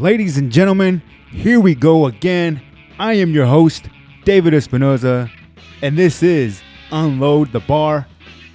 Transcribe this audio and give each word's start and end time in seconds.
Ladies 0.00 0.38
and 0.38 0.50
gentlemen, 0.50 1.02
here 1.30 1.60
we 1.60 1.74
go 1.74 2.06
again. 2.06 2.62
I 2.98 3.12
am 3.12 3.32
your 3.32 3.44
host, 3.44 3.90
David 4.24 4.54
Espinoza, 4.54 5.30
and 5.82 5.98
this 5.98 6.22
is 6.22 6.62
Unload 6.90 7.52
the 7.52 7.60
Bar, 7.60 8.06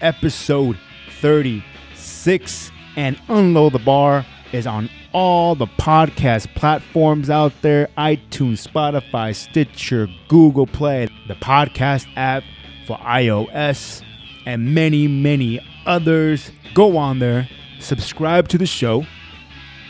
episode 0.02 0.76
36. 1.20 2.72
And 2.96 3.22
Unload 3.30 3.74
the 3.74 3.80
Bar 3.80 4.26
is 4.54 4.66
on 4.66 4.90
all 5.14 5.54
the 5.54 5.68
podcast 5.68 6.48
platforms 6.56 7.30
out 7.30 7.54
there 7.62 7.90
iTunes, 7.96 8.68
Spotify, 8.68 9.36
Stitcher, 9.36 10.08
Google 10.28 10.66
Play, 10.66 11.10
the 11.28 11.36
podcast 11.36 12.08
app 12.16 12.42
for 12.88 12.98
iOS, 12.98 14.02
and 14.48 14.74
many, 14.74 15.08
many 15.08 15.60
others. 15.86 16.50
Go 16.74 16.98
on 16.98 17.20
there, 17.20 17.48
subscribe 17.80 18.48
to 18.48 18.58
the 18.58 18.66
show, 18.66 19.06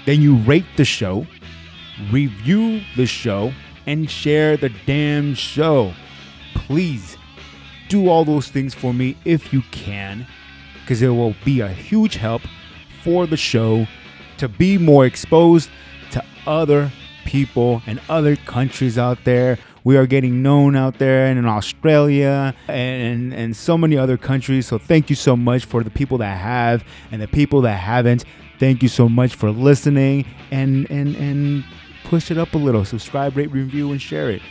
then 0.05 0.21
you 0.21 0.35
rate 0.35 0.65
the 0.75 0.83
show, 0.83 1.25
review 2.11 2.81
the 2.95 3.05
show, 3.05 3.53
and 3.87 4.09
share 4.09 4.57
the 4.57 4.69
damn 4.85 5.33
show. 5.33 5.93
Please 6.53 7.17
do 7.87 8.09
all 8.09 8.25
those 8.25 8.47
things 8.47 8.73
for 8.73 8.93
me 8.93 9.15
if 9.25 9.53
you 9.53 9.61
can, 9.71 10.25
because 10.81 11.01
it 11.01 11.09
will 11.09 11.35
be 11.43 11.59
a 11.61 11.67
huge 11.67 12.15
help 12.15 12.41
for 13.03 13.27
the 13.27 13.37
show 13.37 13.85
to 14.37 14.47
be 14.47 14.77
more 14.77 15.05
exposed 15.05 15.69
to 16.11 16.23
other 16.47 16.91
people 17.25 17.81
and 17.85 18.01
other 18.09 18.35
countries 18.35 18.97
out 18.97 19.23
there. 19.23 19.57
We 19.83 19.97
are 19.97 20.07
getting 20.07 20.41
known 20.41 20.75
out 20.75 20.97
there 20.97 21.27
and 21.27 21.37
in 21.37 21.45
Australia 21.45 22.55
and, 22.67 23.33
and 23.33 23.55
so 23.55 23.77
many 23.77 23.97
other 23.97 24.17
countries. 24.17 24.65
So 24.65 24.79
thank 24.79 25.11
you 25.11 25.15
so 25.15 25.35
much 25.35 25.65
for 25.65 25.83
the 25.83 25.91
people 25.91 26.17
that 26.17 26.37
have 26.39 26.83
and 27.11 27.21
the 27.21 27.27
people 27.27 27.61
that 27.61 27.75
haven't. 27.75 28.25
Thank 28.59 28.81
you 28.81 28.89
so 28.89 29.07
much 29.07 29.35
for 29.35 29.51
listening 29.51 30.25
and 30.49 30.89
and 30.89 31.15
and 31.15 31.65
push 32.05 32.31
it 32.31 32.37
up 32.37 32.53
a 32.53 32.57
little. 32.57 32.85
Subscribe, 32.85 33.35
rate, 33.35 33.51
review, 33.51 33.91
and 33.91 34.01
share 34.01 34.29
it. 34.29 34.41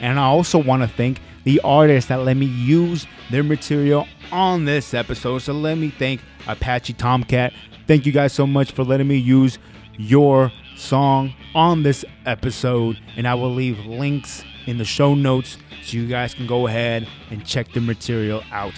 And 0.00 0.18
I 0.18 0.24
also 0.24 0.58
want 0.58 0.82
to 0.82 0.88
thank 0.88 1.20
the 1.44 1.60
artists 1.64 2.08
that 2.08 2.20
let 2.20 2.36
me 2.36 2.46
use 2.46 3.06
their 3.30 3.42
material 3.42 4.06
on 4.30 4.64
this 4.64 4.94
episode. 4.94 5.38
So 5.38 5.52
let 5.52 5.76
me 5.78 5.90
thank 5.90 6.20
Apache 6.46 6.92
Tomcat. 6.94 7.52
Thank 7.86 8.06
you 8.06 8.12
guys 8.12 8.32
so 8.32 8.46
much 8.46 8.72
for 8.72 8.84
letting 8.84 9.08
me 9.08 9.16
use 9.16 9.58
your 9.96 10.52
song 10.76 11.34
on 11.54 11.82
this 11.82 12.04
episode. 12.26 13.00
And 13.16 13.26
I 13.26 13.34
will 13.34 13.52
leave 13.52 13.78
links 13.86 14.44
in 14.66 14.78
the 14.78 14.84
show 14.84 15.14
notes 15.14 15.56
so 15.82 15.96
you 15.96 16.06
guys 16.06 16.34
can 16.34 16.46
go 16.46 16.66
ahead 16.66 17.08
and 17.30 17.44
check 17.44 17.72
the 17.72 17.80
material 17.80 18.42
out. 18.52 18.74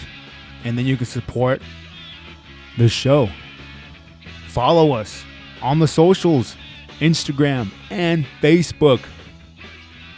And 0.64 0.78
then 0.78 0.86
you 0.86 0.96
can 0.96 1.06
support 1.06 1.60
the 2.78 2.88
show. 2.88 3.28
Follow 4.48 4.92
us 4.92 5.24
on 5.62 5.78
the 5.78 5.88
socials 5.88 6.56
Instagram 7.00 7.70
and 7.90 8.26
Facebook, 8.40 9.00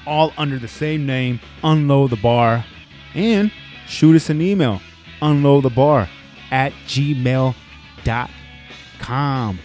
all 0.07 0.33
under 0.37 0.59
the 0.59 0.69
same 0.69 1.07
name, 1.07 1.41
Unload 1.63 2.11
the 2.11 2.17
Bar. 2.17 2.65
And 3.15 3.53
shoot 3.87 4.17
us 4.17 4.31
an 4.31 4.41
email, 4.41 4.81
unloadthebar 5.21 6.09
at 6.51 6.73
gmail.com. 6.87 7.55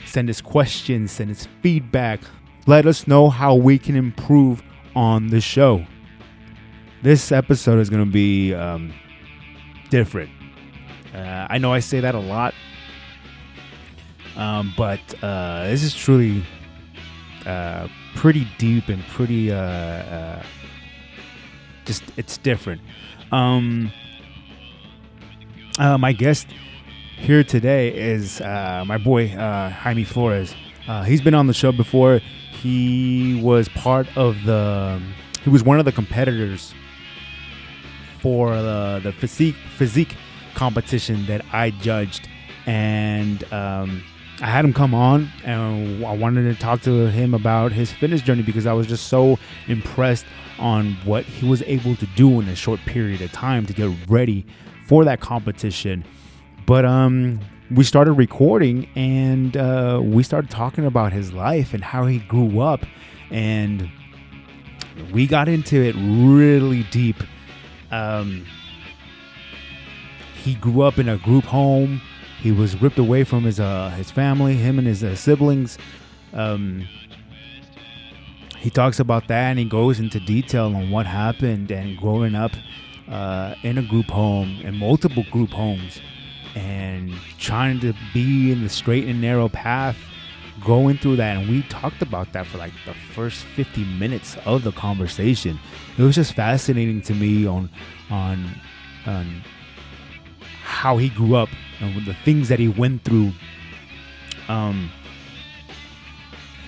Send 0.06 0.30
us 0.30 0.42
questions, 0.42 1.12
send 1.12 1.32
us 1.32 1.48
feedback. 1.62 2.22
Let 2.66 2.86
us 2.86 3.08
know 3.08 3.30
how 3.30 3.56
we 3.56 3.80
can 3.80 3.96
improve 3.96 4.62
on 4.96 5.28
the 5.30 5.42
show. 5.42 5.86
This 7.04 7.32
episode 7.32 7.80
is 7.80 7.90
going 7.90 8.04
to 8.04 8.12
be 8.12 8.54
um, 8.54 8.94
different. 9.90 10.30
Uh, 11.14 11.48
I 11.50 11.58
know 11.58 11.72
I 11.72 11.80
say 11.80 12.02
that 12.02 12.16
a 12.16 12.20
lot, 12.20 12.54
um, 14.36 14.74
but 14.76 15.00
uh, 15.24 15.68
this 15.68 15.84
is 15.84 15.96
truly 15.96 16.44
uh, 17.48 17.88
pretty 18.16 18.46
deep 18.58 18.90
and 18.90 19.02
pretty 19.08 19.52
uh, 19.52 19.58
uh, 19.58 20.44
just 21.86 22.04
it's 22.18 22.38
different. 22.38 22.82
Um, 23.32 23.92
uh, 25.80 25.98
my 25.98 26.12
guest 26.12 26.48
here 27.18 27.44
today 27.44 27.90
is 27.96 28.42
uh, 28.42 28.84
my 28.86 28.98
boy 28.98 29.30
Jaime 29.30 30.04
Flores. 30.04 30.54
He's 31.06 31.22
been 31.22 31.34
on 31.34 31.48
the 31.48 31.54
show 31.54 31.72
before. 31.72 32.20
He 32.52 33.40
was 33.42 33.70
part 33.70 34.08
of 34.18 34.44
the. 34.44 35.02
He 35.44 35.50
was 35.50 35.64
one 35.64 35.80
of 35.80 35.86
the 35.86 35.92
competitors 35.92 36.74
for 38.20 38.56
the 38.56 39.00
the 39.04 39.14
physique 39.14 39.56
physique 39.78 40.16
competition 40.54 41.26
that 41.28 41.46
I 41.54 41.70
judged, 41.70 42.28
and 42.66 43.42
um, 43.54 44.04
I 44.40 44.46
had 44.46 44.64
him 44.64 44.74
come 44.74 44.94
on, 44.94 45.32
and 45.44 46.06
I 46.06 46.16
wanted 46.16 46.44
to 46.44 46.60
talk 46.60 46.82
to 46.82 47.10
him 47.10 47.34
about 47.34 47.72
his 47.72 47.92
fitness 47.92 48.22
journey 48.22 48.44
because 48.44 48.68
I 48.68 48.74
was 48.74 48.86
just 48.86 49.08
so 49.08 49.40
impressed 49.68 50.26
on 50.60 50.94
what 51.06 51.26
he 51.26 51.48
was 51.48 51.64
able 51.64 51.96
to 51.96 52.06
do 52.16 52.40
in 52.40 52.48
a 52.48 52.56
short 52.56 52.80
period 52.82 53.22
of 53.22 53.32
time 53.32 53.66
to 53.66 53.74
get 53.74 53.90
ready 54.08 54.46
for 54.86 55.04
that 55.06 55.22
competition. 55.22 56.06
But 56.68 56.86
um, 56.86 57.40
we 57.72 57.84
started 57.84 58.14
recording, 58.14 58.88
and 58.96 59.58
uh, 59.58 60.02
we 60.04 60.22
started 60.22 60.52
talking 60.52 60.86
about 60.86 61.14
his 61.14 61.34
life 61.34 61.74
and 61.74 61.84
how 61.84 62.06
he 62.06 62.20
grew 62.20 62.60
up, 62.60 62.86
and 63.32 63.90
we 65.12 65.26
got 65.26 65.48
into 65.48 65.82
it 65.82 65.96
really 65.98 66.84
deep. 66.92 67.24
Um, 67.90 68.46
he 70.44 70.54
grew 70.56 70.82
up 70.82 71.00
in 71.00 71.10
a 71.10 71.18
group 71.18 71.44
home. 71.44 72.02
He 72.42 72.52
was 72.52 72.80
ripped 72.82 73.00
away 73.00 73.24
from 73.24 73.44
his 73.44 73.60
uh, 73.60 73.90
his 73.92 74.12
family, 74.12 74.56
him 74.56 74.78
and 74.78 74.88
his 74.88 75.04
uh, 75.04 75.16
siblings. 75.16 75.78
Um, 76.34 76.88
he 78.60 78.70
talks 78.70 79.00
about 79.00 79.28
that 79.28 79.52
and 79.52 79.60
he 79.60 79.66
goes 79.66 80.00
into 80.00 80.20
detail 80.20 80.66
on 80.66 80.90
what 80.90 81.06
happened 81.06 81.72
and 81.72 81.98
growing 81.98 82.36
up 82.36 82.52
uh, 83.10 83.56
in 83.64 83.78
a 83.78 83.82
group 83.82 84.08
home 84.08 84.62
and 84.66 84.76
multiple 84.76 85.24
group 85.32 85.52
homes 85.52 86.02
and 86.56 87.14
trying 87.38 87.80
to 87.80 87.94
be 88.14 88.52
in 88.52 88.64
the 88.64 88.70
straight 88.70 89.06
and 89.06 89.22
narrow 89.22 89.48
path 89.48 89.96
going 90.66 90.98
through 90.98 91.16
that 91.16 91.38
and 91.38 91.48
we 91.48 91.62
talked 91.64 92.02
about 92.02 92.34
that 92.34 92.46
for 92.48 92.58
like 92.58 92.74
the 92.86 92.94
first 93.14 93.46
50 93.56 93.86
minutes 94.00 94.36
of 94.46 94.64
the 94.64 94.72
conversation 94.72 95.60
it 95.98 96.02
was 96.02 96.16
just 96.16 96.34
fascinating 96.34 97.00
to 97.00 97.14
me 97.14 97.46
on 97.46 97.70
on 98.10 98.44
on 99.06 99.44
how 100.64 100.98
he 100.98 101.10
grew 101.10 101.36
up 101.36 101.50
and 101.80 102.06
the 102.06 102.16
things 102.26 102.50
that 102.50 102.60
he 102.60 102.68
went 102.68 103.04
through 103.04 103.32
um 104.50 104.90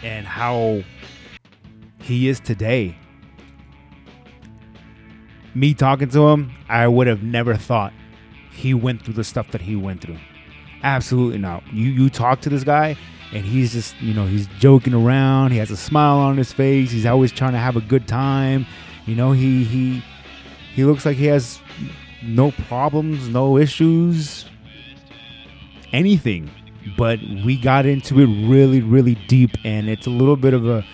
and 0.04 0.26
how 0.26 0.82
he 2.02 2.30
is 2.30 2.40
today. 2.40 2.96
Me 5.54 5.74
talking 5.74 6.10
to 6.10 6.28
him 6.30 6.52
i 6.70 6.88
would 6.88 7.08
have 7.08 7.24
never 7.24 7.56
thought 7.56 7.92
he 8.52 8.74
went 8.74 9.04
through 9.04 9.14
the 9.14 9.24
stuff 9.24 9.52
that 9.52 9.62
he 9.62 9.76
went 9.76 10.02
through. 10.02 10.18
Absolutely 10.84 11.40
not. 11.40 11.64
You 11.74 11.90
you 11.90 12.10
talk 12.10 12.42
to 12.42 12.50
this 12.50 12.64
guy 12.64 12.98
and 13.32 13.46
he's 13.46 13.74
just 13.74 14.00
you 14.02 14.14
know 14.14 14.26
he's 14.26 14.48
joking 14.60 14.94
around 14.94 15.52
he 15.52 15.58
has 15.58 15.72
a 15.72 15.78
smile 15.78 16.18
on 16.18 16.38
his 16.38 16.52
face 16.52 16.92
he's 16.92 17.06
always 17.06 17.32
trying 17.32 17.54
to 17.54 17.58
have 17.58 17.76
a 17.76 17.82
good 17.82 18.08
time. 18.08 18.66
You 19.06 19.16
know 19.16 19.32
he 19.32 19.64
he 19.64 20.04
he 20.74 20.84
looks 20.86 21.06
like 21.06 21.18
he 21.18 21.26
has 21.26 21.60
no 22.24 22.52
problems 22.52 23.28
no 23.30 23.58
issues 23.58 24.49
anything 25.94 26.50
but 26.98 27.20
we 27.46 27.58
got 27.58 27.86
into 27.86 28.20
it 28.20 28.48
really 28.48 28.82
really 28.82 29.16
deep 29.28 29.52
and 29.64 29.90
it's 29.90 30.08
a 30.08 30.10
little 30.10 30.36
bit 30.36 30.54
of 30.54 30.68
a 30.68 30.86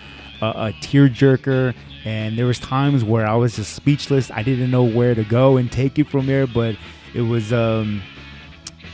a, 0.42 0.46
a 0.46 0.72
tearjerker 0.80 1.74
and 2.04 2.38
there 2.38 2.46
was 2.46 2.58
times 2.58 3.02
where 3.04 3.26
i 3.26 3.34
was 3.34 3.56
just 3.56 3.74
speechless. 3.74 4.30
I 4.30 4.42
didn't 4.42 4.70
know 4.70 4.84
where 4.84 5.14
to 5.14 5.24
go 5.24 5.56
and 5.56 5.70
take 5.70 5.98
it 5.98 6.08
from 6.08 6.26
there 6.26 6.46
but 6.46 6.76
it 7.14 7.22
was 7.22 7.52
um 7.52 8.02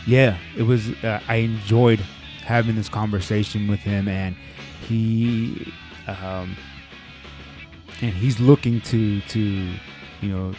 yeah 0.07 0.39
it 0.57 0.63
was 0.63 0.91
uh, 1.04 1.21
i 1.28 1.37
enjoyed 1.37 2.01
having 2.45 2.77
this 2.77 2.89
conversation 2.89 3.69
with 3.69 3.81
him 3.81 4.09
and 4.09 4.37
he 4.89 5.72
um 6.07 6.57
and 8.01 8.13
he's 8.13 8.41
looking 8.41 8.81
to 8.83 9.21
to 9.22 9.41
you 10.21 10.28
know 10.28 10.53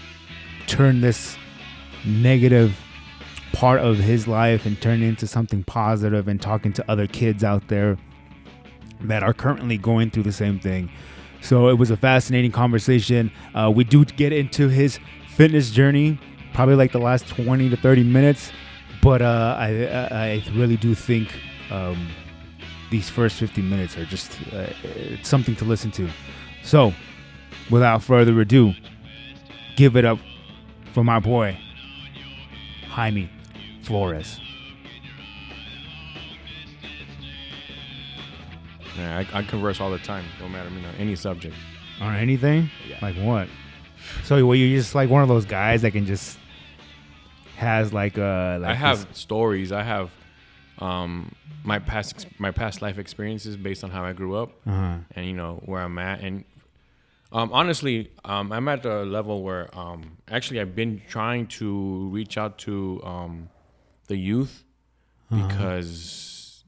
turn 0.68 1.02
this 1.02 1.38
negative 2.06 2.78
part 3.54 3.80
of 3.80 3.98
his 3.98 4.28
life 4.28 4.66
and 4.66 4.80
turn 4.82 5.02
it 5.02 5.08
into 5.08 5.28
something 5.28 5.64
positive 5.64 6.28
and 6.28 6.42
talking 6.42 6.74
to 6.74 6.92
other 6.92 7.08
kids 7.08 7.44
out 7.44 7.68
there 7.70 7.98
that 9.02 9.24
are 9.24 9.34
currently 9.34 9.78
going 9.78 10.10
through 10.10 10.24
the 10.24 10.32
same 10.32 10.60
thing. 10.60 10.90
So 11.42 11.70
it 11.70 11.78
was 11.78 11.92
a 11.92 11.98
fascinating 11.98 12.52
conversation. 12.52 13.32
Uh, 13.54 13.72
we 13.74 13.84
do 13.84 14.06
get 14.06 14.34
into 14.34 14.70
his 14.70 15.00
fitness 15.36 15.72
journey 15.72 16.20
probably 16.54 16.76
like 16.76 16.92
the 16.92 17.00
last 17.00 17.28
20 17.28 17.70
to 17.70 17.78
30 17.78 18.04
minutes 18.04 18.52
but 19.04 19.22
uh, 19.22 19.56
I, 19.60 20.08
I 20.12 20.44
really 20.54 20.78
do 20.78 20.96
think 20.96 21.38
um, 21.70 22.08
these 22.90 23.10
first 23.10 23.38
50 23.38 23.62
minutes 23.62 23.98
are 23.98 24.06
just 24.06 24.42
uh, 24.54 24.68
something 25.24 25.58
to 25.58 25.66
listen 25.66 25.92
to. 25.92 26.10
So 26.64 26.94
without 27.70 28.02
further 28.02 28.40
ado 28.40 28.74
give 29.76 29.98
it 29.98 30.06
up 30.06 30.20
for 30.94 31.04
my 31.04 31.20
boy 31.20 31.58
Jaime 32.90 33.30
Flores 33.84 34.40
Yeah, 38.98 39.24
I, 39.34 39.40
I 39.40 39.44
converse 39.44 39.82
all 39.82 39.90
the 39.92 39.98
time, 39.98 40.26
no 40.40 40.48
matter 40.48 40.70
you 40.70 40.82
know, 40.82 40.92
any 41.00 41.16
subject. 41.16 41.56
On 42.00 42.16
anything? 42.16 42.70
Yeah. 42.88 43.00
Like 43.02 43.16
what? 43.16 43.48
So 44.24 44.46
were 44.46 44.56
you 44.56 44.76
just 44.78 44.94
like 44.94 45.10
one 45.10 45.24
of 45.24 45.30
those 45.30 45.46
guys 45.46 45.82
that 45.84 45.92
can 45.92 46.06
just 46.06 46.38
has 47.56 47.94
like 47.94 48.18
uh 48.18 48.60
like 48.62 48.70
I 48.70 48.74
this- 48.74 48.80
have 48.80 49.08
stories. 49.16 49.72
I 49.72 49.84
have 49.84 50.12
um, 50.80 51.34
my 51.64 51.80
past 51.80 52.16
ex- 52.16 52.26
my 52.40 52.52
past 52.52 52.82
life 52.82 52.98
experiences 52.98 53.56
based 53.56 53.84
on 53.84 53.90
how 53.90 54.04
I 54.04 54.14
grew 54.14 54.36
up 54.36 54.52
uh-huh. 54.66 54.98
and 55.16 55.26
you 55.26 55.34
know 55.34 55.62
where 55.66 55.82
I'm 55.82 55.98
at. 55.98 56.22
And 56.22 56.44
um, 57.32 57.52
honestly, 57.54 58.12
um, 58.26 58.52
I'm 58.52 58.68
at 58.68 58.86
a 58.86 59.04
level 59.04 59.44
where 59.44 59.70
um, 59.78 60.18
actually 60.30 60.60
I've 60.60 60.76
been 60.76 61.02
trying 61.08 61.48
to 61.60 62.10
reach 62.10 62.38
out 62.38 62.58
to 62.60 63.02
um, 63.04 63.50
the 64.08 64.18
youth 64.18 64.64
Uh-huh. 65.32 65.48
because 65.48 66.64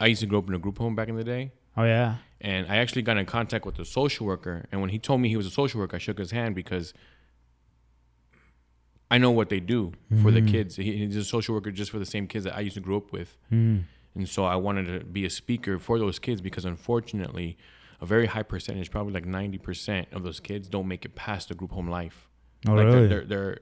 I 0.00 0.06
used 0.06 0.20
to 0.20 0.26
grow 0.26 0.38
up 0.40 0.48
in 0.48 0.54
a 0.54 0.58
group 0.58 0.78
home 0.78 0.94
back 0.94 1.08
in 1.08 1.16
the 1.16 1.24
day. 1.24 1.52
Oh 1.76 1.84
yeah. 1.84 2.16
And 2.40 2.66
I 2.66 2.76
actually 2.76 3.02
got 3.02 3.16
in 3.16 3.26
contact 3.26 3.64
with 3.64 3.76
the 3.76 3.84
social 3.84 4.26
worker. 4.26 4.66
And 4.70 4.80
when 4.80 4.90
he 4.90 4.98
told 4.98 5.20
me 5.20 5.28
he 5.28 5.36
was 5.36 5.46
a 5.46 5.50
social 5.50 5.80
worker, 5.80 5.96
I 5.96 5.98
shook 5.98 6.18
his 6.18 6.30
hand 6.30 6.54
because 6.54 6.92
I 9.10 9.18
know 9.18 9.30
what 9.30 9.48
they 9.48 9.60
do 9.60 9.92
for 10.22 10.30
the 10.30 10.42
kids. 10.42 10.76
He, 10.76 10.96
he's 11.06 11.16
a 11.16 11.24
social 11.24 11.54
worker 11.54 11.70
just 11.70 11.90
for 11.90 11.98
the 11.98 12.06
same 12.06 12.26
kids 12.26 12.44
that 12.44 12.56
I 12.56 12.60
used 12.60 12.74
to 12.74 12.80
grow 12.80 12.96
up 12.96 13.12
with. 13.12 13.36
Mm. 13.52 13.84
And 14.14 14.28
so 14.28 14.44
I 14.44 14.56
wanted 14.56 14.86
to 14.98 15.04
be 15.06 15.24
a 15.24 15.30
speaker 15.30 15.78
for 15.78 15.98
those 15.98 16.18
kids 16.18 16.40
because 16.40 16.64
unfortunately, 16.64 17.56
a 18.00 18.06
very 18.06 18.26
high 18.26 18.42
percentage, 18.42 18.90
probably 18.90 19.12
like 19.12 19.26
90% 19.26 20.12
of 20.12 20.22
those 20.22 20.40
kids 20.40 20.68
don't 20.68 20.88
make 20.88 21.04
it 21.04 21.14
past 21.14 21.48
the 21.48 21.54
group 21.54 21.70
home 21.72 21.88
life. 21.88 22.28
Oh 22.68 22.72
like 22.72 22.86
really? 22.86 23.06
they're, 23.06 23.08
they're, 23.08 23.24
they're, 23.26 23.58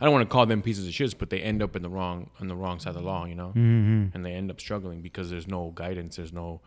I 0.00 0.04
don't 0.04 0.12
want 0.14 0.28
to 0.28 0.32
call 0.32 0.46
them 0.46 0.62
pieces 0.62 0.86
of 0.86 0.94
shit, 0.94 1.18
but 1.18 1.30
they 1.30 1.40
end 1.40 1.62
up 1.62 1.76
in 1.76 1.82
the 1.82 1.88
wrong, 1.90 2.30
on 2.40 2.48
the 2.48 2.56
wrong 2.56 2.78
side 2.78 2.90
of 2.90 3.02
the 3.02 3.02
law, 3.02 3.24
you 3.26 3.34
know? 3.34 3.48
mm-hmm. 3.54 4.06
and 4.14 4.24
they 4.24 4.32
end 4.32 4.50
up 4.50 4.60
struggling 4.60 5.02
because 5.02 5.30
there's 5.30 5.46
no 5.46 5.70
guidance 5.74 6.16
there's 6.16 6.32
no 6.32 6.60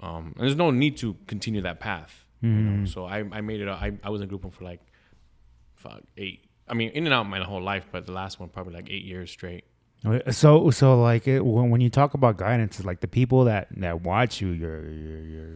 um 0.00 0.32
and 0.36 0.44
there's 0.46 0.56
no 0.56 0.70
need 0.70 0.96
to 0.96 1.14
continue 1.26 1.60
that 1.62 1.78
path 1.80 2.24
you 2.40 2.48
know 2.48 2.84
so 2.86 3.04
i 3.04 3.18
i 3.30 3.40
made 3.40 3.60
it 3.60 3.68
I, 3.68 3.92
I 4.02 4.10
was 4.10 4.20
in 4.20 4.26
group 4.26 4.42
home 4.42 4.50
for 4.50 4.64
like 4.64 4.80
fuck 5.76 6.00
eight 6.16 6.44
i 6.68 6.74
mean 6.74 6.90
in 6.90 7.04
and 7.04 7.14
out 7.14 7.24
my 7.28 7.38
whole 7.44 7.62
life 7.62 7.86
but 7.92 8.04
the 8.06 8.12
last 8.12 8.40
one 8.40 8.48
probably 8.48 8.74
like 8.74 8.90
eight 8.90 9.04
years 9.04 9.30
straight 9.30 9.64
So 10.30 10.70
so 10.70 11.00
like 11.00 11.28
it, 11.28 11.44
when 11.44 11.70
when 11.70 11.80
you 11.80 11.88
talk 11.90 12.14
about 12.14 12.36
guidance, 12.36 12.78
it's 12.80 12.86
like 12.86 12.98
the 13.00 13.06
people 13.06 13.44
that 13.44 13.68
that 13.76 14.02
watch 14.02 14.40
you, 14.40 14.48
your 14.48 14.88
your 14.90 15.20
your 15.20 15.50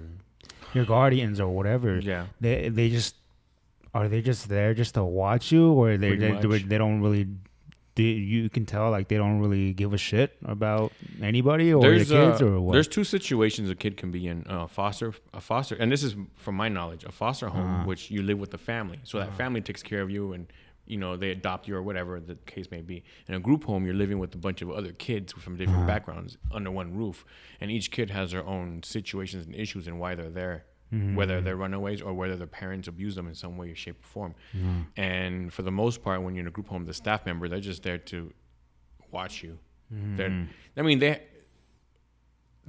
your 0.75 0.85
guardians 0.85 1.41
or 1.41 1.49
whatever. 1.49 1.99
yeah 1.99 2.27
They 2.41 2.69
they 2.69 2.89
just 2.89 3.17
are 3.97 4.09
they 4.13 4.21
just 4.31 4.43
there 4.49 4.73
just 4.83 4.95
to 4.95 5.05
watch 5.05 5.45
you, 5.55 5.65
or 5.81 5.97
they 5.97 6.13
they, 6.17 6.33
they 6.73 6.79
don't 6.79 7.01
really. 7.07 7.27
Do 7.99 8.03
you 8.03 8.51
can 8.57 8.65
tell 8.67 8.91
like 8.97 9.09
they 9.09 9.17
don't 9.17 9.41
really 9.45 9.73
give 9.73 9.95
a 9.95 9.99
shit 10.11 10.37
about 10.45 10.93
anybody 11.23 11.73
or 11.73 11.81
there's 11.81 12.09
the 12.11 12.15
kids 12.15 12.43
uh, 12.43 12.47
or 12.49 12.61
what? 12.61 12.73
there's 12.75 12.89
two 12.97 13.05
situations 13.05 13.71
a 13.71 13.75
kid 13.75 13.97
can 13.97 14.11
be 14.11 14.23
in 14.33 14.39
uh, 14.55 14.67
foster 14.67 15.15
a 15.33 15.41
foster 15.41 15.75
and 15.81 15.91
this 15.91 16.03
is 16.09 16.15
from 16.45 16.55
my 16.63 16.69
knowledge 16.69 17.05
a 17.05 17.13
foster 17.23 17.49
home 17.49 17.71
Uh-huh. 17.75 17.85
which 17.91 18.03
you 18.11 18.21
live 18.31 18.39
with 18.39 18.51
the 18.57 18.59
family 18.73 18.99
so 19.05 19.15
that 19.21 19.33
family 19.43 19.63
takes 19.63 19.83
care 19.91 20.03
of 20.03 20.11
you 20.11 20.35
and 20.35 20.43
you 20.93 20.99
know 21.03 21.17
they 21.17 21.31
adopt 21.31 21.63
you 21.69 21.75
or 21.75 21.83
whatever 21.83 22.21
the 22.21 22.37
case 22.55 22.67
may 22.71 22.83
be 22.83 23.03
in 23.29 23.35
a 23.35 23.41
group 23.41 23.65
home 23.65 23.87
you're 23.87 24.01
living 24.05 24.19
with 24.19 24.33
a 24.35 24.39
bunch 24.47 24.61
of 24.61 24.69
other 24.71 24.93
kids 24.93 25.33
from 25.33 25.57
different 25.57 25.79
Uh-huh. 25.85 25.95
backgrounds 25.95 26.37
under 26.53 26.71
one 26.71 26.89
roof 27.03 27.25
and 27.63 27.71
each 27.77 27.91
kid 27.97 28.11
has 28.11 28.27
their 28.33 28.45
own 28.55 28.83
situations 28.83 29.47
and 29.47 29.55
issues 29.65 29.85
and 29.89 29.99
why 30.03 30.15
they're 30.19 30.37
there 30.43 30.59
Mm-hmm. 30.95 31.17
whether 31.17 31.41
they're 31.41 31.57
runaways 31.57 32.01
or 32.01 32.15
whether 32.15 32.37
their 32.37 32.47
parents 32.47 32.87
abuse 32.87 33.17
them 33.17 33.27
in 33.27 33.35
some 33.35 33.57
way 33.57 33.75
shape 33.75 33.99
or 34.05 34.07
form 34.07 34.35
Mm-hmm. 34.57 34.81
and 34.97 35.53
for 35.53 35.63
the 35.63 35.73
most 35.73 36.01
part 36.05 36.23
when 36.23 36.35
you're 36.37 36.43
in 36.43 36.47
a 36.49 36.51
group 36.53 36.69
home 36.69 36.85
the 36.85 36.95
staff 36.95 37.27
member 37.27 37.49
they're 37.49 37.59
just 37.73 37.83
there 37.83 37.99
to 38.13 38.33
watch 39.11 39.43
you 39.43 39.59
Mm-hmm. 39.93 40.17
they're 40.17 40.47
i 40.77 40.83
mean 40.83 40.99
they 41.01 41.23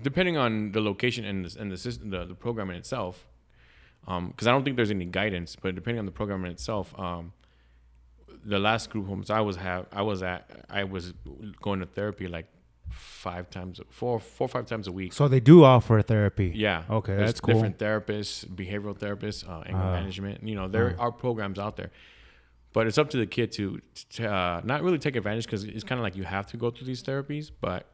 depending 0.02 0.38
on 0.38 0.72
the 0.72 0.82
location 0.82 1.26
and 1.26 1.46
the, 1.46 1.60
and 1.60 1.72
the 1.72 1.78
system, 1.78 2.10
the, 2.12 2.26
the 2.26 2.36
program 2.36 2.70
in 2.70 2.76
itself, 2.76 3.26
because 4.06 4.48
I 4.48 4.52
don't 4.52 4.64
think 4.64 4.76
there's 4.76 4.92
any 4.92 5.06
guidance, 5.06 5.56
but 5.60 5.74
depending 5.76 6.00
on 6.00 6.06
the 6.06 6.12
program 6.12 6.46
in 6.46 6.52
itself, 6.52 6.94
um, 7.00 7.34
the 8.46 8.60
last 8.60 8.90
group 8.92 9.08
homes 9.08 9.30
I 9.30 9.42
was 9.42 9.56
have 9.58 9.88
I 9.92 10.04
was 10.04 10.22
at, 10.24 10.66
I 10.70 10.84
was 10.84 11.14
going 11.62 11.80
to 11.80 11.86
therapy 11.86 12.28
like 12.28 12.46
five 12.90 13.50
times, 13.50 13.80
four, 13.90 14.20
four 14.20 14.46
or 14.46 14.50
five 14.50 14.66
times 14.66 14.88
a 14.88 14.92
week. 14.92 15.14
so 15.14 15.28
they 15.28 15.40
do 15.40 15.64
offer 15.64 15.98
a 15.98 16.04
therapy. 16.04 16.52
Yeah. 16.56 16.84
Okay, 16.90 17.16
There's 17.16 17.30
that's 17.30 17.40
cool. 17.42 17.54
Different 17.56 17.78
therapists, 17.78 18.46
behavioral 18.46 18.98
therapists, 18.98 19.48
uh, 19.48 19.64
anger 19.66 19.78
Uh, 19.80 19.92
management. 19.92 20.48
You 20.48 20.56
know, 20.56 20.68
there 20.68 20.96
are 21.00 21.12
programs 21.12 21.60
out 21.60 21.76
there, 21.78 21.92
but 22.74 22.88
it's 22.88 22.98
up 22.98 23.10
to 23.12 23.18
the 23.18 23.26
kid 23.28 23.52
to, 23.54 23.80
to 24.14 24.32
uh, 24.32 24.62
not 24.64 24.82
really 24.84 25.00
take 25.00 25.16
advantage 25.16 25.46
because 25.46 25.64
it's 25.64 25.84
kind 25.84 26.00
of 26.00 26.04
like 26.04 26.16
you 26.16 26.24
have 26.24 26.48
to 26.48 26.58
go 26.58 26.70
through 26.72 26.88
these 26.88 27.04
therapies, 27.04 27.52
but 27.62 27.86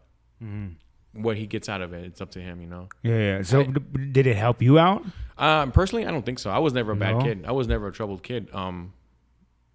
what 1.14 1.38
he 1.38 1.46
gets 1.48 1.70
out 1.70 1.82
of 1.82 1.94
it, 1.94 2.04
it's 2.06 2.22
up 2.22 2.32
to 2.32 2.40
him. 2.42 2.60
You 2.62 2.68
know. 2.68 2.90
Yeah, 3.04 3.18
yeah. 3.18 3.42
So 3.44 3.62
I- 3.62 3.66
did 4.12 4.28
it 4.28 4.36
help 4.36 4.62
you 4.62 4.80
out? 4.80 5.04
Um, 5.38 5.72
personally, 5.72 6.06
I 6.06 6.12
don't 6.12 6.26
think 6.26 6.40
so. 6.40 6.50
I 6.50 6.60
was 6.60 6.74
never 6.74 6.92
a 6.92 6.96
bad 6.96 7.18
No? 7.18 7.24
kid. 7.24 7.46
I 7.48 7.52
was 7.52 7.68
never 7.68 7.88
a 7.88 7.92
troubled 7.92 8.24
kid. 8.24 8.50
Um, 8.54 8.94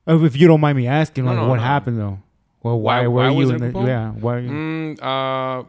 Oh, 0.06 0.24
If 0.24 0.36
you 0.36 0.48
don't 0.48 0.60
mind 0.62 0.78
me 0.78 0.86
asking, 0.86 1.26
No, 1.26 1.32
like 1.32 1.40
no, 1.42 1.48
what 1.48 1.60
happened 1.60 1.98
though? 1.98 2.18
Well, 2.62 2.80
Why- 2.80 3.00
why, 3.02 3.06
were 3.06 3.32
why 3.32 3.40
you 3.40 3.50
in 3.50 3.58
the, 3.72 3.80
yeah? 3.86 4.10
Why? 4.12 4.40
mm, 4.40 5.00
uh, 5.02 5.64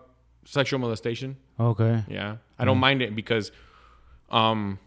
sexual 0.46 0.80
molestation. 0.80 1.38
Okay. 1.60 2.04
Yeah, 2.08 2.38
I 2.58 2.66
don't 2.66 2.80
mind 2.80 3.02
it 3.02 3.16
because, 3.16 3.52
um, 4.32 4.80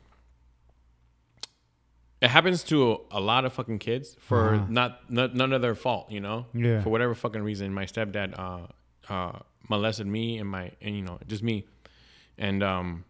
it 2.20 2.28
happens 2.28 2.62
to 2.64 2.92
a, 2.92 2.96
a 3.18 3.20
lot 3.20 3.44
of 3.44 3.52
fucking 3.52 3.78
kids 3.80 4.16
for 4.20 4.54
Uh-huh. 4.54 4.66
not, 4.68 5.10
not 5.10 5.34
none 5.34 5.52
of 5.52 5.60
their 5.62 5.74
fault. 5.74 6.10
You 6.10 6.20
know. 6.20 6.46
Yeah. 6.54 6.80
For 6.82 6.90
whatever 6.90 7.14
fucking 7.14 7.42
reason, 7.42 7.72
my 7.74 7.84
stepdad 7.84 8.38
uh 8.38 8.66
uh 9.12 9.38
molested 9.68 10.06
me 10.06 10.38
and 10.38 10.48
my 10.48 10.70
and 10.80 10.94
you 10.96 11.02
know 11.02 11.18
just 11.26 11.42
me, 11.42 11.66
and 12.38 12.62
um. 12.62 13.04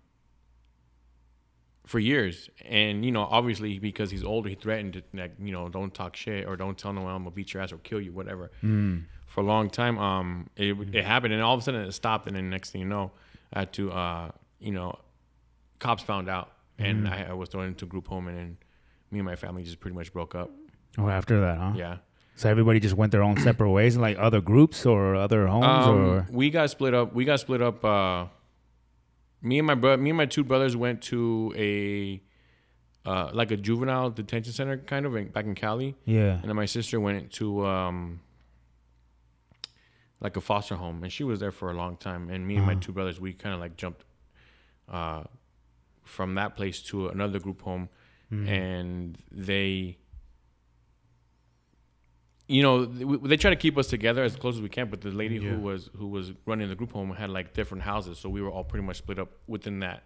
For 1.85 1.99
years, 1.99 2.49
and 2.65 3.05
you 3.05 3.11
know, 3.11 3.23
obviously 3.23 3.81
because 3.81 4.11
he's 4.11 4.23
older, 4.23 4.49
he 4.49 4.55
threatened 4.55 4.93
to 4.93 5.03
like, 5.15 5.33
you 5.43 5.51
know, 5.51 5.69
don't 5.69 5.93
talk 5.93 6.15
shit 6.15 6.47
or 6.47 6.57
don't 6.57 6.79
tell 6.79 6.93
no 6.93 7.03
one 7.03 7.13
I'm 7.13 7.23
gonna 7.25 7.33
beat 7.33 7.53
your 7.53 7.63
ass 7.63 7.73
or 7.73 7.79
kill 7.79 8.01
you, 8.01 8.13
whatever. 8.13 8.53
Mm. 8.63 9.05
For 9.27 9.41
a 9.41 9.45
long 9.45 9.69
time, 9.69 9.99
um, 9.99 10.49
it 10.57 10.77
it 10.95 11.05
happened, 11.05 11.35
and 11.35 11.43
all 11.43 11.55
of 11.55 11.61
a 11.61 11.63
sudden 11.65 11.83
it 11.83 11.93
stopped, 11.93 12.29
and 12.29 12.37
then 12.37 12.51
next 12.51 12.71
thing 12.71 12.83
you 12.83 12.87
know, 12.87 13.11
I 13.53 13.61
had 13.61 13.73
to, 13.75 13.91
uh, 13.91 14.31
you 14.61 14.71
know, 14.71 14.97
cops 15.81 16.05
found 16.05 16.29
out, 16.29 16.53
and 16.79 17.09
I, 17.09 17.27
I 17.31 17.33
was 17.33 17.49
thrown 17.49 17.67
into 17.67 17.85
group 17.85 18.07
home, 18.07 18.29
and 18.29 18.39
then 18.39 18.57
me 19.11 19.19
and 19.19 19.27
my 19.27 19.37
family 19.37 19.65
just 19.65 19.81
pretty 19.81 19.97
much 19.97 20.13
broke 20.13 20.35
up. 20.37 20.51
Oh, 20.99 21.09
after 21.09 21.41
that, 21.41 21.59
huh? 21.59 21.73
Yeah. 21.75 21.97
So 22.37 22.49
everybody 22.49 22.79
just 22.81 22.95
went 22.95 23.11
their 23.13 23.23
own 23.23 23.37
separate 23.39 23.71
ways, 23.71 23.97
like 23.97 24.17
other 24.19 24.41
groups 24.41 24.87
or 24.87 25.17
other 25.17 25.49
homes, 25.49 25.67
Um, 25.67 25.97
or 25.97 26.27
we 26.31 26.49
got 26.51 26.71
split 26.71 26.95
up. 26.95 27.13
We 27.13 27.25
got 27.25 27.41
split 27.41 27.61
up. 27.61 27.85
Uh, 27.85 28.27
me 29.43 29.59
and 29.59 29.67
my 29.67 29.75
brother, 29.75 30.01
me 30.01 30.11
and 30.11 30.17
my 30.17 30.27
two 30.27 30.45
brothers 30.45 30.77
went 30.77 31.03
to 31.03 31.53
a 31.57 32.21
uh, 33.05 33.31
like 33.35 33.51
a 33.51 33.57
juvenile 33.57 34.11
detention 34.11 34.53
center, 34.53 34.77
kind 34.79 35.05
of 35.07 35.17
in, 35.17 35.29
back 35.29 35.45
in 35.45 35.55
Cali, 35.57 35.97
yeah. 36.05 36.35
and 36.41 36.45
then 36.45 36.55
my 36.57 36.67
sister 36.67 37.01
went 37.01 37.33
to 37.33 37.67
um, 37.67 38.21
like 40.21 40.37
a 40.37 40.41
foster 40.41 40.77
home, 40.77 41.03
and 41.03 41.13
she 41.13 41.25
was 41.25 41.41
there 41.41 41.51
for 41.51 41.71
a 41.71 41.75
long 41.75 41.97
time. 41.97 42.31
And 42.31 42.47
me 42.47 42.57
and 42.57 42.65
my 42.67 42.73
Uh-huh. 42.73 42.81
two 42.81 42.93
brothers, 42.93 43.21
we 43.21 43.33
kind 43.33 43.55
of 43.55 43.61
like 43.61 43.77
jumped 43.77 44.05
uh, 44.89 45.25
from 46.05 46.35
that 46.35 46.55
place 46.57 46.81
to 46.83 47.09
another 47.09 47.39
group 47.39 47.63
home, 47.63 47.89
Mm. 48.31 48.49
and 48.49 49.19
they 49.31 49.99
you 52.57 52.63
know 52.67 52.75
they, 52.85 53.05
they 53.31 53.37
try 53.45 53.51
to 53.57 53.61
keep 53.65 53.77
us 53.83 53.89
together 53.97 54.23
as 54.29 54.35
close 54.43 54.55
as 54.59 54.63
we 54.69 54.73
can 54.77 54.87
but 54.93 55.01
the 55.01 55.11
lady 55.23 55.37
Yeah. 55.37 55.51
who 55.51 55.57
was 55.69 55.81
who 55.99 56.09
was 56.17 56.27
running 56.51 56.69
the 56.69 56.79
group 56.81 56.93
home 56.99 57.11
had 57.23 57.31
like 57.39 57.49
different 57.59 57.83
houses 57.93 58.15
so 58.23 58.27
we 58.37 58.41
were 58.45 58.51
all 58.55 58.65
pretty 58.73 58.85
much 58.89 58.99
split 59.05 59.19
up 59.25 59.31
within 59.55 59.77
that 59.87 59.99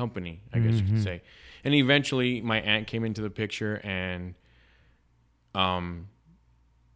company 0.00 0.34
i 0.54 0.58
guess 0.64 0.74
you 0.80 0.82
Mhm. 0.82 0.88
could 0.90 1.02
say 1.10 1.16
and 1.64 1.74
eventually 1.74 2.30
my 2.52 2.58
aunt 2.72 2.84
came 2.92 3.04
into 3.08 3.20
the 3.26 3.30
picture 3.42 3.74
and 4.00 4.34
um 5.54 6.08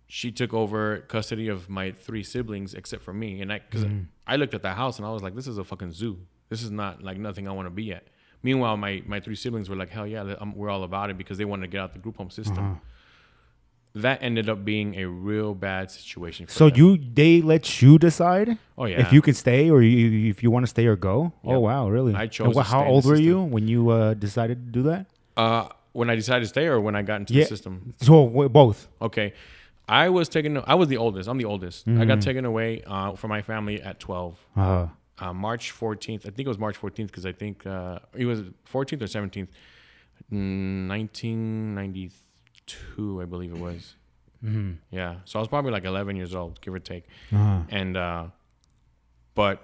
she 0.09 0.33
took 0.33 0.53
over 0.53 0.99
custody 1.15 1.49
of 1.49 1.69
my 1.69 1.93
three 1.93 2.23
siblings 2.23 2.75
except 2.75 3.03
for 3.03 3.13
me 3.13 3.41
and 3.43 3.53
i 3.53 3.59
because 3.59 3.85
Mhm. 3.85 4.07
i 4.27 4.37
looked 4.37 4.55
at 4.55 4.63
the 4.63 4.75
house 4.83 4.99
and 4.99 5.07
i 5.07 5.11
was 5.11 5.23
like 5.23 5.35
this 5.35 5.47
is 5.47 5.59
a 5.59 5.65
fucking 5.65 5.93
zoo 5.93 6.19
this 6.49 6.63
is 6.63 6.71
not 6.71 7.03
like 7.03 7.19
nothing 7.19 7.47
i 7.49 7.53
want 7.53 7.67
to 7.67 7.71
be 7.83 7.93
at 7.93 8.05
meanwhile 8.43 8.77
my 8.77 9.03
my 9.07 9.21
three 9.21 9.37
siblings 9.37 9.69
were 9.71 9.77
like 9.77 9.91
hell 9.91 10.07
yeah 10.07 10.35
I'm, 10.41 10.55
we're 10.55 10.71
all 10.71 10.85
about 10.85 11.11
it 11.11 11.17
because 11.19 11.39
they 11.39 11.45
wanted 11.45 11.63
to 11.67 11.69
get 11.69 11.81
out 11.81 11.93
the 11.93 11.99
group 11.99 12.17
home 12.17 12.31
system 12.31 12.65
Uh-huh 12.65 12.81
that 13.95 14.23
ended 14.23 14.49
up 14.49 14.65
being 14.65 14.95
a 14.97 15.07
real 15.07 15.55
bad 15.55 15.91
situation. 15.91 16.47
so 16.49 16.69
them. 16.69 16.79
you 16.79 16.99
they 16.99 17.43
let 17.43 17.83
you 17.83 17.99
decide. 17.99 18.59
Oh 18.79 18.85
yeah, 18.85 19.01
if 19.01 19.13
you 19.13 19.21
could 19.21 19.37
stay 19.37 19.71
or 19.71 19.83
you, 19.83 20.31
if 20.31 20.43
you 20.43 20.51
want 20.51 20.65
to 20.65 20.69
stay 20.69 20.87
or 20.87 20.97
go. 20.97 21.33
Oh, 21.45 21.49
yep. 21.49 21.57
Oh 21.57 21.61
wow, 21.61 21.89
really? 21.89 22.15
I 22.15 22.27
chose. 22.27 22.55
What, 22.55 22.67
how 22.67 22.85
old 22.85 23.05
were 23.05 23.17
system. 23.17 23.27
you 23.27 23.43
when 23.43 23.69
you 23.69 23.91
uh, 23.91 24.15
decided 24.15 24.67
to 24.67 24.71
do 24.71 24.83
that? 24.85 25.07
Uh, 25.37 25.69
when 25.93 26.09
I 26.09 26.15
decided 26.15 26.43
to 26.45 26.49
stay 26.49 26.67
or 26.67 26.81
when 26.81 26.95
I 26.95 27.03
got 27.03 27.21
into 27.21 27.35
yeah. 27.35 27.43
the 27.45 27.49
system. 27.49 27.95
So 28.01 28.49
both. 28.49 28.89
Okay, 29.03 29.33
I 29.89 30.09
was 30.09 30.29
taken. 30.29 30.63
I 30.67 30.77
was 30.77 30.89
the 30.89 30.97
oldest. 30.97 31.29
I'm 31.29 31.39
the 31.39 31.47
oldest. 31.47 31.87
Mm. 31.87 32.01
I 32.01 32.05
got 32.05 32.19
mm-hmm. 32.19 32.21
taken 32.21 32.45
away 32.45 32.83
uh, 32.87 33.15
from 33.17 33.31
my 33.31 33.43
family 33.43 33.83
at 33.83 33.99
12. 33.99 34.39
Uh-huh. 34.57 34.87
Uh, 35.19 35.33
March 35.35 35.75
14th. 35.75 36.21
I 36.21 36.31
think 36.31 36.41
it 36.41 36.49
was 36.49 36.59
March 36.59 36.81
14th 36.81 37.09
because 37.09 37.27
I 37.27 37.33
think 37.33 37.67
uh, 37.67 37.99
it 38.15 38.25
was 38.25 38.41
14th 38.73 39.03
or 39.03 39.07
17th, 39.07 39.49
1993 40.31 42.11
two, 42.97 43.21
I 43.21 43.25
believe 43.25 43.53
it 43.53 43.59
was. 43.59 43.95
Mm-hmm. 44.45 44.73
Yeah, 44.91 45.17
so 45.25 45.39
I 45.39 45.43
was 45.43 45.49
probably 45.49 45.71
like 45.71 45.85
11 45.85 46.17
years 46.17 46.35
old, 46.35 46.61
give 46.61 46.73
or 46.73 46.79
take. 46.79 47.05
Uh-huh. 47.33 47.61
And 47.69 47.97
uh, 47.97 48.27
but 49.35 49.63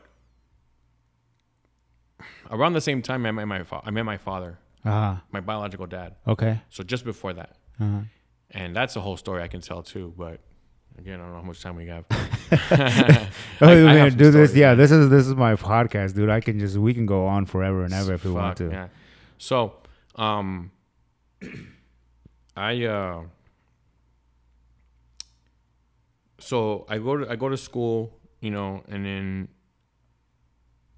around 2.50 2.75
the 2.75 2.80
same 2.80 3.02
time, 3.02 3.25
I 3.25 3.30
met 3.30 3.46
my 3.46 3.62
fa- 3.62 3.82
I 3.84 3.90
met 3.90 4.04
my 4.04 4.18
father, 4.18 4.58
uh-huh. 4.84 5.16
my 5.32 5.40
biological 5.40 5.86
dad. 5.86 6.16
Okay. 6.28 6.60
So 6.68 6.82
just 6.82 7.04
before 7.04 7.32
that, 7.32 7.56
uh-huh. 7.80 8.00
and 8.50 8.76
that's 8.76 8.96
a 8.96 9.00
whole 9.00 9.16
story 9.16 9.42
I 9.42 9.48
can 9.48 9.62
tell 9.62 9.82
too. 9.82 10.12
But 10.16 10.40
again, 10.98 11.20
I 11.20 11.25
don't 11.25 11.32
know 11.32 11.40
how 11.40 11.46
much 11.46 11.62
time 11.62 11.76
we 11.76 11.86
have. 11.86 12.04
I, 12.50 13.28
oh, 13.62 13.88
I 13.88 13.94
have 13.94 14.16
do 14.18 14.30
this. 14.30 14.54
Yeah, 14.54 14.75
this 14.75 14.90
is 14.90 15.08
this 15.08 15.26
is 15.26 15.34
my 15.34 15.54
podcast, 15.54 16.14
dude. 16.14 16.28
I 16.28 16.40
can 16.40 16.58
just 16.58 16.76
we 16.76 16.92
can 16.92 17.06
go 17.06 17.26
on 17.26 17.46
forever 17.46 17.82
and 17.82 17.94
ever 17.94 18.12
if 18.12 18.25
we 18.25 18.32
Fuck, 18.32 18.42
want 18.42 18.56
to. 18.58 18.68
Yeah. 18.70 18.88
So, 19.38 19.76
um. 20.16 20.70
I 22.56 22.84
uh, 22.84 23.22
so 26.38 26.86
I 26.88 26.98
go 26.98 27.16
to 27.18 27.30
I 27.30 27.36
go 27.36 27.48
to 27.48 27.56
school, 27.56 28.18
you 28.40 28.50
know, 28.50 28.82
and 28.88 29.04
then 29.04 29.48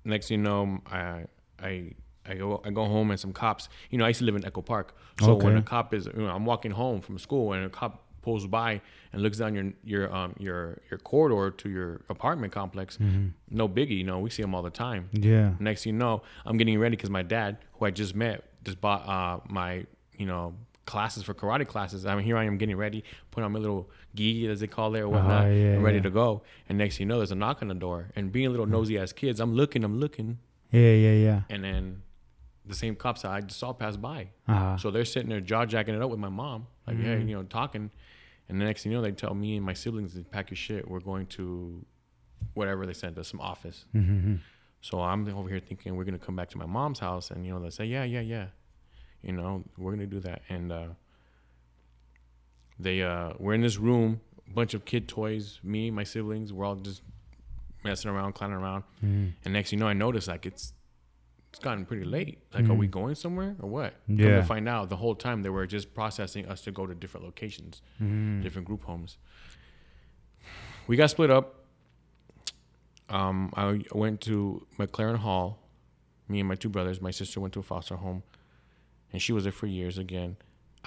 next 0.04 0.28
thing 0.28 0.38
you 0.38 0.44
know, 0.44 0.80
I 0.86 1.24
I 1.58 1.92
I 2.26 2.34
go 2.34 2.60
I 2.64 2.70
go 2.70 2.84
home 2.84 3.10
and 3.10 3.18
some 3.18 3.32
cops. 3.32 3.68
You 3.90 3.98
know, 3.98 4.04
I 4.04 4.08
used 4.08 4.20
to 4.20 4.24
live 4.24 4.36
in 4.36 4.44
Echo 4.44 4.62
Park, 4.62 4.96
so 5.20 5.34
when 5.44 5.56
a 5.56 5.62
cop 5.62 5.94
is, 5.94 6.06
you 6.06 6.22
know, 6.22 6.28
I'm 6.28 6.44
walking 6.46 6.70
home 6.70 7.00
from 7.00 7.18
school 7.18 7.52
and 7.52 7.64
a 7.64 7.68
cop 7.70 8.04
pulls 8.20 8.46
by 8.46 8.80
and 9.12 9.22
looks 9.22 9.38
down 9.38 9.54
your 9.54 9.72
your 9.84 10.14
um 10.14 10.34
your 10.38 10.78
your 10.90 10.98
corridor 10.98 11.50
to 11.56 11.68
your 11.70 12.02
apartment 12.08 12.52
complex. 12.52 12.98
No 13.50 13.68
biggie, 13.68 13.98
you 13.98 14.04
know, 14.04 14.18
we 14.18 14.30
see 14.30 14.42
them 14.42 14.54
all 14.54 14.62
the 14.62 14.70
time. 14.70 15.08
Yeah. 15.12 15.52
Next 15.58 15.84
thing 15.84 15.94
you 15.94 15.98
know, 15.98 16.22
I'm 16.44 16.56
getting 16.56 16.78
ready 16.78 16.96
because 16.96 17.10
my 17.10 17.22
dad, 17.22 17.58
who 17.74 17.86
I 17.86 17.90
just 17.90 18.14
met, 18.14 18.44
just 18.64 18.80
bought 18.80 19.08
uh, 19.08 19.40
my, 19.48 19.86
you 20.16 20.26
know, 20.26 20.54
classes 20.92 21.22
for 21.22 21.34
karate 21.34 21.66
classes. 21.66 22.04
I 22.06 22.14
mean, 22.16 22.24
here 22.24 22.36
I 22.36 22.44
am 22.44 22.56
getting 22.58 22.76
ready, 22.76 23.00
putting 23.30 23.44
on 23.44 23.52
my 23.52 23.58
little 23.58 23.90
gi, 24.14 24.46
as 24.48 24.60
they 24.60 24.66
call 24.66 24.94
it, 24.96 25.00
or 25.00 25.08
whatnot, 25.08 25.44
Uh-huh, 25.44 25.48
yeah, 25.62 25.72
and 25.74 25.84
ready 25.84 25.98
yeah. 25.98 26.02
to 26.08 26.10
go. 26.10 26.42
And 26.68 26.78
next 26.78 26.96
thing 26.96 27.04
you 27.06 27.08
know, 27.08 27.18
there's 27.18 27.30
a 27.30 27.40
knock 27.44 27.62
on 27.62 27.68
the 27.68 27.74
door. 27.86 28.00
And 28.16 28.32
being 28.32 28.50
little 28.50 28.66
nosy 28.66 28.98
ass 28.98 29.12
kids, 29.12 29.38
I'm 29.40 29.54
looking, 29.54 29.84
I'm 29.84 29.98
looking, 30.00 30.38
Yeah. 30.72 30.92
Yeah. 31.06 31.12
Yeah. 31.28 31.40
and 31.50 31.62
then 31.62 32.02
the 32.66 32.74
same 32.74 32.94
cops 32.96 33.22
that 33.22 33.30
I 33.30 33.40
just 33.40 33.58
saw 33.58 33.72
pass 33.72 33.96
by. 33.96 34.28
Uh-huh. 34.46 34.76
So 34.78 34.90
they're 34.90 35.04
sitting 35.04 35.28
there 35.30 35.40
jaw 35.40 35.64
jacking 35.66 35.94
it 35.94 36.02
up 36.02 36.10
with 36.10 36.18
my 36.20 36.28
mom, 36.42 36.66
like, 36.86 36.96
Mm-hmm. 36.96 37.06
hey, 37.06 37.18
you 37.30 37.36
know, 37.36 37.42
talking. 37.44 37.90
And 38.48 38.60
the 38.60 38.64
next 38.64 38.82
thing 38.82 38.92
you 38.92 38.98
know, 38.98 39.02
they 39.02 39.12
tell 39.12 39.34
me 39.34 39.56
and 39.56 39.64
my 39.64 39.74
siblings 39.74 40.14
to 40.14 40.24
pack 40.24 40.50
your 40.50 40.56
shit. 40.56 40.88
We're 40.90 41.00
going 41.00 41.26
to 41.38 41.84
whatever 42.54 42.86
they 42.86 42.92
sent 42.94 43.18
us, 43.18 43.28
some 43.28 43.40
office. 43.40 43.84
Mm-hmm. 43.94 44.36
So 44.80 45.00
I'm 45.00 45.28
over 45.34 45.48
here 45.48 45.60
thinking 45.60 45.96
we're 45.96 46.04
gonna 46.04 46.18
come 46.18 46.36
back 46.36 46.48
to 46.50 46.58
my 46.58 46.66
mom's 46.66 46.98
house, 47.00 47.30
and 47.30 47.44
you 47.44 47.52
know 47.52 47.60
they 47.60 47.70
say, 47.70 47.84
yeah, 47.84 48.04
yeah, 48.04 48.20
yeah, 48.20 48.46
you 49.22 49.32
know 49.32 49.64
we're 49.76 49.92
gonna 49.92 50.06
do 50.06 50.20
that, 50.20 50.42
and 50.48 50.70
uh, 50.72 50.86
they 52.78 53.02
uh, 53.02 53.32
we're 53.38 53.54
in 53.54 53.60
this 53.62 53.78
room, 53.78 54.20
bunch 54.54 54.74
of 54.74 54.84
kid 54.84 55.08
toys, 55.08 55.58
me, 55.62 55.90
my 55.90 56.04
siblings, 56.04 56.52
we're 56.52 56.64
all 56.64 56.76
just 56.76 57.02
messing 57.84 58.10
around, 58.10 58.32
clowning 58.34 58.56
around, 58.56 58.84
Mm-hmm. 59.04 59.26
and 59.44 59.52
next 59.54 59.70
thing 59.70 59.78
you 59.78 59.84
know, 59.84 59.88
I 59.88 59.94
notice 59.94 60.28
like 60.28 60.46
it's 60.46 60.72
it's 61.50 61.58
gotten 61.60 61.86
pretty 61.86 62.04
late. 62.04 62.40
Like, 62.52 62.68
are 62.68 62.74
we 62.74 62.86
going 62.86 63.14
somewhere 63.14 63.56
or 63.60 63.68
what? 63.70 63.94
Come 64.06 64.16
Mm. 64.16 64.20
Yeah. 64.20 64.36
to 64.36 64.42
find 64.42 64.68
out, 64.68 64.90
the 64.90 64.96
whole 64.96 65.14
time 65.14 65.42
they 65.42 65.48
were 65.48 65.66
just 65.66 65.94
processing 65.94 66.46
us 66.46 66.60
to 66.62 66.70
go 66.72 66.86
to 66.86 66.94
different 66.94 67.24
locations, 67.24 67.80
Mm-hmm. 68.02 68.42
different 68.42 68.66
group 68.68 68.82
homes. 68.84 69.16
We 70.86 70.96
got 70.96 71.08
split 71.10 71.30
up. 71.30 71.54
Um, 73.08 73.50
I 73.56 73.80
went 73.92 74.20
to 74.22 74.66
MacLaren 74.78 75.16
Hall. 75.16 75.58
Me 76.28 76.40
and 76.40 76.48
my 76.48 76.54
two 76.54 76.68
brothers. 76.68 77.00
My 77.00 77.10
sister 77.10 77.40
went 77.40 77.54
to 77.54 77.60
a 77.60 77.62
foster 77.62 77.96
home, 77.96 78.22
and 79.12 79.20
she 79.22 79.32
was 79.32 79.44
there 79.44 79.52
for 79.52 79.66
years 79.66 79.98
again. 79.98 80.36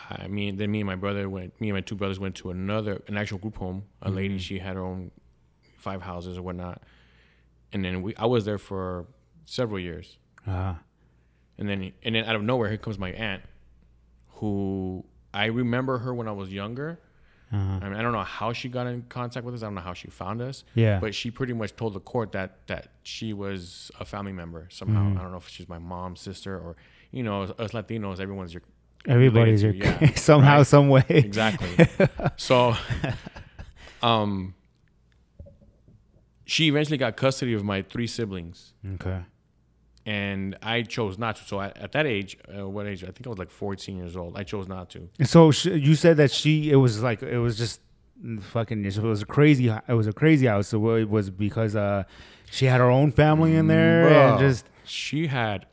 I 0.10 0.28
mean, 0.28 0.56
then 0.58 0.72
me 0.72 0.80
and 0.80 0.88
my 0.88 0.96
brother 0.96 1.30
went. 1.30 1.60
Me 1.60 1.70
and 1.70 1.76
my 1.78 1.82
two 1.82 1.96
brothers 1.96 2.20
went 2.20 2.36
to 2.36 2.50
another, 2.50 3.02
an 3.08 3.18
actual 3.18 3.38
group 3.38 3.58
home. 3.58 3.84
A 4.02 4.10
lady, 4.10 4.38
she 4.38 4.58
had 4.60 4.76
her 4.76 4.84
own 4.84 5.12
five 5.78 6.02
houses 6.02 6.38
or 6.38 6.42
whatnot, 6.42 6.82
and 7.74 7.84
then 7.84 8.02
we. 8.02 8.16
I 8.16 8.26
was 8.26 8.46
there 8.46 8.58
for 8.58 9.06
several 9.46 9.80
years, 9.80 10.18
Uh-huh. 10.48 10.74
and 11.58 11.68
then 11.70 11.92
and 12.04 12.16
then 12.16 12.24
out 12.26 12.36
of 12.36 12.42
nowhere, 12.44 12.70
here 12.70 12.78
comes 12.78 12.98
my 12.98 13.12
aunt, 13.12 13.44
who 14.36 15.04
I 15.34 15.46
remember 15.46 15.98
her 16.00 16.14
when 16.14 16.28
I 16.28 16.32
was 16.32 16.52
younger. 16.52 17.00
Uh-huh. 17.54 17.80
I 17.82 17.90
mean, 17.90 18.00
I 18.00 18.02
don't 18.02 18.14
know 18.14 18.24
how 18.24 18.54
she 18.54 18.70
got 18.70 18.88
in 18.88 19.02
contact 19.10 19.46
with 19.46 19.54
us. 19.56 19.62
I 19.62 19.66
don't 19.66 19.76
know 19.76 19.82
how 19.82 19.94
she 19.94 20.08
found 20.10 20.42
us. 20.42 20.64
Yeah. 20.74 21.00
But 21.02 21.14
she 21.14 21.30
pretty 21.32 21.52
much 21.52 21.76
told 21.76 21.94
the 21.94 22.00
court 22.00 22.32
that 22.32 22.66
that 22.68 22.88
she 23.04 23.34
was 23.34 23.92
a 24.00 24.06
family 24.06 24.32
member 24.32 24.68
somehow. 24.72 25.02
Mm-hmm. 25.02 25.18
I 25.18 25.22
don't 25.24 25.32
know 25.32 25.38
if 25.38 25.50
she's 25.50 25.68
my 25.68 25.80
mom's 25.80 26.22
sister 26.22 26.58
or 26.58 26.78
you 27.12 27.24
know, 27.24 27.44
us 27.44 27.72
Latinos, 27.72 28.20
everyone's 28.20 28.54
your 28.54 28.64
Everybody's 29.08 29.64
your 29.64 29.74
yeah, 29.74 30.14
somehow, 30.16 30.58
right? 30.58 30.68
some 30.68 30.88
way. 30.90 31.04
exactly. 31.10 31.88
so, 32.38 32.76
um, 34.04 34.54
she 36.46 36.68
eventually 36.68 36.98
got 36.98 37.16
custody 37.16 37.54
of 37.54 37.64
my 37.64 37.82
three 37.82 38.08
siblings, 38.08 38.74
Okay. 38.96 39.22
and 40.06 40.58
I 40.62 40.82
chose 40.84 41.18
not 41.18 41.38
to. 41.38 41.44
So 41.46 41.62
at, 41.62 41.78
at 41.78 41.92
that 41.94 42.06
age, 42.06 42.38
uh, 42.56 42.68
what 42.68 42.88
age? 42.88 43.04
I 43.04 43.08
think 43.08 43.26
I 43.28 43.30
was 43.30 43.40
like 43.40 43.50
14 43.50 43.98
years 43.98 44.16
old. 44.16 44.38
I 44.38 44.44
chose 44.44 44.68
not 44.68 44.90
to. 44.92 45.10
So 45.24 45.52
sh- 45.52 45.66
you 45.66 45.96
said 45.96 46.18
that 46.18 46.32
she 46.32 46.72
it 46.72 46.76
was 46.76 47.02
like 47.02 47.24
it 47.24 47.38
was 47.40 47.58
just 47.58 47.82
fucking 48.42 48.86
it 48.86 48.98
was 49.00 49.22
a 49.22 49.26
crazy 49.26 49.70
it 49.70 49.94
was 49.94 50.08
a 50.08 50.14
crazy 50.14 50.46
house. 50.48 50.68
So 50.68 50.96
it 50.96 51.10
was 51.10 51.30
because 51.30 51.76
uh 51.76 52.04
she 52.52 52.66
had 52.66 52.80
her 52.82 52.90
own 52.92 53.12
family 53.12 53.56
in 53.56 53.68
there 53.68 54.10
and 54.10 54.40
just 54.40 54.66
she 54.84 55.28
had 55.28 55.66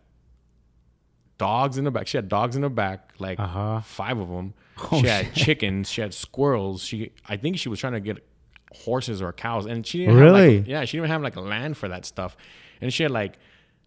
dogs 1.39 1.79
in 1.79 1.85
the 1.85 1.91
back. 1.91 2.07
She 2.07 2.17
had 2.19 2.29
dogs 2.29 2.57
in 2.57 2.63
the 2.63 2.71
back, 2.71 3.13
like 3.19 3.39
Uh-huh. 3.41 3.81
five 3.81 4.19
of 4.19 4.29
them. 4.29 4.55
Oh, 4.93 5.01
she 5.01 5.07
had 5.09 5.35
chickens. 5.35 5.91
She 5.91 6.01
had 6.01 6.13
squirrels. 6.15 6.83
She, 6.85 7.13
I 7.29 7.37
think 7.37 7.59
she 7.59 7.69
was 7.69 7.79
trying 7.81 7.95
to 7.95 8.01
get 8.01 8.19
horses 8.73 9.23
or 9.23 9.33
cows, 9.33 9.67
and 9.67 9.87
she 9.87 9.99
didn't 9.99 10.15
Have 10.17 10.23
Really? 10.25 10.59
like, 10.59 10.69
yeah, 10.69 10.85
she 10.85 10.99
didn't 10.99 11.11
have 11.11 11.23
like 11.23 11.37
land 11.37 11.77
for 11.77 11.89
that 11.89 12.05
stuff, 12.05 12.37
and 12.81 12.93
she 12.93 13.03
had 13.03 13.11
like. 13.13 13.39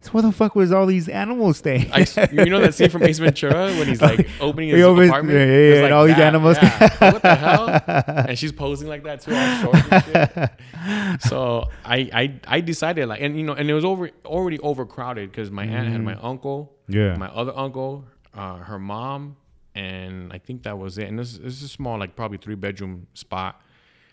so 0.01 0.11
where 0.11 0.23
the 0.23 0.31
fuck 0.31 0.55
was 0.55 0.71
all 0.71 0.85
these 0.87 1.07
animals 1.07 1.57
staying? 1.59 1.89
I, 1.93 2.05
you 2.31 2.45
know 2.47 2.59
that 2.59 2.73
scene 2.73 2.89
from 2.89 3.03
Ace 3.03 3.19
Ventura 3.19 3.67
when 3.75 3.87
he's 3.87 4.01
like 4.01 4.27
opening 4.41 4.69
his 4.69 4.77
He 4.79 4.83
opens- 4.83 5.09
apartment, 5.09 5.37
yeah, 5.37 5.45
yeah, 5.45 5.67
yeah, 5.69 5.75
like 5.75 5.83
and 5.85 5.93
all 5.93 6.05
these 6.07 6.17
animals- 6.17 6.57
yeah. 6.61 7.11
what 7.11 7.21
the 7.21 7.35
hell? 7.35 8.25
And 8.27 8.37
she's 8.39 8.51
posing 8.51 8.87
like 8.89 9.03
that 9.03 9.21
too, 9.21 9.35
all 9.35 9.61
short 9.61 9.91
and 9.93 10.03
shit. 10.03 10.49
So 11.29 11.69
I, 11.85 12.09
I, 12.13 12.39
I 12.47 12.61
decided 12.61 13.07
like, 13.07 13.21
and 13.21 13.37
you 13.37 13.43
know, 13.43 13.53
and 13.53 13.69
it 13.69 13.73
was 13.73 13.85
over 13.85 14.09
already 14.25 14.57
overcrowded 14.59 15.29
because 15.31 15.51
my 15.51 15.63
aunt 15.65 15.89
had 15.89 16.01
my 16.01 16.15
uncle, 16.15 16.73
Yeah. 16.93 17.15
my 17.17 17.27
other 17.27 17.53
uncle, 17.55 18.05
uh, 18.33 18.57
her 18.57 18.79
mom, 18.79 19.37
and 19.75 20.31
I 20.33 20.37
think 20.37 20.63
that 20.63 20.77
was 20.77 20.97
it. 20.97 21.07
And 21.07 21.17
this, 21.19 21.37
this 21.37 21.53
is 21.53 21.63
a 21.63 21.67
small, 21.67 21.97
like 21.97 22.15
probably 22.15 22.37
three 22.37 22.55
bedroom 22.55 23.07
spot. 23.13 23.61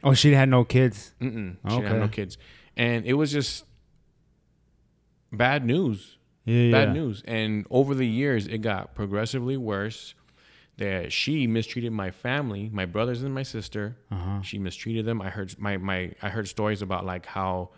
oh, 0.04 0.14
she 0.14 0.32
had 0.32 0.48
no 0.48 0.64
kids. 0.64 1.14
Mm-mm, 1.20 1.56
she 1.68 1.76
didn't 1.76 1.86
have 1.90 1.98
no 1.98 2.08
kids, 2.08 2.38
and 2.76 3.04
it 3.06 3.14
was 3.14 3.32
just 3.32 3.64
bad 5.32 5.64
news 5.64 6.16
Yeah, 6.44 6.70
bad 6.70 6.88
yeah. 6.88 6.92
news. 7.02 7.22
And 7.26 7.66
over 7.70 7.94
the 7.94 8.06
years, 8.06 8.46
it 8.46 8.58
got 8.58 8.94
progressively 8.94 9.56
worse. 9.56 10.14
That 10.78 11.12
she 11.12 11.48
mistreated 11.48 11.90
my 11.90 12.12
family, 12.12 12.70
my 12.72 12.86
brothers 12.86 13.24
and 13.24 13.34
my 13.34 13.42
sister. 13.42 13.96
Uh-huh. 14.12 14.42
She 14.42 14.60
mistreated 14.60 15.06
them. 15.06 15.20
I 15.20 15.28
heard 15.28 15.58
my 15.58 15.76
my 15.76 16.12
I 16.22 16.28
heard 16.28 16.46
stories 16.46 16.82
about 16.82 17.04
like 17.04 17.26
how 17.26 17.70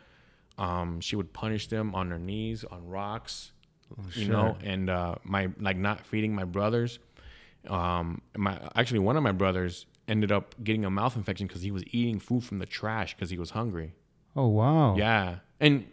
um, 0.59 1.01
she 1.01 1.17
would 1.17 1.33
punish 1.33 1.69
them 1.69 1.95
on 1.95 2.11
their 2.11 2.19
knees 2.19 2.63
on 2.63 2.87
rocks, 2.87 3.53
you 4.15 4.29
know, 4.29 4.57
and 4.65 4.89
uh, 4.91 5.15
my 5.25 5.49
like 5.59 5.77
not 5.77 6.05
feeding 6.07 6.35
my 6.35 6.45
brothers. 6.45 6.99
Um, 7.69 8.23
my 8.37 8.59
actually 8.75 9.01
one 9.01 9.17
of 9.17 9.23
my 9.23 9.33
brothers 9.33 9.87
ended 10.09 10.33
up 10.33 10.55
getting 10.65 10.85
a 10.85 10.91
mouth 10.91 11.17
infection 11.17 11.47
because 11.47 11.63
he 11.63 11.71
was 11.71 11.85
eating 11.93 12.19
food 12.19 12.43
from 12.45 12.59
the 12.59 12.67
trash 12.67 13.15
because 13.15 13.31
he 13.31 13.39
was 13.39 13.51
hungry. 13.51 13.95
Oh 14.35 14.49
wow. 14.49 14.97
Yeah, 14.97 15.37
and 15.61 15.87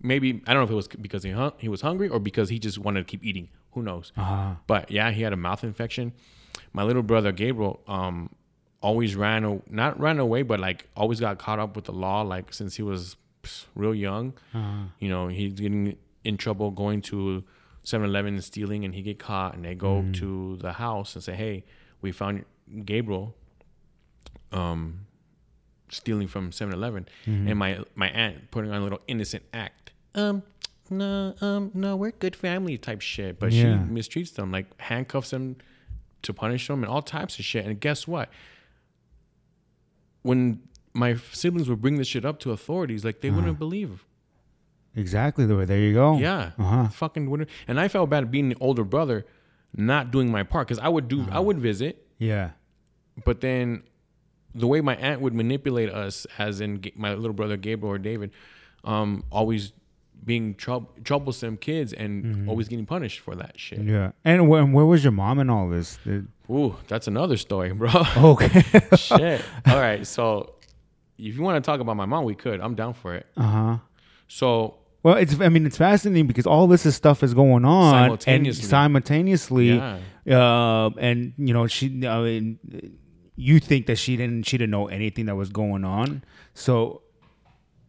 maybe 0.00 0.42
I 0.46 0.52
don't 0.54 0.60
know 0.60 0.64
if 0.64 0.70
it 0.70 0.74
was 0.74 0.88
because 0.88 1.22
he 1.22 1.30
hung, 1.30 1.52
he 1.58 1.68
was 1.68 1.80
hungry 1.80 2.08
or 2.08 2.18
because 2.18 2.48
he 2.48 2.58
just 2.58 2.78
wanted 2.78 3.00
to 3.00 3.04
keep 3.10 3.24
eating. 3.24 3.48
Who 3.72 3.82
knows? 3.82 4.12
Uh-huh. 4.16 4.54
But 4.66 4.90
yeah, 4.90 5.10
he 5.10 5.22
had 5.22 5.32
a 5.32 5.36
mouth 5.36 5.64
infection. 5.64 6.12
My 6.72 6.82
little 6.82 7.02
brother 7.02 7.32
Gabriel 7.32 7.80
um 7.86 8.30
always 8.80 9.16
ran 9.16 9.62
not 9.68 9.98
ran 9.98 10.18
away, 10.18 10.42
but 10.42 10.60
like 10.60 10.88
always 10.96 11.20
got 11.20 11.38
caught 11.38 11.58
up 11.58 11.76
with 11.76 11.86
the 11.86 11.92
law. 11.92 12.22
Like 12.22 12.54
since 12.54 12.76
he 12.76 12.82
was 12.82 13.16
real 13.74 13.94
young, 13.94 14.34
you 14.98 15.08
know, 15.08 15.28
he's 15.28 15.54
getting 15.54 15.96
in 16.26 16.36
trouble 16.36 16.70
going 16.70 17.00
to 17.02 17.44
7-Eleven 17.84 18.34
and 18.34 18.44
stealing, 18.44 18.84
and 18.84 18.94
he 18.94 19.02
get 19.02 19.18
caught, 19.18 19.54
and 19.54 19.64
they 19.64 19.74
go 19.74 20.04
to 20.14 20.56
the 20.56 20.72
house 20.72 21.14
and 21.14 21.22
say, 21.22 21.34
"Hey, 21.34 21.64
we 22.02 22.10
found 22.12 22.44
Gabriel." 22.84 23.34
Um, 24.52 25.06
stealing 25.88 26.26
from 26.28 26.50
7-Eleven 26.50 27.06
and 27.26 27.56
my 27.56 27.78
my 27.94 28.08
aunt 28.08 28.50
putting 28.50 28.70
on 28.72 28.80
a 28.80 28.82
little 28.82 29.00
innocent 29.06 29.44
act. 29.52 29.92
Um 30.16 30.42
no, 30.90 31.34
um 31.40 31.70
no, 31.74 31.94
we're 31.96 32.10
good 32.12 32.34
family 32.34 32.76
type 32.78 33.00
shit, 33.00 33.38
but 33.38 33.52
Yeah. 33.52 33.84
she 33.86 33.92
mistreats 33.92 34.34
them 34.34 34.50
like 34.50 34.66
handcuffs 34.80 35.30
them 35.30 35.56
to 36.22 36.32
punish 36.34 36.66
them 36.66 36.82
and 36.82 36.90
all 36.92 37.02
types 37.02 37.38
of 37.38 37.44
shit. 37.44 37.64
And 37.66 37.78
guess 37.80 38.08
what? 38.08 38.30
When 40.22 40.60
my 40.92 41.16
siblings 41.32 41.68
would 41.68 41.80
bring 41.80 41.96
this 41.98 42.08
shit 42.08 42.24
up 42.24 42.40
to 42.40 42.50
authorities, 42.52 43.04
like 43.04 43.20
they 43.20 43.30
wouldn't 43.30 43.58
believe. 43.58 44.04
Exactly 44.96 45.46
the 45.46 45.56
way. 45.56 45.64
There 45.66 45.78
you 45.78 45.92
go. 45.94 46.16
Yeah, 46.18 46.50
Uh-huh. 46.58 46.88
fucking 46.88 47.28
wouldn't. 47.30 47.48
And 47.68 47.78
I 47.78 47.88
felt 47.88 48.10
bad 48.10 48.30
being 48.30 48.48
the 48.48 48.56
older 48.60 48.82
brother, 48.84 49.26
not 49.76 50.10
doing 50.10 50.30
my 50.30 50.42
part 50.42 50.66
because 50.66 50.78
I 50.82 50.88
would 50.88 51.06
do, 51.08 51.26
I 51.30 51.38
would 51.38 51.58
visit, 51.58 52.06
Yeah. 52.18 52.50
but 53.24 53.40
then 53.42 53.82
the 54.54 54.66
way 54.66 54.80
my 54.80 54.96
aunt 54.96 55.20
would 55.20 55.34
manipulate 55.34 55.90
us, 55.90 56.26
as 56.38 56.60
in 56.62 56.82
my 56.96 57.12
little 57.14 57.34
brother 57.34 57.56
Gabriel 57.58 57.94
or 57.94 57.98
David, 57.98 58.30
um, 58.84 59.22
always 59.30 59.72
being 60.24 60.54
trou- 60.54 60.88
troublesome 61.04 61.58
kids 61.58 61.92
and 61.92 62.48
always 62.48 62.66
getting 62.68 62.86
punished 62.86 63.20
for 63.20 63.34
that 63.36 63.60
shit. 63.60 63.80
Yeah. 63.82 64.12
And 64.24 64.48
where, 64.48 64.64
where 64.64 64.86
was 64.86 65.04
your 65.04 65.12
mom 65.12 65.38
in 65.40 65.50
all 65.50 65.68
this? 65.68 65.98
Did- 66.04 66.28
Ooh, 66.50 66.76
that's 66.88 67.06
another 67.06 67.36
story, 67.36 67.72
bro. 67.72 67.90
Okay. 68.16 68.62
shit. 68.96 69.42
All 69.66 69.78
right, 69.78 70.06
so 70.06 70.54
if 71.18 71.36
you 71.36 71.42
want 71.42 71.62
to 71.62 71.70
talk 71.70 71.80
about 71.80 71.96
my 71.96 72.06
mom, 72.06 72.24
we 72.24 72.34
could. 72.34 72.60
I'm 72.60 72.74
down 72.74 72.94
for 72.94 73.14
it. 73.14 73.26
uh 73.36 73.42
huh. 73.42 73.78
So 74.28 74.76
Well, 75.06 75.18
it's 75.18 75.40
I 75.40 75.50
mean 75.50 75.66
it's 75.66 75.76
fascinating 75.76 76.26
because 76.26 76.48
all 76.48 76.66
this 76.66 76.84
is 76.84 76.96
stuff 76.96 77.22
is 77.22 77.32
going 77.32 77.64
on 77.64 77.92
Simultaneously. 77.92 78.62
and 78.62 78.68
simultaneously, 78.68 79.76
Yeah. 80.24 80.36
uh, 80.36 80.90
and 80.98 81.32
you 81.38 81.54
know 81.54 81.68
she, 81.68 82.04
I 82.04 82.20
mean, 82.22 82.58
you 83.36 83.60
think 83.60 83.86
that 83.86 83.98
she 83.98 84.16
didn't 84.16 84.46
she 84.46 84.58
didn't 84.58 84.72
know 84.72 84.88
anything 84.88 85.26
that 85.26 85.36
was 85.36 85.48
going 85.50 85.84
on. 85.84 86.24
So 86.54 87.02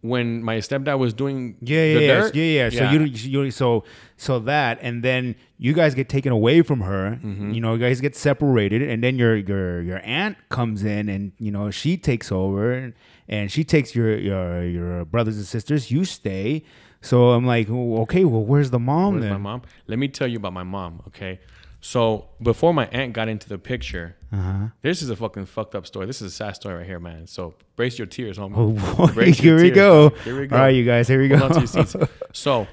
when 0.02 0.44
my 0.44 0.58
stepdad 0.58 1.00
was 1.00 1.16
doing 1.16 1.58
yeah, 1.60 1.86
yeah, 1.86 2.00
yeah, 2.00 2.08
dirt, 2.20 2.36
yeah, 2.36 2.44
yeah. 2.44 2.70
So 2.70 2.92
you, 2.92 3.06
you 3.06 3.50
so 3.50 3.84
so 4.16 4.38
that 4.38 4.78
and 4.84 5.02
then 5.02 5.34
you 5.58 5.74
guys 5.74 5.96
get 5.96 6.10
taken 6.10 6.32
away 6.32 6.62
from 6.62 6.82
her. 6.82 7.20
Mm-hmm. 7.24 7.52
You 7.52 7.62
know, 7.62 7.74
you 7.74 7.80
guys 7.80 8.00
get 8.00 8.16
separated, 8.16 8.84
and 8.84 9.04
then 9.04 9.18
your 9.18 9.36
your 9.36 9.82
your 9.82 10.02
aunt 10.04 10.38
comes 10.50 10.84
in, 10.84 11.10
and 11.10 11.32
you 11.40 11.50
know 11.50 11.72
she 11.72 11.98
takes 11.98 12.32
over, 12.32 12.74
and, 12.74 12.94
and 13.28 13.52
she 13.52 13.64
takes 13.64 13.96
your 13.96 14.16
your 14.16 14.64
your 14.64 15.06
brothers 15.06 15.38
and 15.38 15.48
sisters. 15.48 15.90
You 15.90 16.06
stay. 16.06 16.64
So 17.08 17.32
I'm 17.32 17.46
like, 17.46 17.68
oh, 17.70 18.02
okay, 18.04 18.26
well, 18.26 18.44
where's 18.44 18.70
the 18.72 18.80
mom 18.80 19.14
Where's 19.14 19.24
then? 19.24 19.32
my 19.34 19.38
mom? 19.38 19.62
Let 19.88 20.00
me 20.00 20.08
tell 20.08 20.28
you 20.28 20.38
about 20.38 20.54
my 20.54 20.64
mom, 20.64 21.02
okay? 21.08 21.40
So 21.80 22.28
before 22.42 22.74
my 22.74 22.88
aunt 22.88 23.14
got 23.14 23.28
into 23.30 23.48
the 23.50 23.58
picture, 23.58 24.16
Uh-huh. 24.34 24.68
this 24.82 25.02
is 25.02 25.10
a 25.10 25.16
fucking 25.16 25.46
fucked 25.46 25.76
up 25.76 25.86
story. 25.88 26.06
This 26.06 26.22
is 26.22 26.34
a 26.34 26.36
sad 26.36 26.56
story 26.56 26.76
right 26.76 26.86
here, 26.86 27.00
man. 27.00 27.28
So 27.28 27.54
brace 27.76 27.98
your 27.98 28.08
tears, 28.08 28.38
homie. 28.38 28.54
Oh 28.58 28.96
boy, 29.08 29.14
Brace 29.14 29.38
here 29.46 29.56
we 29.56 29.64
tears, 29.72 29.76
go. 29.76 30.10
dog. 30.10 30.20
Here 30.22 30.40
we 30.40 30.48
go. 30.48 30.56
All 30.56 30.62
right, 30.64 30.76
you 30.76 30.84
guys, 30.86 31.08
here 31.08 31.22
we 31.22 31.28
go. 31.28 31.38
Hold 31.38 31.52
on 31.52 31.56
to 31.56 31.60
your 31.62 31.86
seats. 31.86 31.96
So, 32.34 32.68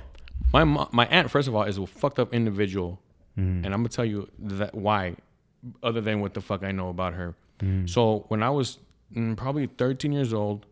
my 0.53 0.64
my 0.64 1.07
aunt, 1.07 1.31
first 1.31 1.49
of 1.49 1.55
all, 1.55 1.62
is 1.64 1.79
a 1.79 1.87
fucked 1.87 2.19
up 2.19 2.33
individual, 2.35 3.00
Mm-hmm. 3.38 3.64
and 3.64 3.75
I'm 3.75 3.81
gonna 3.81 3.88
tell 3.88 4.05
you 4.05 4.29
that 4.38 4.75
why, 4.75 5.17
other 5.83 6.00
than 6.00 6.21
what 6.21 6.35
the 6.35 6.41
fuck 6.41 6.62
I 6.62 6.71
know 6.73 6.88
about 6.88 7.14
her. 7.14 7.35
Mm-hmm. 7.61 7.87
So 7.87 8.25
when 8.29 8.43
I 8.45 8.50
was 8.50 8.79
mm, 9.14 9.37
probably 9.37 9.67
13 9.67 10.12
years 10.12 10.33
old, 10.33 10.67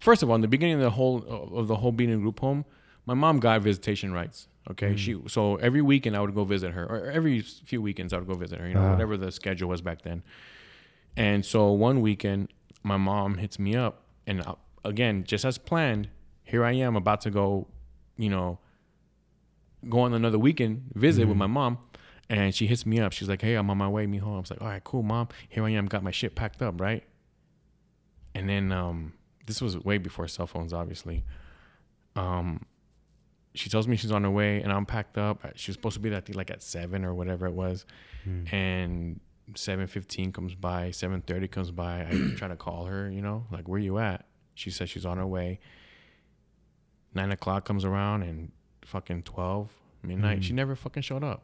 first 0.00 0.22
of 0.22 0.28
all, 0.28 0.34
in 0.36 0.40
the 0.42 0.48
beginning 0.48 0.76
of 0.76 0.80
the 0.82 0.90
whole 0.90 1.18
of 1.58 1.68
the 1.68 1.76
whole 1.76 1.92
being 1.92 2.10
in 2.10 2.20
group 2.20 2.40
home, 2.40 2.64
my 3.06 3.14
mom 3.14 3.38
got 3.40 3.60
visitation 3.62 4.12
rights. 4.12 4.48
Okay, 4.70 4.94
she 4.96 5.20
so 5.26 5.56
every 5.56 5.82
weekend 5.82 6.16
I 6.16 6.20
would 6.20 6.34
go 6.34 6.44
visit 6.44 6.72
her, 6.72 6.84
or 6.86 7.10
every 7.10 7.40
few 7.40 7.82
weekends 7.82 8.12
I 8.12 8.18
would 8.18 8.28
go 8.28 8.34
visit 8.34 8.60
her. 8.60 8.68
You 8.68 8.74
know, 8.74 8.80
Uh-huh. 8.82 8.90
whatever 8.92 9.16
the 9.16 9.32
schedule 9.32 9.68
was 9.68 9.80
back 9.80 10.02
then. 10.02 10.22
And 11.16 11.44
so 11.44 11.72
one 11.72 12.00
weekend, 12.00 12.48
my 12.82 12.96
mom 12.96 13.38
hits 13.38 13.58
me 13.58 13.74
up, 13.76 14.04
and 14.26 14.40
uh, 14.46 14.54
again, 14.84 15.24
just 15.24 15.44
as 15.44 15.58
planned, 15.58 16.08
here 16.44 16.64
I 16.64 16.72
am 16.72 16.96
about 16.96 17.20
to 17.22 17.30
go, 17.30 17.66
you 18.16 18.30
know, 18.30 18.58
go 19.88 20.00
on 20.00 20.14
another 20.14 20.38
weekend 20.38 20.84
visit 20.94 21.26
with 21.26 21.36
my 21.36 21.46
mom. 21.48 21.78
And 22.30 22.54
she 22.54 22.66
hits 22.66 22.86
me 22.86 22.98
up. 23.00 23.12
She's 23.12 23.28
like, 23.28 23.42
"Hey, 23.42 23.56
I'm 23.56 23.68
on 23.68 23.76
my 23.76 23.88
way, 23.88 24.06
mijo." 24.06 24.36
I 24.36 24.40
was 24.40 24.50
like, 24.50 24.62
"All 24.62 24.68
right, 24.68 24.82
cool, 24.84 25.02
mom. 25.02 25.28
Here 25.48 25.64
I 25.64 25.70
am, 25.70 25.86
got 25.86 26.02
my 26.02 26.12
shit 26.12 26.34
packed 26.34 26.62
up, 26.62 26.80
right?" 26.80 27.02
And 28.34 28.48
then 28.48 28.72
um, 28.72 29.12
this 29.46 29.60
was 29.60 29.78
way 29.78 29.98
before 29.98 30.28
cell 30.28 30.46
phones, 30.46 30.72
obviously. 30.72 31.24
Um, 32.16 32.64
she 33.54 33.68
tells 33.68 33.86
me 33.86 33.96
she's 33.96 34.12
on 34.12 34.24
her 34.24 34.30
way, 34.30 34.62
and 34.62 34.72
I'm 34.72 34.86
packed 34.86 35.18
up. 35.18 35.44
Uh, 35.44 35.48
she 35.54 35.70
was 35.70 35.76
supposed 35.76 35.94
to 35.94 36.00
be 36.00 36.08
there, 36.08 36.18
I 36.18 36.20
think, 36.22 36.36
like 36.36 36.50
at 36.50 36.62
seven 36.62 37.04
or 37.04 37.14
whatever 37.14 37.46
it 37.46 37.52
was, 37.52 37.84
hmm. 38.24 38.44
and 38.54 39.20
seven 39.54 39.86
fifteen 39.86 40.32
comes 40.32 40.54
by, 40.54 40.90
seven 40.90 41.20
thirty 41.20 41.48
comes 41.48 41.70
by. 41.70 42.00
I 42.00 42.32
try 42.36 42.48
to 42.48 42.56
call 42.56 42.86
her, 42.86 43.10
you 43.10 43.20
know, 43.20 43.46
like 43.50 43.68
where 43.68 43.80
you 43.80 43.98
at? 43.98 44.26
She 44.54 44.70
says 44.70 44.90
she's 44.90 45.06
on 45.06 45.18
her 45.18 45.26
way. 45.26 45.60
Nine 47.14 47.30
o'clock 47.30 47.64
comes 47.64 47.84
around, 47.84 48.22
and 48.22 48.52
fucking 48.84 49.24
twelve 49.24 49.70
midnight, 50.02 50.44
she 50.44 50.50
hmm. 50.50 50.56
never 50.56 50.74
fucking 50.74 51.02
showed 51.02 51.24
up. 51.24 51.42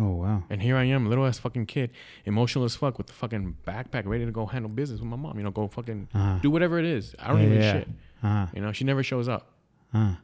Oh 0.00 0.12
wow. 0.14 0.42
And 0.48 0.62
here 0.62 0.76
I 0.76 0.84
am, 0.84 1.08
little 1.08 1.26
ass 1.26 1.38
fucking 1.38 1.66
kid, 1.66 1.90
emotional 2.24 2.64
as 2.64 2.74
fuck 2.74 2.96
with 2.96 3.06
the 3.08 3.12
fucking 3.12 3.58
backpack, 3.66 4.06
ready 4.06 4.24
to 4.24 4.32
go 4.32 4.46
handle 4.46 4.70
business 4.70 4.98
with 5.00 5.08
my 5.10 5.16
mom. 5.16 5.36
You 5.36 5.44
know, 5.44 5.50
go 5.50 5.68
fucking 5.68 6.08
Uh-huh. 6.14 6.38
do 6.40 6.50
whatever 6.50 6.78
it 6.78 6.86
is. 6.86 7.14
I 7.18 7.28
don't 7.28 7.38
Yeah, 7.40 7.46
even 7.46 7.60
yeah. 7.60 7.72
shit. 7.72 7.88
Uh, 8.22 8.46
You 8.54 8.62
know, 8.62 8.72
she 8.72 8.84
never 8.84 9.02
shows 9.02 9.28
up, 9.28 9.52
uh. 9.92 10.14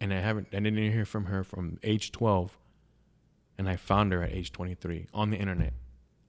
and 0.00 0.12
I 0.14 0.20
haven't. 0.20 0.48
I 0.52 0.60
didn't 0.60 0.78
hear 0.92 1.04
from 1.04 1.26
her 1.26 1.44
from 1.44 1.78
age 1.82 2.12
twelve, 2.12 2.56
and 3.58 3.68
I 3.68 3.76
found 3.76 4.12
her 4.12 4.22
at 4.22 4.32
age 4.32 4.52
twenty 4.52 4.74
three 4.74 5.06
on 5.12 5.30
the 5.30 5.36
internet. 5.36 5.74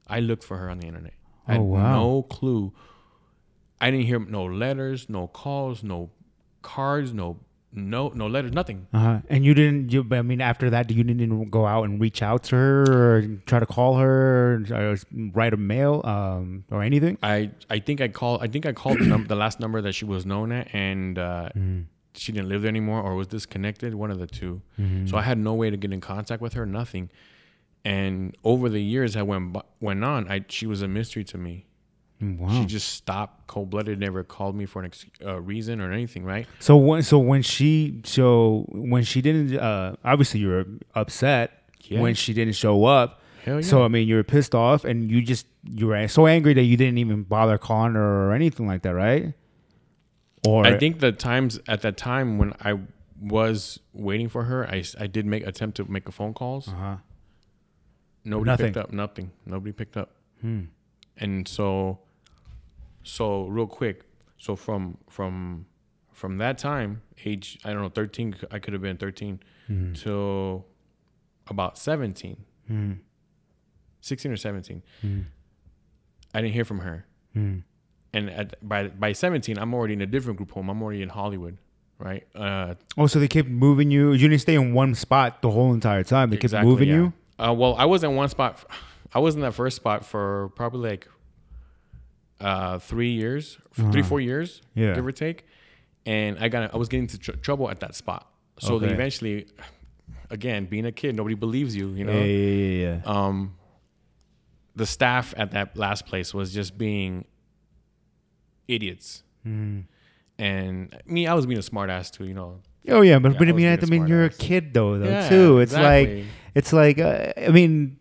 I 0.07 0.19
looked 0.19 0.43
for 0.43 0.57
her 0.57 0.69
on 0.69 0.79
the 0.79 0.87
internet. 0.87 1.13
I 1.47 1.53
had 1.53 1.61
Oh, 1.61 1.63
wow. 1.63 1.93
no 1.93 2.23
clue. 2.23 2.73
I 3.79 3.89
didn't 3.91 4.05
hear 4.07 4.19
no 4.19 4.43
letters, 4.45 5.09
no 5.09 5.27
calls, 5.27 5.83
no 5.83 6.11
cards, 6.61 7.13
no 7.13 7.39
no 7.73 8.09
no 8.09 8.27
letters, 8.27 8.51
nothing. 8.51 8.87
Uh-huh. 8.93 9.19
And 9.29 9.45
you 9.45 9.53
didn't. 9.53 9.91
You, 9.91 10.05
I 10.11 10.21
mean, 10.21 10.41
after 10.41 10.69
that, 10.69 10.91
you 10.91 11.03
didn't 11.03 11.49
go 11.49 11.65
out 11.65 11.83
and 11.83 11.99
reach 12.01 12.21
out 12.21 12.43
to 12.45 12.55
her 12.55 12.81
or 12.83 13.21
try 13.45 13.59
to 13.59 13.65
call 13.65 13.95
her 13.97 14.63
or, 14.71 14.97
write 15.33 15.53
a 15.53 15.57
mail 15.57 16.01
um, 16.03 16.65
or 16.69 16.83
anything. 16.83 17.17
I 17.23 17.51
I 17.69 17.79
think 17.79 18.01
I 18.01 18.07
called 18.07 18.41
I 18.43 18.47
think 18.47 18.65
I 18.65 18.73
called 18.73 18.99
the, 18.99 19.05
num- 19.05 19.27
the 19.27 19.35
last 19.35 19.59
number 19.59 19.81
that 19.81 19.93
she 19.93 20.05
was 20.05 20.25
known 20.25 20.51
at 20.51 20.73
and 20.73 21.17
uh, 21.17 21.49
she 22.13 22.31
didn't 22.31 22.49
live 22.49 22.61
there 22.63 22.69
anymore 22.69 23.01
or 23.01 23.15
was 23.15 23.27
disconnected 23.27 23.95
one 23.95 24.11
of 24.11 24.19
the 24.19 24.27
2 24.27 24.61
so 25.07 25.17
I 25.17 25.21
had 25.21 25.37
no 25.37 25.53
way 25.53 25.69
to 25.69 25.77
get 25.77 25.93
in 25.93 26.01
contact 26.01 26.41
with 26.41 26.53
her 26.53 26.65
nothing 26.65 27.09
and 27.85 28.35
over 28.43 28.67
the 28.69 28.81
years 28.81 29.13
that 29.13 29.25
went 29.25 29.55
went 29.79 30.03
on 30.03 30.29
I 30.29 30.43
she 30.49 30.67
was 30.67 30.81
a 30.81 30.87
mystery 30.89 31.23
to 31.25 31.37
me 31.37 31.65
Wow. 32.21 32.49
she 32.51 32.65
just 32.65 32.89
stopped 32.89 33.47
cold 33.47 33.71
blooded 33.71 33.99
never 33.99 34.23
called 34.23 34.55
me 34.55 34.65
for 34.67 34.79
an 34.79 34.85
ex- 34.85 35.05
uh, 35.25 35.41
reason 35.41 35.81
or 35.81 35.91
anything 35.91 36.23
right 36.23 36.45
So 36.59 36.77
when 36.77 37.01
so 37.01 37.17
when 37.17 37.41
she 37.41 38.01
so 38.03 38.65
when 38.69 39.03
she 39.03 39.21
didn't 39.21 39.57
uh 39.57 39.95
obviously 40.05 40.39
you 40.39 40.49
were 40.49 40.65
upset 40.93 41.63
Yeah. 41.85 41.99
when 42.01 42.13
she 42.13 42.33
didn't 42.33 42.53
show 42.55 42.85
up. 42.85 43.21
Hell 43.43 43.55
yeah. 43.55 43.61
So 43.61 43.83
I 43.83 43.87
mean 43.87 44.07
you 44.07 44.15
were 44.15 44.23
pissed 44.23 44.53
off 44.53 44.85
and 44.85 45.09
you 45.09 45.21
just 45.23 45.47
you 45.63 45.87
were 45.87 46.07
so 46.07 46.27
angry 46.27 46.53
that 46.53 46.63
you 46.63 46.77
didn't 46.77 46.99
even 46.99 47.23
bother 47.23 47.57
calling 47.57 47.93
her 47.95 48.27
or 48.29 48.33
anything 48.33 48.67
like 48.67 48.83
that, 48.83 48.93
right? 48.93 49.33
Or 50.47 50.65
I 50.65 50.77
think 50.77 50.99
the 50.99 51.11
times 51.11 51.59
at 51.67 51.81
that 51.81 51.97
time 51.97 52.37
when 52.37 52.53
I 52.61 52.79
was 53.19 53.79
waiting 53.93 54.29
for 54.29 54.43
her 54.43 54.67
I, 54.69 54.83
I 54.99 55.07
did 55.07 55.25
make 55.25 55.45
attempt 55.47 55.77
to 55.77 55.85
make 55.85 56.07
a 56.07 56.11
phone 56.11 56.33
calls 56.33 56.67
uh-huh. 56.67 56.97
Nobody 58.23 58.47
Nothing. 58.51 58.65
picked 58.67 58.77
up. 58.77 58.91
Nothing. 58.93 59.31
Nobody 59.47 59.71
picked 59.71 59.97
up. 59.97 60.11
Hmm. 60.41 60.65
And 61.17 61.47
so, 61.47 61.99
so 63.03 63.45
real 63.47 63.67
quick. 63.67 64.03
So 64.37 64.55
from 64.55 64.97
from 65.09 65.65
from 66.13 66.37
that 66.39 66.57
time, 66.57 67.01
age 67.25 67.59
I 67.63 67.71
don't 67.73 67.81
know, 67.81 67.89
thirteen. 67.89 68.35
I 68.51 68.59
could 68.59 68.73
have 68.73 68.81
been 68.81 68.97
13 68.97 69.39
Mm-hmm. 69.69 69.93
till 69.93 70.65
about 71.47 71.77
17, 71.77 72.35
Hmm. 72.67 72.93
16 74.01 74.31
or 74.31 74.35
seventeen. 74.35 74.81
Hmm. 75.01 75.21
I 76.33 76.41
didn't 76.41 76.53
hear 76.53 76.65
from 76.65 76.79
her. 76.79 77.05
Hmm. 77.33 77.59
And 78.13 78.29
at, 78.29 78.67
by 78.67 78.87
by 78.89 79.13
seventeen, 79.13 79.57
I'm 79.57 79.73
already 79.73 79.93
in 79.93 80.01
a 80.01 80.05
different 80.05 80.37
group 80.37 80.51
home. 80.51 80.69
I'm 80.69 80.81
already 80.81 81.01
in 81.01 81.09
Hollywood, 81.09 81.57
right? 81.99 82.25
Uh, 82.35 82.75
Oh, 82.97 83.07
so 83.07 83.19
they 83.19 83.27
kept 83.29 83.47
moving 83.47 83.91
you. 83.91 84.11
You 84.11 84.27
didn't 84.27 84.41
stay 84.41 84.55
in 84.55 84.73
one 84.73 84.95
spot 84.95 85.41
the 85.41 85.49
whole 85.51 85.73
entire 85.73 86.03
time. 86.03 86.29
They 86.29 86.35
kept 86.35 86.45
Exactly, 86.45 86.69
moving 86.69 86.89
yeah. 86.89 86.95
you. 86.95 87.13
Uh, 87.39 87.53
well, 87.53 87.75
I 87.77 87.85
was 87.85 88.03
in 88.03 88.15
one 88.15 88.27
spot. 88.29 88.65
I 89.13 89.19
was 89.19 89.35
in 89.35 89.41
that 89.41 89.53
first 89.53 89.75
spot 89.77 90.03
for 90.05 90.49
probably 90.55 90.89
like 90.89 91.07
uh, 92.41 92.79
three 92.79 93.11
years, 93.11 93.57
three 93.73 94.01
four 94.03 94.19
years, 94.19 94.61
Uh-huh. 94.61 94.81
Yeah. 94.87 94.95
give 94.95 95.05
or 95.05 95.11
take. 95.11 95.45
And 96.05 96.37
I 96.39 96.49
got 96.49 96.73
I 96.73 96.77
was 96.77 96.89
getting 96.89 97.03
into 97.03 97.17
tr- 97.19 97.37
trouble 97.41 97.69
at 97.69 97.79
that 97.81 97.95
spot. 97.95 98.27
So 98.59 98.75
Okay. 98.75 98.91
eventually, 98.91 99.47
again, 100.29 100.65
being 100.65 100.85
a 100.85 100.91
kid, 100.91 101.15
nobody 101.15 101.35
believes 101.35 101.75
you. 101.75 101.89
You 101.89 102.05
know, 102.05 102.13
Yeah, 102.19 102.25
yeah, 102.25 102.55
yeah, 102.67 102.95
yeah. 102.95 103.01
um, 103.05 103.53
the 104.75 104.85
staff 104.85 105.33
at 105.37 105.51
that 105.51 105.77
last 105.77 106.05
place 106.05 106.33
was 106.33 106.53
just 106.53 106.77
being 106.77 107.25
idiots. 108.67 109.23
Hmm. 109.43 109.81
And 110.37 110.95
me, 111.05 111.27
I 111.27 111.33
was 111.33 111.45
being 111.45 111.59
a 111.59 111.63
smart 111.63 111.89
ass 111.89 112.09
too. 112.09 112.25
You 112.25 112.33
know, 112.33 112.61
Oh 112.87 113.01
yeah, 113.01 113.19
but, 113.19 113.33
Yeah, 113.33 113.37
but 113.39 113.47
I 113.47 113.51
mean, 113.51 113.67
I 113.67 113.85
mean, 113.85 114.07
you're 114.07 114.25
a 114.25 114.29
kid 114.29 114.73
though, 114.73 114.97
though 114.97 115.05
Yeah, 115.09 115.29
too. 115.29 115.59
It's 115.59 115.73
exactly. 115.73 116.15
like, 116.21 116.25
it's 116.55 116.73
like, 116.73 116.97
uh, 116.99 117.33
I 117.37 117.49
mean, 117.49 117.97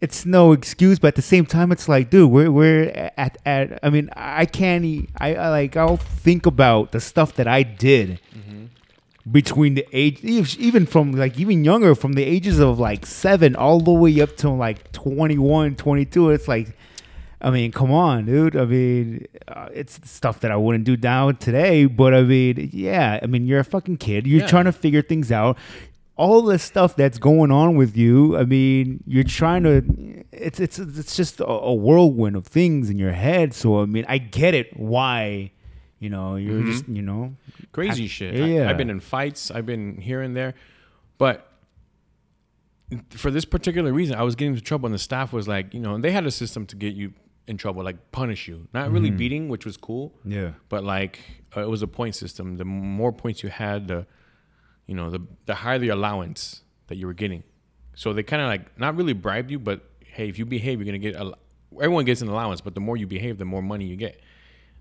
it's 0.00 0.26
no 0.26 0.52
excuse, 0.52 0.98
but 0.98 1.08
at 1.08 1.14
the 1.16 1.22
same 1.22 1.46
time, 1.46 1.72
it's 1.72 1.88
like, 1.88 2.10
dude, 2.10 2.30
we're 2.30 2.50
we're 2.50 3.10
at 3.16 3.38
at. 3.46 3.78
I 3.82 3.90
mean, 3.90 4.10
I 4.14 4.44
can't. 4.46 5.08
I 5.20 5.48
like. 5.48 5.76
I'll 5.76 5.96
think 5.96 6.44
about 6.46 6.92
the 6.92 7.00
stuff 7.00 7.34
that 7.34 7.48
I 7.48 7.62
did 7.62 8.20
Mm-hmm. 8.36 8.66
between 9.32 9.74
the 9.74 9.86
age, 9.92 10.22
even 10.58 10.86
from 10.86 11.12
like 11.12 11.38
even 11.40 11.64
younger, 11.64 11.94
from 11.94 12.12
the 12.12 12.22
ages 12.24 12.58
of 12.60 12.78
like 12.78 13.06
seven 13.06 13.56
all 13.56 13.80
the 13.80 13.90
way 13.92 14.20
up 14.20 14.36
to 14.38 14.50
like 14.50 14.92
21, 14.92 15.76
22. 15.76 16.30
It's 16.30 16.48
like. 16.48 16.76
I 17.38 17.50
mean, 17.50 17.70
come 17.70 17.92
on, 17.92 18.24
dude. 18.24 18.56
I 18.56 18.64
mean, 18.64 19.26
uh, 19.46 19.68
it's 19.72 20.00
stuff 20.10 20.40
that 20.40 20.50
I 20.50 20.56
wouldn't 20.56 20.84
do 20.84 20.96
now 20.96 21.32
today, 21.32 21.84
but 21.84 22.14
I 22.14 22.22
mean, 22.22 22.70
yeah. 22.72 23.20
I 23.22 23.26
mean, 23.26 23.46
you're 23.46 23.60
a 23.60 23.64
fucking 23.64 23.98
kid. 23.98 24.26
You're 24.26 24.40
Yeah. 24.40 24.46
trying 24.46 24.64
to 24.64 24.72
figure 24.72 25.02
things 25.02 25.30
out. 25.30 25.58
All 26.16 26.40
the 26.42 26.58
stuff 26.58 26.96
that's 26.96 27.18
going 27.18 27.50
on 27.50 27.76
with 27.76 27.96
you. 27.96 28.36
I 28.38 28.44
mean, 28.44 29.02
you're 29.06 29.24
trying 29.24 29.62
to. 29.64 30.24
It's 30.32 30.58
it's 30.60 30.78
it's 30.78 31.14
just 31.16 31.40
a, 31.40 31.46
a 31.46 31.74
whirlwind 31.74 32.36
of 32.36 32.46
things 32.46 32.88
in 32.90 32.98
your 32.98 33.12
head. 33.12 33.52
So 33.54 33.80
I 33.82 33.86
mean, 33.86 34.04
I 34.08 34.18
get 34.18 34.54
it 34.54 34.76
why 34.78 35.52
You 35.98 36.10
know, 36.10 36.36
you're 36.36 36.60
Mhm. 36.60 36.66
just 36.72 36.88
you 36.88 37.02
know. 37.02 37.34
crazy 37.72 38.04
I- 38.04 38.08
shit. 38.08 38.34
yeah. 38.34 38.64
I, 38.64 38.68
have 38.68 38.76
been 38.78 38.90
in 38.90 39.00
fights. 39.00 39.50
I've 39.50 39.64
been 39.66 39.96
here 39.98 40.20
and 40.20 40.36
there, 40.36 40.52
but 41.18 41.50
for 43.10 43.30
this 43.30 43.44
particular 43.44 43.92
reason, 43.92 44.14
I 44.16 44.22
was 44.22 44.34
getting 44.36 44.52
into 44.54 44.62
trouble, 44.62 44.86
and 44.86 44.94
the 44.94 44.98
staff 44.98 45.32
was 45.32 45.48
like, 45.48 45.74
you 45.74 45.80
know, 45.80 45.94
and 45.94 46.04
they 46.04 46.12
had 46.12 46.24
a 46.26 46.30
system 46.30 46.66
to 46.66 46.76
get 46.76 46.94
you 46.94 47.12
in 47.48 47.56
trouble, 47.56 47.82
like 47.82 48.12
punish 48.12 48.46
you, 48.46 48.68
not 48.74 48.90
really 48.92 49.10
Mhm. 49.10 49.16
beating, 49.18 49.48
which 49.48 49.64
was 49.64 49.76
cool, 49.76 50.12
Yeah. 50.24 50.50
but 50.68 50.84
like 50.84 51.18
uh, 51.56 51.62
it 51.62 51.68
was 51.70 51.80
a 51.82 51.86
point 51.88 52.14
system. 52.14 52.56
The 52.56 52.64
more 52.64 53.12
points 53.12 53.42
you 53.42 53.48
had, 53.48 53.88
the 53.88 54.06
you 54.86 54.94
know, 54.94 55.10
the 55.10 55.20
the 55.46 55.54
higher 55.54 55.78
the 55.78 55.88
allowance 55.88 56.62
that 56.88 56.96
you 56.96 57.06
were 57.06 57.14
getting. 57.14 57.42
So 57.94 58.12
they 58.12 58.22
kind 58.22 58.42
of 58.42 58.48
like 58.48 58.78
not 58.78 58.96
really 58.96 59.12
bribed 59.12 59.50
you, 59.50 59.58
but 59.58 59.80
hey, 60.00 60.28
if 60.28 60.38
you 60.38 60.46
behave, 60.46 60.78
you're 60.78 60.86
gonna 60.86 60.98
get. 60.98 61.16
A, 61.16 61.32
everyone 61.74 62.04
gets 62.04 62.22
an 62.22 62.28
allowance, 62.28 62.60
but 62.60 62.74
the 62.74 62.80
more 62.80 62.96
you 62.96 63.06
behave, 63.06 63.38
the 63.38 63.44
more 63.44 63.62
money 63.62 63.86
you 63.86 63.96
get. 63.96 64.20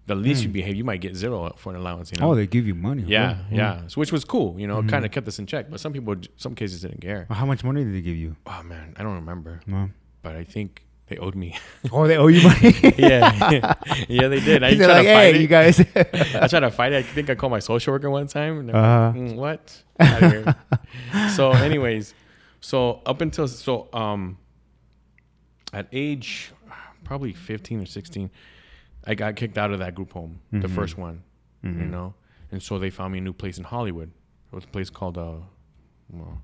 The 0.08 0.14
least 0.14 0.44
you 0.44 0.50
hmm. 0.50 0.54
behave, 0.54 0.76
you 0.76 0.84
might 0.84 1.02
get 1.02 1.16
zero 1.16 1.52
for 1.58 1.72
an 1.72 1.78
allowance. 1.78 2.12
You 2.12 2.22
know? 2.22 2.32
Oh, 2.32 2.36
they 2.36 2.46
give 2.46 2.68
you 2.68 2.76
money. 2.76 3.04
Yeah, 3.08 3.38
Oh, 3.40 3.46
yeah. 3.56 3.80
Hmm. 3.80 3.88
So 3.88 4.00
which 4.00 4.12
was 4.12 4.24
cool, 4.24 4.60
you 4.60 4.68
know, 4.68 4.84
kind 4.84 5.04
of 5.04 5.10
hmm. 5.10 5.16
kept 5.16 5.28
us 5.28 5.40
in 5.40 5.48
check. 5.48 5.70
But 5.70 5.80
some 5.80 5.94
people, 5.94 6.16
some 6.38 6.54
cases 6.54 6.82
didn't 6.82 7.02
care. 7.02 7.26
How 7.32 7.46
much 7.48 7.64
money 7.64 7.84
did 7.84 7.96
they 7.96 8.02
give 8.02 8.16
you? 8.16 8.36
Oh 8.46 8.62
man, 8.64 8.94
I 8.98 9.04
don't 9.04 9.16
remember, 9.16 9.62
No. 9.66 9.90
but 10.22 10.36
I 10.36 10.44
think 10.44 10.85
they 11.08 11.18
owed 11.18 11.36
me. 11.36 11.58
Oh, 11.92 12.08
they 12.08 12.18
owe 12.18 12.28
you 12.28 12.42
money. 12.44 12.74
yeah, 12.98 13.74
yeah, 14.10 14.28
they 14.28 14.40
did. 14.40 14.64
I 14.64 14.74
They're 14.76 14.88
tried 14.88 14.94
like, 14.98 15.06
to 15.06 15.14
fight 15.14 15.22
hey, 15.24 15.36
it. 15.36 15.42
you 15.42 15.48
guys. 15.48 15.80
I 16.42 16.48
tried 16.48 16.60
to 16.62 16.72
fight 16.72 16.94
it. 16.94 16.98
I 16.98 17.02
think 17.04 17.30
I 17.30 17.36
called 17.36 17.52
my 17.52 17.60
social 17.60 17.94
worker 17.94 18.10
one 18.10 18.28
time. 18.28 18.70
Uh-huh. 18.70 19.14
like, 19.14 19.16
"Mm, 19.16 19.36
what? 19.36 19.84
So, 21.36 21.52
anyways, 21.52 22.14
so 22.60 23.02
up 23.06 23.22
until 23.22 23.48
so 23.48 23.88
um, 23.94 24.38
at 25.74 25.88
age 25.92 26.52
probably 27.04 27.34
fifteen 27.34 27.82
or 27.82 27.86
sixteen, 27.86 28.30
I 29.06 29.16
got 29.16 29.36
kicked 29.36 29.58
out 29.58 29.72
of 29.72 29.80
that 29.80 29.94
group 29.96 30.12
home, 30.14 30.40
the 30.52 30.68
Mhm. 30.68 30.76
first 30.76 30.98
one. 30.98 31.24
you 31.64 31.72
Mhm. 31.72 31.90
know. 31.90 32.14
And 32.52 32.62
so 32.62 32.78
they 32.78 32.90
found 32.92 33.12
me 33.14 33.18
a 33.20 33.22
new 33.22 33.34
place 33.34 33.58
in 33.58 33.64
Hollywood. 33.64 34.10
It 34.52 34.56
was 34.56 34.64
a 34.66 34.68
place 34.68 34.90
called 34.92 35.18
uh, 35.18 35.38
well, 36.12 36.42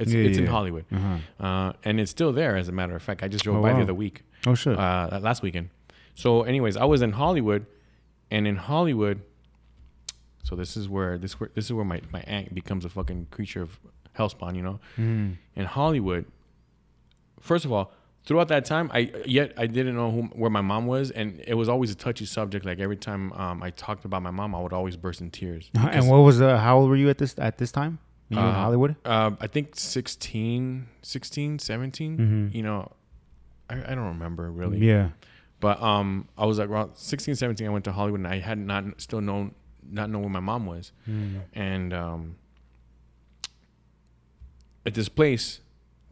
it's 0.00 0.12
Yeah, 0.12 0.24
it's 0.28 0.38
in. 0.38 0.46
Hollywood, 0.46 0.84
Uh-huh. 0.92 1.44
uh, 1.46 1.72
and 1.84 2.00
it's 2.00 2.10
still 2.10 2.32
there. 2.32 2.56
As 2.56 2.68
a 2.68 2.72
matter 2.72 2.96
of 2.96 3.02
fact, 3.02 3.22
I 3.22 3.28
just 3.28 3.44
drove 3.44 3.58
Oh, 3.58 3.62
by 3.62 3.70
wow. 3.72 3.76
the 3.78 3.82
other 3.84 3.94
week, 3.94 4.22
Oh 4.46 4.54
shit. 4.54 4.76
uh, 4.78 5.18
last 5.22 5.42
weekend. 5.42 5.68
So, 6.14 6.42
anyways, 6.42 6.76
I 6.76 6.84
was 6.84 7.02
in 7.02 7.12
Hollywood, 7.12 7.66
and 8.30 8.46
in 8.46 8.56
Hollywood, 8.56 9.20
so 10.42 10.56
this 10.56 10.76
is 10.76 10.88
where 10.88 11.18
this 11.18 11.38
where 11.38 11.50
this 11.54 11.66
is 11.66 11.72
where 11.72 11.84
my 11.84 12.00
my 12.12 12.20
aunt 12.22 12.54
becomes 12.54 12.84
a 12.84 12.88
fucking 12.88 13.26
creature 13.30 13.62
of 13.62 13.78
hellspawn. 14.18 14.56
You 14.56 14.62
know, 14.62 14.80
Mhm. 14.98 15.36
in 15.56 15.64
Hollywood, 15.66 16.24
first 17.40 17.64
of 17.64 17.72
all, 17.72 17.92
throughout 18.24 18.48
that 18.48 18.64
time, 18.64 18.90
I 18.92 19.12
yet 19.26 19.52
I 19.56 19.66
didn't 19.66 19.94
know 19.94 20.10
who, 20.10 20.22
where 20.40 20.50
my 20.50 20.60
mom 20.60 20.86
was, 20.86 21.10
and 21.10 21.40
it 21.46 21.54
was 21.54 21.68
always 21.68 21.90
a 21.90 21.94
touchy 21.94 22.26
subject. 22.26 22.64
Like 22.64 22.78
every 22.80 22.96
time 22.96 23.32
um, 23.34 23.62
I 23.62 23.70
talked 23.70 24.04
about 24.04 24.22
my 24.22 24.30
mom, 24.30 24.54
I 24.54 24.60
would 24.60 24.72
always 24.72 24.96
burst 24.96 25.20
in 25.20 25.30
tears. 25.30 25.70
And 25.96 26.08
what 26.08 26.18
was 26.18 26.40
uh, 26.40 26.58
how 26.58 26.78
old 26.78 26.90
were 26.90 26.96
you 26.96 27.08
at 27.08 27.18
this 27.18 27.34
at 27.38 27.58
this 27.58 27.72
time? 27.72 27.98
You 28.30 28.36
were 28.36 28.42
in 28.42 28.48
Uh, 28.48 28.54
Hollywood? 28.54 28.96
uh, 29.04 29.32
I 29.40 29.46
think 29.48 29.74
16, 29.76 30.86
16, 31.02 31.58
17. 31.58 32.16
Mhm. 32.18 32.54
You 32.54 32.62
know, 32.62 32.92
I, 33.68 33.74
I 33.92 33.94
don't 33.94 34.06
remember 34.06 34.50
really. 34.50 34.78
Yeah. 34.78 35.10
But 35.60 35.82
um, 35.82 36.26
I 36.38 36.46
was 36.46 36.58
like 36.58 36.70
around 36.70 36.94
16, 36.96 37.34
17. 37.34 37.66
I 37.66 37.70
went 37.70 37.84
to 37.84 37.92
Hollywood, 37.92 38.20
and 38.20 38.28
I 38.28 38.38
had 38.38 38.56
not 38.58 38.84
still 39.00 39.20
known 39.20 39.54
not 39.92 40.08
know 40.10 40.20
where 40.20 40.28
my 40.30 40.40
mom 40.40 40.66
was, 40.66 40.92
Mm. 41.08 41.40
and 41.54 41.92
um, 41.92 42.36
at 44.86 44.94
this 44.94 45.08
place, 45.08 45.60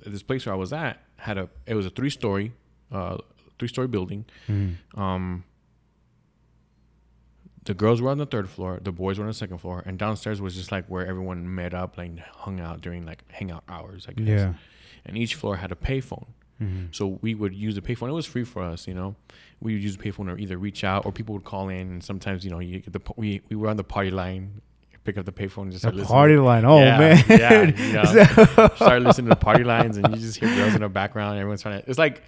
at 0.04 0.12
this 0.12 0.22
place 0.22 0.44
where 0.46 0.54
I 0.54 0.58
was 0.58 0.72
at, 0.72 1.00
had 1.16 1.38
a 1.38 1.48
it 1.66 1.74
was 1.74 1.86
a 1.86 1.90
three 1.90 2.10
story, 2.10 2.52
uh, 2.92 3.18
three 3.58 3.68
story 3.68 3.86
building. 3.88 4.24
Mm. 4.48 4.76
Um, 4.96 5.44
the 7.64 7.74
girls 7.74 8.00
were 8.00 8.10
on 8.10 8.18
the 8.18 8.26
third 8.26 8.48
floor, 8.48 8.78
the 8.82 8.92
boys 8.92 9.18
were 9.18 9.24
on 9.24 9.28
the 9.30 9.34
second 9.34 9.58
floor, 9.58 9.82
and 9.86 9.98
downstairs 9.98 10.40
was 10.40 10.54
just 10.54 10.72
like 10.72 10.86
where 10.86 11.06
everyone 11.06 11.54
met 11.54 11.74
up, 11.74 11.98
like 11.98 12.18
hung 12.18 12.60
out 12.60 12.80
during 12.80 13.04
like 13.04 13.22
hangout 13.30 13.64
hours, 13.68 14.06
I 14.08 14.12
guess. 14.12 14.26
Yeah. 14.28 14.54
And 15.06 15.16
each 15.16 15.34
floor 15.34 15.56
had 15.56 15.72
a 15.72 15.74
payphone. 15.76 16.26
Mhm. 16.62 16.88
So 16.94 17.18
we 17.22 17.34
would 17.34 17.54
use 17.54 17.74
the 17.76 17.80
payphone. 17.80 18.08
It 18.08 18.12
was 18.12 18.26
free 18.26 18.44
for 18.44 18.62
us, 18.62 18.88
you 18.88 18.94
know. 18.94 19.14
We 19.60 19.74
would 19.74 19.82
use 19.82 19.96
the 19.96 20.02
payphone 20.02 20.28
or 20.32 20.36
either 20.38 20.56
reach 20.58 20.82
out 20.84 21.06
or 21.06 21.12
people 21.12 21.34
would 21.34 21.44
call 21.44 21.68
in. 21.68 21.76
And 21.92 22.02
sometimes, 22.04 22.44
you 22.44 22.50
know, 22.50 22.58
you 22.58 22.80
get 22.80 22.92
the 22.92 23.00
we 23.16 23.42
we 23.48 23.56
were 23.56 23.68
on 23.68 23.76
the 23.76 23.84
party 23.84 24.10
line, 24.10 24.60
pick 25.04 25.16
up 25.18 25.24
the 25.24 25.32
payphone, 25.32 25.62
and 25.62 25.72
just 25.72 25.82
The 25.84 25.88
start 25.90 25.94
listening. 25.96 26.14
party 26.14 26.36
line. 26.36 26.64
Oh 26.64 26.80
Yeah, 26.80 26.98
man. 26.98 27.24
yeah, 27.28 27.62
you 27.86 27.92
know. 27.92 28.04
So- 28.04 28.68
Start 28.76 29.02
listening 29.02 29.26
to 29.26 29.30
the 29.30 29.36
party 29.36 29.62
lines, 29.64 29.96
and 29.98 30.08
you 30.14 30.20
just 30.20 30.38
hear 30.38 30.52
girls 30.56 30.74
in 30.74 30.80
the 30.82 30.88
background. 30.88 31.38
Everyone's 31.38 31.62
trying 31.62 31.80
to. 31.82 31.88
It's 31.88 31.98
like 31.98 32.22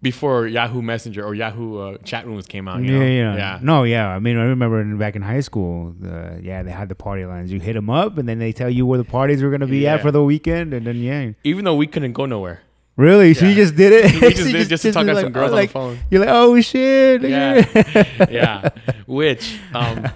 before 0.00 0.46
Yahoo 0.46 0.80
Messenger 0.80 1.24
or 1.24 1.34
Yahoo 1.34 1.78
uh, 1.78 1.98
chat 1.98 2.26
rooms 2.26 2.46
came 2.46 2.68
out. 2.68 2.82
You 2.82 2.92
yeah, 2.92 2.98
know? 2.98 3.04
yeah, 3.06 3.36
yeah. 3.36 3.58
No, 3.62 3.82
yeah. 3.84 4.08
I 4.08 4.18
mean, 4.18 4.36
I 4.36 4.44
remember 4.44 4.80
in, 4.80 4.96
back 4.96 5.16
in 5.16 5.22
high 5.22 5.40
school. 5.40 5.94
Uh, 6.04 6.36
yeah, 6.40 6.62
they 6.62 6.70
had 6.70 6.88
the 6.88 6.94
party 6.94 7.24
lines. 7.24 7.52
You 7.52 7.60
hit 7.60 7.74
them 7.74 7.90
up, 7.90 8.18
and 8.18 8.28
then 8.28 8.38
they 8.38 8.52
tell 8.52 8.70
you 8.70 8.86
where 8.86 8.98
the 8.98 9.04
parties 9.04 9.42
were 9.42 9.50
gonna 9.50 9.66
be 9.66 9.80
Yeah. 9.80 9.94
at 9.94 10.02
for 10.02 10.10
the 10.10 10.22
weekend, 10.22 10.72
and 10.72 10.86
then 10.86 10.96
yeah. 10.96 11.32
Even 11.44 11.64
though 11.64 11.74
we 11.74 11.86
couldn't 11.86 12.12
go 12.12 12.26
nowhere, 12.26 12.60
Really? 12.98 13.32
So 13.32 13.46
you 13.46 13.54
just 13.54 13.76
did 13.76 13.92
it? 13.92 14.12
we 14.20 14.30
just 14.34 14.52
did 14.52 14.68
just 14.68 14.82
to 14.82 14.90
talk 14.90 15.06
to 15.06 15.14
like, 15.14 15.22
some 15.22 15.32
girls 15.32 15.52
oh, 15.52 15.56
on 15.56 15.62
the 15.62 15.68
phone. 15.68 15.98
You're 16.10 16.20
like, 16.20 16.30
oh 16.32 16.60
shit. 16.60 17.22
Yeah. 17.22 18.26
yeah. 18.28 18.68
Which 19.06 19.56
um, 19.72 20.02
ah, 20.04 20.14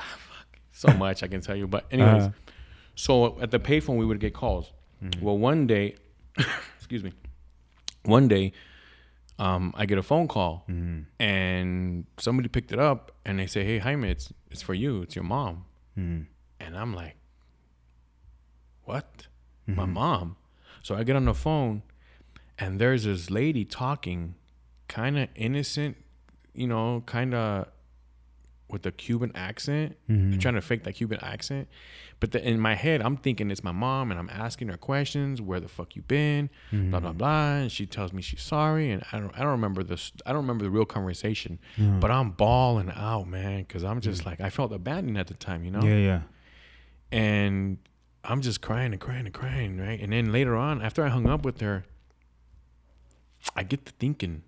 fuck, 0.00 0.58
so 0.72 0.88
much 0.94 1.22
I 1.22 1.28
can 1.28 1.42
tell 1.42 1.54
you. 1.54 1.66
But 1.66 1.84
anyways, 1.90 2.22
Uh-huh. 2.22 2.30
so 2.94 3.40
at 3.42 3.50
the 3.50 3.58
payphone 3.58 3.98
we 3.98 4.06
would 4.06 4.20
get 4.20 4.32
calls. 4.32 4.72
Mm-hmm. 5.04 5.22
Well, 5.22 5.36
one 5.36 5.66
day, 5.66 5.96
excuse 6.78 7.04
me, 7.04 7.12
one 8.04 8.26
day, 8.26 8.54
um, 9.38 9.72
I 9.76 9.86
get 9.86 9.98
a 9.98 10.02
phone 10.02 10.28
call 10.28 10.64
Mhm. 10.68 11.06
and 11.18 12.06
somebody 12.18 12.48
picked 12.48 12.70
it 12.72 12.78
up 12.78 13.12
and 13.24 13.38
they 13.38 13.46
say, 13.46 13.64
"Hey, 13.64 13.78
Jaime, 13.78 14.08
it's 14.08 14.32
it's 14.50 14.62
for 14.62 14.74
you. 14.74 15.02
It's 15.02 15.14
your 15.16 15.24
mom." 15.24 15.64
Mhm. 15.98 16.26
And 16.60 16.76
I'm 16.76 16.94
like, 16.94 17.16
"What? 18.84 19.26
Mm-hmm. 19.68 19.76
My 19.80 19.86
mom?" 19.86 20.36
So 20.82 20.94
I 20.94 21.02
get 21.04 21.16
on 21.16 21.24
the 21.24 21.34
phone, 21.34 21.82
and 22.58 22.78
there's 22.80 23.04
this 23.04 23.30
lady 23.30 23.64
talking, 23.64 24.34
kind 24.88 25.18
of 25.18 25.28
innocent, 25.34 25.96
you 26.54 26.66
know, 26.66 27.02
kind 27.06 27.34
of 27.34 27.68
with 28.68 28.84
a 28.86 28.90
Cuban 28.92 29.30
accent, 29.34 29.96
Mhm. 30.08 30.40
trying 30.40 30.54
to 30.54 30.60
fake 30.62 30.84
that 30.84 30.94
Cuban 30.94 31.18
accent. 31.22 31.68
But 32.18 32.32
the, 32.32 32.48
in 32.48 32.58
my 32.58 32.74
head, 32.74 33.02
I'm 33.02 33.16
thinking 33.18 33.50
it's 33.50 33.62
my 33.62 33.72
mom, 33.72 34.10
and 34.10 34.18
I'm 34.18 34.30
asking 34.30 34.68
her 34.68 34.76
questions. 34.78 35.42
Where 35.42 35.60
the 35.60 35.68
fuck 35.68 35.94
you 35.96 36.02
been? 36.02 36.48
Blah 36.72 37.00
blah 37.00 37.12
blah. 37.12 37.54
And 37.56 37.70
she 37.72 37.84
tells 37.86 38.12
me 38.12 38.22
she's 38.22 38.40
sorry, 38.42 38.90
and 38.90 39.02
I 39.12 39.18
don't 39.20 39.34
I 39.36 39.40
don't 39.40 39.50
remember 39.50 39.82
this. 39.84 40.12
I 40.24 40.30
don't 40.32 40.42
remember 40.42 40.64
the 40.64 40.70
real 40.70 40.86
conversation. 40.86 41.58
But 41.76 42.10
I'm 42.10 42.30
bawling 42.30 42.90
out, 42.94 43.28
man, 43.28 43.60
because 43.64 43.84
I'm 43.84 44.00
just 44.00 44.24
like 44.24 44.40
I 44.40 44.48
felt 44.50 44.72
abandoned 44.72 45.18
at 45.18 45.26
the 45.26 45.34
time, 45.34 45.62
you 45.64 45.70
know 45.70 45.82
Yeah, 45.82 45.96
yeah. 45.98 46.20
and 47.12 47.78
I'm 48.24 48.40
just 48.40 48.62
crying 48.62 48.92
and 48.92 49.00
crying 49.00 49.26
and 49.26 49.34
crying, 49.34 49.76
right? 49.78 50.00
And 50.00 50.12
then 50.12 50.32
later 50.32 50.56
on, 50.56 50.80
after 50.80 51.04
I 51.04 51.08
hung 51.10 51.28
up 51.28 51.44
with 51.44 51.60
her, 51.60 51.84
I 53.54 53.62
get 53.64 53.84
to 53.84 53.92
thinking, 53.98 54.42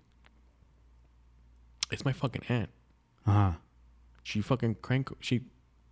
it's 1.91 2.03
my 2.03 2.13
fucking 2.13 2.41
aunt. 2.49 2.69
Uh 3.27 3.31
huh. 3.31 3.51
She 4.27 4.41
fucking 4.41 4.75
crank, 4.81 5.09
she 5.21 5.45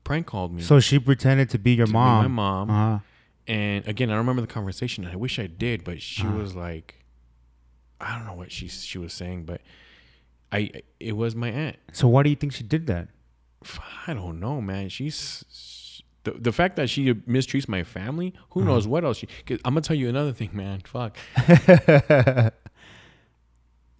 prank 0.03 0.27
called 0.27 0.51
me. 0.53 0.61
So 0.61 0.81
she 0.81 0.99
pretended 0.99 1.49
to 1.51 1.57
be 1.57 1.71
your 1.73 1.85
to 1.85 1.91
be 1.91 1.93
mom. 1.93 2.23
my 2.23 2.27
mom. 2.27 2.69
Uh 2.69 2.73
huh. 2.73 2.99
And 3.47 3.87
again, 3.87 4.09
I 4.09 4.13
don't 4.13 4.19
remember 4.27 4.41
the 4.41 4.53
conversation. 4.53 5.05
I 5.05 5.15
wish 5.15 5.39
I 5.39 5.47
did, 5.47 5.85
but 5.85 6.01
she 6.01 6.23
Uh-huh. 6.27 6.35
was 6.39 6.53
like, 6.53 7.05
I 8.01 8.17
don't 8.17 8.27
know 8.27 8.33
what 8.33 8.51
she 8.51 8.67
she 8.67 8.97
was 8.97 9.13
saying, 9.13 9.45
but 9.45 9.61
I 10.51 10.81
it 10.99 11.15
was 11.15 11.33
my 11.33 11.49
aunt. 11.49 11.77
So 11.93 12.09
why 12.09 12.23
do 12.23 12.29
you 12.29 12.35
think 12.35 12.51
she 12.51 12.63
did 12.65 12.87
that? 12.87 13.07
I 14.05 14.13
don't 14.13 14.41
know, 14.41 14.59
man. 14.61 14.89
She's 14.89 16.01
the, 16.25 16.31
the 16.31 16.51
fact 16.51 16.75
that 16.75 16.89
she 16.89 17.13
mistreats 17.13 17.69
my 17.69 17.83
family. 17.85 18.33
Who 18.49 18.59
Uh-huh. 18.59 18.69
knows 18.71 18.85
what 18.85 19.05
else? 19.05 19.19
She, 19.19 19.27
cause 19.45 19.59
I'm 19.63 19.75
gonna 19.75 19.81
tell 19.81 19.95
you 19.95 20.09
another 20.09 20.33
thing, 20.33 20.49
man. 20.51 20.81
Fuck. 20.81 21.15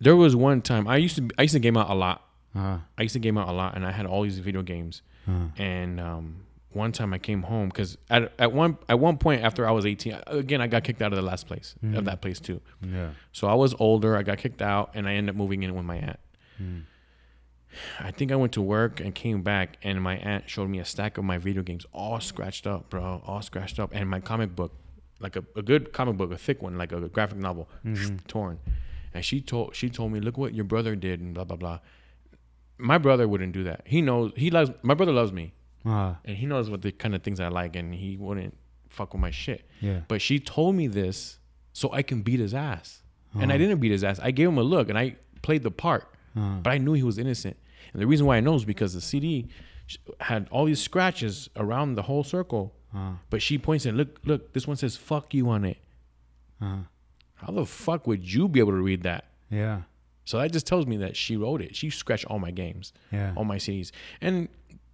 There 0.02 0.16
was 0.16 0.36
one 0.36 0.62
time 0.62 0.88
I 0.90 0.98
used 0.98 1.16
to 1.16 1.30
I 1.38 1.44
used 1.44 1.54
to 1.54 1.60
game 1.60 1.78
out 1.78 1.90
a 1.90 1.96
lot. 1.96 2.22
Uh, 2.56 2.78
I 2.98 3.02
used 3.04 3.14
to 3.14 3.20
game 3.20 3.38
out 3.38 3.50
a 3.50 3.52
lot, 3.52 3.76
and 3.76 3.86
I 3.86 3.92
had 3.92 4.06
all 4.06 4.24
these 4.24 4.40
video 4.40 4.62
games. 4.62 5.02
uh, 5.28 5.48
And 5.58 6.00
um, 6.00 6.46
one 6.72 6.92
time 6.92 7.14
I 7.14 7.20
came 7.20 7.42
home 7.44 7.68
because 7.70 7.98
at 8.10 8.32
at 8.40 8.52
one 8.54 8.78
at 8.90 9.00
one 9.00 9.18
point 9.18 9.44
after 9.44 9.68
I 9.68 9.72
was 9.72 9.86
18, 9.86 10.22
again 10.28 10.62
I 10.62 10.68
got 10.68 10.84
kicked 10.84 11.02
out 11.02 11.12
of 11.14 11.18
the 11.18 11.22
last 11.32 11.48
place 11.48 11.76
Mm. 11.84 11.98
of 11.98 12.06
that 12.06 12.22
place 12.22 12.40
too. 12.40 12.62
yeah. 12.82 13.10
So 13.32 13.48
I 13.48 13.54
was 13.56 13.74
older. 13.80 14.16
I 14.18 14.24
got 14.24 14.38
kicked 14.38 14.62
out, 14.62 14.92
and 14.94 15.08
I 15.08 15.14
ended 15.14 15.32
up 15.34 15.38
moving 15.38 15.64
in 15.64 15.74
with 15.76 15.86
my 15.86 15.98
aunt. 15.98 16.20
Mm. 16.62 16.84
I 18.00 18.12
think 18.12 18.32
I 18.32 18.36
went 18.38 18.54
to 18.54 18.62
work 18.62 19.02
and 19.02 19.14
came 19.14 19.42
back, 19.42 19.78
and 19.84 20.02
my 20.02 20.16
aunt 20.18 20.50
showed 20.50 20.70
me 20.70 20.80
a 20.80 20.86
stack 20.86 21.18
of 21.18 21.26
my 21.26 21.38
video 21.38 21.62
games, 21.62 21.86
all 21.94 22.20
scratched 22.22 22.66
up, 22.66 22.90
bro, 22.90 23.22
all 23.26 23.42
scratched 23.42 23.80
up, 23.80 23.90
and 23.94 24.10
my 24.10 24.22
comic 24.22 24.56
book, 24.56 24.72
like 25.20 25.36
a, 25.36 25.44
a 25.58 25.62
good 25.62 25.92
comic 25.92 26.16
book, 26.16 26.32
a 26.32 26.38
thick 26.38 26.62
one, 26.62 26.78
like 26.78 26.94
a 26.94 27.02
graphic 27.10 27.38
novel, 27.38 27.68
torn. 28.28 28.60
And 29.14 29.24
she 29.26 29.42
told 29.42 29.76
she 29.76 29.90
told 29.90 30.12
me, 30.14 30.20
look 30.22 30.38
what 30.38 30.54
your 30.54 30.64
brother 30.66 30.96
did, 30.96 31.20
and 31.22 31.34
blah 31.34 31.44
blah 31.44 31.58
blah. 31.58 31.80
My 32.78 32.98
brother 32.98 33.28
wouldn't 33.28 33.54
do 33.54 33.64
that. 33.64 33.82
He 33.86 34.02
knows 34.02 34.32
he 34.36 34.50
loves 34.50 34.72
my 34.84 34.94
brother 34.94 35.12
loves 35.14 35.32
me, 35.32 35.54
Uh, 35.86 36.16
and 36.26 36.36
he 36.38 36.46
knows 36.46 36.70
what 36.70 36.82
the 36.82 36.92
kind 36.92 37.16
of 37.16 37.24
things 37.24 37.40
I 37.40 37.48
like, 37.48 37.76
and 37.76 37.94
he 37.94 38.18
wouldn't 38.18 38.58
fuck 38.90 39.14
with 39.14 39.22
my 39.22 39.32
shit. 39.32 39.70
yeah. 39.82 40.02
But 40.08 40.22
she 40.22 40.40
told 40.40 40.76
me 40.76 40.88
this 40.88 41.40
so 41.74 41.92
I 41.92 42.02
can 42.02 42.22
beat 42.22 42.40
his 42.40 42.54
ass. 42.54 43.02
And 43.34 43.44
I 43.52 43.56
Uh-huh. 43.56 43.58
didn't 43.58 43.80
beat 43.82 43.92
his 43.92 44.04
ass. 44.04 44.18
I 44.20 44.32
gave 44.32 44.48
him 44.48 44.58
a 44.58 44.64
look 44.64 44.88
and 44.90 44.98
I 44.98 45.16
played 45.42 45.64
the 45.64 45.72
part. 45.72 46.08
Uh, 46.36 46.60
But 46.64 46.72
I 46.72 46.78
knew 46.78 46.94
he 46.94 47.04
was 47.04 47.18
innocent. 47.18 47.58
And 47.92 48.02
the 48.02 48.08
reason 48.08 48.26
why 48.26 48.38
I 48.38 48.40
know 48.40 48.56
is 48.56 48.64
because 48.66 48.94
the 48.94 49.02
CD 49.02 49.50
had 50.22 50.48
all 50.52 50.66
these 50.66 50.82
scratches 50.82 51.50
around 51.58 51.96
the 51.96 52.04
whole 52.04 52.24
circle. 52.24 52.74
Uh, 52.94 53.16
But 53.30 53.42
she 53.42 53.58
points 53.58 53.86
and 53.86 53.98
look, 53.98 54.20
look, 54.26 54.54
this 54.54 54.66
one 54.68 54.78
says 54.78 54.96
"fuck 54.98 55.34
you" 55.34 55.50
on 55.50 55.66
it. 55.66 55.78
uh, 56.62 56.84
How 57.36 57.52
the 57.52 57.66
fuck 57.66 58.08
would 58.08 58.24
you 58.34 58.48
be 58.48 58.60
able 58.60 58.72
to 58.72 58.82
read 58.82 59.04
that? 59.04 59.26
yeah. 59.50 59.82
So 60.26 60.40
that 60.40 60.52
just 60.52 60.66
tells 60.68 60.86
me 60.88 60.98
that 60.98 61.16
she 61.16 61.38
wrote 61.38 61.62
it. 61.62 61.76
She 61.76 61.90
scratched 61.90 62.26
all 62.26 62.40
my 62.40 62.52
games, 62.52 62.92
Yeah. 63.12 63.34
all 63.36 63.46
my 63.46 63.58
CDs, 63.58 63.92
and 64.22 64.50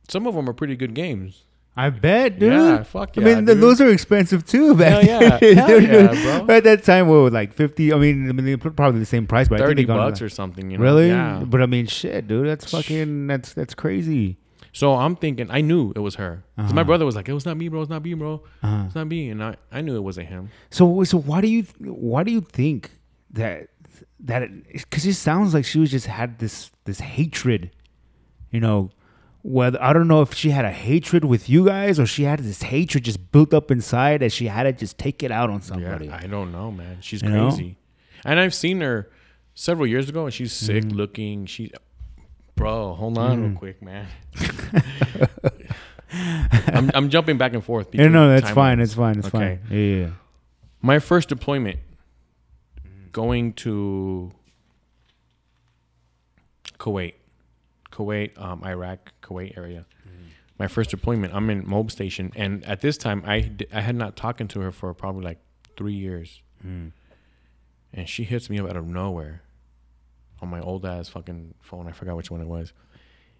some 0.08 0.28
of 0.28 0.36
them 0.36 0.50
are 0.50 0.54
pretty 0.54 0.76
good 0.76 0.94
games. 0.94 1.46
I 1.78 1.89
bet, 1.89 2.38
dude. 2.38 2.52
Yeah, 2.52 2.84
fuck 2.84 3.15
yeah. 3.15 3.24
I 3.24 3.36
mean, 3.36 3.46
dude. 3.46 3.62
those 3.62 3.80
are 3.80 3.89
expensive 3.89 4.46
too. 4.46 4.76
Back 4.76 5.04
Hell 5.08 5.22
yeah. 5.24 5.38
then. 5.39 5.56
Hell 5.58 5.82
yeah, 5.82 6.41
bro. 6.46 6.56
At 6.58 6.65
that 6.65 6.84
time, 6.84 7.08
what 7.08 7.15
was 7.24 7.34
like 7.34 7.54
fifty? 7.54 7.94
I 7.94 7.98
mean, 7.98 8.28
I 8.28 8.34
mean, 8.34 8.58
probably 8.60 9.00
the 9.00 9.06
same 9.06 9.26
price, 9.26 9.48
but 9.48 9.56
I 9.56 9.67
think 9.67 9.70
Thirty 9.70 9.86
bucks 9.86 10.20
to- 10.20 10.26
or 10.26 10.30
something. 10.30 10.70
You 10.70 10.78
know? 10.78 10.84
really. 10.84 11.08
Yeah. 11.08 11.44
But 11.48 11.62
I 11.62 11.65
mean, 11.67 11.88
shit, 11.88 12.28
dude. 12.28 12.46
That's 12.48 12.70
fucking. 12.70 13.28
That's 13.28 13.54
that's 13.54 13.74
crazy. 13.74 14.38
So 14.74 14.96
I'm 14.96 15.15
thinking, 15.15 15.48
I 15.50 15.62
knew 15.62 15.91
it 15.96 16.00
was 16.00 16.15
her. 16.15 16.44
'Cause 16.58 16.74
my 16.74 16.82
Uh-huh. 16.82 16.88
brother 16.88 17.06
was 17.06 17.15
like, 17.15 17.30
"It 17.30 17.34
was 17.34 17.46
not 17.46 17.56
me, 17.58 17.70
bro. 17.70 17.82
It's 17.82 17.89
not 17.89 18.04
me, 18.04 18.13
bro. 18.15 18.44
Uh-huh. 18.63 18.84
It's 18.88 18.96
not 18.96 19.08
me." 19.08 19.30
And 19.30 19.41
I, 19.41 19.56
I 19.72 19.80
knew 19.80 19.96
it 19.96 20.04
wasn't 20.04 20.28
him. 20.28 20.50
So 20.72 21.04
so 21.06 21.20
why 21.20 21.39
do 21.39 21.48
you 21.48 21.63
why 21.80 22.24
do 22.24 22.32
you 22.34 22.41
think 22.41 22.91
that 23.32 23.70
that 24.26 24.50
because 24.72 25.06
it 25.06 25.14
sounds 25.16 25.54
like 25.54 25.66
she 25.66 25.80
was 25.80 25.92
just 25.92 26.08
had 26.08 26.40
this 26.40 26.72
this 26.86 27.00
hatred, 27.00 27.72
you 28.52 28.60
know. 28.60 28.92
Whether 29.44 29.82
I 29.82 29.92
don't 29.92 30.08
know 30.08 30.22
if 30.22 30.36
she 30.36 30.52
had 30.52 30.66
a 30.66 30.72
hatred 30.72 31.26
with 31.26 31.50
you 31.50 31.66
guys 31.66 32.00
or 32.00 32.06
she 32.06 32.24
had 32.24 32.38
this 32.40 32.62
hatred 32.62 33.04
just 33.06 33.32
built 33.32 33.56
up 33.56 33.72
inside 33.72 34.22
that 34.22 34.32
she 34.32 34.46
had 34.48 34.64
to 34.64 34.72
just 34.74 35.00
take 35.00 35.24
it 35.24 35.32
out 35.32 35.50
on 35.50 35.62
somebody. 35.64 36.06
Yeah, 36.06 36.20
I 36.22 36.28
don't 36.28 36.52
know, 36.52 36.72
man. 36.72 36.98
She's 37.02 37.24
You 37.24 37.30
know? 37.30 37.48
crazy. 37.50 37.78
And 38.24 38.40
I've 38.40 38.54
seen 38.54 38.82
her 38.82 39.10
several 39.56 39.88
years 39.88 40.10
ago, 40.10 40.26
and 40.26 40.34
she's 40.34 40.54
sick 40.54 40.84
Mm-hmm. 40.84 40.96
looking. 40.96 41.46
She, 41.48 41.72
bro, 42.56 42.94
hold 42.94 43.18
on 43.18 43.42
real 43.44 43.58
quick, 43.58 43.82
man. 43.82 44.06
I'm, 46.14 46.92
I'm 46.94 47.10
jumping 47.10 47.38
back 47.38 47.54
and 47.54 47.64
forth. 47.64 47.88
Yeah, 47.94 48.10
no, 48.10 48.30
that's 48.30 48.52
fine. 48.52 48.80
It's 48.80 48.94
fine. 48.94 49.18
It's 49.20 49.28
Okay. 49.28 49.60
fine. 49.68 49.76
Yeah, 49.78 49.96
yeah. 49.98 50.10
My 50.82 51.00
first 51.00 51.30
deployment, 51.30 51.80
going 53.12 53.54
to 53.54 54.32
Kuwait, 56.80 57.13
Kuwait, 57.91 58.39
um, 58.41 58.63
Iraq, 58.63 59.12
Kuwait 59.21 59.58
area. 59.58 59.86
My 60.60 60.67
first 60.67 60.91
deployment, 60.91 61.34
I'm 61.34 61.50
in 61.50 61.67
Mob 61.67 61.89
Station, 61.89 62.32
and 62.36 62.63
at 62.65 62.82
this 62.82 62.95
time, 62.97 63.24
I 63.26 63.52
I 63.74 63.82
had 63.82 63.95
not 63.95 64.15
talking 64.15 64.47
to 64.50 64.60
her 64.62 64.71
for 64.71 64.93
probably 64.93 65.24
like 65.24 65.39
three 65.76 65.93
years, 65.95 66.41
Mm. 66.63 66.91
and 67.93 68.08
she 68.08 68.24
hits 68.24 68.47
me 68.47 68.60
up 68.60 68.69
out 68.69 68.78
of 68.78 68.86
nowhere 68.86 69.41
on 70.39 70.50
my 70.50 70.60
old 70.60 70.86
ass 70.86 71.10
fucking 71.10 71.56
phone. 71.62 71.88
I 71.88 71.93
forgot 71.93 72.15
which 72.15 72.30
one 72.30 72.41
it 72.41 72.47
was, 72.47 72.74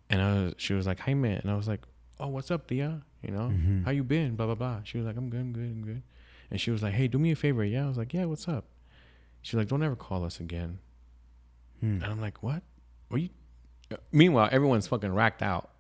and 0.10 0.20
I 0.20 0.34
was, 0.46 0.54
she 0.58 0.74
was 0.74 0.88
like, 0.88 1.00
"Hi 1.02 1.14
man," 1.14 1.42
and 1.44 1.52
I 1.52 1.56
was 1.56 1.68
like, 1.68 1.82
"Oh, 2.20 2.28
what's 2.30 2.50
up, 2.50 2.68
Tía? 2.68 3.04
You 3.22 3.30
know, 3.32 3.50
Mhm. 3.54 3.86
how 3.86 3.92
you 3.92 4.04
been? 4.04 4.36
Blah 4.36 4.48
blah 4.48 4.56
blah." 4.56 4.82
She 4.84 4.98
was 4.98 5.06
like, 5.06 5.16
"I'm 5.18 5.30
good, 5.30 5.42
I'm 5.42 5.54
good, 5.54 5.70
I'm 5.70 5.84
good," 5.86 6.02
and 6.50 6.60
she 6.60 6.72
was 6.72 6.82
like, 6.82 6.96
"Hey, 6.96 7.08
do 7.08 7.20
me 7.20 7.30
a 7.32 7.36
favor." 7.36 7.64
Yeah, 7.64 7.86
I 7.86 7.88
was 7.88 7.98
like, 8.00 8.16
"Yeah, 8.16 8.26
what's 8.26 8.48
up?" 8.48 8.66
She's 9.42 9.56
like, 9.56 9.68
"Don't 9.68 9.84
ever 9.84 9.96
call 9.96 10.24
us 10.24 10.40
again." 10.40 10.80
Mm. 11.84 12.04
And 12.04 12.06
I'm 12.06 12.22
like, 12.22 12.44
"What? 12.44 12.64
What 13.10 13.22
you?" 13.22 13.30
Uh, 13.92 13.98
Meanwhile, 14.12 14.50
everyone's 14.52 14.88
fucking 14.88 15.12
racked 15.14 15.42
out. 15.42 15.72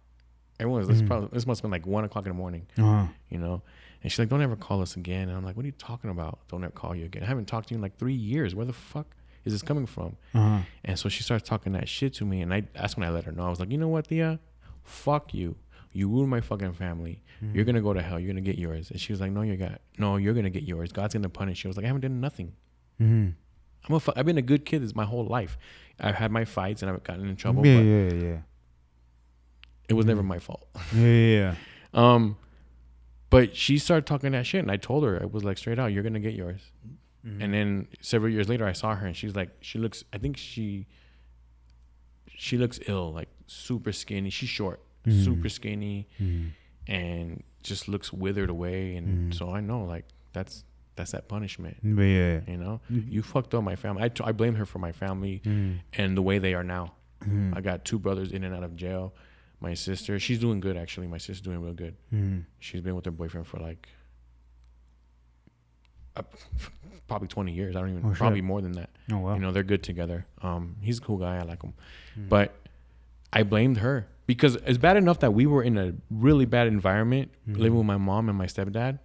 Everyone's 0.59 0.87
this 0.87 1.01
Mhm. 1.01 1.07
probably 1.07 1.29
this 1.31 1.47
must 1.47 1.59
have 1.59 1.63
been 1.63 1.71
like 1.71 1.85
one 1.87 2.03
o'clock 2.03 2.25
in 2.25 2.29
the 2.31 2.37
morning, 2.37 2.67
Uh-huh. 2.77 3.07
you 3.29 3.37
know. 3.37 3.61
And 4.03 4.11
she's 4.11 4.19
like, 4.19 4.29
"Don't 4.29 4.41
ever 4.41 4.55
call 4.55 4.81
us 4.81 4.95
again." 4.95 5.27
And 5.29 5.37
I'm 5.37 5.43
like, 5.43 5.55
"What 5.55 5.63
are 5.63 5.67
you 5.67 5.73
talking 5.77 6.09
about? 6.09 6.39
Don't 6.47 6.63
ever 6.63 6.71
call 6.71 6.95
you 6.95 7.05
again. 7.05 7.23
I 7.23 7.27
haven't 7.27 7.45
talked 7.47 7.67
to 7.69 7.73
you 7.73 7.77
in 7.77 7.81
like 7.81 7.97
three 7.97 8.13
years. 8.15 8.53
Where 8.55 8.65
the 8.65 8.73
fuck 8.73 9.15
is 9.45 9.53
this 9.53 9.61
coming 9.61 9.85
from?" 9.85 10.17
Uh-huh. 10.33 10.61
And 10.83 10.97
so 10.99 11.07
she 11.09 11.23
starts 11.23 11.47
talking 11.47 11.73
that 11.73 11.87
shit 11.87 12.13
to 12.15 12.25
me, 12.25 12.41
and 12.41 12.53
I 12.53 12.61
that's 12.73 12.97
when 12.97 13.07
I 13.07 13.11
let 13.11 13.25
her 13.25 13.31
know. 13.31 13.45
I 13.45 13.49
was 13.49 13.59
like, 13.59 13.71
you 13.71 13.77
know 13.77 13.87
what, 13.87 14.07
Tía, 14.07 14.39
fuck 14.83 15.33
you. 15.33 15.55
You 15.93 16.07
ruined 16.09 16.29
my 16.29 16.41
fucking 16.41 16.73
family. 16.73 17.21
You're 17.53 17.65
gonna 17.65 17.81
go 17.81 17.91
to 17.93 18.01
hell. 18.03 18.19
You're 18.19 18.29
gonna 18.31 18.41
get 18.41 18.57
yours. 18.59 18.91
And 18.91 18.99
she 18.99 19.11
was 19.13 19.19
like, 19.19 19.31
no, 19.31 19.41
you 19.41 19.57
got 19.57 19.81
no. 19.97 20.17
You're 20.17 20.33
gonna 20.35 20.51
get 20.51 20.63
yours. 20.63 20.91
God's 20.91 21.13
gonna 21.15 21.27
punish 21.27 21.63
you. 21.63 21.67
I 21.67 21.71
was 21.71 21.77
like, 21.77 21.85
I 21.85 21.87
haven't 21.87 22.01
done 22.01 22.21
nothing. 22.21 22.53
Mhm. 22.99 23.33
I'm 23.87 23.95
a. 23.95 23.99
Fu- 23.99 24.13
I've 24.15 24.25
been 24.25 24.37
a 24.37 24.41
good 24.43 24.65
kid 24.65 24.81
this 24.83 24.95
my 24.95 25.05
whole 25.05 25.25
life. 25.25 25.57
I've 25.99 26.15
had 26.15 26.31
my 26.31 26.45
fights 26.45 26.81
and 26.81 26.89
I've 26.91 27.03
gotten 27.03 27.27
in 27.27 27.35
trouble, 27.35 27.65
Yeah, 27.65 27.77
but 27.77 27.85
yeah, 27.85 28.29
yeah. 28.29 28.37
it 29.89 29.93
was 29.93 30.05
never 30.05 30.23
my 30.23 30.39
fault. 30.39 30.67
Yeah, 30.95 31.01
yeah, 31.05 31.37
yeah. 31.39 31.55
Um, 31.93 32.37
but 33.29 33.55
she 33.55 33.77
started 33.77 34.05
talking 34.05 34.31
that 34.33 34.45
shit, 34.45 34.61
and 34.61 34.71
I 34.71 34.77
told 34.77 35.03
her 35.03 35.21
I 35.21 35.25
was 35.25 35.43
like 35.43 35.57
straight 35.57 35.79
out, 35.79 35.87
you're 35.93 36.03
gonna 36.03 36.19
get 36.19 36.33
yours. 36.33 36.61
Mm-hmm. 37.25 37.41
And 37.41 37.53
then 37.53 37.87
several 38.01 38.31
years 38.31 38.49
later, 38.49 38.65
I 38.65 38.73
saw 38.73 38.95
her, 38.95 39.05
and 39.05 39.15
she's 39.15 39.35
like, 39.35 39.49
she 39.61 39.77
looks. 39.79 40.03
I 40.13 40.17
think 40.17 40.37
she. 40.37 40.87
She 42.37 42.57
looks 42.57 42.79
ill, 42.87 43.13
like 43.13 43.29
super 43.45 43.91
skinny. 43.91 44.29
She's 44.31 44.49
short, 44.49 44.81
Mhm. 45.05 45.23
super 45.23 45.49
skinny, 45.49 46.07
Mhm. 46.19 46.51
and 46.87 47.43
just 47.61 47.87
looks 47.87 48.11
withered 48.11 48.49
away. 48.49 48.95
And 48.95 49.31
Mhm. 49.31 49.37
so 49.37 49.51
I 49.51 49.59
know, 49.61 49.83
like 49.83 50.05
that's 50.33 50.63
that's 50.95 51.11
that 51.11 51.27
punishment. 51.27 51.77
But 51.83 52.01
yeah. 52.03 52.41
You 52.47 52.57
know, 52.57 52.81
Mhm. 52.91 53.11
you 53.11 53.21
fucked 53.23 53.53
up 53.55 53.63
my 53.63 53.75
family. 53.75 54.03
I, 54.03 54.09
t- 54.09 54.23
I 54.25 54.31
blame 54.31 54.55
her 54.55 54.65
for 54.65 54.79
my 54.79 54.91
family 54.91 55.41
Mhm. 55.45 55.79
and 55.93 56.17
the 56.17 56.21
way 56.21 56.37
they 56.39 56.53
are 56.53 56.63
now. 56.63 56.93
Mhm. 57.23 57.55
I 57.55 57.61
got 57.61 57.85
two 57.85 57.97
brothers 57.99 58.31
in 58.31 58.43
and 58.43 58.53
out 58.53 58.63
of 58.63 58.75
jail. 58.75 59.13
My 59.59 59.73
sister, 59.73 60.19
she's 60.19 60.39
doing 60.39 60.59
good 60.59 60.75
actually. 60.75 61.07
My 61.07 61.17
sister's 61.17 61.41
doing 61.41 61.61
real 61.61 61.73
good. 61.73 61.95
Mhm. 62.13 62.45
She's 62.59 62.81
been 62.81 62.95
with 62.95 63.05
her 63.05 63.11
boyfriend 63.11 63.47
for 63.47 63.57
like 63.59 63.87
uh, 66.15 66.23
probably 67.07 67.27
20 67.27 67.53
years. 67.53 67.75
I 67.75 67.79
don't 67.79 67.89
even 67.89 68.05
Oh, 68.05 68.09
shit. 68.09 68.17
probably 68.17 68.41
more 68.41 68.61
than 68.61 68.73
that. 68.73 68.89
Oh 69.11 69.19
wow. 69.19 69.33
You 69.35 69.39
know, 69.41 69.51
they're 69.51 69.63
good 69.63 69.83
together. 69.83 70.25
Um, 70.41 70.75
he's 70.81 70.97
a 70.97 71.01
cool 71.01 71.17
guy. 71.17 71.37
I 71.37 71.43
like 71.43 71.61
him. 71.63 71.73
Mm. 72.19 72.29
But 72.29 72.55
I 73.33 73.43
blamed 73.43 73.77
her 73.77 74.07
because 74.27 74.55
it's 74.55 74.77
bad 74.77 74.97
enough 74.97 75.19
that 75.19 75.31
we 75.33 75.45
were 75.45 75.63
in 75.63 75.77
a 75.77 75.93
really 76.09 76.45
bad 76.45 76.67
environment 76.67 77.31
Mm. 77.49 77.57
living 77.57 77.77
with 77.77 77.87
my 77.87 77.97
mom 77.97 78.27
and 78.29 78.37
my 78.37 78.45
stepdad. 78.47 78.99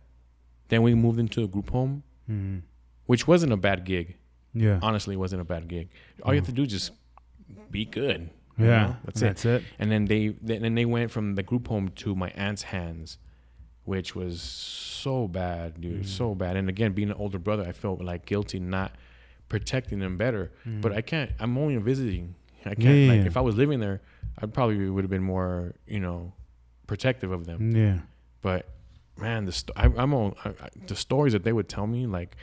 Then 0.68 0.82
we 0.82 0.94
moved 0.94 1.18
into 1.18 1.42
a 1.44 1.48
group 1.48 1.70
home, 1.70 2.02
Mhm. 2.30 2.62
which 3.06 3.26
wasn't 3.28 3.52
a 3.52 3.56
bad 3.56 3.84
gig. 3.84 4.16
Yeah. 4.54 4.78
Honestly, 4.82 5.14
it 5.14 5.18
wasn't 5.18 5.42
a 5.42 5.44
bad 5.44 5.68
gig. 5.68 5.88
All 6.22 6.32
you 6.34 6.40
have 6.40 6.46
to 6.46 6.52
do 6.52 6.62
is 6.62 6.70
just 6.70 6.92
be 7.70 7.84
good. 7.84 8.30
you 8.58 8.64
Mm. 8.64 8.68
Yeah. 8.68 8.86
know? 8.86 8.96
That's 9.04 9.20
it. 9.22 9.24
That's 9.26 9.44
it. 9.44 9.62
And 9.78 9.90
then 9.92 10.06
they 10.06 10.28
then 10.28 10.62
then 10.62 10.74
they 10.74 10.86
went 10.86 11.10
from 11.10 11.34
the 11.34 11.42
group 11.42 11.68
home 11.68 11.90
to 11.96 12.14
my 12.14 12.30
aunt's 12.30 12.62
hands, 12.62 13.18
which 13.84 14.14
was 14.16 14.40
so 14.40 15.28
bad, 15.28 15.78
dude, 15.80 16.02
Mm. 16.04 16.06
so 16.06 16.34
bad. 16.34 16.56
And 16.56 16.68
again, 16.70 16.92
being 16.94 17.10
an 17.10 17.16
older 17.18 17.38
brother, 17.38 17.64
I 17.68 17.72
felt 17.72 18.00
like 18.00 18.24
guilty 18.24 18.58
not 18.58 18.92
protecting 19.50 19.98
them 19.98 20.16
better. 20.16 20.52
But 20.80 20.92
I 20.92 21.02
can't. 21.02 21.32
I'm 21.38 21.56
only 21.58 21.76
visiting. 21.76 22.34
I 22.64 22.74
can't. 22.74 22.78
Mm. 22.88 23.06
Yeah, 23.06 23.12
like 23.12 23.26
if 23.26 23.36
I 23.36 23.42
was 23.42 23.56
living 23.56 23.78
there, 23.80 24.00
I 24.38 24.46
probably 24.46 24.88
would 24.90 25.04
have 25.04 25.10
been 25.10 25.22
more, 25.22 25.74
you 25.86 26.00
know, 26.00 26.32
protective 26.86 27.30
of 27.32 27.44
them. 27.44 27.76
Yeah. 27.76 27.98
But 28.40 28.66
man, 29.18 29.44
the 29.46 29.52
sto- 29.52 29.72
I, 29.76 29.84
I'm 29.96 30.12
on 30.14 30.34
I, 30.44 30.48
I, 30.50 30.68
the 30.86 30.96
stories 30.96 31.32
that 31.32 31.44
they 31.44 31.52
would 31.52 31.68
tell 31.68 31.86
me 31.86 32.06
like. 32.06 32.36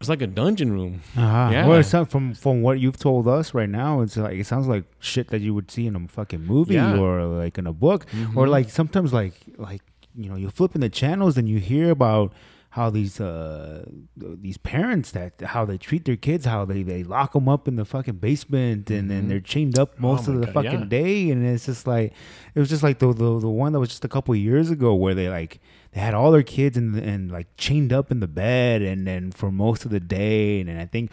It's 0.00 0.08
like 0.08 0.22
a 0.22 0.28
dungeon 0.28 0.70
room. 0.72 1.02
Uh-huh. 1.16 1.48
Yeah. 1.50 1.66
Well, 1.66 1.80
it 1.80 1.82
sounds 1.82 2.08
from 2.12 2.32
from 2.32 2.62
what 2.62 2.78
you've 2.78 2.98
told 2.98 3.26
us 3.26 3.52
right 3.52 3.68
now, 3.68 4.00
it's 4.02 4.16
like 4.16 4.38
it 4.38 4.46
sounds 4.46 4.68
like 4.68 4.84
shit 5.00 5.26
that 5.30 5.40
you 5.40 5.52
would 5.54 5.72
see 5.72 5.88
in 5.88 5.96
a 5.96 6.06
fucking 6.06 6.44
movie 6.44 6.74
Yeah. 6.74 6.96
or 6.96 7.24
like 7.24 7.58
in 7.58 7.66
a 7.66 7.72
book, 7.72 8.04
or 8.36 8.46
Mhm. 8.46 8.48
like 8.48 8.70
sometimes 8.70 9.12
like 9.12 9.34
like 9.56 9.82
you 10.14 10.28
know 10.30 10.36
you 10.36 10.50
flip 10.50 10.76
in 10.76 10.82
the 10.82 10.88
channels 10.88 11.36
and 11.36 11.48
you 11.48 11.58
hear 11.58 11.90
about 11.90 12.32
how 12.78 12.88
these 12.98 13.16
uh 13.20 13.84
these 14.16 14.58
parents 14.72 15.08
that 15.16 15.32
how 15.54 15.62
they 15.70 15.78
treat 15.88 16.04
their 16.08 16.16
kids, 16.28 16.44
how 16.54 16.64
they 16.70 16.82
they 16.92 17.02
lock 17.16 17.30
them 17.36 17.48
up 17.54 17.62
in 17.70 17.74
the 17.80 17.84
fucking 17.94 18.18
basement 18.28 18.90
and 18.96 19.04
then 19.10 19.22
Mhm. 19.24 19.28
they're 19.28 19.46
chained 19.54 19.76
up 19.82 19.90
most 20.08 20.28
Oh 20.28 20.32
of 20.32 20.40
the 20.40 20.46
God, 20.46 20.54
fucking 20.56 20.80
yeah. 20.86 20.98
day, 21.00 21.30
and 21.30 21.38
it's 21.46 21.66
just 21.66 21.86
like 21.94 22.08
it 22.54 22.58
was 22.62 22.68
just 22.74 22.82
like 22.82 22.98
the 23.02 23.08
the 23.12 23.30
the 23.46 23.54
one 23.64 23.72
that 23.72 23.80
was 23.84 23.90
just 23.94 24.04
a 24.04 24.12
couple 24.16 24.32
of 24.36 24.40
years 24.40 24.70
ago 24.70 24.90
where 24.94 25.14
they 25.20 25.28
like 25.28 25.60
they 25.92 26.00
had 26.00 26.14
all 26.14 26.30
their 26.30 26.42
kids 26.56 26.76
and 26.76 26.96
and 26.96 27.30
like 27.32 27.48
chained 27.56 27.92
up 27.92 28.10
in 28.12 28.20
the 28.20 28.28
bed 28.44 28.82
and 28.82 29.06
then 29.06 29.32
for 29.32 29.50
most 29.50 29.84
of 29.84 29.90
the 29.90 30.00
day 30.00 30.60
and 30.60 30.68
then 30.68 30.78
I 30.78 30.86
think 30.86 31.12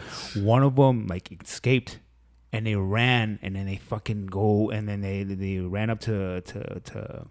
one 0.54 0.62
of 0.62 0.76
them 0.76 1.06
like 1.08 1.26
escaped 1.42 1.98
and 2.52 2.66
they 2.66 2.76
ran 2.76 3.38
and 3.42 3.56
then 3.56 3.66
they 3.66 3.76
fucking 3.76 4.26
go 4.26 4.70
and 4.70 4.88
then 4.88 5.00
they 5.00 5.24
they 5.24 5.58
ran 5.58 5.90
up 5.90 6.00
to 6.08 6.40
to, 6.50 6.80
to 6.90 7.26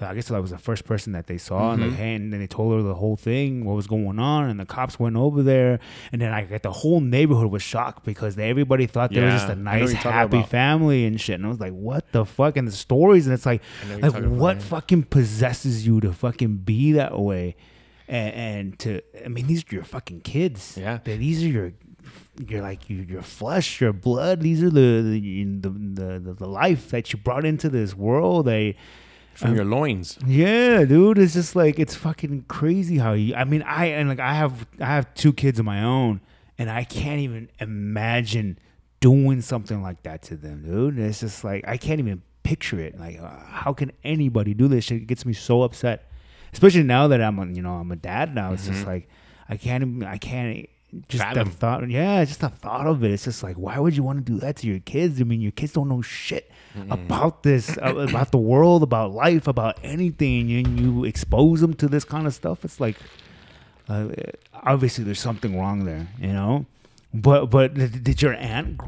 I 0.00 0.14
guess 0.14 0.28
that 0.28 0.40
was 0.40 0.50
the 0.50 0.58
first 0.58 0.84
person 0.84 1.12
that 1.12 1.26
they 1.26 1.38
saw 1.38 1.72
and 1.72 1.82
like 1.82 1.90
Mhm. 1.92 1.96
hey 1.96 2.14
and 2.14 2.32
then 2.32 2.40
they 2.40 2.46
told 2.46 2.74
her 2.74 2.82
the 2.82 2.94
whole 2.94 3.16
thing 3.16 3.64
what 3.64 3.74
was 3.74 3.86
going 3.86 4.18
on 4.18 4.48
and 4.48 4.58
the 4.60 4.66
cops 4.66 4.98
went 4.98 5.16
over 5.16 5.42
there. 5.42 5.80
And 6.12 6.20
then 6.22 6.32
I 6.32 6.46
like 6.50 6.62
the 6.62 6.70
whole 6.72 7.00
neighborhood 7.00 7.50
was 7.50 7.62
shocked 7.62 8.04
because 8.04 8.36
they, 8.36 8.48
everybody 8.50 8.86
thought 8.86 9.12
they 9.12 9.20
were 9.20 9.30
just 9.30 9.46
Yeah, 9.48 9.54
a 9.54 9.56
I 9.56 9.60
nice 9.60 9.80
what 9.82 9.88
you're 9.92 9.96
talking 10.02 10.38
happy 10.38 10.42
family 10.48 11.04
and 11.06 11.20
shit. 11.20 11.34
And 11.36 11.46
I 11.46 11.48
was 11.48 11.60
like 11.60 11.72
what 11.72 12.10
the 12.12 12.24
fuck? 12.24 12.56
And 12.56 12.66
the 12.68 12.72
stories 12.72 13.26
and 13.26 13.34
it's 13.34 13.46
like 13.46 13.62
I 13.90 13.94
like 13.94 14.04
about 14.14 14.28
what 14.30 14.62
fucking 14.62 15.04
possesses 15.04 15.86
you 15.86 16.00
to 16.00 16.12
fucking 16.12 16.58
be 16.58 16.92
that 16.92 17.18
way? 17.18 17.56
And, 18.10 18.34
and 18.34 18.78
to 18.78 19.02
i 19.24 19.28
mean 19.28 19.46
these 19.46 19.62
are 19.70 19.74
your 19.74 19.84
fucking 19.84 20.20
kids. 20.22 20.78
Yeah. 20.80 20.98
These 21.04 21.44
are 21.44 21.48
your 21.48 21.72
you're 22.46 22.62
like 22.62 22.88
your, 22.88 23.02
your 23.04 23.22
flesh 23.22 23.80
your 23.82 23.92
blood. 23.92 24.40
These 24.40 24.62
are 24.62 24.70
the 24.70 25.02
the, 25.02 25.44
the 25.60 26.18
the 26.20 26.34
the 26.34 26.46
life 26.46 26.88
that 26.90 27.12
you 27.12 27.18
brought 27.18 27.44
into 27.44 27.68
this 27.68 27.94
world. 27.94 28.46
They 28.46 28.76
from 29.38 29.50
um, 29.50 29.56
your 29.56 29.64
loins. 29.64 30.18
yeah 30.26 30.84
dude 30.84 31.18
it's 31.18 31.34
just 31.34 31.54
like 31.54 31.78
it's 31.78 31.94
fucking 31.94 32.44
crazy 32.48 32.98
how 32.98 33.12
you 33.12 33.34
i 33.34 33.44
mean 33.44 33.62
i 33.62 33.86
and 33.86 34.08
like 34.08 34.20
i 34.20 34.34
have 34.34 34.66
i 34.80 34.86
have 34.86 35.12
two 35.14 35.32
kids 35.32 35.58
of 35.58 35.64
my 35.64 35.82
own 35.82 36.20
and 36.58 36.68
i 36.70 36.82
can't 36.84 37.20
even 37.20 37.48
imagine 37.60 38.58
doing 39.00 39.40
something 39.40 39.82
like 39.82 40.02
that 40.02 40.22
to 40.22 40.36
them, 40.36 40.62
dude. 40.62 40.98
It's 40.98 41.20
just 41.20 41.44
like 41.44 41.66
I 41.66 41.76
can't 41.76 42.00
even 42.00 42.22
picture 42.42 42.80
it. 42.80 42.98
Like, 42.98 43.20
uh, 43.20 43.30
how 43.46 43.72
can 43.72 43.92
anybody 44.04 44.54
do 44.54 44.68
this? 44.68 44.84
Shit 44.84 45.02
It 45.02 45.06
gets 45.06 45.24
me 45.24 45.32
so 45.32 45.62
upset, 45.62 46.10
especially 46.52 46.82
now 46.82 47.08
that 47.08 47.20
I'm, 47.22 47.38
a, 47.38 47.46
you 47.46 47.62
know, 47.62 47.74
I'm 47.74 47.92
a 47.92 47.96
dad 47.96 48.34
now. 48.34 48.52
It's 48.52 48.66
just 48.66 48.86
like 48.86 49.08
I 49.48 49.56
can't, 49.56 49.82
even, 49.82 50.04
I 50.04 50.18
can't. 50.18 50.68
Just 51.08 51.22
Fathom. 51.22 51.48
the 51.50 51.54
thought, 51.54 51.90
yeah, 51.90 52.24
just 52.24 52.40
the 52.40 52.48
thought 52.48 52.86
of 52.86 53.04
it. 53.04 53.10
It's 53.10 53.24
just 53.24 53.42
like, 53.42 53.56
why 53.56 53.78
would 53.78 53.94
you 53.94 54.02
want 54.02 54.24
to 54.24 54.32
do 54.32 54.38
that 54.38 54.56
to 54.56 54.66
your 54.66 54.78
kids? 54.78 55.20
I 55.20 55.24
mean, 55.24 55.42
your 55.42 55.52
kids 55.52 55.72
don't 55.74 55.88
know 55.88 56.00
shit 56.00 56.50
about 56.90 57.42
this, 57.42 57.76
uh, 57.78 57.94
about 57.96 58.30
the 58.30 58.38
world, 58.38 58.82
about 58.82 59.12
life, 59.12 59.46
about 59.46 59.78
anything, 59.82 60.50
and 60.52 60.80
you 60.80 61.04
expose 61.04 61.60
them 61.60 61.74
to 61.74 61.88
this 61.88 62.04
kind 62.04 62.26
of 62.26 62.32
stuff. 62.32 62.64
It's 62.64 62.80
like, 62.80 62.96
uh, 63.88 64.08
obviously, 64.54 65.04
there's 65.04 65.20
something 65.20 65.58
wrong 65.58 65.84
there, 65.84 66.08
you 66.18 66.32
know. 66.32 66.66
But 67.12 67.46
but 67.46 67.74
did 67.74 68.04
did 68.04 68.22
your 68.22 68.34
aunt? 68.34 68.80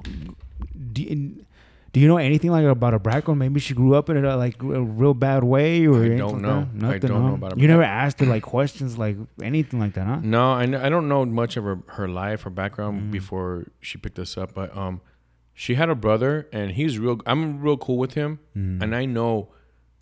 Do 1.93 1.99
you, 2.01 2.07
know 2.07 2.19
anything 2.19 2.51
like 2.53 2.65
about 2.65 2.95
a 2.95 2.99
black 3.01 3.25
girl? 3.25 3.35
Maybe 3.35 3.59
she 3.59 3.75
grew 3.75 3.95
up 3.97 4.09
in 4.11 4.25
a 4.25 4.37
like 4.37 4.63
a 4.63 4.81
real 4.81 5.13
bad 5.15 5.43
way, 5.43 5.87
or 5.87 6.05
I 6.05 6.17
don't 6.17 6.35
like 6.35 6.43
know. 6.43 6.59
I 6.59 6.67
Nothing, 6.75 7.01
don't 7.01 7.27
know 7.27 7.35
about 7.35 7.57
a 7.57 7.61
You 7.61 7.67
never 7.67 7.83
asked 7.83 8.21
her 8.21 8.27
like 8.27 8.43
questions 8.57 8.97
like 8.97 9.17
anything 9.43 9.81
like 9.81 9.95
that, 9.95 10.07
huh? 10.07 10.21
No, 10.23 10.53
I, 10.53 10.63
I 10.63 10.89
don't 10.89 11.09
know 11.09 11.25
much 11.27 11.57
of 11.57 11.65
her, 11.65 11.79
her 11.89 12.09
life, 12.09 12.43
her 12.43 12.51
background 12.51 13.03
Mm. 13.03 13.11
before 13.11 13.67
she 13.81 13.99
picked 13.99 14.19
us 14.21 14.37
up. 14.39 14.55
But 14.55 14.77
um, 14.77 15.01
she 15.53 15.75
had 15.75 15.91
a 15.91 15.95
brother, 15.97 16.49
and 16.53 16.71
he's 16.73 16.99
real. 16.99 17.21
I'm 17.27 17.61
real 17.61 17.77
cool 17.77 17.99
with 17.99 18.15
him, 18.15 18.39
Mm. 18.57 18.83
and 18.83 18.95
I 18.95 19.05
know, 19.05 19.49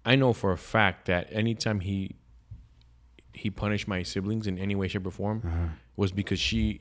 I 0.04 0.14
know 0.14 0.32
for 0.34 0.52
a 0.52 0.58
fact 0.58 1.06
that 1.06 1.28
anytime 1.32 1.80
he 1.80 2.16
he 3.32 3.50
punished 3.50 3.86
my 3.86 4.02
siblings 4.02 4.46
in 4.46 4.58
any 4.58 4.74
way, 4.74 4.88
shape, 4.88 5.06
or 5.06 5.10
form, 5.10 5.42
Uh-huh. 5.44 5.68
was 5.96 6.10
because 6.12 6.40
she 6.40 6.80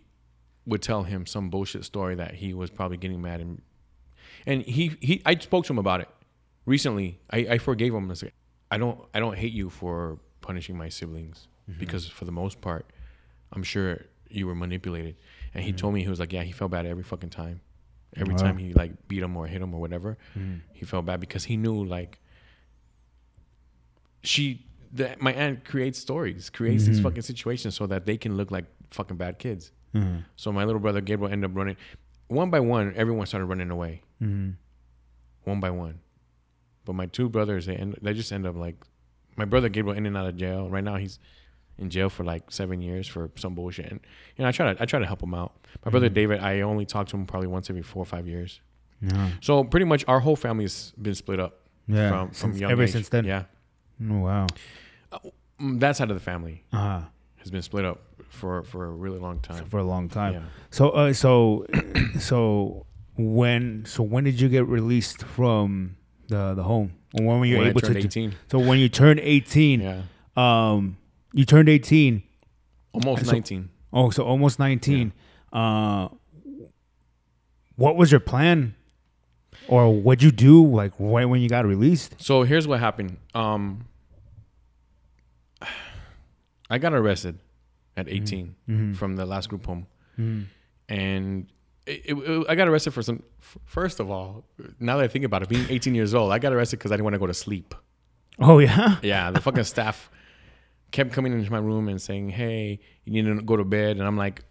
would 0.65 0.82
tell 0.82 1.04
him 1.04 1.26
some 1.26 1.50
bullshit 1.50 1.86
story 1.86 2.15
that 2.15 2.34
he 2.36 2.54
was 2.54 2.70
probably 2.72 2.98
getting 2.98 3.22
mad 3.22 3.39
and 3.41 3.62
and 4.47 4.63
he 4.63 4.97
he 5.01 5.21
I 5.25 5.36
spoke 5.38 5.65
to 5.65 5.73
him 5.73 5.77
about 5.77 6.01
it 6.01 6.10
recently. 6.65 7.19
I, 7.29 7.39
I 7.55 7.57
forgave 7.60 7.93
him. 7.93 8.05
I 8.10 8.15
like, 8.23 8.33
I 8.71 8.77
don't 8.79 8.99
I 9.13 9.19
don't 9.19 9.38
hate 9.38 9.53
you 9.53 9.69
for 9.69 10.17
punishing 10.41 10.75
my 10.77 10.89
siblings 10.89 11.47
Mm-hmm. 11.69 11.79
because 11.81 12.07
for 12.07 12.23
the 12.25 12.31
most 12.31 12.62
part, 12.62 12.86
I'm 13.53 13.62
sure 13.62 14.05
you 14.29 14.47
were 14.47 14.55
manipulated. 14.55 15.15
And 15.53 15.63
he 15.63 15.71
Mm-hmm. 15.71 15.77
told 15.77 15.93
me 15.93 16.01
he 16.01 16.10
was 16.10 16.19
like, 16.19 16.31
yeah, 16.31 16.43
he 16.43 16.53
felt 16.53 16.71
bad 16.71 16.86
every 16.86 17.03
fucking 17.03 17.29
time. 17.29 17.60
Every 18.15 18.33
Wow. 18.36 18.43
time 18.45 18.57
he 18.57 18.73
like 18.73 18.93
beat 19.10 19.21
him 19.21 19.36
or 19.36 19.47
hit 19.47 19.62
him 19.62 19.73
or 19.75 19.81
whatever, 19.81 20.17
Mm-hmm. 20.39 20.60
he 20.73 20.86
felt 20.86 21.05
bad 21.05 21.19
because 21.19 21.43
he 21.43 21.57
knew 21.57 21.83
like 21.83 22.19
she 24.23 24.65
the, 24.93 25.15
my 25.19 25.33
aunt 25.33 25.65
creates 25.65 25.99
stories, 25.99 26.49
creates 26.49 26.83
Mm-hmm. 26.83 26.91
these 26.93 27.01
fucking 27.01 27.21
situations 27.23 27.75
so 27.75 27.86
that 27.88 28.05
they 28.05 28.17
can 28.17 28.38
look 28.38 28.49
like 28.51 28.65
fucking 28.91 29.17
bad 29.17 29.38
kids. 29.39 29.71
Mhm. 29.93 30.23
So 30.38 30.51
my 30.53 30.63
little 30.63 30.79
brother 30.79 31.01
Gabriel 31.01 31.31
ended 31.31 31.49
up 31.51 31.55
running 31.57 31.75
one 32.27 32.49
by 32.49 32.60
one. 32.62 32.93
Everyone 32.95 33.25
started 33.25 33.45
running 33.47 33.69
away 33.71 34.01
Mhm. 34.21 34.56
one 35.43 35.60
by 35.60 35.69
one. 35.69 35.99
But 36.86 36.93
my 36.93 37.06
two 37.06 37.30
brothers, 37.30 37.65
they 37.65 37.75
end, 37.75 37.97
they 38.01 38.13
just 38.13 38.32
end 38.32 38.45
up 38.47 38.56
like 38.56 38.75
my 39.36 39.45
brother 39.45 39.69
Gabriel 39.69 39.97
in 39.97 40.06
and 40.06 40.15
out 40.17 40.25
of 40.27 40.36
jail. 40.38 40.69
Right 40.69 40.84
now 40.84 40.95
he's 40.95 41.19
in 41.77 41.89
jail 41.89 42.10
for 42.10 42.23
like 42.23 42.49
seven 42.51 42.82
years 42.82 43.08
for 43.08 43.30
some 43.36 43.53
bullshit. 43.53 43.91
And 43.91 43.99
you 44.36 44.41
know, 44.43 44.47
I 44.49 44.51
try 44.51 44.73
to 44.73 44.82
I 44.82 44.86
try 44.86 44.99
to 44.99 45.06
help 45.06 45.21
him 45.21 45.34
out. 45.34 45.53
My 45.86 45.91
brother 45.91 46.10
David, 46.10 46.39
I 46.39 46.62
only 46.62 46.86
talk 46.86 47.08
to 47.10 47.17
him 47.17 47.25
probably 47.25 47.47
once 47.47 47.69
every 47.69 47.84
four 47.84 48.01
or 48.01 48.06
five 48.06 48.27
years. 48.27 48.62
Yeah. 49.01 49.30
So 49.41 49.63
pretty 49.63 49.86
much 49.86 50.03
our 50.08 50.19
whole 50.19 50.36
family's 50.36 50.91
been 50.99 51.13
split 51.13 51.39
up. 51.39 51.60
Yeah. 51.88 52.10
From, 52.10 52.27
from 52.30 52.34
Since- 52.51 52.60
young 52.62 52.71
ever 52.71 52.84
age. 52.84 52.91
since 52.91 53.10
then. 53.10 53.25
Yeah. 53.25 53.43
Oh, 54.10 54.19
wow. 54.21 54.47
Mm, 55.62 55.80
That 55.80 55.95
side 55.97 56.10
of 56.10 56.15
the 56.15 56.23
family 56.23 56.63
Uh-huh. 56.73 57.01
has 57.38 57.51
been 57.51 57.62
split 57.62 57.86
up 57.86 58.01
for 58.30 58.63
for 58.63 58.86
a 58.86 58.91
really 58.91 59.19
long 59.19 59.39
time. 59.39 59.65
For 59.65 59.77
a 59.80 59.84
long 59.84 60.10
time. 60.10 60.34
Yeah. 60.34 60.41
So 60.71 60.89
uh, 60.89 61.13
so 61.13 61.65
so 62.19 62.87
when 63.17 63.84
so 63.86 64.03
when 64.03 64.23
did 64.23 64.39
you 64.39 64.47
get 64.49 64.67
released 64.67 65.23
from 65.23 65.95
the 66.27 66.53
the 66.53 66.63
home? 66.63 66.93
Or 67.13 67.25
When 67.25 67.39
were 67.39 67.45
you 67.45 67.58
When 67.60 67.67
able 67.67 67.82
to? 67.82 67.97
18. 67.97 68.36
So 68.51 68.60
when 68.60 68.80
you 68.80 68.89
turned 68.89 69.19
eighteen, 69.21 69.82
Yeah. 69.82 70.01
um, 70.36 70.97
you 71.34 71.45
turned 71.45 71.69
eighteen. 71.69 72.23
Almost 72.93 73.25
So- 73.25 73.32
19. 73.32 73.69
Oh, 73.93 74.10
so 74.10 74.23
almost 74.23 74.60
nineteen. 74.60 75.13
Uh, 75.53 76.10
what 77.75 77.95
was 77.95 78.12
your 78.12 78.19
plan, 78.19 78.75
or 79.67 79.93
what'd 79.93 80.21
you 80.21 80.32
do 80.32 80.65
like 80.65 80.91
right 80.99 81.25
when 81.25 81.41
you 81.41 81.47
got 81.49 81.65
released? 81.65 82.15
So 82.19 82.43
here's 82.43 82.67
what 82.67 82.80
happened. 82.80 83.17
Um, 83.34 83.86
I 86.69 86.77
got 86.77 86.93
arrested 86.93 87.39
at 87.95 88.08
18 88.10 88.93
from 88.95 89.15
the 89.15 89.25
last 89.25 89.47
group 89.49 89.65
home, 89.65 89.88
and 90.89 91.47
it, 91.88 92.17
it, 92.17 92.45
I 92.50 92.56
got 92.56 92.67
arrested 92.67 92.91
for 92.91 93.02
some. 93.02 93.23
First 93.65 94.00
of 94.00 94.10
all, 94.12 94.45
now 94.80 94.97
that 94.97 95.04
I 95.06 95.08
think 95.08 95.26
about 95.26 95.41
it, 95.43 95.50
being 95.50 95.65
18 95.69 95.95
years 95.95 96.13
old, 96.13 96.32
I 96.32 96.39
got 96.39 96.54
arrested 96.54 96.78
because 96.80 96.91
I 96.91 96.95
didn't 96.95 97.06
want 97.06 97.13
to 97.15 97.19
go 97.19 97.28
to 97.28 97.34
sleep. 97.34 97.73
Oh 98.39 98.60
yeah. 98.60 98.97
Yeah, 99.02 99.32
the 99.32 99.41
fucking 99.41 99.63
staff 99.63 100.10
kept 100.91 101.12
coming 101.13 101.34
into 101.34 101.52
my 101.52 101.58
room 101.60 101.88
and 101.89 102.02
saying, 102.02 102.30
"Hey, 102.30 102.80
you 103.06 103.12
need 103.23 103.36
to 103.38 103.41
go 103.43 103.56
to 103.58 103.63
bed," 103.63 103.97
and 103.97 104.06
I'm 104.06 104.17
like. 104.17 104.43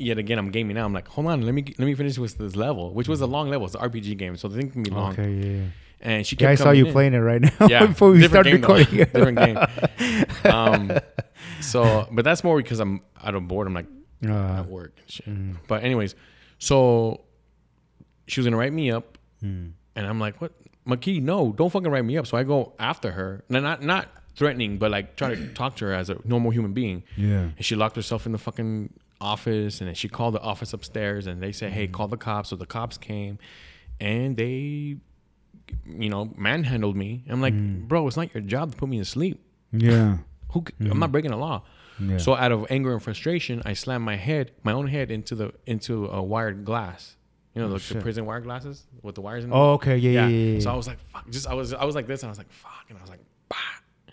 Yet 0.00 0.16
again, 0.16 0.38
I'm 0.38 0.52
gaming 0.52 0.76
now. 0.76 0.84
I'm 0.84 0.92
like, 0.92 1.08
hold 1.08 1.26
on, 1.26 1.42
let 1.42 1.52
me 1.52 1.64
let 1.76 1.84
me 1.84 1.92
finish 1.96 2.18
with 2.18 2.38
this 2.38 2.54
level, 2.54 2.94
which 2.94 3.08
was 3.08 3.20
a 3.20 3.26
long 3.26 3.48
level. 3.50 3.66
It's 3.66 3.74
an 3.74 3.80
RPG 3.80 4.16
game, 4.16 4.36
so 4.36 4.46
the 4.46 4.56
thing 4.56 4.70
can 4.70 4.84
be 4.84 4.90
long. 4.90 5.10
Okay. 5.12 5.28
Yeah. 5.32 5.44
yeah. 5.56 5.62
And 6.00 6.24
she 6.24 6.36
kept 6.36 6.42
Yeah, 6.42 6.50
I 6.50 6.54
saw 6.54 6.70
you 6.70 6.86
in. 6.86 6.92
playing 6.92 7.14
it 7.14 7.18
right 7.18 7.42
now 7.42 7.66
Yeah, 7.66 7.86
before 7.92 8.12
we 8.12 8.20
different 8.20 8.46
started 8.46 8.50
game, 8.52 8.60
though. 8.60 8.76
recording. 8.76 8.96
different 9.34 9.38
game. 9.98 10.24
Um, 10.44 10.92
so, 11.60 12.06
but 12.12 12.24
that's 12.24 12.44
more 12.44 12.58
because 12.58 12.78
I'm 12.78 13.00
out 13.20 13.34
of 13.34 13.48
boredom, 13.48 13.74
like 13.74 13.86
Uh, 14.24 14.60
at 14.60 14.66
work 14.66 14.92
and 15.00 15.10
shit. 15.10 15.66
But 15.66 15.82
anyways, 15.82 16.14
so 16.58 17.22
she 18.26 18.40
was 18.40 18.46
gonna 18.46 18.56
write 18.56 18.72
me 18.72 18.90
up, 18.90 19.18
hmm. 19.40 19.68
and 19.96 20.06
I'm 20.06 20.20
like, 20.20 20.40
"What, 20.40 20.52
McKee? 20.86 21.22
No, 21.22 21.52
don't 21.52 21.70
fucking 21.70 21.90
write 21.90 22.04
me 22.04 22.16
up." 22.18 22.26
So 22.26 22.36
I 22.36 22.42
go 22.44 22.74
after 22.78 23.12
her, 23.12 23.44
and 23.48 23.62
not 23.62 23.82
not 23.82 24.08
threatening, 24.34 24.78
but 24.78 24.90
like 24.90 25.16
trying 25.16 25.36
to 25.36 25.48
talk 25.54 25.76
to 25.76 25.86
her 25.86 25.94
as 25.94 26.10
a 26.10 26.18
normal 26.24 26.50
human 26.50 26.72
being. 26.72 27.02
yeah. 27.16 27.48
And 27.56 27.64
she 27.64 27.74
locked 27.74 27.96
herself 27.96 28.26
in 28.26 28.32
the 28.32 28.38
fucking 28.38 28.92
office, 29.20 29.80
and 29.80 29.88
then 29.88 29.94
she 29.94 30.08
called 30.08 30.34
the 30.34 30.40
office 30.40 30.72
upstairs, 30.72 31.26
and 31.26 31.42
they 31.42 31.52
said, 31.52 31.72
"Hey, 31.72 31.86
hmm. 31.86 31.92
call 31.92 32.08
the 32.08 32.16
cops." 32.16 32.50
So 32.50 32.56
the 32.56 32.66
cops 32.66 32.98
came, 32.98 33.38
and 34.00 34.36
they, 34.36 34.96
you 35.86 36.08
know, 36.08 36.32
manhandled 36.36 36.96
me. 36.96 37.24
I'm 37.28 37.40
like, 37.40 37.54
hmm. 37.54 37.86
bro, 37.86 38.06
it's 38.06 38.16
not 38.16 38.32
your 38.34 38.42
job 38.42 38.72
to 38.72 38.76
put 38.76 38.88
me 38.88 38.98
to 38.98 39.04
sleep. 39.04 39.40
Yeah. 39.72 40.18
Who? 40.52 40.64
I'm 40.80 40.98
not 40.98 41.12
breaking 41.12 41.30
the 41.30 41.36
law. 41.36 41.62
Yeah. 42.00 42.18
So 42.18 42.34
out 42.34 42.52
of 42.52 42.66
anger 42.70 42.92
and 42.92 43.02
frustration, 43.02 43.62
I 43.64 43.72
slammed 43.74 44.04
my 44.04 44.16
head, 44.16 44.52
my 44.62 44.72
own 44.72 44.86
head, 44.86 45.10
into 45.10 45.34
the 45.34 45.52
into 45.66 46.06
a 46.06 46.22
wired 46.22 46.64
glass. 46.64 47.16
You 47.54 47.62
know, 47.62 47.76
the, 47.76 47.94
the 47.94 48.00
prison 48.00 48.24
wire 48.26 48.40
glasses 48.40 48.84
with 49.02 49.14
the 49.16 49.20
wires 49.20 49.44
in. 49.44 49.50
Oh, 49.52 49.72
okay. 49.72 49.96
Yeah. 49.96 50.10
Yeah. 50.10 50.28
yeah, 50.28 50.52
yeah. 50.54 50.60
So 50.60 50.70
I 50.70 50.76
was 50.76 50.86
like, 50.86 50.98
fuck. 51.12 51.28
Just 51.30 51.46
I 51.48 51.54
was 51.54 51.72
I 51.74 51.84
was 51.84 51.94
like 51.94 52.06
this, 52.06 52.22
and 52.22 52.28
I 52.28 52.30
was 52.30 52.38
like, 52.38 52.50
fuck, 52.52 52.84
and 52.88 52.98
I 52.98 53.00
was 53.00 53.10
like, 53.10 53.20
bah. 53.48 53.56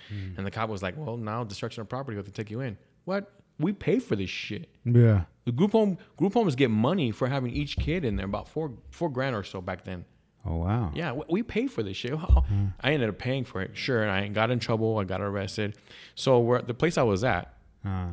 Hmm. 0.10 0.38
And 0.38 0.46
the 0.46 0.52
cop 0.52 0.70
was 0.70 0.82
like, 0.82 0.96
well, 0.98 1.18
now 1.18 1.44
destruction 1.44 1.82
of 1.82 1.90
property, 1.90 2.16
we 2.16 2.20
have 2.20 2.26
to 2.26 2.32
take 2.32 2.50
you 2.50 2.62
in. 2.62 2.78
What? 3.06 3.32
We 3.60 3.72
pay 3.72 4.00
for 4.00 4.16
this 4.16 4.30
shit. 4.30 4.68
yeah. 4.84 5.24
The 5.46 5.52
group 5.52 5.74
home 5.74 6.00
group 6.18 6.34
homes 6.34 6.56
get 6.56 6.72
money 6.72 7.12
for 7.12 7.28
having 7.28 7.52
each 7.54 7.78
kid 7.78 8.04
in 8.04 8.16
there, 8.16 8.26
about 8.26 8.48
four 8.48 8.72
four 8.90 9.10
grand 9.12 9.36
or 9.36 9.44
so 9.44 9.62
back 9.62 9.84
then. 9.84 10.06
Oh 10.44 10.58
wow. 10.58 10.92
Yeah, 10.96 11.12
we, 11.14 11.24
we 11.30 11.44
pay 11.44 11.68
for 11.68 11.84
this 11.84 11.98
shit. 11.98 12.12
How- 12.18 12.44
Hmm. 12.48 12.66
I 12.82 12.94
ended 12.94 13.10
up 13.10 13.18
paying 13.20 13.46
for 13.46 13.62
it. 13.62 13.78
Sure, 13.78 14.02
and 14.02 14.12
I 14.12 14.28
got 14.30 14.50
in 14.50 14.60
trouble. 14.60 14.98
I 14.98 15.04
got 15.04 15.22
arrested. 15.22 15.78
So 16.16 16.40
where 16.40 16.62
the 16.62 16.74
place 16.74 16.98
I 16.98 17.04
was 17.04 17.24
at, 17.24 17.54
Uh, 17.86 18.12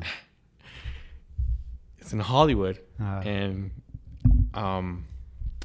it's 1.99 2.13
in 2.13 2.19
Hollywood, 2.19 2.79
Uh. 3.01 3.21
and 3.25 3.71
um, 4.53 5.05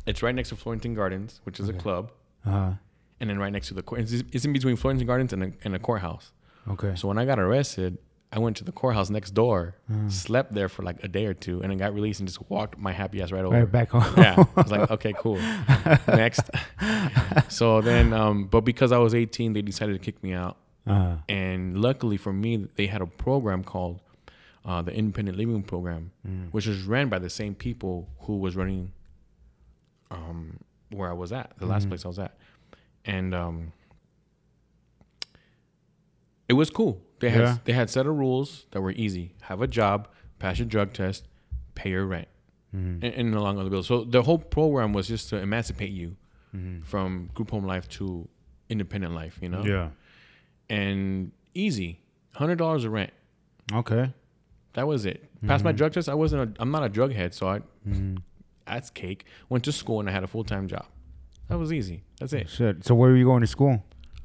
it's 0.06 0.22
right 0.22 0.34
next 0.34 0.50
to 0.50 0.56
Florentine 0.56 0.94
Gardens, 0.94 1.40
which 1.44 1.60
is 1.60 1.68
a 1.68 1.72
club, 1.72 2.12
uh, 2.46 2.72
and 3.20 3.28
then 3.30 3.38
right 3.38 3.52
next 3.52 3.68
to 3.68 3.74
the 3.74 3.82
court. 3.82 4.00
It's, 4.02 4.12
it's 4.32 4.44
in 4.44 4.52
between 4.52 4.76
Florentine 4.76 5.06
Gardens 5.06 5.32
and 5.32 5.42
a, 5.42 5.52
and 5.64 5.74
a 5.74 5.78
courthouse. 5.78 6.32
okay. 6.70 6.94
So 6.94 7.08
when 7.08 7.18
I 7.18 7.24
got 7.24 7.38
arrested, 7.38 7.98
I 8.30 8.38
went 8.38 8.56
to 8.58 8.64
the 8.64 8.72
courthouse 8.72 9.10
next 9.10 9.32
door, 9.32 9.74
Hmm. 9.88 10.08
slept 10.08 10.52
there 10.54 10.68
for 10.68 10.82
like 10.82 11.02
a 11.02 11.08
day 11.08 11.26
or 11.26 11.34
two, 11.34 11.60
and 11.62 11.70
then 11.70 11.78
got 11.78 11.92
released 11.94 12.20
and 12.20 12.28
just 12.28 12.40
walked 12.50 12.78
my 12.78 12.92
happy 12.92 13.20
ass 13.22 13.32
right 13.32 13.44
over. 13.44 13.56
right 13.56 13.70
back 13.72 13.90
home. 13.90 14.04
yeah, 14.16 14.36
I 14.56 14.60
was 14.62 14.70
like, 14.70 14.90
okay, 14.92 15.14
cool. 15.18 15.36
Next. 16.08 16.48
so 17.48 17.80
then, 17.80 18.12
um, 18.12 18.44
but 18.46 18.62
because 18.62 18.92
I 18.92 18.98
was 18.98 19.14
18, 19.14 19.54
they 19.54 19.62
decided 19.62 19.94
to 19.94 19.98
kick 19.98 20.22
me 20.22 20.32
out. 20.34 20.56
Uh, 20.90 21.16
And 21.28 21.80
luckily 21.80 22.16
for 22.16 22.32
me, 22.32 22.68
they 22.76 22.86
had 22.86 23.00
a 23.02 23.06
program 23.06 23.62
called 23.64 24.00
uh, 24.64 24.82
the 24.82 24.92
Independent 24.94 25.36
Living 25.38 25.62
Program, 25.62 26.10
which 26.50 26.66
was 26.66 26.82
ran 26.82 27.08
by 27.08 27.18
the 27.18 27.30
same 27.30 27.54
people 27.54 28.08
who 28.20 28.36
was 28.38 28.54
running 28.56 28.92
um, 30.10 30.58
where 30.90 31.08
I 31.10 31.12
was 31.14 31.32
at, 31.32 31.52
the 31.58 31.66
last 31.66 31.88
place 31.88 32.04
I 32.04 32.08
was 32.08 32.18
at. 32.18 32.36
And 33.04 33.34
um, 33.34 33.72
it 36.48 36.54
was 36.54 36.70
cool. 36.70 37.00
They 37.20 37.30
had 37.30 37.40
Yeah. 37.42 37.56
they 37.64 37.72
had 37.72 37.90
set 37.90 38.06
of 38.06 38.16
rules 38.16 38.66
that 38.70 38.80
were 38.80 38.92
easy. 38.92 39.34
Have 39.42 39.60
a 39.62 39.66
job, 39.66 40.08
pass 40.38 40.58
your 40.58 40.68
drug 40.68 40.92
test, 40.92 41.26
pay 41.74 41.90
your 41.90 42.06
rent, 42.06 42.28
and, 42.72 43.02
and 43.04 43.34
along 43.34 43.58
other 43.58 43.70
bills. 43.70 43.86
So 43.86 44.04
the 44.04 44.22
whole 44.22 44.38
program 44.38 44.92
was 44.92 45.08
just 45.08 45.28
to 45.30 45.36
emancipate 45.38 45.90
you 45.90 46.16
from 46.84 47.30
group 47.34 47.50
home 47.50 47.64
life 47.64 47.88
to 47.90 48.26
independent 48.68 49.14
life. 49.14 49.38
You 49.42 49.48
know 49.50 49.64
yeah. 49.64 49.88
And 50.70 51.32
easy, 51.54 52.00
hundred 52.34 52.56
dollars 52.56 52.84
a 52.84 52.90
rent. 52.90 53.12
Okay. 53.72 54.12
That 54.74 54.86
was 54.86 55.06
it. 55.06 55.24
Passed 55.46 55.64
my 55.64 55.72
drug 55.72 55.92
test. 55.92 56.08
I 56.08 56.14
wasn't. 56.14 56.56
A, 56.58 56.62
I'm 56.62 56.70
not 56.70 56.84
a 56.84 56.88
drug 56.88 57.12
head, 57.12 57.34
so 57.34 57.48
I, 57.48 57.60
That's 58.66 58.90
cake. 58.90 59.24
Went 59.48 59.64
to 59.64 59.72
school 59.72 59.98
and 60.00 60.08
I 60.08 60.12
had 60.12 60.24
a 60.24 60.26
full 60.26 60.44
time 60.44 60.68
job. 60.68 60.86
That 61.48 61.58
was 61.58 61.72
easy. 61.72 62.02
That's 62.20 62.32
it. 62.34 62.48
Shit. 62.50 62.84
So 62.84 62.94
where 62.94 63.10
were 63.10 63.16
you 63.16 63.24
going 63.24 63.40
to 63.40 63.46
school? 63.46 63.82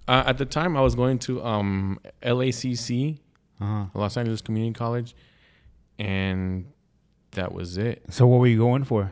Uh, 0.08 0.24
at 0.26 0.38
the 0.38 0.46
time, 0.46 0.76
I 0.76 0.82
was 0.82 0.96
going 0.96 1.18
to 1.20 1.42
um, 1.46 1.98
LACC, 2.22 3.20
Uh-huh. 3.62 3.86
Los 3.94 4.18
Angeles 4.18 4.42
Community 4.42 4.74
College, 4.74 5.16
and 5.98 6.66
that 7.32 7.54
was 7.54 7.78
it. 7.78 8.04
So 8.10 8.28
what 8.28 8.40
were 8.42 8.48
you 8.48 8.58
going 8.58 8.84
for? 8.84 9.12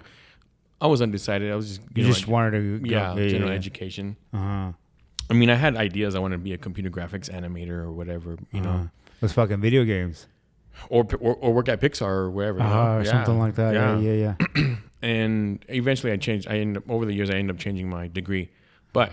I 0.81 0.87
was 0.87 1.01
undecided. 1.01 1.51
I 1.51 1.55
was 1.55 1.77
just 1.77 1.81
You 1.95 2.03
know, 2.03 2.09
just 2.09 2.27
wanted 2.27 2.51
to 2.51 2.79
go, 2.79 2.89
yeah, 2.89 3.15
general 3.29 3.51
education. 3.51 4.17
Uh-huh. 4.33 4.73
I 5.31 5.33
mean, 5.33 5.49
I 5.49 5.55
had 5.55 5.77
ideas. 5.77 6.13
I 6.13 6.19
wanted 6.19 6.35
to 6.37 6.43
be 6.43 6.53
a 6.53 6.57
computer 6.57 6.89
graphics 6.89 7.29
animator 7.31 7.69
or 7.85 7.91
whatever, 7.91 8.31
you 8.51 8.59
Uh-huh. 8.61 8.77
know, 8.83 8.89
Those 9.21 9.31
fucking 9.33 9.61
video 9.61 9.83
games. 9.85 10.27
or, 10.89 11.07
or 11.19 11.35
or 11.35 11.53
work 11.53 11.69
at 11.69 11.79
Pixar 11.81 12.01
or 12.07 12.29
wherever. 12.31 12.57
you 12.59 12.63
know? 12.65 12.69
Uh, 12.71 12.97
or 12.97 13.03
Yeah, 13.03 13.11
something 13.11 13.39
like 13.39 13.55
that. 13.55 13.73
Yeah, 13.73 13.97
yeah, 13.99 14.35
yeah. 14.57 14.75
and 15.01 15.63
eventually 15.69 16.11
I 16.11 16.17
changed. 16.17 16.47
I 16.47 16.57
ended 16.57 16.83
up 16.83 16.89
over 16.91 17.05
the 17.05 17.13
years 17.13 17.29
I 17.29 17.35
ended 17.35 17.55
up 17.55 17.59
changing 17.61 17.89
my 17.89 18.07
degree, 18.07 18.49
but 18.93 19.11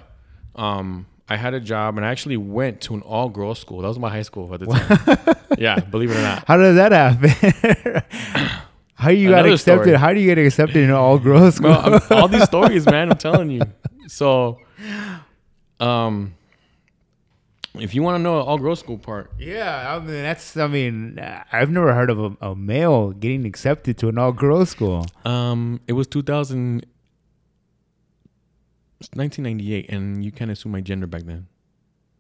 um, 0.57 1.07
I 1.29 1.37
had 1.37 1.55
a 1.55 1.61
job 1.61 1.97
and 1.97 2.05
I 2.07 2.11
actually 2.11 2.37
went 2.37 2.81
to 2.83 2.95
an 2.95 3.03
all 3.03 3.29
girls 3.29 3.59
school. 3.61 3.83
That 3.83 3.89
was 3.89 3.99
my 3.99 4.09
high 4.11 4.23
school 4.23 4.53
at 4.55 4.61
the 4.61 4.67
time. 4.67 5.37
yeah, 5.59 5.79
believe 5.79 6.11
it 6.11 6.17
or 6.17 6.23
not. 6.23 6.45
How 6.49 6.57
did 6.57 6.73
that 6.77 6.91
happen? 6.93 8.03
How 8.95 9.11
you 9.11 9.29
got 9.29 9.41
Another 9.41 9.55
accepted? 9.55 9.83
story. 9.85 9.97
How 9.97 10.13
do 10.13 10.19
you 10.21 10.27
get 10.35 10.45
accepted 10.45 10.77
in 10.79 10.91
an 10.91 10.97
all 10.97 11.19
girls 11.21 11.55
school? 11.57 11.71
I'm- 11.73 12.01
all 12.11 12.27
these 12.27 12.43
stories, 12.45 12.85
man. 12.87 13.11
I'm 13.13 13.19
telling 13.19 13.51
you. 13.51 13.63
So, 14.11 14.59
um, 15.81 16.35
if 17.75 17.95
you 17.95 18.03
want 18.03 18.17
to 18.17 18.23
know 18.23 18.41
all 18.41 18.59
girls 18.59 18.81
school 18.81 18.99
part, 18.99 19.31
yeah, 19.39 19.95
I 19.95 19.99
mean 19.99 20.23
that's. 20.23 20.57
I 20.57 20.67
mean, 20.67 21.19
I've 21.53 21.71
never 21.71 21.95
heard 21.95 22.11
of 22.11 22.19
a, 22.19 22.37
a 22.51 22.55
male 22.57 23.13
getting 23.13 23.45
accepted 23.47 23.99
to 23.99 24.09
an 24.09 24.19
all 24.19 24.33
girls 24.33 24.71
school. 24.71 25.07
um, 25.25 25.81
it 25.87 25.93
was 25.93 26.07
2000, 26.09 26.85
1998, 29.15 29.91
and 29.91 30.25
you 30.25 30.33
can't 30.33 30.51
assume 30.51 30.73
my 30.73 30.81
gender 30.81 31.07
back 31.07 31.23
then. 31.23 31.47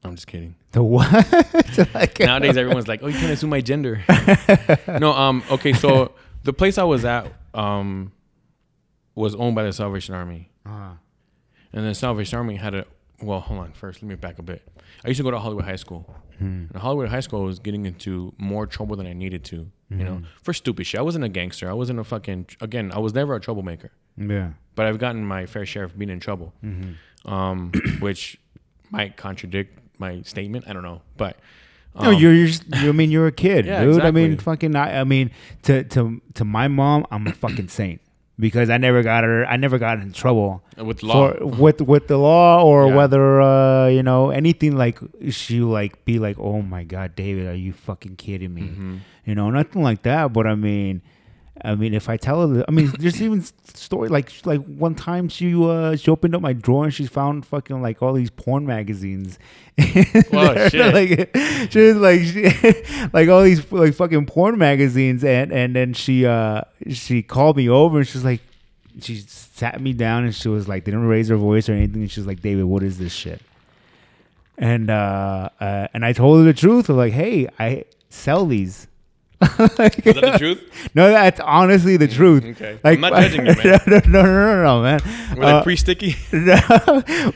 I'm 0.04 0.14
just 0.14 0.28
kidding. 0.28 0.54
The 0.72 0.82
what? 0.82 1.10
like, 1.94 2.20
Nowadays, 2.20 2.56
everyone's 2.56 2.86
like, 2.86 3.02
"Oh, 3.02 3.08
you 3.08 3.18
can't 3.18 3.32
assume 3.32 3.50
my 3.50 3.60
gender." 3.60 4.04
no, 5.00 5.12
um, 5.12 5.42
okay. 5.50 5.72
So 5.72 6.12
the 6.44 6.52
place 6.52 6.78
I 6.78 6.84
was 6.84 7.04
at, 7.04 7.32
um, 7.52 8.12
was 9.16 9.34
owned 9.34 9.56
by 9.56 9.64
the 9.64 9.72
Salvation 9.72 10.14
Army, 10.14 10.50
Uh, 10.64 10.92
and 11.72 11.84
the 11.84 11.94
Salvation 11.96 12.38
Army 12.38 12.54
had 12.56 12.74
a. 12.74 12.84
Well, 13.20 13.40
hold 13.40 13.60
on. 13.60 13.72
First, 13.72 14.02
let 14.02 14.08
me 14.08 14.14
back 14.14 14.38
a 14.38 14.42
bit. 14.42 14.62
I 15.04 15.08
used 15.08 15.18
to 15.18 15.24
go 15.24 15.30
to 15.30 15.38
Hollywood 15.38 15.64
High 15.64 15.76
School. 15.76 16.14
And 16.40 16.70
Hollywood 16.76 17.08
High 17.08 17.18
School 17.20 17.42
was 17.42 17.58
getting 17.58 17.84
into 17.84 18.32
more 18.38 18.64
trouble 18.66 18.94
than 18.94 19.06
I 19.08 19.12
needed 19.12 19.42
to. 19.46 19.68
You 19.90 20.04
know, 20.04 20.22
for 20.42 20.52
stupid 20.52 20.86
shit. 20.86 21.00
I 21.00 21.02
wasn't 21.02 21.24
a 21.24 21.28
gangster. 21.28 21.68
I 21.68 21.72
wasn't 21.72 21.98
a 21.98 22.04
fucking. 22.04 22.46
Again, 22.60 22.92
I 22.94 22.98
was 22.98 23.12
never 23.14 23.34
a 23.34 23.40
troublemaker. 23.40 23.90
yeah. 24.16 24.50
But 24.76 24.86
I've 24.86 24.98
gotten 25.00 25.24
my 25.26 25.46
fair 25.46 25.66
share 25.66 25.82
of 25.84 25.98
being 25.98 26.10
in 26.10 26.20
trouble, 26.20 26.52
um, 27.24 27.72
which 28.00 28.38
might 28.90 29.16
contradict 29.16 29.76
my 29.98 30.22
statement. 30.22 30.66
I 30.68 30.72
don't 30.74 30.82
know, 30.84 31.02
but 31.16 31.36
No, 32.00 32.10
um, 32.10 32.14
you're, 32.20 32.32
you're 32.32 32.46
just, 32.46 32.62
I 32.72 32.92
mean, 32.92 33.10
you're 33.10 33.26
a 33.26 33.32
kid, 33.32 33.66
Yeah, 33.66 33.82
dude. 33.84 34.02
I 34.02 34.12
mean, 34.12 34.36
fucking, 34.38 34.76
I, 34.76 35.00
I 35.00 35.04
mean, 35.04 35.32
to, 35.62 35.82
to, 35.84 36.22
to 36.34 36.44
my 36.44 36.68
mom, 36.68 37.04
I'm 37.10 37.26
a 37.26 37.32
fucking 37.32 37.66
saint 37.68 38.00
because 38.38 38.70
I 38.70 38.78
never 38.78 39.02
got 39.02 39.24
her, 39.24 39.44
I 39.46 39.56
never 39.56 39.78
got 39.78 39.98
in 39.98 40.12
trouble 40.12 40.62
with 40.76 41.02
law. 41.02 41.32
for, 41.32 41.46
with, 41.64 41.80
with 41.80 42.06
the 42.08 42.16
law 42.18 42.62
or 42.62 42.86
Yeah. 42.88 42.94
whether, 42.96 43.40
uh, 43.42 43.88
you 43.88 44.02
know, 44.02 44.30
anything 44.30 44.76
like 44.76 44.98
she 45.30 45.60
like 45.60 46.04
be 46.04 46.18
like, 46.18 46.38
oh 46.38 46.62
my 46.62 46.84
God, 46.84 47.16
David, 47.16 47.46
are 47.46 47.54
you 47.54 47.72
fucking 47.72 48.16
kidding 48.16 48.54
me? 48.54 48.62
Mm-hmm. 48.62 48.96
You 49.26 49.34
know, 49.34 49.50
nothing 49.50 49.82
like 49.82 50.02
that. 50.02 50.32
But 50.32 50.46
I 50.46 50.54
mean, 50.54 51.02
I 51.64 51.74
mean, 51.74 51.94
if 51.94 52.08
I 52.08 52.16
tell 52.16 52.46
her, 52.48 52.64
I 52.68 52.70
mean, 52.70 52.92
there's 52.98 53.20
even 53.20 53.42
story 53.74 54.08
like 54.08 54.32
like 54.44 54.64
one 54.64 54.94
time 54.94 55.28
she 55.28 55.54
uh 55.54 55.96
she 55.96 56.10
opened 56.10 56.34
up 56.34 56.42
my 56.42 56.52
drawer 56.52 56.84
and 56.84 56.94
she 56.94 57.06
found 57.06 57.46
fucking 57.46 57.80
like 57.82 58.02
all 58.02 58.12
these 58.12 58.30
porn 58.30 58.66
magazines. 58.66 59.38
Whoa, 59.78 60.68
shit. 60.68 60.94
like 60.94 61.30
she 61.70 61.80
was 61.80 61.96
like 61.96 62.20
she, 62.20 63.08
like 63.12 63.28
all 63.28 63.42
these 63.42 63.70
like 63.72 63.94
fucking 63.94 64.26
porn 64.26 64.58
magazines 64.58 65.24
and 65.24 65.52
and 65.52 65.74
then 65.74 65.92
she 65.92 66.26
uh 66.26 66.62
she 66.90 67.22
called 67.22 67.56
me 67.56 67.68
over 67.68 67.98
and 67.98 68.08
she's 68.08 68.24
like 68.24 68.40
she 69.00 69.16
sat 69.16 69.80
me 69.80 69.92
down 69.92 70.24
and 70.24 70.34
she 70.34 70.48
was 70.48 70.68
like 70.68 70.84
didn't 70.84 71.06
raise 71.06 71.28
her 71.28 71.36
voice 71.36 71.68
or 71.68 71.72
anything 71.72 72.02
and 72.02 72.10
she 72.10 72.20
was 72.20 72.26
like 72.26 72.40
David 72.40 72.64
what 72.64 72.82
is 72.82 72.98
this 72.98 73.12
shit 73.12 73.40
and 74.56 74.90
uh, 74.90 75.48
uh 75.60 75.86
and 75.94 76.04
I 76.04 76.12
told 76.12 76.38
her 76.38 76.44
the 76.44 76.52
truth 76.52 76.88
of 76.88 76.96
like 76.96 77.12
hey 77.12 77.48
I 77.60 77.84
sell 78.10 78.46
these 78.46 78.87
Like- 79.40 80.04
Is 80.06 80.14
that 80.14 80.20
the 80.32 80.36
truth? 80.38 80.90
no, 80.94 81.10
that's 81.10 81.38
honestly 81.40 81.96
the 81.96 82.08
truth. 82.08 82.44
okay. 82.44 82.80
Like, 82.82 82.96
I'm 82.96 83.00
not 83.00 83.12
judging 83.22 83.46
you, 83.46 83.54
man. 83.64 83.80
no, 83.86 83.98
no, 84.06 84.22
no, 84.22 84.22
no, 84.24 84.62
no, 84.64 84.82
man. 84.82 85.00
Were 85.36 85.44
Uh, 85.44 85.58
they 85.58 85.62
pre 85.64 85.76
sticky? 85.76 86.16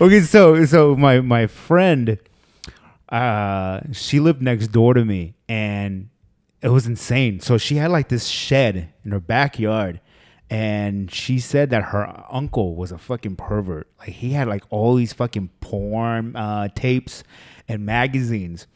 okay, 0.00 0.20
so 0.20 0.64
so 0.64 0.96
my 0.96 1.20
my 1.20 1.46
friend, 1.46 2.18
uh, 3.08 3.80
she 3.92 4.20
lived 4.20 4.42
next 4.42 4.68
door 4.68 4.94
to 4.94 5.04
me, 5.04 5.34
and 5.48 6.08
it 6.60 6.68
was 6.68 6.86
insane. 6.86 7.40
So 7.40 7.58
she 7.58 7.76
had 7.76 7.90
like 7.90 8.08
this 8.08 8.26
shed 8.26 8.88
in 9.04 9.12
her 9.12 9.20
backyard, 9.20 10.00
and 10.50 11.10
she 11.10 11.38
said 11.38 11.70
that 11.70 11.84
her 11.84 12.24
uncle 12.30 12.74
was 12.74 12.90
a 12.92 12.98
fucking 12.98 13.36
pervert. 13.36 13.88
Like 13.98 14.10
he 14.10 14.30
had 14.30 14.48
like 14.48 14.64
all 14.70 14.94
these 14.94 15.12
fucking 15.12 15.50
porn 15.60 16.34
uh, 16.36 16.68
tapes 16.74 17.22
and 17.68 17.84
magazines. 17.86 18.66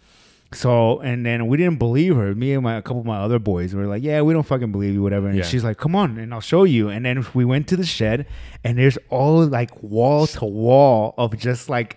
So 0.52 1.00
and 1.00 1.26
then 1.26 1.48
we 1.48 1.56
didn't 1.56 1.78
believe 1.78 2.14
her. 2.16 2.34
Me 2.34 2.52
and 2.54 2.62
my 2.62 2.76
a 2.76 2.82
couple 2.82 3.00
of 3.00 3.06
my 3.06 3.18
other 3.18 3.38
boys 3.38 3.74
were 3.74 3.86
like, 3.86 4.02
"Yeah, 4.02 4.22
we 4.22 4.32
don't 4.32 4.46
fucking 4.46 4.70
believe 4.72 4.94
you, 4.94 5.02
whatever." 5.02 5.26
And 5.28 5.36
Yeah. 5.38 5.44
she's 5.44 5.64
like, 5.64 5.76
"Come 5.76 5.96
on, 5.96 6.18
and 6.18 6.32
I'll 6.32 6.40
show 6.40 6.64
you." 6.64 6.88
And 6.88 7.04
then 7.04 7.26
we 7.34 7.44
went 7.44 7.66
to 7.68 7.76
the 7.76 7.84
shed, 7.84 8.26
and 8.62 8.78
there's 8.78 8.96
all 9.10 9.44
like 9.44 9.82
wall 9.82 10.26
to 10.28 10.44
wall 10.44 11.14
of 11.18 11.36
just 11.36 11.68
like 11.68 11.96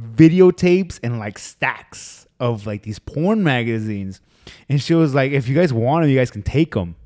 videotapes 0.00 0.98
and 1.02 1.18
like 1.18 1.38
stacks 1.38 2.26
of 2.40 2.66
like 2.66 2.82
these 2.82 2.98
porn 2.98 3.42
magazines. 3.42 4.20
And 4.68 4.80
she 4.82 4.94
was 4.94 5.14
like, 5.14 5.32
"If 5.32 5.48
you 5.48 5.54
guys 5.54 5.72
want 5.72 6.02
them, 6.02 6.10
you 6.10 6.18
guys 6.18 6.30
can 6.30 6.42
take 6.42 6.74
them." 6.74 6.96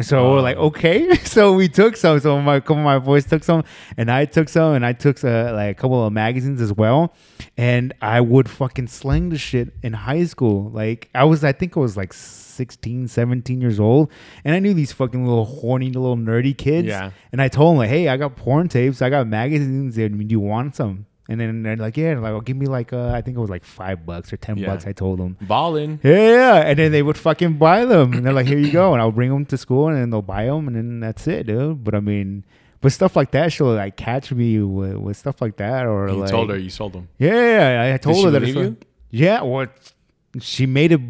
So 0.00 0.32
we're 0.32 0.40
like, 0.40 0.56
okay. 0.56 1.16
So 1.26 1.52
we 1.52 1.68
took 1.68 1.96
some. 1.96 2.18
So 2.20 2.40
my 2.40 2.60
couple 2.60 2.78
of 2.78 2.84
my 2.84 2.98
boys 2.98 3.26
took 3.26 3.44
some, 3.44 3.64
and 3.96 4.10
I 4.10 4.24
took 4.24 4.48
some, 4.48 4.74
and 4.74 4.86
I 4.86 4.92
took 4.92 5.22
uh, 5.22 5.52
like 5.52 5.76
a 5.76 5.80
couple 5.80 6.06
of 6.06 6.12
magazines 6.12 6.60
as 6.60 6.72
well. 6.72 7.14
And 7.56 7.92
I 8.00 8.20
would 8.20 8.48
fucking 8.48 8.86
sling 8.86 9.28
the 9.30 9.38
shit 9.38 9.74
in 9.82 9.92
high 9.92 10.24
school. 10.24 10.70
Like 10.70 11.10
I 11.14 11.24
was, 11.24 11.44
I 11.44 11.52
think 11.52 11.76
I 11.76 11.80
was 11.80 11.96
like 11.96 12.12
16, 12.12 13.08
17 13.08 13.60
years 13.60 13.78
old, 13.78 14.10
and 14.44 14.54
I 14.54 14.60
knew 14.60 14.72
these 14.72 14.92
fucking 14.92 15.26
little 15.26 15.44
horny, 15.44 15.90
little 15.90 16.16
nerdy 16.16 16.56
kids. 16.56 16.88
Yeah. 16.88 17.10
And 17.32 17.42
I 17.42 17.48
told 17.48 17.72
them 17.72 17.78
like, 17.78 17.90
hey, 17.90 18.08
I 18.08 18.16
got 18.16 18.36
porn 18.36 18.68
tapes, 18.68 19.02
I 19.02 19.10
got 19.10 19.26
magazines, 19.26 19.98
and 19.98 20.18
do 20.26 20.32
you 20.32 20.40
want 20.40 20.76
some? 20.76 21.06
And 21.28 21.40
then 21.40 21.62
they're 21.64 21.76
like, 21.76 21.96
yeah, 21.96 22.12
like, 22.14 22.22
well, 22.32 22.40
give 22.40 22.56
me 22.56 22.66
like, 22.66 22.92
uh, 22.92 23.08
I 23.08 23.20
think 23.20 23.36
it 23.36 23.40
was 23.40 23.50
like 23.50 23.64
five 23.64 24.06
bucks 24.06 24.32
or 24.32 24.36
ten 24.36 24.56
Yeah. 24.58 24.68
bucks. 24.68 24.86
I 24.86 24.92
told 24.92 25.18
them. 25.18 25.36
Ballin'. 25.40 25.98
Yeah, 26.04 26.12
yeah, 26.30 26.54
and 26.56 26.78
then 26.78 26.92
they 26.92 27.02
would 27.02 27.18
fucking 27.18 27.54
buy 27.54 27.84
them, 27.84 28.12
and 28.12 28.24
they're 28.24 28.32
like, 28.32 28.46
"Here 28.46 28.58
you 28.58 28.70
go," 28.70 28.92
and 28.92 29.02
I'll 29.02 29.10
bring 29.10 29.30
them 29.30 29.44
to 29.46 29.56
school, 29.58 29.88
and 29.88 29.96
then 29.96 30.10
they'll 30.10 30.22
buy 30.22 30.44
them, 30.46 30.68
and 30.68 30.76
then 30.76 31.00
that's 31.00 31.26
it, 31.26 31.48
dude. 31.48 31.82
But 31.82 31.96
I 31.96 32.00
mean, 32.00 32.44
but 32.80 32.92
stuff 32.92 33.16
like 33.16 33.32
that, 33.32 33.52
she'll 33.52 33.74
like 33.74 33.96
catch 33.96 34.30
me 34.30 34.60
with, 34.60 34.94
with 34.98 35.16
stuff 35.16 35.42
like 35.42 35.56
that, 35.56 35.86
or 35.86 36.08
You 36.08 36.14
like, 36.14 36.30
told 36.30 36.50
her 36.50 36.56
you 36.56 36.70
sold 36.70 36.92
them. 36.92 37.08
yeah, 37.18 37.90
I 37.92 37.96
told 37.98 38.16
she 38.16 38.22
her 38.24 38.30
that. 38.30 38.40
believe 38.40 38.56
It's 38.56 38.62
you? 38.64 38.68
like, 38.70 38.86
yeah, 39.10 39.42
what? 39.42 39.70
She 40.40 40.66
made 40.66 40.92
it. 40.92 41.00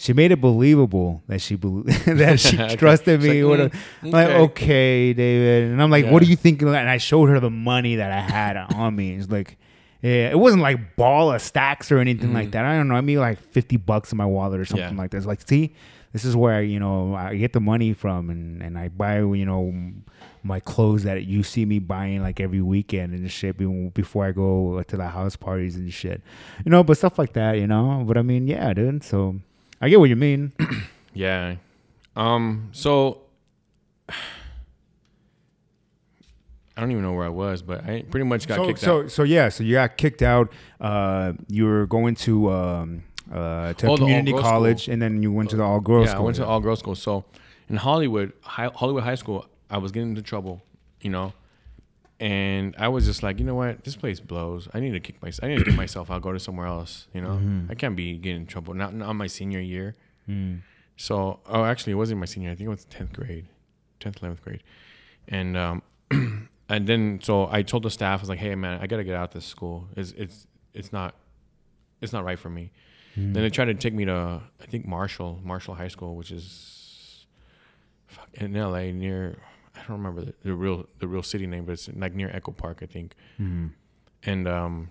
She 0.00 0.12
made 0.12 0.30
it 0.30 0.40
believable 0.40 1.24
that 1.26 1.40
she 1.40 1.56
bel 1.56 1.82
that 2.06 2.38
she 2.38 2.56
trusted 2.76 3.20
me. 3.20 3.42
like, 3.42 3.72
mm, 3.72 3.74
I'm 4.04 4.10
like, 4.12 4.28
okay. 4.28 5.12
David, 5.12 5.72
and 5.72 5.82
I'm 5.82 5.90
like, 5.90 6.04
what 6.04 6.22
Yeah. 6.22 6.26
do 6.26 6.30
you 6.30 6.36
think? 6.36 6.62
And 6.62 6.70
I 6.76 6.98
showed 6.98 7.28
her 7.30 7.40
the 7.40 7.50
money 7.50 7.96
that 7.96 8.12
I 8.12 8.20
had 8.20 8.56
on 8.56 8.94
me. 8.96 9.14
It's 9.14 9.28
like. 9.30 9.58
Yeah, 10.00 10.30
it 10.30 10.38
wasn't 10.38 10.62
like 10.62 10.94
ball 10.94 11.32
of 11.32 11.42
stacks 11.42 11.90
or 11.90 11.98
anything 11.98 12.32
like 12.32 12.52
that. 12.52 12.64
I 12.64 12.76
don't 12.76 12.86
know. 12.86 12.94
I 12.94 13.00
mean, 13.00 13.18
like 13.18 13.40
fifty 13.40 13.76
bucks 13.76 14.12
in 14.12 14.16
my 14.18 14.26
wallet 14.26 14.60
or 14.60 14.64
something. 14.64 14.94
Yeah. 14.94 14.96
like 15.02 15.10
that. 15.10 15.16
It's 15.16 15.26
like, 15.26 15.40
see, 15.44 15.74
this 16.12 16.24
is 16.24 16.36
where 16.36 16.62
you 16.62 16.78
know 16.78 17.16
I 17.16 17.34
get 17.34 17.52
the 17.52 17.58
money 17.58 17.92
from, 17.94 18.30
and 18.30 18.62
and 18.62 18.78
I 18.78 18.90
buy 18.90 19.18
you 19.18 19.44
know 19.44 19.74
my 20.44 20.60
clothes 20.60 21.02
that 21.02 21.24
you 21.24 21.42
see 21.42 21.64
me 21.64 21.80
buying 21.80 22.22
like 22.22 22.38
every 22.38 22.60
weekend 22.60 23.12
and 23.12 23.28
shit 23.28 23.56
before 23.92 24.24
I 24.24 24.30
go 24.30 24.80
to 24.86 24.96
the 24.96 25.08
house 25.08 25.34
parties 25.34 25.74
and 25.74 25.92
shit, 25.92 26.22
you 26.64 26.70
know. 26.70 26.84
But 26.84 26.96
stuff 26.96 27.18
like 27.18 27.32
that, 27.32 27.58
you 27.58 27.66
know. 27.66 28.04
But 28.06 28.16
I 28.16 28.22
mean, 28.22 28.46
yeah, 28.46 28.72
dude. 28.74 29.02
So 29.02 29.40
I 29.80 29.88
get 29.88 29.98
what 30.00 30.08
you 30.08 30.16
mean. 30.16 30.52
Yeah. 31.14 31.56
Um. 32.14 32.68
So 32.72 33.22
I 36.76 36.80
don't 36.80 36.92
even 36.92 37.02
know 37.02 37.12
where 37.14 37.24
I 37.26 37.30
was, 37.30 37.60
but 37.62 37.82
I 37.84 38.02
pretty 38.08 38.24
much 38.24 38.46
got 38.46 38.56
so 38.56 38.66
kicked 38.66 38.78
so 38.78 39.00
out. 39.00 39.10
so 39.10 39.22
yeah. 39.24 39.48
So 39.48 39.64
you 39.64 39.74
got 39.74 39.96
kicked 39.96 40.22
out. 40.22 40.52
Uh, 40.80 41.32
you 41.48 41.64
were 41.66 41.86
going 41.86 42.14
to 42.16 42.50
um 42.52 43.02
uh 43.32 43.72
to 43.74 43.88
Oh, 43.88 43.96
community 43.96 44.32
college, 44.32 44.82
school. 44.84 44.92
and 44.92 45.02
then 45.02 45.22
you 45.22 45.32
went 45.32 45.50
to 45.50 45.56
the 45.56 45.64
all 45.64 45.80
girls 45.80 46.06
yeah, 46.06 46.10
school. 46.12 46.22
I 46.22 46.24
went 46.26 46.36
to 46.36 46.46
all 46.46 46.60
girls 46.60 46.78
school. 46.78 46.94
So 46.94 47.24
in 47.68 47.76
Hollywood, 47.76 48.32
high, 48.42 48.70
Hollywood 48.74 49.02
High 49.02 49.16
School, 49.16 49.44
I 49.68 49.78
was 49.78 49.90
getting 49.90 50.10
into 50.10 50.22
trouble, 50.22 50.62
you 51.00 51.10
know, 51.10 51.32
and 52.20 52.74
I 52.78 52.88
was 52.88 53.04
just 53.04 53.22
like, 53.22 53.38
you 53.38 53.44
know 53.44 53.54
what, 53.54 53.84
this 53.84 53.94
place 53.96 54.18
blows. 54.20 54.68
I 54.74 54.80
need 54.80 54.92
to 54.92 55.00
kick 55.00 55.22
myself. 55.22 55.44
I 55.44 55.48
need 55.48 55.58
to 55.58 55.64
get 55.64 55.74
myself 55.74 56.10
out, 56.10 56.20
go 56.22 56.32
to 56.32 56.40
somewhere 56.40 56.66
else. 56.66 57.06
You 57.14 57.20
know, 57.20 57.30
Mm-hmm. 57.36 57.70
I 57.70 57.74
can't 57.74 57.94
be 57.96 58.18
getting 58.18 58.42
in 58.42 58.46
trouble. 58.46 58.74
Not, 58.74 58.92
not 58.94 59.12
my 59.14 59.26
senior 59.28 59.60
year. 59.60 59.94
Mm. 60.28 60.62
So, 60.96 61.38
oh, 61.46 61.64
actually, 61.64 61.92
it 61.92 61.96
wasn't 61.96 62.18
my 62.18 62.26
senior. 62.26 62.50
I 62.50 62.54
think 62.56 62.66
it 62.66 62.70
was 62.70 62.84
tenth 62.86 63.12
grade, 63.12 63.46
tenth, 64.00 64.18
eleventh 64.20 64.42
grade, 64.42 64.62
and 65.28 65.56
um, 65.56 65.82
and 66.68 66.86
then 66.88 67.20
so 67.22 67.48
I 67.50 67.62
told 67.62 67.84
the 67.84 67.90
staff 67.90 68.18
I 68.18 68.22
was 68.22 68.28
like, 68.28 68.40
hey 68.40 68.54
man, 68.56 68.80
I 68.82 68.88
gotta 68.88 69.04
get 69.04 69.14
out 69.14 69.28
of 69.28 69.34
this 69.34 69.44
school. 69.46 69.86
It's 69.96 70.10
it's 70.16 70.46
it's 70.74 70.92
not 70.92 71.14
it's 72.00 72.12
not 72.12 72.24
right 72.24 72.38
for 72.38 72.50
me. 72.50 72.72
Then 73.14 73.32
they 73.32 73.50
tried 73.50 73.66
to 73.66 73.74
take 73.74 73.94
me 73.94 74.04
to 74.06 74.40
I 74.60 74.66
think 74.66 74.86
Marshall 74.86 75.40
Marshall 75.44 75.74
High 75.74 75.88
School, 75.88 76.14
which 76.16 76.30
is 76.30 77.26
fuck, 78.06 78.28
in 78.34 78.52
LA 78.54 78.90
near 78.92 79.38
I 79.78 79.88
don't 79.88 79.98
remember 80.02 80.22
the, 80.24 80.34
the 80.42 80.54
real 80.54 80.86
the 80.98 81.08
real 81.08 81.22
city 81.22 81.46
name, 81.46 81.64
but 81.64 81.72
it's 81.72 81.88
like 81.94 82.14
near 82.14 82.30
Echo 82.32 82.52
Park, 82.52 82.78
I 82.82 82.86
think. 82.86 83.14
And 84.24 84.48
um, 84.48 84.90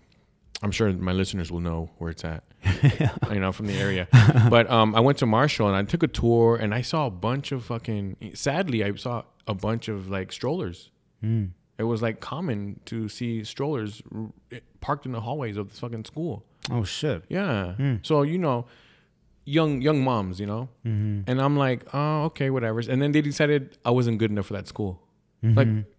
I'm 0.64 0.72
sure 0.72 0.92
my 0.94 1.12
listeners 1.12 1.52
will 1.52 1.60
know 1.60 1.90
where 1.98 2.10
it's 2.10 2.24
at, 2.24 2.44
you 3.32 3.40
know, 3.40 3.52
from 3.52 3.68
the 3.68 3.74
area. 3.76 4.08
but 4.50 4.70
um, 4.72 4.96
I 4.96 5.00
went 5.02 5.18
to 5.20 5.26
Marshall 5.26 5.68
and 5.68 5.76
I 5.76 5.84
took 5.84 6.04
a 6.04 6.08
tour 6.08 6.56
and 6.56 6.74
I 6.74 6.82
saw 6.82 7.06
a 7.08 7.12
bunch 7.12 7.52
of 7.52 7.66
fucking. 7.66 8.32
Sadly, 8.34 8.84
I 8.84 8.94
saw 8.96 9.24
a 9.48 9.54
bunch 9.54 9.88
of 9.88 10.10
like 10.10 10.32
strollers. 10.32 10.90
It 11.80 11.84
was 11.84 12.02
like 12.02 12.20
common 12.22 12.80
to 12.86 13.08
see 13.10 13.44
strollers 13.44 14.02
r- 14.16 14.32
parked 14.82 15.06
in 15.06 15.12
the 15.12 15.22
hallways 15.22 15.58
of 15.58 15.70
this 15.70 15.80
fucking 15.80 16.06
school. 16.06 16.44
Oh 16.72 16.84
shit. 16.84 17.24
Yeah. 17.30 17.76
So 18.04 18.22
you 18.24 18.38
know, 18.38 18.66
young 19.48 19.82
young 19.82 20.04
moms, 20.04 20.40
you 20.40 20.46
know, 20.46 20.68
mm-hmm. 20.86 21.22
and 21.30 21.42
I'm 21.42 21.56
like, 21.56 21.86
oh, 21.94 22.26
okay, 22.26 22.50
whatever. 22.50 22.80
And 22.82 23.02
then 23.02 23.14
they 23.14 23.22
decided 23.22 23.78
I 23.86 23.92
wasn't 23.92 24.18
good 24.20 24.30
enough 24.30 24.48
for 24.48 24.54
that 24.54 24.68
school. 24.68 25.02
Like, 25.42 25.68
mm-hmm. 25.68 25.90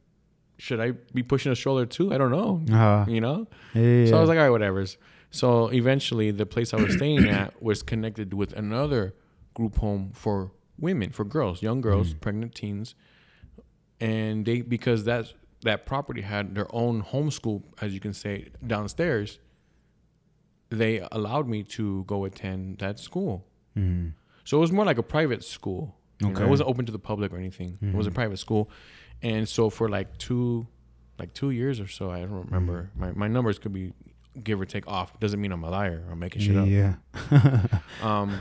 should 0.58 0.80
I 0.80 0.90
be 1.14 1.22
pushing 1.22 1.50
a 1.50 1.56
stroller 1.56 1.86
too? 1.86 2.12
I 2.12 2.18
don't 2.18 2.30
know. 2.30 2.60
Uh, 2.76 3.06
You 3.08 3.20
know. 3.20 3.46
yeah, 3.74 4.06
So 4.06 4.18
I 4.18 4.20
was 4.20 4.28
like, 4.28 4.36
all 4.36 4.44
right, 4.44 4.50
whatever's. 4.50 4.98
So 5.30 5.68
eventually, 5.68 6.30
the 6.30 6.44
place 6.44 6.74
I 6.74 6.76
was 6.76 6.94
staying 6.94 7.26
at 7.28 7.62
was 7.62 7.82
connected 7.82 8.34
with 8.34 8.52
another 8.52 9.14
group 9.54 9.78
home 9.78 10.10
for 10.12 10.52
women, 10.78 11.10
for 11.10 11.24
girls, 11.24 11.62
young 11.62 11.80
girls, 11.80 12.08
mm-hmm. 12.08 12.18
pregnant 12.18 12.54
teens, 12.54 12.94
and 14.00 14.44
they 14.44 14.60
because 14.60 15.04
that 15.04 15.32
that 15.62 15.86
property 15.86 16.20
had 16.22 16.54
their 16.54 16.68
own 16.74 17.02
homeschool, 17.02 17.62
as 17.80 17.94
you 17.94 18.00
can 18.00 18.12
say, 18.12 18.48
downstairs. 18.66 19.38
They 20.70 21.00
allowed 21.12 21.48
me 21.48 21.62
to 21.64 22.04
go 22.04 22.24
attend 22.24 22.78
that 22.78 22.98
school. 22.98 23.44
So 24.44 24.56
it 24.56 24.60
was 24.60 24.72
more 24.72 24.84
like 24.84 24.98
a 24.98 25.02
private 25.04 25.44
school. 25.44 25.94
You 26.20 26.26
know, 26.28 26.32
Okay. 26.34 26.44
it 26.44 26.48
wasn't 26.48 26.68
open 26.68 26.84
to 26.86 26.92
the 26.92 26.98
public 26.98 27.32
or 27.32 27.36
anything. 27.36 27.78
It 27.80 27.94
was 27.94 28.06
a 28.08 28.10
private 28.10 28.38
school, 28.38 28.68
and 29.22 29.48
so 29.48 29.70
for 29.70 29.88
like 29.88 30.18
two, 30.18 30.66
like 31.18 31.32
two 31.32 31.50
years 31.50 31.78
or 31.78 31.86
so, 31.86 32.10
I 32.10 32.20
don't 32.20 32.32
remember. 32.46 32.90
My 32.96 33.12
my 33.12 33.28
numbers 33.28 33.58
could 33.60 33.72
be 33.72 33.92
give 34.42 34.60
or 34.60 34.64
take 34.66 34.86
off. 34.88 35.18
Doesn't 35.20 35.40
mean 35.40 35.52
I'm 35.52 35.62
a 35.62 35.70
liar. 35.70 36.04
I'm 36.10 36.18
making 36.18 36.42
shit 36.42 36.54
yeah, 36.66 36.94
up. 37.14 37.20
yeah, 37.30 37.78
Um, 38.02 38.40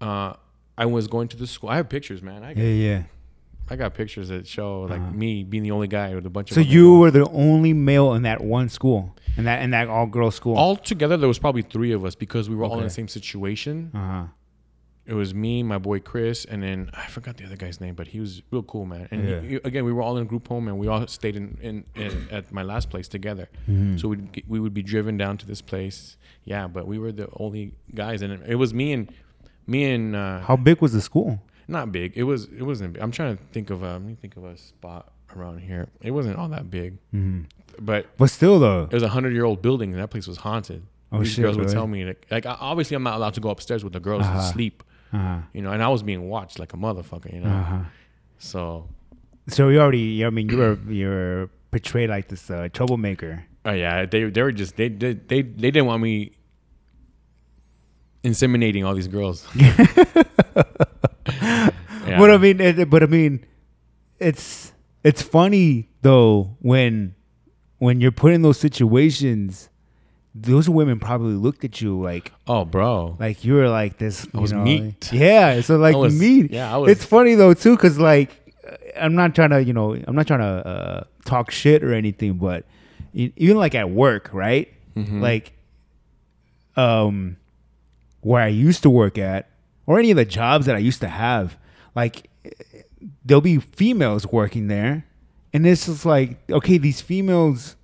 uh, 0.00 0.34
I 0.76 0.86
was 0.86 1.06
going 1.08 1.28
to 1.28 1.36
the 1.36 1.46
school. 1.46 1.70
I 1.70 1.76
have 1.76 1.88
pictures, 1.88 2.20
man. 2.22 2.42
I 2.44 2.52
yeah, 2.52 2.64
yeah. 2.88 3.02
I 3.70 3.76
got 3.76 3.94
pictures 3.94 4.28
that 4.28 4.46
show 4.46 4.82
like 4.82 5.00
me 5.14 5.44
being 5.44 5.62
the 5.62 5.70
only 5.70 5.88
guy 5.88 6.14
with 6.14 6.26
a 6.26 6.30
bunch 6.30 6.50
So 6.52 6.60
of. 6.60 6.66
So 6.66 6.70
you 6.72 6.88
girls. 6.90 7.00
were 7.00 7.10
the 7.12 7.28
only 7.30 7.72
male 7.72 8.12
in 8.14 8.22
that 8.22 8.42
one 8.42 8.68
school, 8.68 9.16
in 9.36 9.44
that 9.44 9.62
in 9.62 9.70
that 9.70 9.88
all 9.88 10.06
girls 10.06 10.34
school. 10.34 10.56
all 10.56 10.76
together. 10.76 11.16
There 11.16 11.28
was 11.28 11.38
probably 11.38 11.62
three 11.62 11.92
of 11.92 12.04
us 12.04 12.14
because 12.14 12.50
we 12.50 12.56
were 12.56 12.64
all 12.64 12.78
in 12.78 12.84
the 12.84 12.90
same 12.90 13.08
situation. 13.08 13.90
uh 13.94 13.98
huh. 13.98 14.24
it 15.06 15.14
was 15.14 15.34
me, 15.34 15.62
my 15.62 15.78
boy 15.78 15.98
Chris, 16.00 16.44
and 16.44 16.62
then 16.62 16.90
I 16.92 17.06
forgot 17.06 17.36
the 17.36 17.44
other 17.46 17.56
guy's 17.56 17.80
name, 17.80 17.94
but 17.94 18.06
he 18.08 18.20
was 18.20 18.42
real 18.52 18.62
cool, 18.62 18.84
man. 18.84 19.08
And 19.10 19.28
Yeah. 19.28 19.40
he- 19.40 19.60
again, 19.64 19.84
we 19.84 19.92
were 19.92 20.02
all 20.02 20.16
in 20.16 20.22
a 20.22 20.26
group 20.26 20.46
home, 20.48 20.68
and 20.68 20.78
we 20.78 20.86
all 20.86 21.06
stayed 21.08 21.34
in, 21.34 21.56
in, 21.60 21.84
in 21.96 22.28
at 22.30 22.52
my 22.52 22.62
last 22.62 22.88
place 22.90 23.08
together. 23.08 23.48
Mm-hmm. 23.68 23.96
So 23.96 24.08
we 24.08 24.18
we 24.46 24.60
would 24.60 24.74
be 24.74 24.82
driven 24.82 25.16
down 25.16 25.38
to 25.38 25.46
this 25.46 25.62
place, 25.62 26.16
yeah. 26.44 26.66
But 26.68 26.86
we 26.86 26.98
were 26.98 27.10
the 27.12 27.28
only 27.38 27.72
guys, 27.94 28.22
and 28.22 28.32
it, 28.34 28.40
it 28.46 28.54
was 28.56 28.72
me 28.74 28.92
and 28.92 29.10
me 29.66 29.90
and 29.94 30.14
uh, 30.14 30.40
How 30.40 30.56
big 30.56 30.80
was 30.82 30.92
the 30.92 31.00
school? 31.00 31.40
Not 31.68 31.92
big. 31.92 32.12
It 32.16 32.22
was 32.24 32.44
it 32.46 32.62
wasn't. 32.62 32.96
I'm 33.00 33.10
trying 33.12 33.36
to 33.36 33.42
think 33.52 33.70
of 33.70 33.82
a 33.82 33.92
let 33.92 34.02
me 34.02 34.14
think 34.20 34.36
of 34.36 34.44
a 34.44 34.56
spot 34.56 35.12
around 35.36 35.60
here. 35.60 35.88
It 36.00 36.10
wasn't 36.10 36.36
all 36.38 36.48
that 36.48 36.70
big, 36.70 36.98
Mm-hmm. 37.14 37.42
but 37.84 38.06
But 38.18 38.28
still, 38.30 38.58
though. 38.58 38.84
it 38.84 38.92
was 38.94 39.02
a 39.02 39.08
hundred 39.08 39.32
year 39.32 39.44
old 39.44 39.62
building, 39.62 39.92
and 39.92 40.00
that 40.02 40.08
place 40.10 40.26
was 40.26 40.38
haunted. 40.38 40.82
Oh, 41.10 41.18
These 41.20 41.32
shit, 41.32 41.42
girls 41.44 41.56
would 41.58 41.68
tell 41.68 41.86
me 41.86 42.04
like, 42.04 42.26
like 42.30 42.44
obviously 42.46 42.94
I'm 42.96 43.02
not 43.02 43.16
allowed 43.16 43.34
to 43.34 43.40
go 43.40 43.50
upstairs 43.50 43.84
with 43.84 43.92
the 43.92 44.00
girls 44.00 44.22
Uh-huh. 44.24 44.40
to 44.40 44.52
sleep 44.52 44.82
Uh-huh. 45.12 45.40
you 45.52 45.60
know, 45.62 45.70
and 45.72 45.82
I 45.82 45.88
was 45.88 46.02
being 46.02 46.28
watched 46.28 46.58
like 46.58 46.72
a 46.72 46.76
motherfucker, 46.76 47.32
you 47.32 47.40
know. 47.40 47.50
Uh-huh. 47.50 47.78
So, 48.38 48.88
So 49.48 49.68
you 49.68 49.78
already, 49.80 50.24
I 50.24 50.30
mean, 50.30 50.48
you 50.48 50.56
were 50.58 50.78
you 50.88 51.08
were 51.08 51.50
portrayed 51.70 52.08
like 52.10 52.28
this 52.28 52.50
uh, 52.50 52.68
troublemaker. 52.72 53.44
oh 53.64 53.72
yeah, 53.72 54.06
they 54.06 54.24
they 54.30 54.42
were 54.42 54.52
just 54.52 54.76
they 54.76 54.88
did 54.88 55.28
they, 55.28 55.42
they 55.42 55.70
didn't 55.70 55.86
want 55.86 56.02
me 56.02 56.32
inseminating 58.24 58.84
all 58.86 58.94
these 58.94 59.08
girls. 59.08 59.46
Yeah. 62.12 62.18
But 62.18 62.30
I 62.30 62.36
mean, 62.38 62.60
it, 62.60 62.88
but 62.90 63.02
I 63.02 63.06
mean, 63.06 63.44
it's 64.18 64.72
it's 65.04 65.22
funny 65.22 65.88
though 66.02 66.56
when 66.60 67.14
when 67.78 68.00
you're 68.00 68.12
put 68.12 68.32
in 68.32 68.42
those 68.42 68.58
situations. 68.58 69.68
Those 70.34 70.66
women 70.66 70.98
probably 70.98 71.34
looked 71.34 71.62
at 71.62 71.82
you 71.82 72.00
like 72.00 72.32
oh, 72.46 72.64
bro, 72.64 73.18
like 73.20 73.44
you 73.44 73.52
were 73.52 73.68
like 73.68 73.98
this. 73.98 74.24
I 74.24 74.28
you 74.38 74.40
was 74.40 74.52
know, 74.54 74.62
meat. 74.64 75.12
Yeah, 75.12 75.60
so 75.60 75.76
like 75.76 75.94
was- 75.94 76.18
meat. 76.18 76.50
yeah, 76.50 76.72
I 76.72 76.78
was- 76.78 76.90
It's 76.90 77.04
funny 77.04 77.34
though 77.34 77.52
too, 77.52 77.76
cause 77.76 77.98
like 77.98 78.30
I'm 78.96 79.14
not 79.14 79.34
trying 79.34 79.50
to, 79.50 79.62
you 79.62 79.74
know, 79.74 79.92
I'm 79.94 80.16
not 80.16 80.26
trying 80.26 80.40
to 80.40 80.66
uh, 80.66 81.04
talk 81.26 81.50
shit 81.50 81.84
or 81.84 81.92
anything, 81.92 82.38
but 82.38 82.64
even 83.12 83.58
like 83.58 83.74
at 83.74 83.90
work, 83.90 84.30
right? 84.32 84.72
Mm-hmm. 84.96 85.20
Like, 85.20 85.52
um, 86.76 87.36
where 88.20 88.42
I 88.42 88.48
used 88.48 88.82
to 88.84 88.90
work 88.90 89.18
at, 89.18 89.50
or 89.86 89.98
any 89.98 90.10
of 90.10 90.16
the 90.16 90.24
jobs 90.24 90.64
that 90.66 90.76
I 90.76 90.78
used 90.78 91.00
to 91.00 91.08
have, 91.08 91.58
like 91.94 92.28
there'll 93.24 93.40
be 93.40 93.58
females 93.58 94.26
working 94.26 94.68
there, 94.68 95.04
and 95.52 95.66
it's 95.66 95.86
just 95.86 96.04
like, 96.06 96.38
okay, 96.50 96.78
these 96.78 97.00
females, 97.00 97.76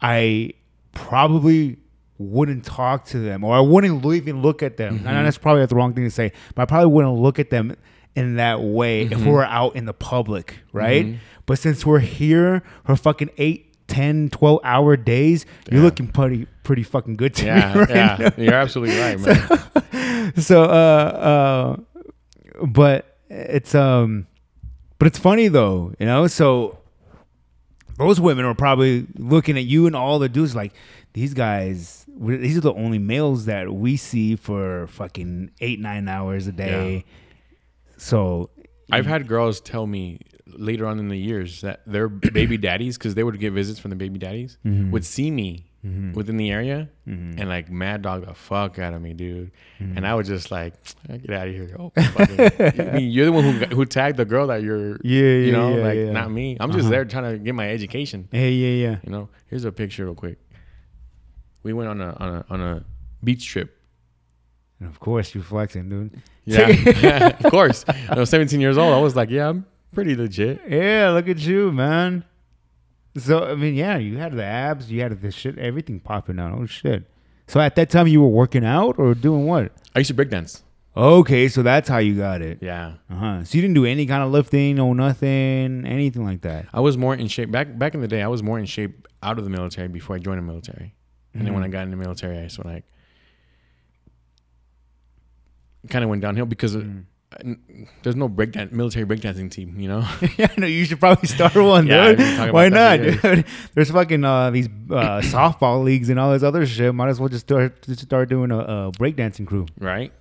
I 0.00 0.52
probably 0.92 1.78
wouldn't 2.18 2.64
talk 2.64 3.04
to 3.06 3.18
them, 3.18 3.44
or 3.44 3.54
I 3.54 3.60
wouldn't 3.60 4.04
even 4.04 4.42
look 4.42 4.62
at 4.62 4.76
them. 4.76 4.98
Mm-hmm. 4.98 5.08
And 5.08 5.26
that's 5.26 5.38
probably 5.38 5.64
the 5.66 5.74
wrong 5.74 5.94
thing 5.94 6.04
to 6.04 6.10
say, 6.10 6.32
but 6.54 6.62
I 6.62 6.64
probably 6.66 6.92
wouldn't 6.92 7.14
look 7.14 7.38
at 7.38 7.50
them 7.50 7.76
in 8.14 8.36
that 8.36 8.60
way 8.62 9.02
if 9.02 9.10
Mm-hmm. 9.10 9.26
we 9.26 9.32
were 9.32 9.44
out 9.44 9.76
in 9.76 9.84
the 9.84 9.92
public, 9.92 10.58
right? 10.72 11.18
But 11.44 11.58
since 11.58 11.84
we're 11.84 12.00
here 12.00 12.62
for 12.84 12.96
fucking 12.96 13.30
eight, 13.36 13.62
10, 13.88 14.30
12 14.30 14.60
hour 14.64 14.96
days, 14.96 15.46
you're 15.70 15.82
looking 15.82 16.08
pretty, 16.08 16.46
pretty 16.64 16.82
fucking 16.82 17.16
good 17.16 17.34
to 17.34 17.46
yeah, 17.46 17.72
me 17.74 17.80
right 17.80 17.90
yeah, 17.90 18.30
you're 18.36 18.54
absolutely 18.54 18.98
right, 18.98 19.20
man. 19.20 20.32
so 20.36 20.64
uh 20.64 20.66
uh 20.66 21.76
but 22.64 23.16
it's 23.28 23.74
um 23.74 24.26
but 24.98 25.06
it's 25.06 25.18
funny 25.18 25.48
though 25.48 25.92
you 25.98 26.06
know? 26.06 26.26
So 26.26 26.78
those 27.98 28.20
women 28.20 28.44
are 28.44 28.54
probably 28.54 29.06
looking 29.16 29.56
at 29.56 29.64
you 29.64 29.86
and 29.86 29.96
all 29.96 30.18
the 30.18 30.28
dudes 30.28 30.54
like 30.54 30.72
these 31.14 31.32
guys 31.34 32.04
these 32.18 32.56
are 32.56 32.60
the 32.60 32.72
only 32.74 32.98
males 32.98 33.44
that 33.46 33.72
we 33.72 33.96
see 33.96 34.36
for 34.36 34.86
fucking 34.88 35.50
eight 35.60 35.80
nine 35.80 36.08
hours 36.08 36.46
a 36.46 36.52
day. 36.52 37.04
So 37.96 38.50
I've 38.90 39.06
had 39.06 39.26
girls 39.26 39.60
tell 39.60 39.86
me 39.86 40.20
later 40.46 40.86
on 40.86 40.98
in 40.98 41.08
the 41.08 41.16
years 41.18 41.60
that 41.62 41.80
their 41.86 42.08
baby 42.08 42.56
daddies, 42.68 42.96
because 42.96 43.14
they 43.14 43.24
would 43.24 43.38
get 43.40 43.52
visits 43.52 43.78
from 43.78 43.90
the 43.90 43.96
baby 43.96 44.18
daddies, 44.18 44.58
Mm-hmm. 44.64 44.90
would 44.92 45.04
see 45.04 45.30
me 45.30 45.66
within 46.14 46.36
the 46.36 46.50
area 46.50 46.88
and 47.06 47.48
like 47.48 47.70
mad 47.70 48.02
dog 48.02 48.26
the 48.26 48.34
fuck 48.34 48.78
out 48.80 48.92
of 48.92 49.00
me, 49.00 49.12
dude. 49.14 49.52
Mm-hmm. 49.80 49.96
And 49.98 50.06
I 50.06 50.14
was 50.14 50.26
just 50.26 50.50
like, 50.50 50.74
get 51.06 51.30
out 51.30 51.46
of 51.46 51.54
here. 51.54 51.76
Oh, 51.78 51.92
I 51.96 52.90
mean, 52.94 53.10
you're 53.12 53.26
the 53.26 53.32
one 53.32 53.44
who, 53.44 53.66
who 53.76 53.84
tagged 53.84 54.16
the 54.16 54.24
girl 54.24 54.48
that 54.48 54.62
you're, 54.62 54.98
Yeah, 55.04 55.46
you 55.46 55.52
know, 55.52 55.76
yeah, 55.76 55.82
like 55.84 55.96
yeah. 55.96 56.10
not 56.10 56.30
me. 56.32 56.56
I'm 56.58 56.72
just 56.72 56.82
Uh-huh. 56.86 56.90
there 56.90 57.04
trying 57.04 57.30
to 57.32 57.38
get 57.38 57.54
my 57.54 57.70
education. 57.70 58.26
Hey, 58.32 58.50
yeah 58.52 58.88
yeah 58.88 58.96
You 59.04 59.12
know, 59.12 59.28
here's 59.46 59.64
a 59.64 59.70
picture 59.70 60.04
real 60.06 60.16
quick. 60.16 60.38
We 61.62 61.72
went 61.72 61.88
on 61.88 62.00
a 62.00 62.10
on 62.18 62.28
a 62.34 62.44
on 62.50 62.60
a 62.60 62.84
beach 63.22 63.46
trip. 63.46 63.76
and 64.80 64.88
of 64.88 64.98
course 64.98 65.34
you 65.36 65.42
flexing 65.42 65.88
dude 65.88 66.20
Yeah, 66.44 67.28
of 67.44 67.50
course. 67.50 67.84
I 67.88 68.18
was 68.18 68.30
17 68.30 68.60
years 68.60 68.76
old. 68.76 68.92
I 68.92 68.98
was 69.00 69.14
like, 69.14 69.30
yeah, 69.30 69.48
I'm 69.50 69.66
pretty 69.94 70.16
legit. 70.16 70.62
yeah 70.68 71.10
look 71.10 71.28
at 71.28 71.38
you 71.38 71.70
man 71.72 72.24
so 73.18 73.44
i 73.44 73.54
mean 73.54 73.74
yeah 73.74 73.96
you 73.96 74.18
had 74.18 74.32
the 74.32 74.44
abs 74.44 74.90
you 74.90 75.00
had 75.00 75.20
the 75.20 75.30
shit 75.30 75.58
everything 75.58 75.98
popping 76.00 76.38
out 76.38 76.52
oh 76.58 76.66
shit 76.66 77.04
so 77.48 77.60
at 77.60 77.76
that 77.76 77.90
time 77.90 78.06
you 78.08 78.20
were 78.20 78.28
working 78.28 78.64
out 78.64 78.98
or 78.98 79.14
doing 79.14 79.46
what 79.46 79.70
I 79.94 80.00
used 80.00 80.08
to 80.08 80.14
breakdance. 80.14 80.62
Okay, 80.96 81.46
so 81.46 81.62
that's 81.62 81.88
how 81.88 81.98
you 81.98 82.16
got 82.16 82.42
it. 82.42 82.58
Yeah. 82.60 82.94
Uh 83.08 83.14
huh. 83.14 83.44
So 83.44 83.56
you 83.56 83.62
didn't 83.62 83.74
do 83.74 83.84
any 83.84 84.04
kind 84.04 84.22
of 84.24 84.30
lifting, 84.32 84.74
no 84.76 84.92
nothing, 84.94 85.86
anything 85.86 86.24
like 86.24 86.40
that. 86.40 86.66
I 86.72 86.80
was 86.80 86.96
more 86.98 87.14
in 87.14 87.28
shape 87.28 87.52
back 87.52 87.78
back 87.78 87.94
in 87.94 88.00
the 88.00 88.08
day. 88.08 88.22
I 88.22 88.26
was 88.28 88.42
more 88.42 88.58
in 88.58 88.66
shape 88.66 89.06
out 89.22 89.38
of 89.38 89.44
the 89.44 89.50
military 89.50 89.86
before 89.88 90.16
I 90.16 90.18
joined 90.18 90.38
the 90.38 90.42
military, 90.42 90.92
and 91.34 91.46
then 91.46 91.54
when 91.54 91.62
I 91.62 91.68
got 91.68 91.82
in 91.84 91.90
the 91.92 91.96
military, 91.96 92.36
I 92.38 92.48
sort 92.48 92.66
of 92.66 92.72
like 92.72 92.84
kind 95.88 96.02
of 96.02 96.10
went 96.10 96.22
downhill 96.22 96.46
because 96.46 96.74
n- 96.74 97.06
there's 98.02 98.16
no 98.16 98.28
breakdance 98.28 98.72
military 98.72 99.04
breakdancing 99.04 99.50
team. 99.50 99.78
You 99.78 99.88
know, 99.88 100.08
yeah, 100.38 100.48
no, 100.56 100.66
you 100.66 100.84
should 100.84 101.00
probably 101.00 101.28
start 101.28 101.54
one, 101.56 101.86
Yeah, 101.86 102.12
dude. 102.12 102.52
Why 102.52 102.68
not, 102.68 102.96
dude? 103.00 103.44
There's 103.74 103.90
fucking 103.90 104.24
uh, 104.24 104.50
these 104.50 104.66
uh, 104.66 104.70
softball 105.24 105.82
leagues 105.84 106.08
and 106.08 106.18
all 106.20 106.32
this 106.32 106.42
other 106.42 106.64
shit. 106.66 106.94
Might 106.94 107.08
as 107.08 107.18
well 107.20 107.28
just 107.28 107.46
start 107.46 107.82
just 107.82 108.00
start 108.00 108.28
doing 108.28 108.50
a, 108.50 108.58
a 108.58 108.92
breakdancing 108.92 109.46
crew. 109.46 109.66
right? 109.78 110.12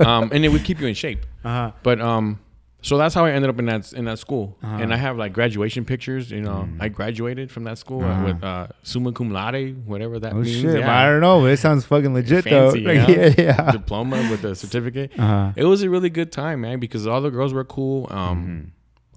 um, 0.00 0.30
and 0.32 0.44
it 0.44 0.48
would 0.48 0.64
keep 0.64 0.80
you 0.80 0.86
in 0.86 0.94
shape. 0.94 1.24
Uh 1.44 1.48
huh. 1.48 1.72
But 1.82 2.00
um, 2.00 2.40
so 2.80 2.96
that's 2.96 3.14
how 3.14 3.24
I 3.24 3.32
ended 3.32 3.50
up 3.50 3.58
in 3.58 3.66
that 3.66 3.92
in 3.92 4.04
that 4.06 4.18
school, 4.18 4.56
Uh-huh. 4.62 4.76
and 4.82 4.92
I 4.94 4.96
have 4.96 5.16
like 5.16 5.32
graduation 5.32 5.84
pictures. 5.84 6.30
You 6.30 6.40
know, 6.42 6.68
Mm. 6.68 6.76
I 6.80 6.88
graduated 6.88 7.50
from 7.50 7.64
that 7.64 7.78
school 7.78 8.04
Uh-huh. 8.04 8.24
with 8.26 8.44
uh, 8.44 8.68
summa 8.82 9.12
cum 9.12 9.30
laude, 9.32 9.84
whatever 9.86 10.18
that 10.20 10.32
Oh 10.32 10.36
means. 10.36 10.60
shit! 10.60 10.80
Yeah. 10.80 10.98
I 10.98 11.06
don't 11.08 11.20
know. 11.20 11.40
But 11.40 11.50
it 11.52 11.58
sounds 11.58 11.84
fucking 11.84 12.14
legit 12.14 12.44
Fancy, 12.44 12.82
though. 12.84 12.92
Like, 12.92 13.08
yeah. 13.08 13.16
yeah, 13.16 13.34
yeah. 13.66 13.70
diploma 13.72 14.16
with 14.30 14.44
a 14.44 14.54
certificate. 14.54 15.12
Uh-huh. 15.18 15.52
It 15.56 15.64
was 15.64 15.82
a 15.82 15.90
really 15.90 16.10
good 16.10 16.30
time, 16.32 16.60
man, 16.60 16.78
because 16.78 17.06
all 17.06 17.20
the 17.20 17.30
girls 17.30 17.52
were 17.52 17.64
cool. 17.64 18.06
Um, 18.10 18.38
Mm-hmm. 18.38 18.68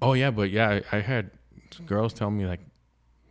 Oh 0.04 0.14
yeah, 0.14 0.30
but 0.32 0.50
yeah, 0.50 0.80
I, 0.92 0.96
I 0.96 1.00
had 1.00 1.30
girls 1.86 2.12
tell 2.12 2.30
me 2.30 2.44
like, 2.46 2.60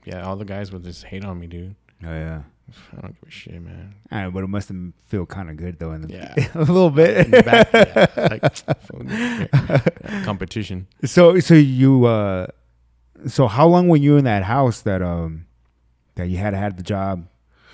yeah, 0.06 0.24
all 0.26 0.38
the 0.38 0.46
guys 0.46 0.72
would 0.72 0.84
just 0.84 1.04
hate 1.04 1.26
on 1.26 1.38
me, 1.40 1.48
dude. 1.48 1.76
Oh 2.06 2.10
yeah. 2.10 2.44
I 2.98 3.02
don't 3.02 3.20
give 3.20 3.28
a 3.28 3.32
shit, 3.32 3.62
man. 3.62 3.96
All 4.12 4.24
right, 4.24 4.34
but 4.34 4.44
it 4.44 4.48
must 4.48 4.70
have 4.70 4.78
feel 5.08 5.26
kind 5.26 5.50
of 5.50 5.58
good 5.58 5.80
though 5.80 5.92
in 5.94 6.02
the 6.02 6.14
Yeah. 6.14 6.34
a 6.56 6.60
little 6.60 6.90
bit. 6.90 7.26
In 7.26 7.32
the 7.32 7.44
back, 7.44 7.70
yeah, 7.74 8.28
like 8.30 10.24
competition. 10.26 10.88
So 11.06 11.40
so 11.40 11.54
you 11.54 12.06
uh 12.06 12.48
so 13.28 13.48
how 13.48 13.68
long 13.68 13.88
were 13.88 13.98
you 13.98 14.18
in 14.18 14.26
that 14.26 14.44
house 14.44 14.82
that 14.82 15.02
um 15.02 15.46
that 16.16 16.28
you 16.30 16.38
had 16.38 16.54
had 16.54 16.78
the 16.78 16.84
job? 16.84 17.28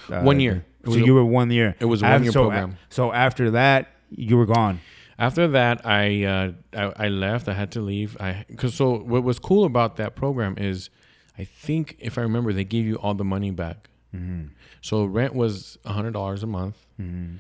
Uh, 0.10 0.22
One 0.22 0.40
year. 0.40 0.66
So 0.86 0.92
was 0.92 1.02
a- 1.02 1.06
you 1.06 1.14
were 1.16 1.26
one 1.26 1.52
year. 1.52 1.76
it 1.80 1.86
was 1.86 2.02
a 2.02 2.06
one-year 2.06 2.32
so, 2.32 2.44
program. 2.44 2.78
So 2.90 3.12
after 3.12 3.52
that, 3.52 3.88
you 4.10 4.38
were 4.38 4.46
gone. 4.46 4.80
After 5.20 5.48
that, 5.50 5.86
I 5.86 6.24
uh, 6.24 6.52
I, 6.74 7.06
I 7.06 7.08
left. 7.10 7.48
I 7.50 7.54
had 7.54 7.72
to 7.72 7.82
leave. 7.82 8.16
I 8.20 8.46
because 8.48 8.76
so 8.76 9.00
what 9.00 9.24
was 9.24 9.40
cool 9.40 9.66
about 9.66 9.96
that 9.98 10.16
program 10.16 10.56
is, 10.58 10.90
I 11.38 11.44
think 11.44 11.96
if 12.00 12.18
I 12.18 12.22
remember, 12.22 12.54
they 12.54 12.64
gave 12.64 12.86
you 12.86 12.96
all 12.96 13.16
the 13.16 13.26
money 13.26 13.52
back. 13.52 13.90
Mm-hmm. 14.16 14.54
So 14.88 15.04
rent 15.04 15.36
was 15.36 15.78
a 15.84 15.92
hundred 15.92 16.14
dollars 16.14 16.44
a 16.44 16.48
month, 16.48 16.78
mm-hmm. 16.98 17.40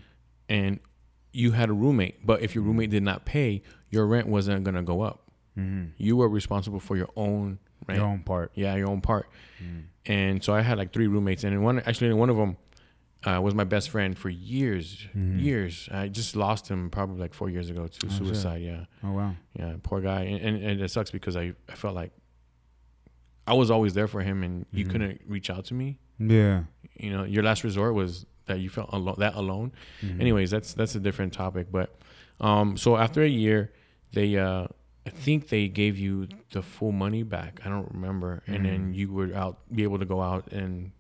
and 0.50 0.82
you 1.32 1.54
had 1.54 1.70
a 1.70 1.74
roommate. 1.74 2.28
But 2.28 2.42
if 2.42 2.54
your 2.54 2.66
roommate 2.66 2.90
did 2.90 3.04
not 3.04 3.24
pay, 3.24 3.62
your 3.90 4.06
rent 4.06 4.28
wasn't 4.28 4.66
gonna 4.66 4.84
go 4.84 5.00
up. 5.00 5.32
Mm-hmm. 5.58 5.92
You 5.96 6.18
were 6.18 6.28
responsible 6.28 6.82
for 6.82 6.98
your 6.98 7.08
own 7.16 7.60
rent. 7.88 8.02
Your 8.02 8.10
own 8.10 8.20
part. 8.20 8.52
Yeah, 8.54 8.76
your 8.76 8.90
own 8.90 9.00
part. 9.00 9.30
Mm-hmm. 9.64 9.80
And 10.12 10.44
so 10.44 10.54
I 10.54 10.60
had 10.60 10.78
like 10.78 10.92
three 10.92 11.08
roommates, 11.08 11.46
and 11.46 11.64
one 11.64 11.80
actually 11.80 12.12
one 12.12 12.30
of 12.30 12.36
them 12.36 12.58
uh, 13.24 13.40
was 13.40 13.56
my 13.56 13.64
best 13.64 13.92
friend 13.92 14.18
for 14.18 14.28
years, 14.28 15.08
years. 15.14 15.88
I 15.90 16.10
just 16.10 16.36
lost 16.36 16.68
him 16.68 16.90
probably 16.90 17.18
like 17.18 17.34
four 17.34 17.50
years 17.50 17.70
ago 17.70 17.88
to 17.88 18.08
oh, 18.08 18.10
suicide. 18.10 18.62
Yeah, 18.62 18.84
Oh 19.06 19.14
wow. 19.14 19.36
yeah, 19.58 19.76
poor 19.84 20.02
guy. 20.02 20.24
And, 20.24 20.42
and, 20.42 20.62
and 20.62 20.82
it 20.82 20.92
sucks 20.92 21.12
because 21.12 21.38
I, 21.38 21.54
I 21.70 21.76
felt 21.76 21.96
like 21.96 22.12
I 23.48 23.54
was 23.54 23.72
always 23.72 23.94
there 23.94 24.10
for 24.10 24.20
him, 24.20 24.44
and 24.44 24.66
you 24.74 24.84
couldn't 24.84 25.22
reach 25.26 25.50
out 25.50 25.64
to 25.68 25.74
me. 25.74 26.00
Yeah. 26.20 26.64
You 27.00 27.12
know, 27.12 27.24
your 27.24 27.44
last 27.44 27.64
resort 27.64 27.94
was 27.94 28.26
that 28.48 28.60
you 28.60 28.70
felt 28.70 28.90
alone, 28.94 29.16
that 29.20 29.36
alone. 29.36 29.72
Anyways, 30.20 30.50
that's 30.52 30.74
that's 30.74 30.96
a 30.96 31.00
different 31.00 31.34
topic. 31.34 31.68
But 31.72 31.96
um, 32.40 32.78
so 32.78 32.98
after 32.98 33.22
a 33.24 33.28
year, 33.28 33.72
they 34.14 34.38
uh, 34.38 34.68
I 35.06 35.10
think 35.10 35.50
they 35.50 35.68
gave 35.68 35.98
you 35.98 36.28
the 36.52 36.62
full 36.62 36.92
money 36.92 37.24
back. 37.24 37.62
I 37.66 37.70
don't 37.70 37.90
remember, 37.94 38.44
and 38.48 38.66
then 38.66 38.94
you 38.94 39.12
would 39.14 39.34
out 39.34 39.60
be 39.74 39.84
able 39.84 40.00
to 40.00 40.06
go 40.06 40.22
out 40.22 40.52
and 40.52 40.92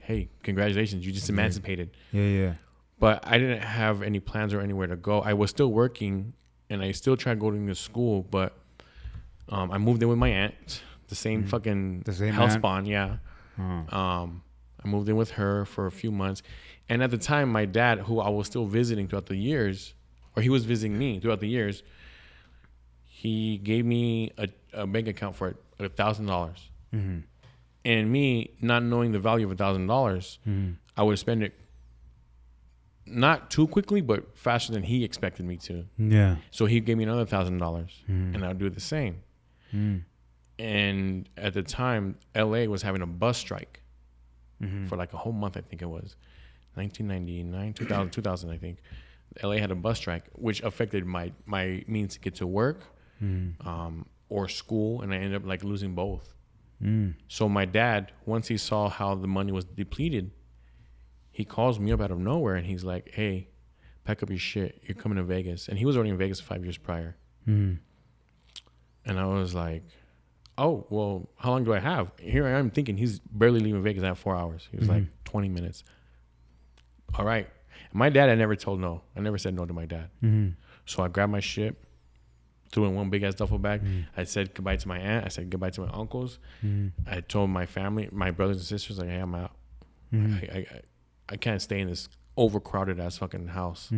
hey, 0.00 0.28
congratulations, 0.42 1.06
you 1.06 1.12
just 1.12 1.28
emancipated. 1.28 1.90
Yeah, 2.12 2.22
yeah. 2.22 2.54
But 2.98 3.22
I 3.26 3.38
didn't 3.38 3.62
have 3.62 4.02
any 4.02 4.20
plans 4.20 4.52
or 4.52 4.60
anywhere 4.60 4.86
to 4.88 4.96
go. 4.96 5.20
I 5.20 5.32
was 5.34 5.50
still 5.50 5.72
working, 5.72 6.34
and 6.68 6.82
I 6.82 6.92
still 6.92 7.16
tried 7.16 7.38
going 7.38 7.66
to 7.66 7.74
school, 7.74 8.22
but 8.30 8.56
um, 9.48 9.70
I 9.70 9.78
moved 9.78 10.02
in 10.02 10.08
with 10.08 10.18
my 10.18 10.28
aunt, 10.28 10.82
the 11.08 11.14
same 11.14 11.44
fucking 11.44 12.02
The 12.04 12.12
same 12.12 12.34
house 12.34 12.52
aunt? 12.52 12.60
spawn, 12.60 12.86
yeah. 12.86 13.16
Uh-huh. 13.58 13.96
Um, 13.98 14.42
I 14.82 14.88
moved 14.88 15.08
in 15.08 15.16
with 15.16 15.32
her 15.32 15.64
for 15.64 15.86
a 15.86 15.90
few 15.90 16.10
months, 16.10 16.42
and 16.88 17.02
at 17.02 17.10
the 17.10 17.18
time, 17.18 17.50
my 17.50 17.66
dad, 17.66 18.00
who 18.00 18.20
I 18.20 18.28
was 18.28 18.46
still 18.46 18.66
visiting 18.66 19.08
throughout 19.08 19.26
the 19.26 19.36
years, 19.36 19.94
or 20.36 20.42
he 20.42 20.48
was 20.48 20.64
visiting 20.64 20.98
me 20.98 21.20
throughout 21.20 21.40
the 21.40 21.48
years, 21.48 21.82
he 23.04 23.58
gave 23.58 23.84
me 23.84 24.32
a, 24.38 24.48
a 24.72 24.86
bank 24.86 25.08
account 25.08 25.36
for 25.36 25.56
a 25.78 25.88
thousand 25.88 26.26
dollars, 26.26 26.70
mm-hmm. 26.94 27.18
and 27.84 28.10
me 28.10 28.50
not 28.60 28.82
knowing 28.82 29.12
the 29.12 29.18
value 29.18 29.46
of 29.46 29.52
a 29.52 29.56
thousand 29.56 29.86
dollars, 29.86 30.38
mm-hmm. 30.48 30.72
I 30.96 31.02
would 31.02 31.18
spend 31.18 31.42
it 31.42 31.54
not 33.06 33.50
too 33.50 33.66
quickly, 33.66 34.00
but 34.00 34.36
faster 34.36 34.72
than 34.72 34.82
he 34.82 35.04
expected 35.04 35.44
me 35.44 35.56
to. 35.58 35.84
Yeah. 35.98 36.36
So 36.50 36.66
he 36.66 36.80
gave 36.80 36.96
me 36.96 37.04
another 37.04 37.26
thousand 37.26 37.58
dollars, 37.58 37.90
mm-hmm. 38.10 38.34
and 38.34 38.44
I'd 38.44 38.58
do 38.58 38.70
the 38.70 38.80
same. 38.80 39.22
Mm. 39.74 40.04
And 40.58 41.28
at 41.36 41.54
the 41.54 41.62
time, 41.62 42.16
LA 42.34 42.64
was 42.64 42.82
having 42.82 43.02
a 43.02 43.06
bus 43.06 43.38
strike 43.38 43.79
Mm-hmm. 44.62 44.86
for 44.86 44.96
like 44.96 45.12
a 45.12 45.16
whole 45.16 45.32
month. 45.32 45.56
I 45.56 45.62
think 45.62 45.80
it 45.80 45.88
was 45.88 46.16
1999, 46.74 47.72
2000, 47.74 48.10
2000 48.10 48.50
I 48.50 48.58
think. 48.58 48.78
LA 49.42 49.56
had 49.56 49.70
a 49.70 49.74
bus 49.74 49.98
strike, 49.98 50.24
which 50.32 50.62
affected 50.62 51.06
my 51.06 51.32
my 51.46 51.84
means 51.86 52.14
to 52.14 52.20
get 52.20 52.34
to 52.36 52.46
work 52.46 52.80
mm-hmm. 53.22 53.66
um, 53.66 54.06
or 54.28 54.48
school, 54.48 55.02
and 55.02 55.12
I 55.12 55.16
ended 55.16 55.36
up 55.36 55.46
like 55.46 55.62
losing 55.62 55.94
both. 55.94 56.34
Mm. 56.82 57.14
So 57.28 57.48
my 57.48 57.64
dad, 57.64 58.12
once 58.26 58.48
he 58.48 58.56
saw 58.56 58.88
how 58.88 59.14
the 59.14 59.28
money 59.28 59.52
was 59.52 59.64
depleted, 59.64 60.30
he 61.30 61.44
calls 61.44 61.78
me 61.78 61.92
up 61.92 62.00
out 62.00 62.10
of 62.10 62.18
nowhere 62.18 62.56
and 62.56 62.66
he's 62.66 62.84
like, 62.84 63.10
"Hey, 63.12 63.48
pack 64.04 64.22
up 64.22 64.30
your 64.30 64.38
shit. 64.38 64.82
You're 64.82 64.96
coming 64.96 65.16
to 65.16 65.24
Vegas." 65.24 65.68
And 65.68 65.78
he 65.78 65.84
was 65.84 65.96
already 65.96 66.10
in 66.10 66.18
Vegas 66.18 66.40
five 66.40 66.64
years 66.64 66.76
prior. 66.76 67.16
Mm-hmm. 67.46 67.76
And 69.06 69.18
I 69.18 69.26
was 69.26 69.54
like, 69.54 69.84
"Oh, 70.60 70.86
well, 70.90 71.28
how 71.36 71.50
long 71.50 71.64
do 71.64 71.72
I 71.72 71.80
have?" 71.80 72.12
Here 72.20 72.46
I 72.46 72.50
am 72.58 72.70
thinking 72.70 72.96
he's 72.96 73.18
barely 73.18 73.60
leaving 73.60 73.82
Vegas. 73.82 74.02
I 74.02 74.06
have 74.08 74.18
four 74.18 74.36
hours. 74.36 74.68
He 74.70 74.76
was 74.76 74.88
like, 74.88 75.02
mm-hmm. 75.02 75.24
20 75.24 75.48
minutes. 75.48 75.84
All 77.14 77.24
right. 77.24 77.48
My 77.92 78.08
dad, 78.08 78.28
I 78.28 78.34
never 78.34 78.54
told 78.54 78.80
no. 78.80 79.02
I 79.16 79.20
never 79.20 79.38
said 79.38 79.54
no 79.54 79.66
to 79.66 79.72
my 79.72 79.86
dad. 79.86 80.10
Mm-hmm. 80.22 80.50
So 80.86 81.02
I 81.02 81.08
grabbed 81.08 81.32
my 81.32 81.40
shit, 81.40 81.76
threw 82.70 82.84
in 82.84 82.94
one 82.94 83.10
big 83.10 83.22
ass 83.22 83.34
duffel 83.34 83.58
bag. 83.58 83.82
Mm-hmm. 83.82 84.00
I 84.16 84.24
said 84.24 84.54
goodbye 84.54 84.76
to 84.76 84.88
my 84.88 84.98
aunt. 84.98 85.24
I 85.26 85.28
said 85.28 85.50
goodbye 85.50 85.70
to 85.70 85.80
my 85.82 85.90
uncles. 85.92 86.38
I 87.06 87.20
told 87.20 87.50
my 87.50 87.66
family, 87.66 88.08
my 88.12 88.30
brothers 88.30 88.58
and 88.58 88.66
sisters, 88.66 88.98
like, 88.98 89.08
hey, 89.08 89.18
I'm 89.18 89.34
out. 89.34 89.52
I, 90.12 90.16
I, 90.52 90.58
I, 90.58 90.80
I 91.30 91.36
can't 91.36 91.60
stay 91.62 91.80
in 91.80 91.88
this 91.88 92.08
overcrowded 92.36 93.00
ass 93.00 93.18
fucking 93.18 93.48
house. 93.48 93.88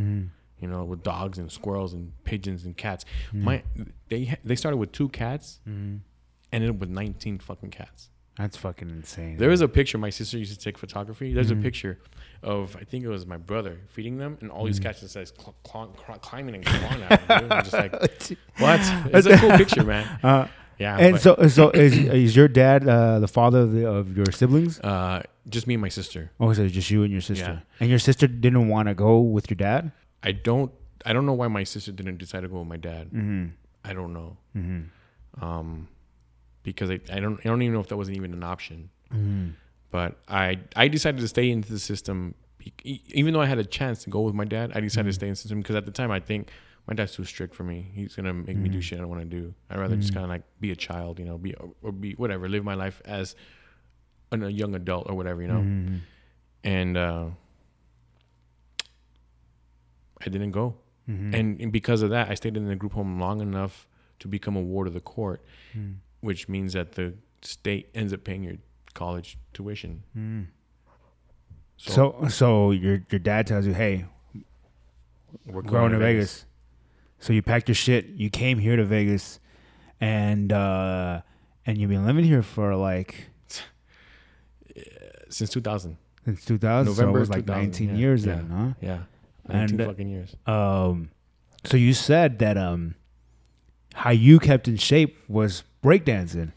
You 0.60 0.68
know, 0.68 0.84
with 0.84 1.02
dogs 1.02 1.38
and 1.38 1.50
squirrels 1.50 1.92
and 1.92 2.12
pigeons 2.24 2.64
and 2.64 2.76
cats. 2.76 3.04
My 3.32 3.62
they 4.08 4.38
they 4.44 4.54
started 4.54 4.76
with 4.76 4.92
two 4.92 5.08
cats, 5.08 5.58
ended 6.52 6.70
up 6.70 6.76
with 6.76 6.90
19 6.90 7.38
fucking 7.38 7.70
cats. 7.70 8.08
That's 8.38 8.56
fucking 8.56 8.88
insane. 8.88 9.36
There 9.36 9.50
was 9.50 9.60
a 9.60 9.68
picture. 9.68 9.98
My 9.98 10.08
sister 10.10 10.38
used 10.38 10.52
to 10.52 10.58
take 10.58 10.78
photography. 10.78 11.34
There's 11.34 11.50
a 11.50 11.56
picture 11.56 11.98
of 12.42 12.74
I 12.76 12.84
think 12.84 13.04
it 13.04 13.08
was 13.08 13.26
my 13.26 13.36
brother 13.36 13.78
feeding 13.88 14.16
them, 14.16 14.38
and 14.40 14.50
all 14.50 14.64
these 14.64 14.80
cats 14.80 15.00
just 15.00 15.12
says 15.12 15.32
cl- 15.38 15.54
cl- 15.70 15.94
cl- 16.06 16.18
climbing 16.18 16.54
and 16.56 16.64
clawing 16.64 17.02
at 17.02 17.28
them. 17.28 17.48
just 17.62 17.74
like, 17.74 17.92
what? 18.58 18.80
It's 19.12 19.26
a 19.26 19.36
cool 19.36 19.50
picture, 19.58 19.84
man. 19.84 20.06
Uh, 20.22 20.46
Yeah. 20.78 20.96
and 20.98 21.12
but, 21.12 21.20
so 21.22 21.30
so 21.48 21.70
is 21.70 21.92
is 21.94 22.34
your 22.34 22.48
dad 22.48 22.88
uh, 22.88 23.18
the 23.20 23.28
father 23.28 23.60
of, 23.60 23.72
the, 23.72 23.86
of 23.86 24.16
your 24.16 24.32
siblings? 24.32 24.80
uh, 24.80 25.22
just 25.48 25.66
me 25.66 25.74
and 25.74 25.82
my 25.82 25.90
sister. 25.90 26.30
Oh, 26.40 26.52
so 26.54 26.66
just 26.68 26.90
you 26.90 27.02
and 27.04 27.12
your 27.12 27.20
sister. 27.20 27.60
Yeah. 27.60 27.80
And 27.80 27.90
your 27.90 27.98
sister 27.98 28.26
didn't 28.26 28.66
want 28.68 28.88
to 28.88 28.94
go 28.94 29.20
with 29.20 29.50
your 29.50 29.56
dad? 29.56 29.92
I 30.22 30.32
don't. 30.32 30.72
I 31.04 31.12
don't 31.12 31.26
know 31.26 31.34
why 31.34 31.48
my 31.48 31.64
sister 31.64 31.92
didn't 31.92 32.16
decide 32.16 32.40
to 32.40 32.48
go 32.48 32.60
with 32.60 32.68
my 32.68 32.78
dad. 32.78 33.08
Mm-hmm. 33.10 33.46
I 33.84 33.92
don't 33.92 34.12
know. 34.14 34.36
Um, 35.40 35.88
because 36.62 36.90
I, 36.90 37.00
I 37.12 37.20
don't 37.20 37.38
I 37.40 37.48
don't 37.48 37.62
even 37.62 37.74
know 37.74 37.80
if 37.80 37.88
that 37.88 37.96
wasn't 37.96 38.16
even 38.16 38.32
an 38.32 38.42
option. 38.44 38.90
Mm-hmm. 39.12 39.48
But 39.90 40.18
I 40.28 40.58
I 40.76 40.88
decided 40.88 41.20
to 41.20 41.28
stay 41.28 41.50
into 41.50 41.70
the 41.72 41.78
system, 41.78 42.34
even 42.84 43.34
though 43.34 43.40
I 43.42 43.46
had 43.46 43.58
a 43.58 43.64
chance 43.64 44.04
to 44.04 44.10
go 44.10 44.20
with 44.22 44.34
my 44.34 44.44
dad. 44.44 44.72
I 44.74 44.80
decided 44.80 45.04
Mm-hmm. 45.04 45.08
to 45.10 45.12
stay 45.14 45.26
in 45.26 45.32
the 45.32 45.36
system 45.36 45.58
because 45.60 45.76
at 45.76 45.84
the 45.86 45.92
time 45.92 46.10
I 46.10 46.20
think 46.20 46.50
my 46.88 46.94
dad's 46.94 47.14
too 47.14 47.24
strict 47.24 47.54
for 47.54 47.62
me. 47.64 47.90
He's 47.94 48.14
gonna 48.16 48.32
make 48.32 48.56
me 48.56 48.68
do 48.68 48.78
Mm-hmm. 48.78 48.80
shit 48.80 48.98
I 48.98 49.02
don't 49.02 49.10
want 49.10 49.22
to 49.22 49.36
do. 49.40 49.54
I'd 49.70 49.78
rather 49.78 49.96
just 49.96 50.12
kind 50.14 50.24
of 50.24 50.30
like 50.30 50.42
be 50.60 50.70
a 50.70 50.76
child, 50.76 51.18
you 51.18 51.24
know, 51.24 51.38
be 51.38 51.54
or 51.82 51.92
be 51.92 52.12
whatever, 52.14 52.48
live 52.48 52.64
my 52.64 52.74
life 52.74 53.00
as 53.04 53.36
an, 54.32 54.42
a 54.42 54.48
young 54.48 54.74
adult 54.74 55.08
or 55.10 55.14
whatever, 55.14 55.42
you 55.42 55.48
know. 55.48 55.60
Mm-hmm. 55.60 55.96
And 56.64 56.96
uh, 56.96 57.26
I 60.24 60.28
didn't 60.28 60.52
go. 60.52 60.76
Mm-hmm. 61.08 61.34
And, 61.34 61.60
and 61.60 61.72
because 61.72 62.02
of 62.02 62.10
that, 62.10 62.30
I 62.30 62.34
stayed 62.34 62.56
in 62.56 62.66
the 62.68 62.76
group 62.76 62.92
home 62.92 63.18
long 63.18 63.40
enough 63.40 63.86
to 64.20 64.28
become 64.28 64.56
a 64.56 64.60
ward 64.60 64.86
of 64.86 64.94
the 64.94 65.00
court, 65.00 65.44
Mm. 65.76 65.96
Which 66.22 66.48
means 66.48 66.72
that 66.72 66.92
the 66.92 67.12
state 67.42 67.90
ends 67.94 68.12
up 68.14 68.24
paying 68.24 68.42
your 68.42 68.56
college 68.94 69.36
tuition. 69.52 70.02
Mm. 70.16 70.46
So 71.76 72.26
so 72.28 72.70
your 72.70 72.92
your 72.92 72.98
Mm-hmm. 73.00 73.22
dad 73.24 73.46
tells 73.46 73.66
you, 73.66 73.74
hey, 73.74 74.06
we're 75.46 75.62
going 75.62 75.92
to 75.92 75.98
Vegas. 75.98 76.46
So 77.18 77.32
you 77.32 77.42
packed 77.42 77.68
your 77.68 77.74
shit. 77.74 78.06
You 78.06 78.30
came 78.30 78.58
here 78.58 78.76
to 78.76 78.84
Vegas, 78.84 79.38
and 80.00 80.52
uh, 80.52 81.20
and 81.66 81.78
you've 81.78 81.90
been 81.90 82.06
living 82.06 82.24
here 82.24 82.42
for 82.42 82.74
like 82.76 83.26
since 85.28 85.50
2000. 85.50 85.96
since 86.24 86.44
2000. 86.44 86.94
so 86.94 87.08
it 87.08 87.12
was 87.12 87.30
like 87.30 87.46
19 87.46 87.88
yeah, 87.90 87.94
years 87.96 88.24
yeah. 88.26 88.34
then, 88.36 88.50
huh? 88.50 88.72
Yeah, 88.80 88.98
19 89.48 89.80
And, 89.80 89.88
fucking 89.88 90.08
years. 90.08 90.36
Um, 90.46 91.10
so 91.64 91.76
you 91.76 91.94
said 91.94 92.38
that 92.40 92.56
um, 92.58 92.94
how 93.94 94.10
you 94.10 94.38
kept 94.38 94.68
in 94.68 94.76
shape 94.76 95.16
was 95.28 95.64
breakdancing. 95.82 96.52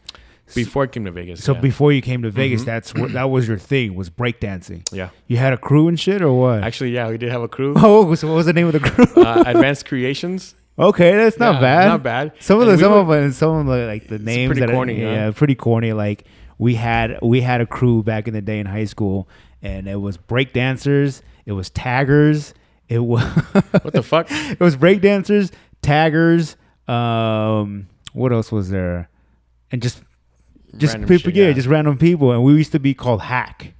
Before 0.54 0.84
I 0.84 0.86
came 0.86 1.04
to 1.06 1.10
Vegas. 1.10 1.42
So 1.42 1.54
yeah. 1.54 1.60
before 1.60 1.92
you 1.92 2.00
came 2.00 2.22
to 2.22 2.30
Vegas, 2.30 2.62
Mhm. 2.62 2.66
that's 2.66 2.94
what 2.94 3.12
that 3.14 3.30
was 3.30 3.48
your 3.48 3.58
thing 3.58 3.96
was 3.96 4.08
breakdancing. 4.10 4.86
yeah, 4.92 5.08
You 5.26 5.38
had 5.38 5.52
a 5.52 5.56
crew 5.56 5.88
and 5.88 5.98
shit 5.98 6.22
or 6.22 6.32
what? 6.32 6.62
actually, 6.62 6.90
yeah, 6.92 7.08
we 7.08 7.18
did 7.18 7.32
have 7.32 7.42
a 7.42 7.48
crew. 7.48 7.74
oh, 7.76 8.14
so 8.14 8.28
what 8.28 8.34
was 8.34 8.46
the 8.46 8.52
name 8.52 8.68
of 8.68 8.72
the 8.72 8.78
crew? 8.80 9.24
uh, 9.24 9.42
Advanced 9.44 9.86
Creations. 9.86 10.54
Okay, 10.78 11.16
that's 11.16 11.38
not 11.40 11.54
Yeah, 11.56 11.60
bad. 11.60 11.86
Not 11.88 12.02
bad. 12.04 12.32
Some 12.38 12.60
of 12.60 12.66
the 12.66 12.74
we 12.74 12.78
some 12.78 12.92
were- 12.92 12.98
of 12.98 13.08
them, 13.08 13.32
some 13.32 13.56
of 13.56 13.66
the 13.66 13.86
like 13.86 14.06
the 14.06 14.18
names 14.20 14.50
pretty 14.52 14.60
that 14.60 14.70
corny, 14.70 15.02
are, 15.04 15.12
yeah, 15.12 15.30
pretty 15.32 15.54
corny. 15.56 15.92
Like 15.92 16.24
we 16.58 16.76
had 16.76 17.18
we 17.22 17.40
had 17.40 17.60
a 17.60 17.66
crew 17.66 18.02
back 18.04 18.28
in 18.28 18.34
the 18.34 18.42
day 18.42 18.60
in 18.60 18.66
high 18.66 18.84
school, 18.84 19.28
and 19.62 19.88
it 19.88 19.96
was 20.00 20.16
break 20.16 20.52
dancers, 20.52 21.22
it 21.44 21.52
was 21.52 21.70
taggers, 21.70 22.54
it 22.88 23.00
was 23.00 23.24
What 23.82 23.94
the 23.94 24.02
fuck? 24.02 24.26
it 24.30 24.60
was 24.60 24.76
break 24.76 25.00
dancers, 25.00 25.50
taggers. 25.82 26.56
Um, 26.88 27.88
what 28.12 28.32
else 28.32 28.50
was 28.52 28.70
there? 28.70 29.08
And 29.72 29.82
just 29.82 30.02
just 30.76 30.94
Random 30.94 31.08
people, 31.08 31.30
shit, 31.30 31.36
yeah, 31.36 31.52
just 31.52 31.68
random 31.68 31.98
people. 31.98 32.32
And 32.32 32.42
we 32.44 32.52
used 32.54 32.72
to 32.72 32.78
be 32.78 32.94
called 32.94 33.22
Hack, 33.22 33.72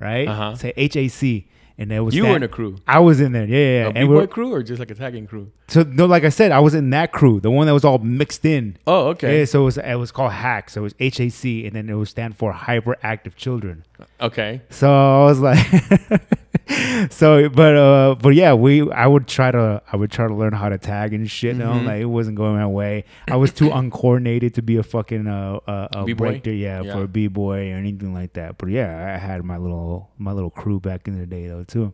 right? 0.00 0.28
Uh-huh. 0.28 0.54
Say 0.54 0.72
H 0.76 0.96
A 0.96 1.08
C, 1.08 1.46
and 1.78 1.92
it 1.92 2.00
was 2.00 2.14
You 2.14 2.22
that- 2.22 2.30
were 2.30 2.36
in 2.36 2.42
a 2.44 2.48
crew. 2.48 2.76
I 2.86 3.00
was 3.00 3.20
in 3.20 3.32
there, 3.32 3.44
yeah, 3.44 3.56
yeah. 3.56 3.86
A 3.86 3.90
and 3.90 4.08
we're, 4.08 4.26
crew 4.26 4.52
or 4.52 4.62
just 4.62 4.78
like 4.78 4.90
a 4.90 4.94
tagging 4.94 5.26
crew? 5.26 5.50
so 5.68 5.82
no, 5.82 6.06
like 6.06 6.24
I 6.24 6.28
said, 6.28 6.52
I 6.52 6.60
was 6.60 6.74
in 6.74 6.90
that 6.90 7.12
crew, 7.12 7.40
the 7.40 7.50
one 7.50 7.66
that 7.66 7.72
was 7.74 7.84
all 7.84 7.98
mixed 7.98 8.44
in. 8.44 8.76
Oh, 8.86 9.08
okay. 9.08 9.40
Yeah, 9.40 9.44
so 9.46 9.62
it 9.62 9.64
was 9.64 9.78
it 9.78 9.94
was 9.96 10.12
called 10.12 10.32
hack. 10.32 10.70
So 10.70 10.80
it 10.80 10.84
was 10.84 10.94
H 11.00 11.20
A 11.20 11.28
C, 11.28 11.66
and 11.66 11.74
then 11.74 11.88
it 11.90 11.94
would 11.94 12.08
stand 12.08 12.36
for 12.36 12.52
Hyperactive 12.52 13.34
Children. 13.36 13.84
Okay. 14.20 14.60
So 14.70 14.88
I 14.90 15.24
was 15.24 15.40
like, 15.40 15.58
so 17.10 17.48
but 17.48 17.76
uh, 17.76 18.14
but 18.20 18.30
yeah, 18.34 18.54
we 18.54 18.90
I 18.90 19.06
would 19.06 19.26
try 19.28 19.50
to 19.50 19.82
I 19.92 19.96
would 19.96 20.10
try 20.10 20.26
to 20.26 20.34
learn 20.34 20.52
how 20.52 20.68
to 20.68 20.78
tag 20.78 21.12
and 21.12 21.30
shit. 21.30 21.54
You 21.56 21.62
know, 21.62 21.72
Mhm. 21.72 21.84
like 21.86 22.00
it 22.00 22.04
wasn't 22.06 22.36
going 22.36 22.54
my 22.56 22.66
way. 22.66 23.04
I 23.28 23.36
was 23.36 23.52
too 23.52 23.70
uncoordinated 23.72 24.54
to 24.54 24.62
be 24.62 24.76
a 24.76 24.82
fucking 24.82 25.26
uh, 25.26 25.58
uh, 25.66 25.88
a 25.92 26.04
B-boy? 26.04 26.26
breaker, 26.26 26.50
yeah, 26.50 26.82
Yeah. 26.82 26.92
for 26.94 27.02
a 27.02 27.08
b 27.08 27.26
boy 27.28 27.70
or 27.70 27.76
anything 27.76 28.14
like 28.14 28.32
that. 28.34 28.56
But 28.58 28.70
yeah, 28.70 29.14
I 29.14 29.18
had 29.18 29.44
my 29.44 29.58
little 29.58 30.10
my 30.18 30.32
little 30.32 30.50
crew 30.50 30.80
back 30.80 31.06
in 31.08 31.18
the 31.18 31.26
day 31.26 31.48
though 31.48 31.64
too. 31.64 31.92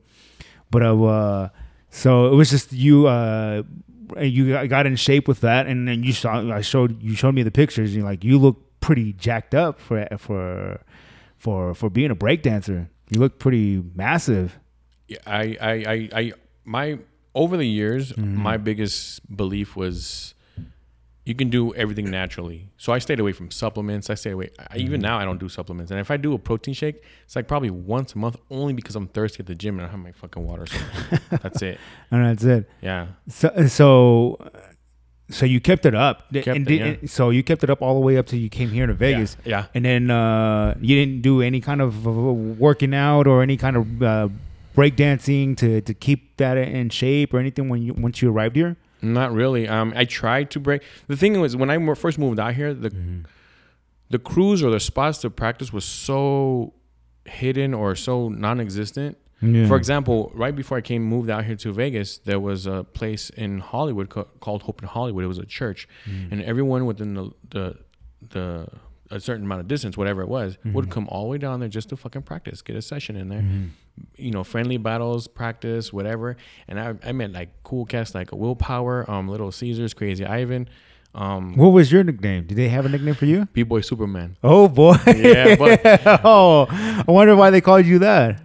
But 0.71 0.83
uh, 0.83 1.49
so 1.91 2.33
it 2.33 2.37
was 2.37 2.51
just 2.51 2.73
you. 2.73 3.07
Uh, 3.09 3.63
you 4.21 4.51
got- 4.51 4.69
got 4.69 4.87
in 4.87 4.97
shape 4.97 5.29
with 5.29 5.41
that, 5.41 5.67
and 5.67 5.87
then 5.87 6.03
you 6.03 6.13
saw. 6.13 6.49
I 6.53 6.61
showed 6.63 7.03
you 7.03 7.15
showed 7.15 7.35
me 7.35 7.43
the 7.43 7.51
pictures. 7.51 7.91
And 7.91 7.99
you're 7.99 8.05
like, 8.05 8.25
you 8.25 8.39
look 8.39 8.81
pretty 8.81 9.13
jacked 9.13 9.55
up 9.55 9.79
for 9.81 10.07
for 10.19 10.81
for 11.37 11.75
for 11.75 11.91
being 11.91 12.11
a 12.11 12.17
breakdancer. 12.17 12.89
You 13.11 13.21
look 13.21 13.39
pretty 13.39 13.83
massive. 13.95 14.59
Yeah, 15.09 15.19
I, 15.27 15.57
I, 15.61 15.73
I, 15.73 16.09
I, 16.21 16.33
my 16.65 16.99
over 17.35 17.57
the 17.57 17.67
years, 17.67 18.13
Mm-hmm. 18.13 18.37
my 18.37 18.57
biggest 18.57 19.21
belief 19.37 19.77
was 19.77 20.35
you 21.27 21.35
can 21.35 21.51
do 21.51 21.75
everything 21.75 22.11
naturally. 22.11 22.71
So 22.77 22.93
I 22.93 22.99
stayed 22.99 23.21
away 23.21 23.33
from 23.33 23.51
supplements. 23.51 24.09
I 24.11 24.15
stayed 24.15 24.33
away. 24.33 24.51
I, 24.59 24.63
Mm-hmm. 24.63 24.79
even 24.87 25.01
now, 25.01 25.19
I 25.19 25.25
don't 25.25 25.39
do 25.39 25.49
supplements. 25.49 25.91
And 25.91 26.01
if 26.01 26.11
I 26.11 26.17
do 26.17 26.33
a 26.35 26.39
protein 26.39 26.75
shake, 26.75 27.03
it's 27.25 27.37
like 27.37 27.47
probably 27.47 27.71
once 27.71 28.15
a 28.15 28.19
month, 28.19 28.37
only 28.51 28.73
because 28.73 28.97
I'm 28.97 29.07
thirsty 29.09 29.41
at 29.41 29.47
the 29.47 29.55
gym 29.55 29.79
and 29.79 29.87
I 29.87 29.91
have 29.91 30.01
my 30.01 30.13
fucking 30.13 30.45
water. 30.45 30.67
So 30.67 30.79
that's 31.43 31.63
it. 31.63 31.79
And 32.11 32.25
that's 32.27 32.45
it. 32.45 32.71
Yeah. 32.81 33.09
So 33.29 33.67
so 33.67 34.39
so 35.31 35.47
you 35.47 35.61
kept 35.61 35.87
it 35.87 35.95
up. 35.95 36.31
Kept 36.33 36.47
and 36.49 36.69
it, 36.71 37.01
did- 37.01 37.11
So 37.11 37.31
you 37.31 37.43
kept 37.43 37.63
it 37.65 37.71
up 37.71 37.81
all 37.83 37.95
the 37.95 38.01
way 38.07 38.17
up 38.19 38.27
till 38.27 38.39
you 38.39 38.49
came 38.51 38.71
here 38.71 38.87
to 38.87 38.95
Vegas. 38.95 39.37
Yeah. 39.45 39.67
And 39.75 39.85
then 39.85 40.11
uh, 40.11 40.75
you 40.81 40.95
didn't 40.97 41.23
do 41.23 41.41
any 41.43 41.61
kind 41.61 41.81
of 41.81 42.07
uh, 42.07 42.11
working 42.11 42.95
out 42.95 43.27
or 43.27 43.43
any 43.43 43.57
kind 43.57 43.77
of 43.77 44.03
uh, 44.03 44.29
breakdancing 44.77 45.57
to 45.59 45.81
to 45.83 45.95
keep 45.95 46.37
that 46.39 46.57
in 46.57 46.89
shape 46.91 47.35
or 47.35 47.39
anything 47.39 47.69
when 47.69 47.83
you 47.83 47.95
once 47.95 48.23
you 48.23 48.31
arrived 48.31 48.57
here. 48.57 48.77
Not 49.03 49.33
really. 49.33 49.67
Um, 49.67 49.93
I 49.97 50.05
tried 50.05 50.51
to 50.51 50.61
break. 50.61 50.83
The 51.07 51.17
thing 51.17 51.41
was, 51.41 51.57
when 51.57 51.71
I 51.71 51.95
first 51.95 52.19
moved 52.19 52.39
out 52.39 52.55
here, 52.55 52.75
the 52.75 52.91
Mm-hmm. 52.91 53.21
the 54.11 54.19
crews 54.19 54.63
or 54.63 54.71
the 54.71 54.81
spots 54.81 55.19
to 55.19 55.31
practice 55.31 55.73
was 55.73 55.85
so 55.85 56.75
hidden 57.25 57.73
or 57.75 57.95
so 57.95 58.29
non-existent. 58.29 59.17
Yeah. 59.43 59.67
For 59.69 59.77
example, 59.77 60.31
right 60.35 60.55
before 60.55 60.77
I 60.77 60.81
came 60.83 61.03
moved 61.03 61.31
out 61.31 61.45
here 61.45 61.57
to 61.57 61.73
Vegas, 61.73 62.19
there 62.19 62.39
was 62.41 62.67
a 62.67 62.85
place 62.85 63.31
in 63.31 63.59
Hollywood 63.61 64.09
co- 64.11 64.29
called 64.41 64.63
Hope 64.63 64.83
in 64.83 64.89
Hollywood. 64.89 65.25
It 65.25 65.29
was 65.29 65.39
a 65.39 65.47
church, 65.47 65.89
Mm. 66.09 66.33
and 66.33 66.43
everyone 66.43 66.85
within 66.87 67.15
the 67.15 67.31
the 67.51 67.77
the 68.29 68.69
a 69.13 69.19
certain 69.19 69.45
amount 69.45 69.61
of 69.61 69.67
distance, 69.67 69.97
whatever 69.97 70.21
it 70.23 70.29
was, 70.29 70.57
Mm-hmm. 70.59 70.73
would 70.75 70.89
come 70.91 71.09
all 71.09 71.23
the 71.25 71.31
way 71.31 71.39
down 71.39 71.59
there 71.61 71.69
just 71.69 71.89
to 71.89 71.97
fucking 71.97 72.23
practice, 72.23 72.63
get 72.63 72.77
a 72.77 72.83
session 72.83 73.17
in 73.17 73.29
there. 73.29 73.45
You 74.17 74.31
know, 74.31 74.45
friendly 74.45 74.77
battles, 74.77 75.27
practice, 75.27 75.93
whatever. 75.93 76.37
And 76.69 76.79
I, 76.79 76.95
I 77.05 77.13
met 77.13 77.33
like 77.33 77.49
cool 77.65 77.85
cats 77.87 78.15
like 78.15 78.31
Willpower, 78.33 79.11
um, 79.11 79.27
Little 79.29 79.51
Caesars, 79.51 79.95
Crazy 79.95 80.25
Ivan, 80.25 80.69
um, 81.15 81.57
What 81.57 81.69
was 81.73 81.91
your 81.91 82.05
nickname? 82.05 82.45
Did 82.47 82.57
they 82.57 82.69
have 82.69 82.87
a 82.87 82.89
nickname 82.89 83.15
for 83.15 83.27
you? 83.27 83.49
B 83.53 83.65
Boy 83.65 83.81
Superman. 83.81 84.37
Oh 84.45 84.69
boy. 84.69 84.95
Yeah, 85.07 85.57
but- 85.57 85.81
oh, 86.25 86.67
I 86.71 87.05
wonder 87.11 87.35
why 87.35 87.51
they 87.51 87.61
called 87.61 87.85
you 87.87 87.99
that. 88.01 88.41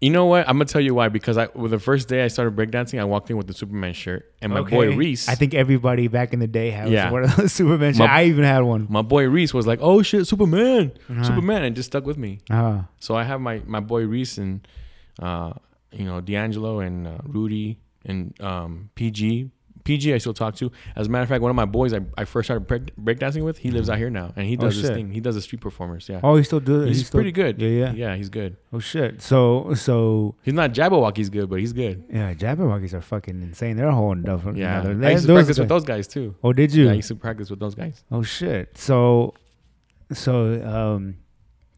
You 0.00 0.08
know 0.10 0.24
what? 0.24 0.48
I'm 0.48 0.54
gonna 0.56 0.64
tell 0.64 0.80
you 0.80 0.94
why. 0.94 1.08
Because 1.10 1.36
I, 1.36 1.48
with 1.54 1.72
the 1.72 1.78
first 1.78 2.08
day 2.08 2.24
I 2.24 2.28
started 2.28 2.56
breakdancing, 2.56 2.98
I 2.98 3.04
walked 3.04 3.28
in 3.30 3.36
with 3.36 3.46
the 3.46 3.52
Superman 3.52 3.92
shirt, 3.92 4.32
and 4.40 4.50
my 4.52 4.62
boy 4.62 4.96
Reese. 4.96 5.28
I 5.28 5.34
think 5.34 5.52
everybody 5.52 6.08
back 6.08 6.32
in 6.32 6.38
the 6.40 6.46
day 6.46 6.70
had 6.70 6.88
Yeah. 6.88 7.10
one 7.10 7.24
of 7.24 7.36
those 7.36 7.52
Superman. 7.60 7.92
Shirts. 7.92 8.08
I 8.10 8.24
even 8.24 8.44
had 8.44 8.62
one. 8.62 8.86
my 8.88 9.02
boy 9.02 9.24
Reese 9.28 9.52
was 9.52 9.66
like, 9.66 9.78
"Oh 9.82 10.00
shit, 10.02 10.26
Superman, 10.26 10.92
Uh-huh. 11.10 11.22
Superman," 11.24 11.64
and 11.64 11.76
just 11.76 11.88
stuck 11.88 12.06
with 12.06 12.16
me. 12.16 12.40
Uh, 12.48 12.82
So 12.98 13.14
I 13.14 13.24
have 13.24 13.40
my 13.42 13.60
my 13.66 13.80
boy 13.80 14.06
Reese 14.06 14.38
and 14.38 14.66
uh, 15.20 15.52
you 15.92 16.06
know 16.06 16.20
D'Angelo 16.22 16.80
and 16.80 17.06
uh, 17.06 17.18
Rudy 17.24 17.78
and 18.06 18.32
um, 18.40 18.88
PG. 18.94 19.50
PG 19.84 20.14
I 20.14 20.18
still 20.18 20.34
talk 20.34 20.54
to. 20.56 20.70
As 20.96 21.06
a 21.06 21.10
matter 21.10 21.22
of 21.22 21.28
fact, 21.28 21.42
one 21.42 21.50
of 21.50 21.56
my 21.56 21.64
boys 21.64 21.92
I, 21.94 22.00
I 22.18 22.24
first 22.24 22.46
started 22.46 22.66
break, 22.66 22.94
breakdancing 22.96 23.42
with, 23.44 23.58
he 23.58 23.70
lives 23.70 23.88
out 23.90 23.98
here 23.98 24.10
now, 24.10 24.32
and 24.36 24.46
he 24.46 24.56
Oh, 24.56 24.60
does 24.62 24.76
this 24.76 24.86
shit. 24.90 24.94
thing. 24.94 25.10
He 25.10 25.20
does 25.20 25.34
the 25.34 25.40
street 25.42 25.60
performers. 25.60 26.08
Yeah, 26.08 26.20
oh, 26.22 26.36
he 26.36 26.42
still 26.44 26.60
do 26.60 26.82
it. 26.82 26.88
he's, 26.88 27.06
still- 27.06 27.18
pretty 27.18 27.32
good. 27.32 27.60
Yeah, 27.60 27.68
yeah. 27.68 27.92
yeah, 27.92 28.16
he's 28.16 28.28
good. 28.28 28.56
Oh 28.72 28.78
shit. 28.78 29.22
So 29.22 29.74
so 29.74 30.34
He's 30.42 30.54
not 30.54 30.72
Jabbawockeez 30.72 31.30
good, 31.30 31.48
but 31.50 31.60
he's 31.60 31.72
good. 31.72 32.04
yeah, 32.12 32.34
Jabbawockeez 32.34 32.94
are 32.94 33.00
fucking 33.00 33.42
insane. 33.42 33.76
They're 33.76 33.88
a 33.88 33.94
whole 33.94 34.14
different. 34.14 34.58
Yeah, 34.58 34.80
another- 34.82 35.06
I 35.06 35.10
used 35.12 35.26
to 35.26 35.32
practice 35.34 35.56
guys- 35.56 35.60
with 35.60 35.68
those 35.68 35.84
guys 35.84 36.06
too. 36.08 36.34
Oh, 36.44 36.52
did 36.52 36.72
you? 36.74 36.84
Yeah, 36.84 36.90
I 36.92 36.94
used 36.94 37.08
to 37.08 37.14
practice 37.16 37.50
with 37.50 37.58
those 37.60 37.74
guys. 37.74 38.04
Oh 38.10 38.22
shit. 38.22 38.76
So 38.78 39.34
so 40.12 40.62
um 40.66 41.16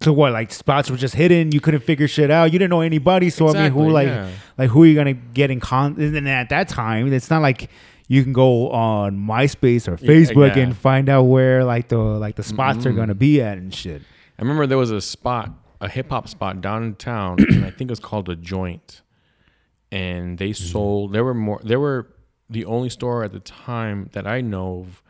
so 0.01 0.13
what 0.13 0.33
like 0.33 0.53
spots 0.53 0.91
were 0.91 0.97
just 0.97 1.15
hidden, 1.15 1.53
you 1.53 1.61
couldn't 1.61 1.81
figure 1.85 2.09
shit 2.09 2.31
out. 2.31 2.53
You 2.53 2.59
didn't 2.59 2.71
know 2.71 2.81
anybody, 2.81 3.31
so 3.31 3.49
I 3.49 3.53
mean 3.53 3.73
who 3.73 3.91
like 3.91 4.09
yeah. 4.09 4.31
like 4.59 4.71
who 4.71 4.83
are 4.83 4.87
you 4.87 4.95
gonna 4.95 5.13
get 5.13 5.51
in 5.51 5.61
con 5.61 5.95
and 6.01 6.29
at 6.29 6.49
that 6.49 6.69
time 6.69 7.13
it's 7.13 7.31
not 7.31 7.41
like 7.43 7.71
you 8.09 8.23
can 8.23 8.33
go 8.33 8.71
on 8.71 9.17
MySpace 9.19 9.89
or 9.89 9.97
Facebook 9.97 10.57
yeah. 10.57 10.63
and 10.63 10.77
find 10.77 11.09
out 11.09 11.25
where 11.25 11.65
like 11.65 11.89
the 11.89 11.99
like 11.99 12.37
the 12.37 12.43
spots 12.43 12.85
are 12.87 12.93
Mm-mm. 12.93 12.97
gonna 12.97 13.15
be 13.15 13.41
at 13.41 13.59
and 13.59 13.73
shit. 13.75 14.03
I 14.39 14.43
remember 14.43 14.67
there 14.67 14.79
was 14.79 14.91
a 14.91 15.01
spot, 15.01 15.51
a 15.81 15.89
hip 15.89 16.11
hop 16.11 16.29
spot 16.29 16.61
downtown, 16.61 17.37
and 17.49 17.65
I 17.65 17.71
think 17.71 17.91
it 17.91 17.93
was 17.93 18.01
called 18.01 18.27
the 18.27 18.37
Joint. 18.37 19.03
And 19.91 20.39
they 20.39 20.51
Mm-hmm. 20.51 20.65
sold. 20.73 21.13
There 21.13 21.25
were 21.25 21.35
more. 21.35 21.61
They 21.63 21.77
were 21.77 22.09
the 22.49 22.65
only 22.65 22.89
store 22.89 23.25
at 23.25 23.33
the 23.33 23.41
time 23.41 24.09
that 24.13 24.27
I 24.27 24.41
know 24.41 24.81
of 24.81 25.03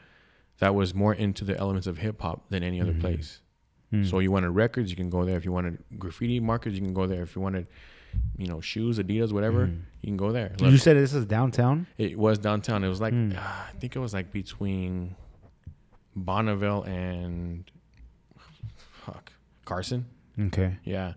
that 0.58 0.74
was 0.74 0.94
more 0.94 1.14
into 1.14 1.44
the 1.44 1.56
elements 1.56 1.86
of 1.86 1.98
hip 1.98 2.20
hop 2.20 2.48
than 2.50 2.62
any 2.62 2.78
Mm-hmm. 2.80 2.88
other 2.90 2.98
place. 3.00 3.40
Hmm. 3.90 4.04
So 4.04 4.18
you 4.20 4.32
wanted 4.32 4.50
records, 4.50 4.90
you 4.90 4.96
can 4.96 5.10
go 5.10 5.24
there. 5.24 5.36
If 5.36 5.44
you 5.44 5.52
wanted 5.52 5.78
graffiti 5.98 6.40
markers, 6.40 6.74
you 6.74 6.80
can 6.80 6.94
go 6.94 7.06
there. 7.06 7.22
If 7.22 7.36
you 7.36 7.42
wanted, 7.42 7.66
you 8.38 8.46
know, 8.46 8.60
shoes, 8.60 8.98
Adidas, 8.98 9.32
whatever, 9.32 9.66
you 10.00 10.06
can 10.08 10.16
go 10.16 10.32
there. 10.32 10.50
Mm-hmm. 10.56 10.70
you 10.70 10.78
said 10.78 10.96
this 10.96 11.14
is 11.14 11.26
downtown? 11.26 11.86
It 11.98 12.18
was 12.18 12.38
downtown. 12.38 12.82
It 12.84 12.88
was 12.88 13.00
like 13.00 13.12
Hmm. 13.12 13.32
uh, 13.36 13.40
I 13.40 13.72
think 13.78 13.94
it 13.96 13.98
was 13.98 14.12
like 14.14 14.32
between 14.32 15.14
Bonneville 16.16 16.82
and 16.82 17.70
fuck 19.04 19.32
Carson. 19.64 20.06
Okay. 20.38 20.76
Yeah. 20.84 21.12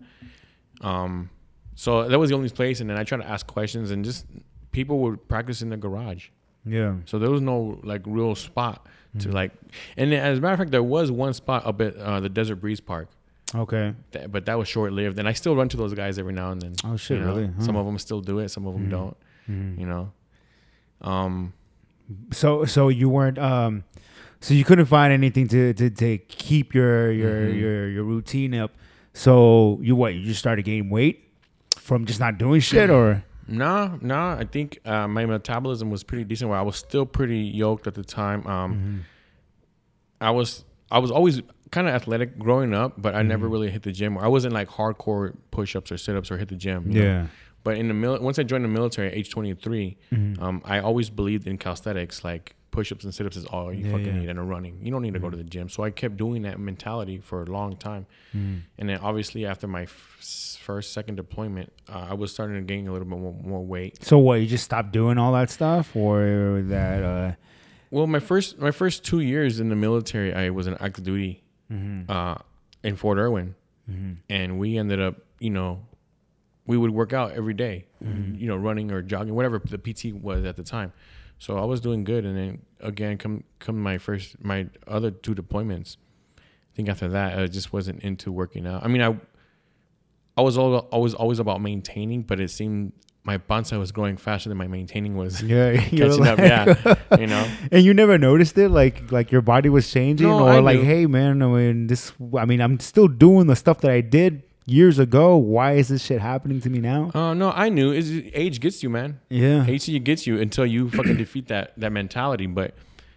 Um. 0.80 1.30
So 1.74 2.08
that 2.08 2.18
was 2.18 2.30
the 2.30 2.36
only 2.36 2.48
place, 2.48 2.80
and 2.80 2.88
then 2.88 2.96
I 2.96 3.04
tried 3.04 3.18
to 3.22 3.28
ask 3.28 3.46
questions, 3.46 3.90
and 3.90 4.04
just 4.04 4.26
people 4.72 4.98
would 5.00 5.28
practice 5.28 5.60
in 5.62 5.68
the 5.70 5.76
garage. 5.76 6.28
Yeah. 6.64 6.94
So 7.04 7.18
there 7.18 7.30
was 7.30 7.40
no 7.42 7.80
like 7.84 8.02
real 8.06 8.34
spot 8.34 8.86
to 9.20 9.30
like. 9.30 9.52
And 9.96 10.12
as 10.12 10.38
a 10.38 10.40
matter 10.40 10.54
of 10.54 10.58
fact, 10.58 10.70
there 10.70 10.82
was 10.82 11.10
one 11.10 11.32
spot 11.34 11.64
up 11.66 11.80
at 11.80 11.96
uh, 11.96 12.20
the 12.20 12.28
Desert 12.28 12.56
Breeze 12.56 12.80
Park. 12.80 13.08
Okay. 13.54 13.94
But 14.28 14.46
that 14.46 14.58
was 14.58 14.68
short 14.68 14.92
lived, 14.92 15.18
and 15.18 15.28
I 15.28 15.32
still 15.32 15.54
run 15.54 15.68
to 15.68 15.76
those 15.76 15.94
guys 15.94 16.18
every 16.18 16.32
now 16.32 16.50
and 16.50 16.60
then. 16.60 16.74
Oh, 16.84 16.96
shit, 16.96 17.18
you 17.18 17.24
know? 17.24 17.28
really? 17.34 17.46
Huh. 17.46 17.62
Some 17.62 17.76
of 17.76 17.86
them 17.86 17.98
still 17.98 18.20
do 18.20 18.40
it, 18.40 18.48
some 18.50 18.66
of 18.66 18.74
them 18.74 18.86
Mhm. 18.86 18.90
don't. 18.90 19.16
Mhm. 19.48 19.78
You 19.80 19.86
know. 19.86 20.12
Um. 21.00 21.52
So 22.32 22.64
so 22.64 22.88
you 22.88 23.08
weren't 23.08 23.38
um 23.38 23.84
so 24.40 24.54
you 24.54 24.64
couldn't 24.64 24.86
find 24.86 25.12
anything 25.12 25.48
to 25.48 25.72
to, 25.74 25.90
to 25.90 26.18
keep 26.18 26.74
your 26.74 27.10
your 27.12 27.46
Mhm. 27.48 27.60
your 27.60 27.88
your 27.88 28.04
routine 28.04 28.54
up. 28.54 28.72
So 29.12 29.78
you 29.82 29.94
what? 29.96 30.14
You 30.14 30.24
just 30.24 30.40
started 30.40 30.64
gaining 30.64 30.90
weight 30.90 31.28
from 31.76 32.04
just 32.04 32.20
not 32.20 32.38
doing 32.38 32.60
shit, 32.60 32.90
or 32.90 33.24
Nah, 33.48 33.96
nah. 34.00 34.34
I 34.36 34.44
think 34.44 34.80
uh, 34.84 35.06
my 35.06 35.24
metabolism 35.24 35.88
was 35.88 36.02
pretty 36.02 36.24
decent. 36.24 36.50
Where 36.50 36.58
I 36.58 36.62
was 36.62 36.74
still 36.76 37.06
pretty 37.06 37.38
yoked 37.38 37.86
at 37.86 37.94
the 37.94 38.02
time. 38.02 38.44
Um, 38.46 38.72
Mm-hmm. 38.74 38.96
I 40.20 40.30
was 40.30 40.64
I 40.90 40.98
was 40.98 41.10
always 41.10 41.42
kind 41.76 41.86
of 41.88 41.94
athletic 42.00 42.30
growing 42.46 42.72
up, 42.82 42.90
but 43.04 43.12
I 43.14 43.18
Mm-hmm. 43.20 43.28
never 43.34 43.46
really 43.54 43.70
hit 43.76 43.82
the 43.88 43.92
gym. 44.00 44.10
I 44.18 44.28
wasn't 44.36 44.54
like 44.60 44.68
hardcore 44.78 45.26
push-ups 45.56 45.88
or 45.92 45.98
sit-ups 46.06 46.28
or 46.30 46.36
hit 46.42 46.48
the 46.54 46.60
gym. 46.66 46.80
you 46.90 46.94
know? 47.00 47.06
yeah, 47.06 47.26
But 47.66 47.74
in 47.80 47.86
the 47.88 47.94
mil- 48.02 48.20
once 48.28 48.38
I 48.42 48.44
joined 48.50 48.64
the 48.68 48.74
military 48.80 49.06
at 49.10 49.14
age 49.20 49.28
23, 49.30 49.96
Mm-hmm. 50.12 50.42
um, 50.44 50.56
I 50.64 50.76
always 50.88 51.08
believed 51.20 51.46
in 51.50 51.58
calisthenics, 51.58 52.16
like 52.30 52.44
push-ups 52.76 53.04
and 53.06 53.12
sit-ups 53.14 53.36
is 53.42 53.46
all 53.54 53.68
you 53.72 53.84
Yeah, 53.86 53.92
fucking 53.92 54.06
yeah. 54.14 54.20
need, 54.20 54.28
and 54.32 54.38
a 54.38 54.42
running. 54.54 54.74
You 54.84 54.90
don't 54.92 55.02
need 55.06 55.14
to 55.14 55.22
go 55.26 55.30
to 55.30 55.36
the 55.42 55.48
gym. 55.54 55.66
So 55.74 55.78
I 55.88 55.90
kept 56.02 56.16
doing 56.24 56.42
that 56.48 56.58
mentality 56.70 57.16
for 57.28 57.42
a 57.42 57.46
long 57.58 57.76
time, 57.88 58.04
and 58.78 58.84
then 58.88 58.98
obviously 59.08 59.46
after 59.52 59.66
my 59.66 59.82
f- 59.82 60.58
first, 60.68 60.92
second 60.98 61.14
deployment, 61.16 61.68
uh, 61.92 62.06
I 62.10 62.14
was 62.14 62.28
starting 62.36 62.56
to 62.56 62.62
gain 62.72 62.86
a 62.88 62.92
little 62.94 63.08
bit 63.08 63.18
more, 63.18 63.32
more 63.52 63.64
weight. 63.74 63.92
So 64.04 64.18
what? 64.18 64.34
You 64.42 64.46
just 64.46 64.64
stopped 64.64 64.92
doing 64.92 65.16
all 65.18 65.32
that 65.38 65.48
stuff, 65.58 65.94
or 65.96 66.62
that? 66.74 66.98
uh 67.02 67.32
Well, 67.90 68.06
my 68.16 68.20
first 68.30 68.58
my 68.58 68.72
first 68.82 69.04
two 69.10 69.20
years 69.20 69.52
in 69.62 69.68
the 69.68 69.76
military, 69.88 70.30
I 70.34 70.50
was 70.58 70.66
an 70.66 70.76
active 70.80 71.04
duty 71.04 71.42
Mm-hmm. 71.72 72.10
uh, 72.10 72.36
in 72.82 72.96
Fort 72.96 73.18
Irwin, 73.18 73.54
mm-hmm. 73.90 74.12
and 74.30 74.58
we 74.58 74.78
ended 74.78 75.00
up, 75.00 75.16
you 75.40 75.50
know, 75.50 75.80
we 76.66 76.76
would 76.76 76.90
work 76.90 77.12
out 77.12 77.32
every 77.32 77.54
day, 77.54 77.86
mm-hmm. 78.02 78.34
you 78.36 78.46
know, 78.46 78.56
running 78.56 78.90
or 78.92 79.02
jogging, 79.02 79.34
whatever 79.34 79.60
the 79.64 79.78
PT 79.78 80.14
was 80.14 80.44
at 80.44 80.56
the 80.56 80.62
time. 80.62 80.92
So 81.38 81.58
I 81.58 81.64
was 81.64 81.80
doing 81.80 82.04
good, 82.04 82.24
and 82.24 82.36
then 82.36 82.62
again, 82.80 83.18
come 83.18 83.44
come 83.58 83.80
my 83.80 83.98
first 83.98 84.42
my 84.42 84.68
other 84.86 85.10
two 85.10 85.34
deployments. 85.34 85.96
I 86.38 86.76
think 86.76 86.88
after 86.88 87.08
that, 87.08 87.38
I 87.38 87.46
just 87.46 87.72
wasn't 87.72 88.02
into 88.02 88.32
working 88.32 88.66
out. 88.66 88.84
I 88.84 88.88
mean, 88.88 89.02
I 89.02 89.16
I 90.36 90.42
was 90.42 90.56
all 90.56 90.76
always 90.78 91.14
always 91.14 91.38
about 91.38 91.60
maintaining, 91.60 92.22
but 92.22 92.40
it 92.40 92.50
seemed 92.50 92.92
my 93.26 93.38
bonsai 93.38 93.76
was 93.78 93.90
growing 93.90 94.16
faster 94.16 94.48
than 94.48 94.56
my 94.56 94.68
maintaining 94.68 95.16
was 95.16 95.42
Yeah, 95.54 95.76
catching 95.76 96.26
up. 96.26 96.38
Yeah, 96.38 96.94
you 97.18 97.26
know. 97.26 97.46
And 97.72 97.84
you 97.84 97.92
never 97.92 98.16
noticed 98.16 98.56
it, 98.56 98.70
like 98.70 99.10
like 99.10 99.32
your 99.32 99.42
body 99.42 99.68
was 99.68 99.90
changing, 99.90 100.28
No, 100.28 100.44
or 100.46 100.50
I 100.50 100.58
like, 100.60 100.78
knew. 100.78 100.84
hey 100.84 101.06
man, 101.06 101.42
I 101.42 101.46
mean 101.48 101.88
this. 101.88 102.12
I 102.38 102.44
mean, 102.46 102.60
I'm 102.60 102.78
still 102.78 103.08
doing 103.08 103.48
the 103.48 103.56
stuff 103.56 103.80
that 103.80 103.90
I 103.90 104.00
did 104.00 104.44
years 104.64 104.98
ago. 105.00 105.36
Why 105.36 105.72
is 105.72 105.88
this 105.88 106.04
shit 106.04 106.20
happening 106.20 106.60
to 106.60 106.70
me 106.70 106.78
now? 106.78 107.10
Oh 107.14 107.34
no, 107.34 107.50
I 107.50 107.68
knew. 107.68 107.92
Is 107.92 108.22
age 108.32 108.60
gets 108.60 108.82
you, 108.82 108.90
man. 108.90 109.20
Yeah, 109.28 109.66
Age 109.66 110.04
gets 110.04 110.26
you 110.26 110.40
until 110.40 110.64
you 110.64 110.88
fucking 110.90 111.16
defeat 111.16 111.48
that 111.48 111.72
that 111.76 111.90
mentality. 111.92 112.46
But 112.46 112.74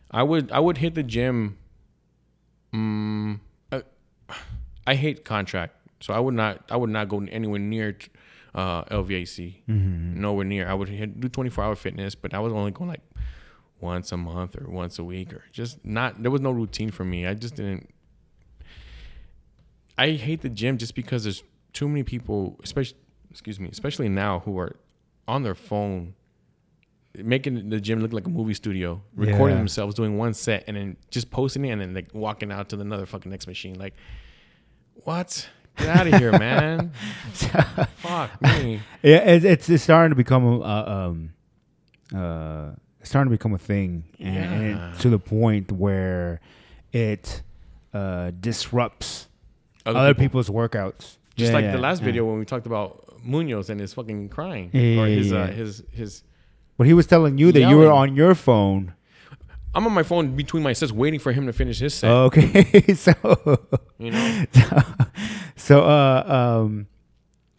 I 0.10 0.24
would 0.24 0.52
I 0.52 0.60
would 0.60 0.80
hit 0.80 0.96
the 0.96 1.04
gym. 1.04 1.58
Um, 2.74 3.42
I, 3.72 3.84
I 4.88 4.96
hate 4.96 5.24
contract, 5.24 5.76
so 6.02 6.14
I 6.14 6.20
would 6.20 6.34
not 6.34 6.64
I 6.72 6.78
would 6.78 6.90
not 6.90 7.10
go 7.10 7.22
anywhere 7.32 7.60
near 7.60 7.96
uh, 8.60 8.84
LVAC. 9.02 9.38
Nowhere 9.68 10.46
near. 10.54 10.68
I 10.68 10.74
would 10.74 10.90
hit, 10.90 11.20
do 11.24 11.28
twenty 11.30 11.50
four 11.50 11.64
hour 11.66 11.76
fitness, 11.76 12.14
but 12.16 12.34
I 12.34 12.40
was 12.40 12.52
only 12.54 12.72
going 12.72 12.90
like 12.96 13.06
once 13.80 14.12
a 14.12 14.18
month 14.18 14.56
or 14.60 14.66
once 14.70 15.00
a 15.00 15.04
week 15.04 15.32
or 15.34 15.44
just 15.52 15.74
not. 15.86 16.22
There 16.22 16.32
was 16.32 16.42
no 16.42 16.52
routine 16.52 16.92
for 16.92 17.06
me. 17.06 17.20
I 17.26 17.34
just 17.34 17.56
didn't. 17.56 17.90
I 19.98 20.12
hate 20.12 20.42
the 20.42 20.50
gym 20.50 20.78
just 20.78 20.96
because 20.96 21.24
there's 21.24 21.44
too 21.74 21.88
many 21.88 22.04
people, 22.04 22.60
especially 22.64 22.98
excuse 23.32 23.60
me, 23.60 23.70
especially 23.72 24.10
now 24.10 24.40
who 24.40 24.58
are 24.58 24.76
on 25.28 25.44
their 25.44 25.56
phone 25.56 26.16
making 27.16 27.70
the 27.70 27.80
gym 27.82 28.00
look 28.00 28.14
like 28.14 28.26
a 28.26 28.30
movie 28.30 28.54
studio, 28.54 29.02
recording 29.16 29.56
Yeah. 29.56 29.62
themselves 29.64 29.96
doing 29.96 30.18
one 30.18 30.34
set 30.34 30.64
and 30.68 30.78
then 30.78 30.96
just 31.12 31.30
posting 31.32 31.66
it 31.66 31.70
and 31.72 31.82
then 31.82 31.94
like 31.94 32.08
walking 32.14 32.52
out 32.52 32.70
to 32.70 32.76
the 32.76 32.82
another 32.84 33.06
fucking 33.06 33.30
next 33.32 33.48
machine. 33.48 33.78
Like, 33.80 33.94
what? 35.06 35.50
Get 35.78 35.88
out 35.88 36.08
of 36.08 36.14
here, 36.16 36.32
man. 36.38 36.92
Fuck 37.98 38.42
me. 38.42 38.82
yeah. 39.02 39.18
It's, 39.20 39.46
it's 39.46 39.70
it's 39.70 39.84
starting 39.84 40.10
to 40.10 40.16
become 40.16 40.44
a 40.46 40.60
uh, 40.60 41.08
um 41.08 41.34
uh 42.14 42.72
it's 43.00 43.10
starting 43.10 43.32
to 43.32 43.38
become 43.38 43.54
a 43.54 43.58
thing, 43.58 44.04
and, 44.20 44.38
and 44.38 44.64
Yeah. 44.78 44.92
it, 44.94 45.00
to 45.00 45.10
the 45.10 45.20
point 45.20 45.72
where 45.72 46.42
it 46.92 47.42
uh 47.94 48.32
disrupts 48.40 49.28
Other, 49.86 50.00
other, 50.00 50.14
people. 50.14 50.42
people's 50.44 50.50
workouts. 50.50 51.18
Just 51.38 51.52
Yeah, 51.52 51.54
like 51.54 51.64
yeah, 51.66 51.72
the 51.72 51.78
last 51.80 52.02
video 52.02 52.26
when 52.26 52.40
we 52.40 52.46
talked 52.46 52.66
about 52.66 53.06
Munoz 53.24 53.70
and 53.70 53.80
his 53.80 53.94
fucking 53.94 54.30
crying. 54.30 54.68
Or 54.74 55.08
his 55.08 55.32
uh 55.32 55.48
his 55.48 55.84
his 55.92 56.24
But 56.78 56.88
he 56.88 56.94
was 56.94 57.08
telling 57.08 57.38
you 57.38 57.52
that 57.54 57.70
you 57.70 57.78
were 57.78 57.92
on 57.92 58.16
your 58.16 58.36
phone. 58.36 58.94
I'm 59.74 59.86
on 59.86 59.94
my 59.94 60.02
phone 60.04 60.36
between 60.36 60.64
my 60.64 60.74
sets 60.74 60.92
waiting 60.92 61.20
for 61.20 61.32
him 61.32 61.46
to 61.46 61.54
finish 61.54 61.78
his 61.80 61.94
set. 61.94 62.10
Okay, 62.10 62.94
so 62.96 63.14
you 64.00 64.10
know? 64.12 64.46
so 64.54 64.82
uh 65.70 66.24
um 66.64 66.88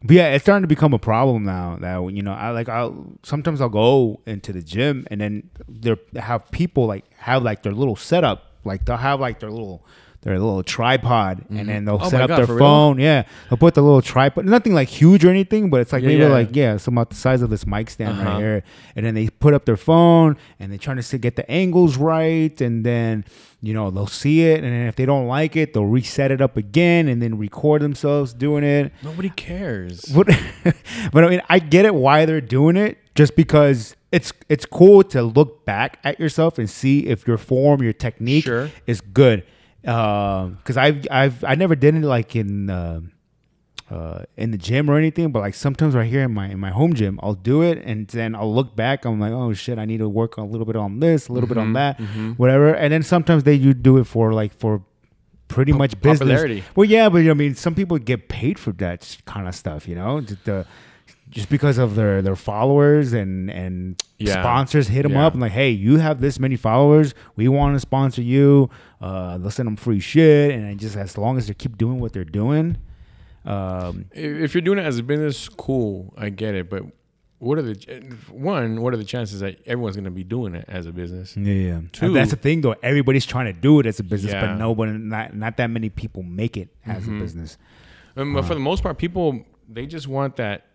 but 0.03 0.16
yeah 0.16 0.28
it's 0.28 0.44
starting 0.44 0.62
to 0.62 0.68
become 0.68 0.94
a 0.94 0.98
problem 0.98 1.44
now 1.44 1.76
that 1.80 2.12
you 2.14 2.22
know 2.22 2.32
i 2.32 2.51
like 2.51 2.68
i'll 2.68 3.12
sometimes 3.22 3.61
i'll 3.61 3.68
go 3.68 4.20
into 4.26 4.53
the 4.53 4.62
gym 4.62 5.07
and 5.11 5.20
then 5.20 5.51
there 5.68 5.96
have 6.16 6.51
people 6.51 6.86
like 6.86 7.05
have 7.16 7.42
like 7.42 7.62
their 7.62 7.72
little 7.72 7.96
setup 7.96 8.57
like 8.64 8.84
they'll 8.86 8.96
have 8.96 9.20
like 9.20 9.40
their 9.40 9.51
little 9.51 9.84
their 10.23 10.39
little 10.39 10.62
tripod 10.62 11.45
and 11.49 11.66
then 11.68 11.87
they'll 11.87 11.99
Oh 12.01 12.09
set 12.11 12.21
up 12.21 12.29
God, 12.29 12.39
their 12.41 12.47
for 12.47 12.53
real? 12.55 12.59
phone 12.64 12.99
yeah 12.99 13.23
they'll 13.49 13.57
put 13.57 13.73
the 13.75 13.83
little 13.83 14.03
tripod 14.03 14.45
nothing 14.45 14.75
like 14.75 14.89
huge 14.89 15.25
or 15.25 15.31
anything 15.31 15.71
but 15.71 15.81
it's 15.81 15.93
like 15.95 16.03
Yeah, 16.03 16.09
maybe 16.09 16.21
yeah. 16.23 16.29
like 16.29 16.49
yeah 16.55 16.75
it's 16.75 16.87
about 16.87 17.09
the 17.11 17.16
size 17.16 17.41
of 17.41 17.49
this 17.49 17.66
mic 17.66 17.89
stand 17.89 18.18
Uh-huh. 18.18 18.25
right 18.31 18.39
here 18.39 18.62
and 18.97 19.07
then 19.07 19.14
they 19.14 19.29
put 19.29 19.55
up 19.55 19.64
their 19.64 19.79
phone 19.79 20.37
and 20.59 20.71
they're 20.71 20.79
trying 20.79 21.01
to 21.01 21.18
get 21.18 21.37
the 21.37 21.51
angles 21.51 21.97
right 21.97 22.61
and 22.61 22.85
then 22.85 23.25
you 23.62 23.73
know 23.73 23.91
they'll 23.91 24.07
see 24.07 24.43
it 24.43 24.62
and 24.62 24.71
then 24.73 24.87
if 24.89 24.97
they 24.97 25.07
don't 25.07 25.27
like 25.27 25.57
it 25.57 25.73
they'll 25.73 25.87
reset 25.87 26.31
it 26.31 26.41
up 26.43 26.57
again 26.59 27.09
and 27.09 27.23
then 27.23 27.39
record 27.39 27.81
themselves 27.81 28.35
doing 28.35 28.62
it 28.64 28.93
Nobody 29.03 29.31
cares. 29.31 30.03
but, 30.14 30.27
but 31.12 31.25
i 31.25 31.29
mean 31.31 31.41
i 31.49 31.59
get 31.59 31.85
it 31.87 31.95
why 31.95 32.27
they're 32.27 32.41
doing 32.43 32.77
it 32.77 32.99
just 33.14 33.37
because 33.37 33.97
it's 34.12 34.33
it's 34.49 34.66
cool 34.66 35.03
to 35.05 35.23
look 35.23 35.64
back 35.64 35.99
at 36.05 36.18
yourself 36.21 36.59
and 36.59 36.68
see 36.68 37.07
if 37.07 37.27
your 37.27 37.39
form 37.39 37.83
your 37.83 37.93
technique 37.95 38.45
Sure. 38.45 38.71
is 38.87 39.01
good 39.01 39.45
um 39.87 40.55
because 40.55 40.76
i've 40.76 41.07
i've 41.11 41.43
i 41.45 41.55
never 41.55 41.74
did 41.74 41.95
it 41.95 42.03
like 42.03 42.37
in 42.37 42.68
uh, 42.68 43.01
uh, 43.91 44.22
in 44.37 44.53
the 44.53 44.59
gym 44.59 44.89
or 44.89 44.97
anything, 44.97 45.33
but 45.33 45.41
like 45.41 45.55
sometimes 45.55 45.95
right 45.97 46.09
here 46.09 46.22
in 46.22 46.33
my 46.33 46.49
in 46.49 46.61
my 46.61 46.70
home 46.70 46.95
gym, 46.95 47.18
I'll 47.22 47.35
do 47.35 47.62
it 47.62 47.78
and 47.85 48.07
then 48.09 48.37
I'll 48.37 48.55
look 48.55 48.76
back. 48.76 49.05
I'm 49.05 49.18
like, 49.18 49.33
oh 49.33 49.53
shit, 49.53 49.78
I 49.78 49.85
need 49.85 49.99
to 49.99 50.09
work 50.09 50.37
a 50.37 50.43
little 50.43 50.64
bit 50.64 50.76
on 50.76 51.01
this, 51.01 51.26
a 51.26 51.33
little 51.33 51.49
bit 51.49 51.59
on 51.59 51.72
that, 51.72 52.01
whatever. 52.37 52.72
And 52.72 52.93
then 52.93 53.03
sometimes 53.03 53.43
they 53.43 53.55
you 53.55 53.74
do 53.74 53.99
it 53.99 54.05
for 54.05 54.33
like 54.33 54.53
for 54.55 54.85
pretty 55.49 55.72
much 55.72 56.01
business. 56.01 56.20
popularity. 56.20 56.62
Well, 56.76 56.85
yeah, 56.85 57.09
but 57.09 57.26
I 57.28 57.35
mean, 57.35 57.57
some 57.57 57.74
people 57.74 57.99
get 57.99 58.28
paid 58.28 58.59
for 58.61 58.70
that 58.74 59.16
kind 59.24 59.49
of 59.49 59.55
stuff, 59.57 59.89
you 59.89 59.97
know, 59.97 60.20
the, 60.20 60.66
just 61.31 61.49
because 61.49 61.78
of 61.78 61.95
their 61.95 62.20
their 62.22 62.37
followers 62.37 63.12
and 63.12 63.51
and 63.51 64.03
Yeah. 64.18 64.41
sponsors 64.43 64.89
hit 64.89 65.03
them 65.05 65.12
Yeah. 65.12 65.26
up 65.26 65.33
and 65.33 65.41
like, 65.41 65.53
hey, 65.53 65.70
you 65.70 65.99
have 65.99 66.20
this 66.20 66.39
many 66.39 66.57
followers, 66.57 67.14
we 67.37 67.49
want 67.49 67.74
to 67.76 67.81
sponsor 67.81 68.20
you. 68.22 68.68
Uh, 69.01 69.39
they'll 69.39 69.51
send 69.51 69.66
them 69.66 69.76
free 69.76 70.01
shit, 70.01 70.53
and 70.55 70.78
just 70.78 70.97
as 70.97 71.16
long 71.16 71.39
as 71.39 71.47
they 71.47 71.55
keep 71.55 71.78
doing 71.78 72.01
what 72.01 72.12
they're 72.12 72.24
doing. 72.24 72.76
Um, 73.45 74.05
if 74.12 74.55
you're 74.55 74.61
doing 74.61 74.78
it 74.78 74.85
as 74.85 74.99
a 74.99 75.03
business, 75.03 75.49
cool, 75.49 76.12
I 76.18 76.28
get 76.28 76.55
it. 76.55 76.68
But 76.68 76.83
what 77.39 77.59
are 77.59 77.62
the 77.62 77.74
one? 78.31 78.83
What 78.83 78.93
are 78.93 78.99
the 78.99 79.05
chances 79.05 79.41
that 79.41 79.59
everyone's 79.66 79.97
going 79.97 80.05
to 80.05 80.11
be 80.11 80.24
doing 80.24 80.55
it 80.55 80.66
as 80.68 80.85
a 80.87 80.93
business? 80.93 81.37
Yeah, 81.37 81.55
yeah. 81.55 81.81
Two- 81.93 82.12
That's 82.12 82.31
the 82.31 82.37
thing, 82.37 82.61
though. 82.61 82.74
Everybody's 82.83 83.24
trying 83.24 83.47
to 83.47 83.59
do 83.59 83.81
it 83.81 83.87
as 83.87 83.99
a 83.99 84.03
business, 84.05 84.33
Yeah. 84.35 84.43
but 84.47 84.57
nobody, 84.57 84.93
not 84.93 85.35
not 85.35 85.57
that 85.57 85.70
many 85.70 85.89
people 85.89 86.22
make 86.22 86.57
it 86.59 86.68
as 86.85 87.09
a 87.09 87.11
business. 87.12 87.57
Um, 88.16 88.35
but 88.35 88.45
for 88.45 88.53
the 88.55 88.61
most 88.61 88.83
part, 88.83 88.99
people 88.99 89.43
they 89.72 89.87
just 89.87 90.07
want 90.09 90.37
that. 90.37 90.66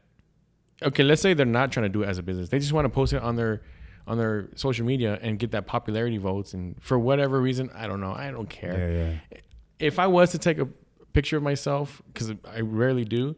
Okay, 0.84 1.04
let's 1.04 1.22
say 1.22 1.34
they're 1.34 1.46
not 1.46 1.72
trying 1.72 1.86
to 1.86 1.90
do 1.90 2.04
it 2.04 2.08
as 2.08 2.18
a 2.18 2.24
business. 2.24 2.50
They 2.50 2.60
just 2.60 2.74
want 2.74 2.86
to 2.86 2.90
post 2.90 3.14
it 3.14 3.22
on 3.22 3.36
their 3.36 3.62
on 4.08 4.18
their 4.18 4.50
social 4.56 4.86
media 4.86 5.18
and 5.22 5.40
get 5.40 5.52
that 5.52 5.66
popularity 5.66 6.18
votes. 6.18 6.54
And 6.54 6.76
for 6.82 7.00
whatever 7.00 7.42
reason, 7.42 7.72
I 7.74 7.88
don't 7.88 8.02
know. 8.02 8.14
I 8.14 8.30
don't 8.32 8.50
care. 8.50 9.20
yeah. 9.32 9.40
If 9.80 9.98
I 10.00 10.08
was 10.08 10.32
to 10.32 10.38
take 10.38 10.60
a 10.60 10.68
picture 11.14 11.38
of 11.38 11.44
myself, 11.44 12.02
because 12.14 12.32
I 12.48 12.60
rarely 12.62 13.04
do, 13.06 13.36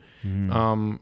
um, 0.52 1.00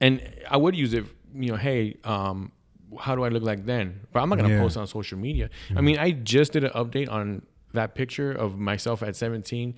and 0.00 0.20
I 0.50 0.56
would 0.56 0.74
use 0.76 0.92
it. 0.94 1.04
You 1.34 1.50
know, 1.52 1.56
hey, 1.56 1.96
um, 2.04 2.50
how 2.98 3.14
do 3.14 3.22
I 3.22 3.28
look 3.28 3.42
like 3.44 3.64
then? 3.66 4.00
But 4.12 4.20
I'm 4.20 4.28
not 4.28 4.36
gonna 4.38 4.48
Yeah. 4.54 4.60
post 4.60 4.76
on 4.76 4.86
social 4.86 5.18
media. 5.18 5.50
I 5.76 5.80
mean, 5.80 5.98
I 5.98 6.10
just 6.10 6.52
did 6.52 6.64
an 6.64 6.70
update 6.70 7.08
on 7.10 7.42
that 7.74 7.94
picture 7.94 8.32
of 8.32 8.58
myself 8.58 9.02
at 9.02 9.14
17. 9.14 9.74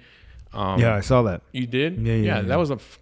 Um, 0.54 0.80
Yeah, 0.80 0.94
I 0.94 1.00
saw 1.00 1.22
that. 1.24 1.42
you 1.52 1.66
did? 1.66 1.98
Yeah, 1.98 2.14
yeah, 2.14 2.22
yeah. 2.24 2.40
That 2.42 2.58
was 2.58 2.70
a 2.70 2.74
f- 2.74 2.98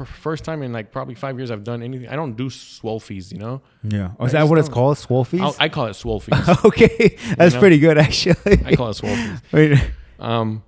f- 0.00 0.08
first 0.08 0.44
time 0.44 0.62
in 0.62 0.72
like 0.72 0.92
probably 0.92 1.14
five 1.14 1.38
years 1.38 1.50
I've 1.50 1.64
done 1.64 1.82
anything. 1.82 2.08
I 2.08 2.16
don't 2.16 2.34
do 2.36 2.46
swolfies, 2.48 3.32
you 3.32 3.38
know. 3.38 3.62
Yeah. 3.82 4.12
Oh, 4.18 4.26
is 4.26 4.32
that 4.32 4.48
what 4.48 4.58
it's 4.58 4.68
called? 4.68 4.96
Swolfies? 4.96 5.40
I'll, 5.40 5.56
I 5.58 5.68
call 5.68 5.86
it 5.86 5.90
swolfies. 5.92 6.64
okay, 6.64 7.16
that's 7.36 7.54
know? 7.54 7.60
pretty 7.60 7.78
good 7.78 7.98
actually. 7.98 8.34
I 8.64 8.74
call 8.76 8.90
it 8.90 8.96
swolfies. 8.96 9.40
Wait, 9.52 9.78
Um, 10.18 10.62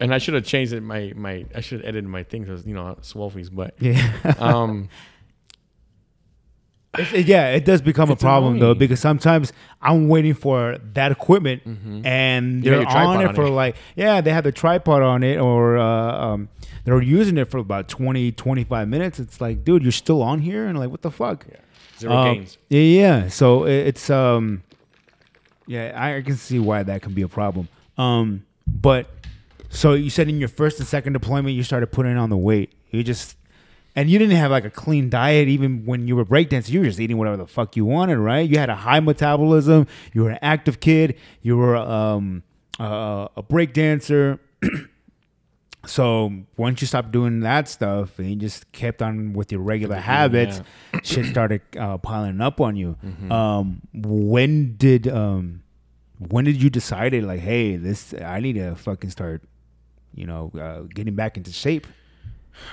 and 0.00 0.14
I 0.14 0.18
should 0.18 0.34
have 0.34 0.44
changed 0.44 0.72
it. 0.72 0.80
My 0.80 1.12
my 1.16 1.44
I 1.54 1.60
should 1.60 1.80
have 1.80 1.88
edited 1.88 2.04
my 2.08 2.22
thing 2.22 2.42
because 2.44 2.64
you 2.66 2.74
know 2.74 2.96
swolfies. 3.02 3.48
But 3.52 3.74
yeah, 3.80 4.34
um, 4.38 4.88
it- 6.98 7.26
yeah, 7.26 7.50
it 7.50 7.64
does 7.64 7.82
become 7.82 8.10
It's 8.10 8.22
a 8.22 8.24
problem 8.24 8.58
though 8.58 8.74
because 8.74 9.00
sometimes 9.00 9.52
I'm 9.82 10.08
waiting 10.08 10.34
for 10.34 10.78
that 10.94 11.12
equipment 11.12 11.62
and 12.04 12.64
You 12.64 12.70
they're 12.70 12.86
on 12.86 13.20
it 13.20 13.28
on 13.28 13.34
for 13.34 13.44
it. 13.46 13.50
like 13.50 13.76
yeah 13.96 14.20
they 14.20 14.32
have 14.32 14.44
the 14.44 14.52
tripod 14.52 15.02
on 15.02 15.22
it 15.22 15.38
or 15.38 15.76
uh, 15.78 15.84
um, 16.34 16.48
they're 16.84 17.00
using 17.02 17.36
it 17.38 17.50
for 17.50 17.58
about 17.58 17.88
20 17.88 18.32
25 18.32 18.88
minutes. 18.88 19.18
It's 19.20 19.40
like 19.40 19.64
dude, 19.64 19.82
you're 19.82 19.92
still 19.92 20.22
on 20.22 20.40
here 20.40 20.66
and 20.66 20.78
like 20.78 20.90
what 20.90 21.02
the 21.02 21.10
fuck? 21.10 21.46
zero 21.98 22.14
Um, 22.14 22.34
gains. 22.34 22.58
Yeah, 22.68 22.80
yeah. 22.80 23.28
So 23.28 23.64
it- 23.64 23.86
it's 23.88 24.08
um, 24.10 24.62
yeah, 25.66 25.92
I 25.94 26.22
can 26.22 26.36
see 26.36 26.58
why 26.58 26.82
that 26.82 27.02
can 27.02 27.12
be 27.12 27.22
a 27.22 27.28
problem. 27.28 27.68
Um, 27.98 28.44
but 28.66 29.06
so 29.68 29.92
you 29.94 30.08
said 30.10 30.28
in 30.28 30.38
your 30.38 30.48
first 30.48 30.78
and 30.78 30.88
second 30.88 31.12
deployment, 31.12 31.54
you 31.54 31.62
started 31.62 31.88
putting 31.88 32.16
on 32.16 32.30
the 32.30 32.36
weight. 32.38 32.72
You 32.90 33.02
just 33.02 33.36
And 33.98 34.08
you 34.08 34.16
didn't 34.20 34.36
have 34.36 34.52
like 34.52 34.64
a 34.64 34.70
clean 34.70 35.10
diet 35.10 35.48
even 35.48 35.84
when 35.84 36.06
you 36.06 36.14
were 36.14 36.24
breakdancing. 36.24 36.70
You 36.70 36.78
were 36.78 36.86
just 36.86 37.00
eating 37.00 37.18
whatever 37.18 37.36
the 37.36 37.48
fuck 37.48 37.74
you 37.74 37.84
wanted, 37.84 38.18
right? 38.18 38.48
You 38.48 38.56
had 38.56 38.70
a 38.70 38.76
high 38.76 39.00
metabolism. 39.00 39.88
You 40.12 40.22
were 40.22 40.30
an 40.30 40.38
active 40.40 40.78
kid. 40.78 41.16
You 41.42 41.56
were 41.56 41.74
um, 41.74 42.44
uh, 42.78 43.26
a 43.36 43.42
breakdancer. 43.42 44.38
so 45.84 46.32
once 46.56 46.80
you 46.80 46.86
stopped 46.86 47.10
doing 47.10 47.40
that 47.40 47.66
stuff 47.66 48.20
and 48.20 48.30
you 48.30 48.36
just 48.36 48.70
kept 48.70 49.02
on 49.02 49.32
with 49.32 49.50
your 49.50 49.62
regular 49.62 49.96
habits, 49.96 50.60
shit 51.02 51.26
started 51.26 51.62
uh, 51.76 51.98
piling 51.98 52.40
up 52.40 52.60
on 52.60 52.76
you. 52.76 52.96
Um, 53.32 53.80
when 53.92 54.76
did 54.76 55.08
um, 55.08 55.64
when 56.20 56.44
did 56.44 56.62
you 56.62 56.70
decided 56.70 57.24
like, 57.24 57.40
hey, 57.40 57.74
this 57.74 58.14
I 58.14 58.38
need 58.38 58.52
to 58.52 58.76
fucking 58.76 59.10
start, 59.10 59.42
you 60.14 60.24
know, 60.24 60.52
uh, 60.56 60.82
getting 60.82 61.16
back 61.16 61.36
into 61.36 61.50
shape? 61.50 61.88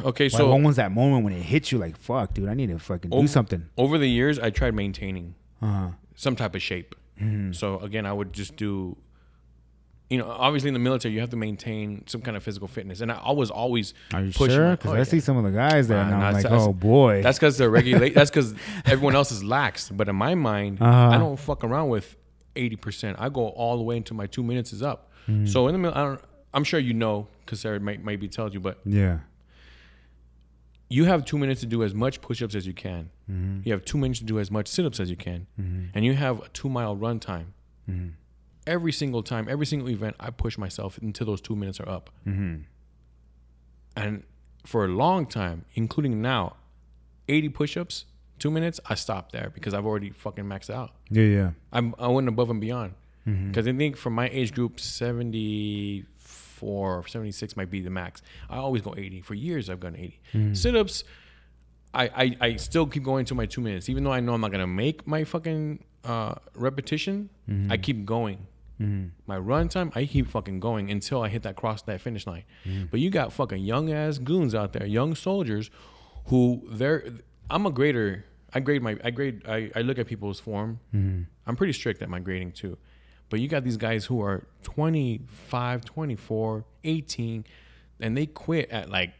Okay, 0.03 0.29
so 0.29 0.51
when 0.51 0.63
was 0.63 0.75
that 0.77 0.91
moment 0.91 1.23
when 1.23 1.33
it 1.33 1.41
hit 1.41 1.71
you? 1.71 1.77
Like, 1.77 1.97
fuck, 1.97 2.33
dude, 2.33 2.49
I 2.49 2.53
need 2.53 2.69
to 2.69 2.79
fucking 2.79 3.11
do 3.11 3.17
Over- 3.17 3.27
something. 3.27 3.65
over 3.77 3.97
the 3.97 4.09
years, 4.09 4.39
I 4.39 4.49
tried 4.49 4.73
maintaining 4.73 5.35
Uh-huh. 5.61 5.89
some 6.15 6.35
type 6.35 6.55
of 6.55 6.61
shape. 6.61 6.95
Mm-hmm. 7.21 7.53
So 7.53 7.79
again, 7.79 8.05
I 8.05 8.11
would 8.13 8.33
just 8.33 8.55
do, 8.57 8.97
you 10.09 10.17
know, 10.17 10.29
obviously 10.29 10.67
in 10.67 10.73
the 10.73 10.79
military, 10.79 11.13
you 11.13 11.19
have 11.21 11.29
to 11.31 11.37
maintain 11.37 12.03
some 12.07 12.21
kind 12.21 12.35
of 12.37 12.43
physical 12.43 12.67
fitness, 12.67 13.01
and 13.01 13.11
I 13.11 13.31
was 13.31 13.49
always 13.49 13.93
Are 14.13 14.21
you 14.23 14.31
pushing 14.31 14.55
sure? 14.57 14.71
Because 14.71 14.91
oh, 14.91 14.95
I 14.95 14.97
yeah. 14.99 15.03
see 15.05 15.19
some 15.19 15.37
of 15.37 15.43
the 15.43 15.51
guys 15.51 15.87
there, 15.87 15.97
Nah, 16.03 16.13
and 16.13 16.15
I'm 16.23 16.33
like, 16.33 16.45
oh 16.51 16.73
boy. 16.73 17.21
That's 17.23 17.37
because 17.39 17.57
they're 17.57 17.69
regulate. 17.69 18.13
that's 18.15 18.29
because 18.29 18.53
everyone 18.85 19.15
else 19.15 19.31
is 19.31 19.43
lax. 19.43 19.89
But 19.89 20.09
in 20.09 20.15
my 20.15 20.35
mind, 20.35 20.81
Uh-huh. 20.81 21.09
I 21.09 21.17
don't 21.17 21.37
fuck 21.39 21.63
around 21.63 21.89
with 21.89 22.15
eighty 22.55 22.75
percent. 22.75 23.17
I 23.19 23.29
go 23.29 23.47
all 23.47 23.77
the 23.77 23.83
way 23.83 23.97
until 23.97 24.15
my 24.17 24.27
two 24.27 24.43
minutes 24.43 24.73
is 24.73 24.83
up. 24.83 25.09
Mm-hmm. 25.27 25.45
So 25.47 25.67
in 25.67 25.73
the 25.73 25.79
middle, 25.79 25.97
I 25.97 26.03
don't. 26.03 26.21
I'm 26.53 26.63
sure 26.63 26.79
you 26.79 26.93
know 26.93 27.27
because 27.43 27.61
Sarah 27.61 27.79
might 27.79 28.03
maybe 28.03 28.27
tells 28.27 28.53
you, 28.53 28.59
but 28.59 28.79
yeah. 28.85 29.19
You 30.89 31.05
have 31.05 31.25
two 31.25 31.37
minutes 31.37 31.61
to 31.61 31.65
do 31.65 31.83
as 31.83 31.93
much 31.93 32.21
push-ups 32.21 32.55
as 32.55 32.67
you 32.67 32.73
can. 32.73 33.09
Mm-hmm. 33.29 33.61
You 33.63 33.71
have 33.73 33.85
two 33.85 33.97
minutes 33.97 34.19
to 34.19 34.25
do 34.25 34.39
as 34.39 34.51
much 34.51 34.67
sit-ups 34.67 34.99
as 34.99 35.09
you 35.09 35.15
can, 35.17 35.47
and 35.93 36.05
you 36.05 36.13
have 36.13 36.41
a 36.41 36.49
two-mile 36.49 36.95
run 36.95 37.19
time. 37.19 37.53
Mm-hmm. 37.89 38.09
Every 38.67 38.91
single 38.91 39.23
time, 39.23 39.47
every 39.49 39.65
single 39.65 39.89
event, 39.89 40.15
I 40.19 40.29
push 40.31 40.57
myself 40.57 40.97
until 40.99 41.27
those 41.27 41.41
two 41.41 41.55
minutes 41.55 41.79
are 41.79 41.89
up. 41.89 42.09
Mm-hmm. 42.27 42.61
And 43.95 44.23
for 44.65 44.85
a 44.85 44.87
long 44.87 45.25
time, 45.25 45.65
including 45.75 46.21
now, 46.21 46.55
80 47.27 47.49
push-ups, 47.49 48.05
two 48.39 48.51
minutes, 48.51 48.79
I 48.85 48.95
stopped 48.95 49.31
there 49.31 49.51
because 49.53 49.73
I've 49.73 49.85
already 49.85 50.09
fucking 50.11 50.45
maxed 50.45 50.69
out. 50.69 50.91
Yeah, 51.09 51.23
yeah. 51.23 51.51
I'm 51.71 51.95
I 51.99 52.07
went 52.07 52.27
above 52.27 52.49
and 52.49 52.61
beyond 52.61 52.93
Mm-hmm. 53.27 53.47
because 53.47 53.67
I 53.67 53.73
think 53.73 53.97
for 53.97 54.11
my 54.11 54.29
age 54.29 54.53
group, 54.53 54.79
74 56.55 56.97
or 56.99 57.07
76 57.07 57.57
might 57.57 57.69
be 57.69 57.81
the 57.81 57.89
max. 57.89 58.21
I 58.49 58.57
always 58.57 58.81
go 58.81 58.93
80. 58.97 59.21
For 59.21 59.33
years, 59.33 59.69
I've 59.69 59.79
gone 59.79 59.95
80. 59.95 60.21
Mm-hmm. 60.33 60.53
Sit-ups, 60.53 61.03
I, 61.93 62.03
I 62.05 62.37
I 62.41 62.55
still 62.57 62.87
keep 62.87 63.03
going 63.03 63.25
to 63.25 63.35
my 63.35 63.45
two 63.45 63.61
minutes, 63.61 63.89
even 63.89 64.03
though 64.03 64.11
I 64.11 64.19
know 64.19 64.33
I'm 64.33 64.41
not 64.41 64.51
gonna 64.51 64.67
make 64.67 65.07
my 65.07 65.23
fucking 65.23 65.83
uh, 66.03 66.35
repetition. 66.53 67.29
Mm-hmm. 67.49 67.71
I 67.71 67.77
keep 67.77 68.05
going. 68.05 68.47
My 69.25 69.37
run 69.37 69.69
time, 69.69 69.91
I 69.95 70.05
keep 70.05 70.27
fucking 70.27 70.59
going 70.59 70.91
until 70.91 71.21
I 71.21 71.29
hit 71.29 71.43
that 71.43 71.55
cross 71.55 71.81
that 71.83 72.01
finish 72.01 72.27
line. 72.27 72.43
Mm-hmm. 72.65 72.87
But 72.91 72.99
you 72.99 73.09
got 73.09 73.31
fucking 73.31 73.63
young 73.63 73.93
ass 73.93 74.17
goons 74.17 74.53
out 74.53 74.73
there, 74.73 74.85
young 74.85 75.15
soldiers, 75.15 75.71
who 76.25 76.67
they're. 76.69 77.05
I'm 77.49 77.65
a 77.65 77.71
grader. 77.71 78.25
I 78.53 78.59
grade 78.59 78.81
my. 78.81 78.97
I 79.01 79.11
grade. 79.11 79.43
I, 79.47 79.71
I 79.73 79.81
look 79.81 79.97
at 79.97 80.07
people's 80.07 80.41
form. 80.41 80.81
Mm-hmm. 80.93 81.23
I'm 81.47 81.55
pretty 81.55 81.71
strict 81.71 82.01
at 82.01 82.09
my 82.09 82.19
grading 82.19 82.51
too. 82.51 82.77
But 83.35 83.41
you 83.41 83.49
got 83.49 83.65
these 83.65 83.75
guys 83.75 84.05
who 84.05 84.21
are 84.21 84.47
25, 84.63 85.83
24, 85.83 86.63
18, 86.85 87.45
and 87.99 88.15
they 88.15 88.27
quit 88.27 88.69
at 88.69 88.89
like 88.89 89.11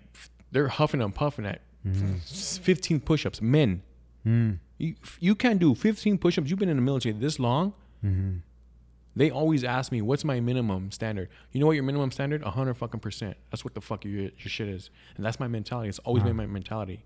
they're 0.54 0.70
huffing 0.70 1.02
and 1.02 1.14
puffing 1.14 1.46
at 1.46 1.60
mm-hmm. 1.86 2.14
15 2.16 3.02
push-ups. 3.02 3.42
Men, 3.42 3.82
mm. 4.26 4.58
you 4.78 4.96
you 5.20 5.36
can't 5.36 5.60
do 5.60 5.76
15 5.76 6.18
push-ups. 6.18 6.50
You've 6.50 6.60
been 6.60 6.70
in 6.70 6.78
the 6.78 6.82
military 6.82 7.12
this 7.12 7.40
long. 7.40 7.74
Mm-hmm. 8.06 8.38
They 9.18 9.32
always 9.32 9.66
ask 9.66 9.92
me, 9.92 10.02
"What's 10.02 10.24
my 10.24 10.40
minimum 10.40 10.92
standard?" 10.92 11.28
You 11.52 11.60
know 11.60 11.66
what 11.66 11.74
your 11.74 11.84
minimum 11.84 12.12
standard? 12.12 12.42
A 12.44 12.52
hundred 12.52 12.76
fucking 12.76 13.02
percent. 13.02 13.36
That's 13.52 13.66
what 13.66 13.74
the 13.74 13.82
fuck 13.82 14.06
your 14.06 14.14
your 14.14 14.32
shit 14.38 14.70
is, 14.70 14.92
and 15.18 15.26
that's 15.26 15.42
my 15.42 15.50
mentality. 15.50 15.90
It's 15.90 16.00
always 16.00 16.24
been 16.24 16.38
my 16.38 16.46
mentality. 16.46 17.04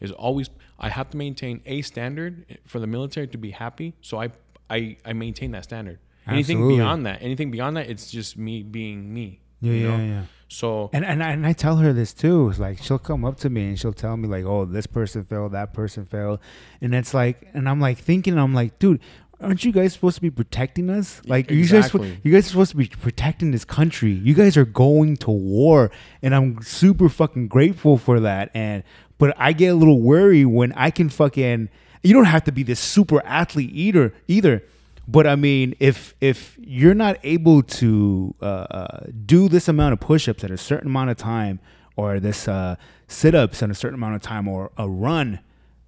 Is 0.00 0.12
always 0.12 0.50
I 0.78 0.90
have 0.90 1.08
to 1.12 1.16
maintain 1.16 1.62
a 1.64 1.80
standard 1.80 2.58
for 2.66 2.78
the 2.78 2.86
military 2.86 3.26
to 3.28 3.38
be 3.38 3.52
happy. 3.52 3.94
So 4.02 4.20
I 4.20 4.32
I 4.68 4.98
I 5.02 5.14
maintain 5.14 5.52
that 5.52 5.64
standard. 5.64 5.98
Anything 6.26 6.56
Absolutely. 6.58 6.76
beyond 6.78 7.06
that, 7.06 7.22
anything 7.22 7.50
beyond 7.50 7.76
that, 7.76 7.88
it's 7.88 8.10
just 8.10 8.36
me 8.36 8.62
being 8.62 9.12
me. 9.14 9.40
Yeah, 9.60 9.72
you 9.72 9.88
know? 9.88 9.96
yeah, 9.96 10.04
yeah. 10.04 10.22
So 10.48 10.90
And 10.92 11.04
and 11.04 11.22
I, 11.24 11.30
and 11.32 11.46
I 11.46 11.52
tell 11.52 11.76
her 11.76 11.92
this 11.92 12.12
too. 12.12 12.48
It's 12.50 12.58
like 12.58 12.82
she'll 12.82 12.98
come 12.98 13.24
up 13.24 13.36
to 13.38 13.50
me 13.50 13.68
and 13.68 13.78
she'll 13.80 13.92
tell 13.92 14.16
me 14.16 14.28
like, 14.28 14.44
"Oh, 14.44 14.64
this 14.64 14.86
person 14.86 15.24
failed, 15.24 15.52
that 15.52 15.72
person 15.72 16.04
failed," 16.04 16.38
and 16.80 16.94
it's 16.94 17.12
like, 17.14 17.48
and 17.54 17.68
I'm 17.68 17.80
like 17.80 17.98
thinking, 17.98 18.38
I'm 18.38 18.54
like, 18.54 18.78
dude, 18.78 19.00
aren't 19.40 19.64
you 19.64 19.72
guys 19.72 19.92
supposed 19.94 20.14
to 20.16 20.20
be 20.22 20.30
protecting 20.30 20.88
us? 20.88 21.20
Like 21.26 21.50
you 21.50 21.62
guys, 21.62 21.86
Exactly. 21.86 22.20
you 22.22 22.32
guys 22.32 22.46
are 22.46 22.50
supposed 22.50 22.70
to 22.72 22.76
be 22.76 22.86
protecting 22.86 23.50
this 23.50 23.64
country. 23.64 24.12
You 24.12 24.34
guys 24.34 24.56
are 24.56 24.64
going 24.64 25.16
to 25.18 25.30
war, 25.32 25.90
and 26.22 26.34
I'm 26.34 26.62
super 26.62 27.08
fucking 27.08 27.48
grateful 27.48 27.98
for 27.98 28.20
that. 28.20 28.50
And 28.54 28.84
but 29.18 29.34
I 29.38 29.52
get 29.52 29.68
a 29.68 29.74
little 29.74 30.00
worried 30.00 30.46
when 30.46 30.72
I 30.74 30.90
can 30.90 31.08
fucking. 31.08 31.68
You 32.02 32.12
don't 32.12 32.26
have 32.26 32.44
to 32.44 32.52
be 32.52 32.62
this 32.62 32.78
super 32.78 33.20
athlete 33.26 33.70
either. 33.72 34.14
Either. 34.28 34.62
But 35.08 35.26
I 35.26 35.36
mean, 35.36 35.74
if 35.78 36.14
if 36.20 36.56
you're 36.60 36.94
not 36.94 37.18
able 37.22 37.62
to 37.62 38.34
uh, 38.42 38.44
uh, 38.44 39.06
do 39.24 39.48
this 39.48 39.68
amount 39.68 39.92
of 39.92 40.00
push-ups 40.00 40.42
at 40.42 40.50
a 40.50 40.58
certain 40.58 40.88
amount 40.88 41.10
of 41.10 41.16
time, 41.16 41.60
or 41.94 42.18
this 42.18 42.48
uh, 42.48 42.76
sit-ups 43.06 43.62
at 43.62 43.70
a 43.70 43.74
certain 43.74 43.94
amount 43.94 44.16
of 44.16 44.22
time, 44.22 44.48
or 44.48 44.72
a 44.76 44.88
run 44.88 45.40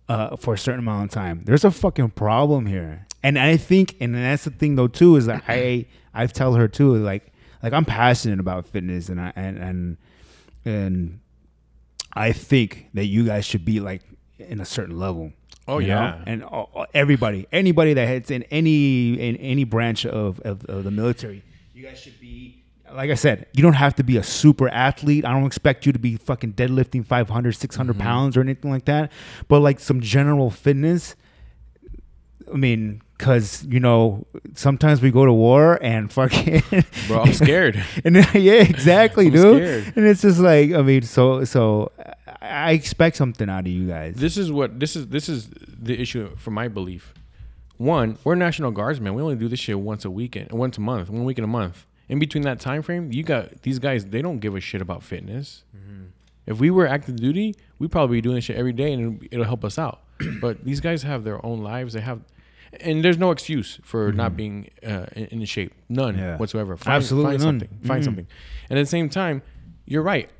uh, 0.09 0.37
for 0.37 0.55
a 0.55 0.59
certain 0.59 0.81
amount 0.81 1.05
of 1.05 1.11
time, 1.11 1.43
there's 1.45 1.65
a 1.65 1.71
fucking 1.71 2.11
problem 2.11 2.67
here. 2.67 3.07
And 3.23 3.39
I 3.39 3.57
think, 3.57 3.97
and 4.01 4.15
that's 4.15 4.45
the 4.45 4.51
thing 4.51 4.77
though 4.77 4.87
too, 4.87 5.17
is 5.17 5.27
that 5.27 5.43
I 5.49 5.87
I 6.15 6.27
tell 6.27 6.55
her 6.55 6.69
too, 6.69 6.95
like 6.97 7.33
like 7.63 7.73
I'm 7.73 7.85
passionate 7.85 8.39
about 8.39 8.67
fitness, 8.67 9.09
and 9.09 9.21
I 9.21 9.33
and 9.35 9.59
and 9.59 9.97
and 10.65 11.21
I 12.13 12.33
think 12.33 12.89
that 12.95 13.07
you 13.07 13.27
guys 13.27 13.45
should 13.45 13.65
be 13.65 13.81
like 13.81 14.03
in 14.39 14.61
a 14.61 14.65
certain 14.65 14.97
level. 14.97 15.33
Oh, 15.69 15.79
you 15.79 15.89
know? 15.89 15.95
yeah. 15.95 16.23
and 16.27 16.43
all- 16.45 16.87
everybody, 16.95 17.47
anybody 17.53 17.93
that 17.95 18.09
hits 18.09 18.31
in 18.31 18.43
any 18.45 19.15
in 19.21 19.37
any 19.37 19.65
branch 19.65 20.07
of, 20.07 20.41
of 20.41 20.65
of 20.65 20.85
the 20.85 20.91
military, 20.91 21.43
you 21.75 21.85
guys 21.85 21.99
should 22.01 22.19
be. 22.21 22.55
Like 22.91 23.11
I 23.11 23.17
said, 23.17 23.45
you 23.53 23.63
don't 23.63 23.75
have 23.75 23.95
to 23.97 24.03
be 24.03 24.17
a 24.17 24.23
super 24.23 24.67
athlete. 24.71 25.27
I 25.27 25.33
don't 25.33 25.45
expect 25.45 25.85
you 25.85 25.93
to 25.93 25.99
be 25.99 26.17
fucking 26.17 26.55
deadlifting 26.55 27.05
500, 27.05 27.53
600 27.53 27.93
Mm-hmm. 27.93 28.03
pounds 28.03 28.35
or 28.35 28.41
anything 28.41 28.71
like 28.71 28.87
that. 28.87 29.13
But 29.47 29.61
like 29.61 29.79
some 29.79 30.01
general 30.01 30.49
fitness, 30.49 31.15
I 32.51 32.57
mean, 32.57 33.03
because 33.19 33.63
you 33.69 33.79
know 33.79 34.27
sometimes 34.55 35.03
we 35.03 35.11
go 35.11 35.27
to 35.27 35.33
war 35.35 35.79
and 35.83 36.11
fucking 36.19 36.63
bro, 37.09 37.21
I'm 37.25 37.35
scared. 37.35 37.85
and 38.07 38.17
yeah, 38.35 38.63
exactly, 38.63 39.27
I'm 39.29 39.33
dude. 39.33 39.57
scared. 39.63 39.93
And 39.97 40.07
it's 40.07 40.23
just 40.23 40.39
like 40.39 40.73
I 40.73 40.81
mean, 40.81 41.03
so 41.03 41.45
so 41.45 41.93
I 42.49 42.69
I 42.69 42.73
expect 42.73 43.17
something 43.17 43.49
out 43.49 43.61
of 43.61 43.67
you 43.69 43.87
guys. 43.89 44.17
this 44.17 44.37
is 44.37 44.51
what 44.51 44.79
this 44.81 44.97
is 44.97 45.09
this 45.09 45.29
is 45.29 45.49
the 45.51 46.01
issue 46.01 46.35
for 46.37 46.51
my 46.51 46.69
belief. 46.69 47.15
One, 47.77 48.19
we're 48.25 48.35
National 48.35 48.71
Guardsmen. 48.73 49.15
We 49.15 49.23
only 49.23 49.37
do 49.37 49.49
this 49.49 49.61
shit 49.61 49.79
once 49.79 50.05
a 50.05 50.11
weekend, 50.11 50.51
once 50.51 50.79
a 50.79 50.81
month, 50.81 51.09
one 51.11 51.25
week 51.25 51.39
in 51.39 51.45
a 51.45 51.49
month. 51.49 51.87
In 52.09 52.19
between 52.19 52.43
that 52.43 52.59
time 52.59 52.83
frame, 52.83 53.13
you 53.13 53.23
got 53.23 53.63
these 53.63 53.79
guys. 53.79 54.07
They 54.07 54.21
don't 54.23 54.39
give 54.39 54.57
a 54.57 54.61
shit 54.61 54.81
about 54.83 55.03
fitness. 55.03 55.63
If 56.47 56.59
we 56.59 56.71
were 56.71 56.87
active 56.87 57.17
duty, 57.17 57.55
we'd 57.79 57.93
probably 57.93 58.17
be 58.17 58.21
doing 58.23 58.37
this 58.37 58.45
shit 58.45 58.57
every 58.57 58.73
day, 58.73 58.93
and 58.95 59.03
it'll, 59.03 59.29
it'll 59.33 59.45
help 59.45 59.65
us 59.67 59.79
out. 59.79 60.01
but 60.41 60.65
these 60.65 60.81
guys 60.81 61.03
have 61.03 61.23
their 61.23 61.45
own 61.45 61.63
lives. 61.63 61.93
They 61.93 62.01
have, 62.01 62.23
and 62.81 63.05
there's 63.05 63.19
no 63.19 63.31
excuse 63.33 63.79
for 63.83 64.11
not 64.13 64.35
being 64.35 64.71
uh, 64.85 65.05
in, 65.15 65.25
in 65.27 65.45
shape. 65.45 65.75
None 65.91 66.17
Yeah. 66.17 66.39
whatsoever. 66.39 66.79
Find, 66.79 66.97
Absolutely 66.97 67.33
find 67.37 67.43
none. 67.45 67.61
something. 67.61 67.79
Find 67.87 68.01
Mhm. 68.01 68.05
something. 68.05 68.27
And 68.71 68.79
at 68.79 68.83
the 68.83 68.87
same 68.87 69.11
time, 69.11 69.43
you're 69.85 70.03
right. 70.03 70.31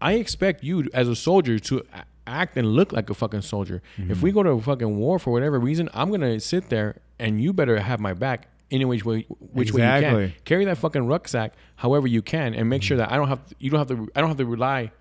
I 0.00 0.14
expect 0.14 0.62
you 0.62 0.88
as 0.94 1.08
a 1.08 1.16
soldier 1.16 1.58
to 1.58 1.82
act 2.26 2.56
and 2.56 2.68
look 2.68 2.92
like 2.92 3.10
a 3.10 3.14
fucking 3.14 3.42
soldier. 3.42 3.82
If 3.96 4.22
we 4.22 4.30
mm-hmm. 4.30 4.38
go 4.38 4.42
to 4.44 4.50
a 4.50 4.60
fucking 4.60 4.96
war 4.98 5.18
for 5.18 5.32
whatever 5.32 5.58
reason, 5.58 5.88
I'm 5.94 6.10
gonna 6.10 6.38
sit 6.40 6.68
there 6.68 7.00
and 7.18 7.40
you 7.40 7.52
better 7.52 7.78
have 7.80 8.00
my 8.00 8.14
back 8.14 8.48
any 8.70 8.84
which 8.84 9.04
way 9.04 9.22
which 9.52 9.72
way 9.72 9.82
you 9.82 10.02
can. 10.02 10.32
Carry 10.44 10.64
that 10.66 10.78
fucking 10.78 11.06
rucksack 11.06 11.54
however 11.76 12.06
you 12.06 12.22
can 12.22 12.54
and 12.54 12.68
make 12.68 12.82
sure 12.82 12.96
mm-hmm. 12.96 13.08
that 13.08 13.12
I 13.12 13.16
don't 13.16 13.28
have 13.28 13.46
to, 13.46 13.54
you 13.58 13.70
don't 13.70 13.78
have 13.78 13.88
to 13.88 14.08
I 14.14 14.20
don't 14.20 14.28
have 14.28 14.38
to 14.38 14.46
rely. 14.46 14.92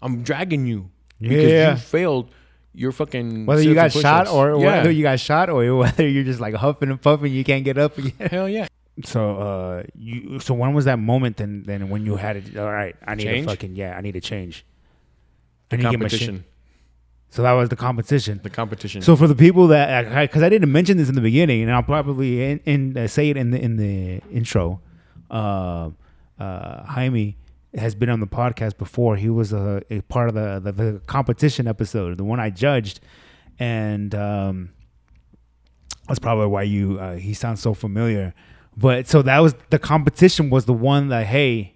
I'm 0.00 0.22
dragging 0.22 0.66
you 0.66 0.90
because 1.20 1.50
Yeah. 1.50 1.72
you 1.72 1.76
failed 1.76 2.30
your 2.72 2.92
fucking 2.92 3.46
whether 3.46 3.62
you 3.62 3.74
got 3.74 3.92
shot 3.92 4.28
or 4.28 4.58
yeah. 4.58 4.66
whether 4.66 4.90
you 4.90 5.02
got 5.02 5.18
shot 5.18 5.50
or 5.50 5.76
whether 5.76 6.08
you're 6.08 6.24
just 6.24 6.40
like 6.40 6.54
huffing 6.54 6.90
and 6.90 7.00
puffing, 7.00 7.32
you 7.32 7.44
can't 7.44 7.64
get 7.64 7.76
up 7.76 7.98
again. 7.98 8.28
hell 8.30 8.48
yeah. 8.48 8.68
So 9.04 9.36
uh, 9.38 9.82
you 9.94 10.40
so 10.40 10.54
when 10.54 10.74
was 10.74 10.84
that 10.86 10.98
moment 10.98 11.36
then? 11.36 11.62
Then 11.64 11.88
when 11.88 12.04
you 12.04 12.16
had 12.16 12.36
it? 12.36 12.56
All 12.56 12.70
right, 12.72 12.96
I 13.06 13.14
need 13.14 13.24
Change? 13.24 13.46
to 13.46 13.52
fucking 13.52 13.76
yeah, 13.76 13.96
I 13.96 14.00
need 14.00 14.12
to 14.12 14.20
change. 14.20 14.64
I 15.70 15.76
The 15.76 15.76
need 15.76 15.82
to 15.84 15.90
get 15.90 16.00
my 16.00 16.08
shit- 16.08 16.20
competition. 16.20 16.44
So 17.30 17.42
that 17.42 17.52
was 17.52 17.68
the 17.68 17.76
competition. 17.76 18.40
The 18.42 18.48
competition. 18.50 19.02
So 19.02 19.14
for 19.14 19.26
the 19.28 19.34
people 19.34 19.66
that, 19.68 20.08
because 20.22 20.42
I 20.42 20.48
didn't 20.48 20.72
mention 20.72 20.96
this 20.96 21.10
in 21.10 21.14
the 21.14 21.20
beginning, 21.20 21.60
and 21.62 21.70
I'll 21.70 21.82
probably 21.82 22.42
in, 22.42 22.60
in 22.64 22.96
uh, 22.96 23.06
say 23.06 23.28
it 23.28 23.36
in 23.36 23.50
the 23.50 23.60
in 23.60 23.76
the 23.76 24.22
intro, 24.32 24.80
uh, 25.30 25.90
uh, 26.40 26.84
Jaime 26.86 27.36
has 27.76 27.94
been 27.94 28.08
on 28.08 28.20
the 28.20 28.26
podcast 28.26 28.78
before. 28.78 29.16
He 29.16 29.28
was 29.28 29.52
a, 29.52 29.82
a 29.90 30.00
part 30.02 30.30
of 30.30 30.34
the, 30.34 30.58
the 30.58 30.72
the 30.72 31.00
competition 31.06 31.68
episode, 31.68 32.16
the 32.16 32.24
one 32.24 32.40
I 32.40 32.48
judged, 32.48 33.00
and 33.58 34.14
um, 34.14 34.70
that's 36.06 36.18
probably 36.18 36.46
why 36.46 36.62
you 36.62 36.98
uh, 36.98 37.16
he 37.16 37.34
sounds 37.34 37.60
so 37.60 37.74
familiar. 37.74 38.32
But 38.78 39.08
so 39.08 39.22
that 39.22 39.40
was 39.40 39.54
the 39.70 39.78
competition 39.78 40.50
was 40.50 40.64
the 40.66 40.72
one 40.72 41.08
that 41.08 41.26
hey, 41.26 41.74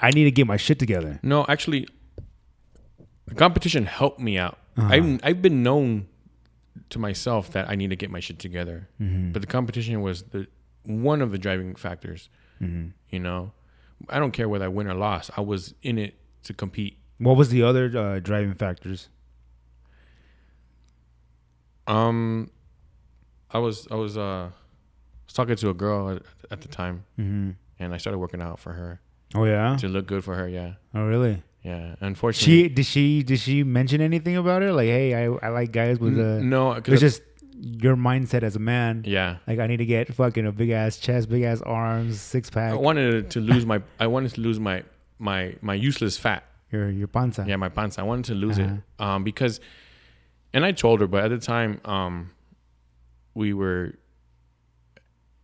I 0.00 0.10
need 0.10 0.24
to 0.24 0.30
get 0.30 0.46
my 0.46 0.56
shit 0.56 0.78
together. 0.78 1.18
No, 1.22 1.44
actually, 1.48 1.88
the 3.26 3.34
competition 3.34 3.86
helped 3.86 4.20
me 4.20 4.38
out. 4.38 4.56
Uh-huh. 4.76 4.88
I've 4.94 5.20
I've 5.24 5.42
been 5.42 5.62
known 5.64 6.06
to 6.90 6.98
myself 7.00 7.50
that 7.52 7.68
I 7.68 7.74
need 7.74 7.90
to 7.90 7.96
get 7.96 8.10
my 8.10 8.20
shit 8.20 8.38
together, 8.38 8.88
Mm-hmm. 9.00 9.32
but 9.32 9.42
the 9.42 9.48
competition 9.48 10.00
was 10.00 10.22
the 10.22 10.46
one 10.84 11.20
of 11.22 11.32
the 11.32 11.38
driving 11.38 11.74
factors. 11.74 12.28
Mm-hmm. 12.62 12.90
You 13.10 13.18
know, 13.18 13.50
I 14.08 14.20
don't 14.20 14.30
care 14.32 14.48
whether 14.48 14.64
I 14.66 14.68
win 14.68 14.86
or 14.86 14.94
lost. 14.94 15.30
I 15.36 15.40
was 15.40 15.74
in 15.82 15.98
it 15.98 16.14
to 16.44 16.54
compete. 16.54 16.98
What 17.18 17.36
was 17.36 17.48
the 17.48 17.64
other 17.64 17.84
uh, 17.98 18.20
driving 18.20 18.54
factors? 18.54 19.08
Um, 21.88 22.50
I 23.50 23.58
was 23.58 23.88
I 23.90 23.94
was 23.96 24.16
uh 24.16 24.50
was 25.28 25.34
talking 25.34 25.54
to 25.56 25.68
a 25.70 25.74
girl 25.74 26.10
at, 26.10 26.22
at 26.50 26.60
the 26.62 26.68
time, 26.68 27.04
Mm-hmm. 27.20 27.50
and 27.78 27.94
I 27.94 27.98
started 27.98 28.18
working 28.18 28.40
out 28.42 28.58
for 28.58 28.72
her 28.72 29.00
Oh 29.34 29.44
yeah. 29.44 29.76
to 29.76 29.88
look 29.88 30.06
good 30.06 30.24
for 30.24 30.34
her. 30.34 30.48
Yeah, 30.48 30.74
Oh 30.94 31.04
really? 31.04 31.42
yeah. 31.62 31.94
Unfortunately, 32.00 32.62
She 32.64 32.68
did 32.68 32.86
she 32.86 33.22
did 33.22 33.38
she 33.38 33.62
mention 33.62 34.00
anything 34.00 34.36
about 34.36 34.62
it? 34.62 34.72
Like, 34.72 34.88
hey, 34.88 35.14
I, 35.14 35.24
I 35.46 35.48
like 35.50 35.70
guys 35.72 35.98
with 36.00 36.18
a 36.18 36.40
no, 36.42 36.72
It's 36.72 37.00
just 37.00 37.22
your 37.60 37.96
mindset 37.96 38.42
as 38.44 38.54
a 38.56 38.60
man. 38.60 39.02
yeah. 39.06 39.38
Like 39.46 39.58
I 39.58 39.66
need 39.66 39.78
to 39.78 39.86
get 39.86 40.12
fucking 40.14 40.46
a 40.46 40.52
big 40.52 40.70
ass 40.70 40.96
chest, 40.98 41.28
big 41.28 41.42
ass 41.42 41.60
arms, 41.62 42.20
six 42.20 42.48
pack. 42.50 42.72
I 42.72 42.76
wanted 42.76 43.30
to 43.32 43.40
lose 43.40 43.66
my 43.66 43.82
I 44.00 44.06
wanted 44.06 44.32
to 44.34 44.40
lose 44.40 44.58
my 44.60 44.82
my 45.18 45.56
my 45.60 45.74
useless 45.74 46.16
fat. 46.16 46.44
Your 46.70 46.88
your 46.90 47.08
panza. 47.08 47.44
Yeah, 47.48 47.56
my 47.56 47.68
pants. 47.70 47.98
I 47.98 48.02
wanted 48.02 48.26
to 48.26 48.34
lose 48.34 48.58
Uh-huh. 48.58 48.74
it 48.74 49.02
um, 49.04 49.24
because, 49.24 49.58
and 50.54 50.64
I 50.66 50.72
told 50.72 51.00
her, 51.00 51.06
but 51.08 51.24
at 51.24 51.30
the 51.30 51.38
time, 51.38 51.80
um, 51.84 52.30
we 53.34 53.52
were. 53.52 53.94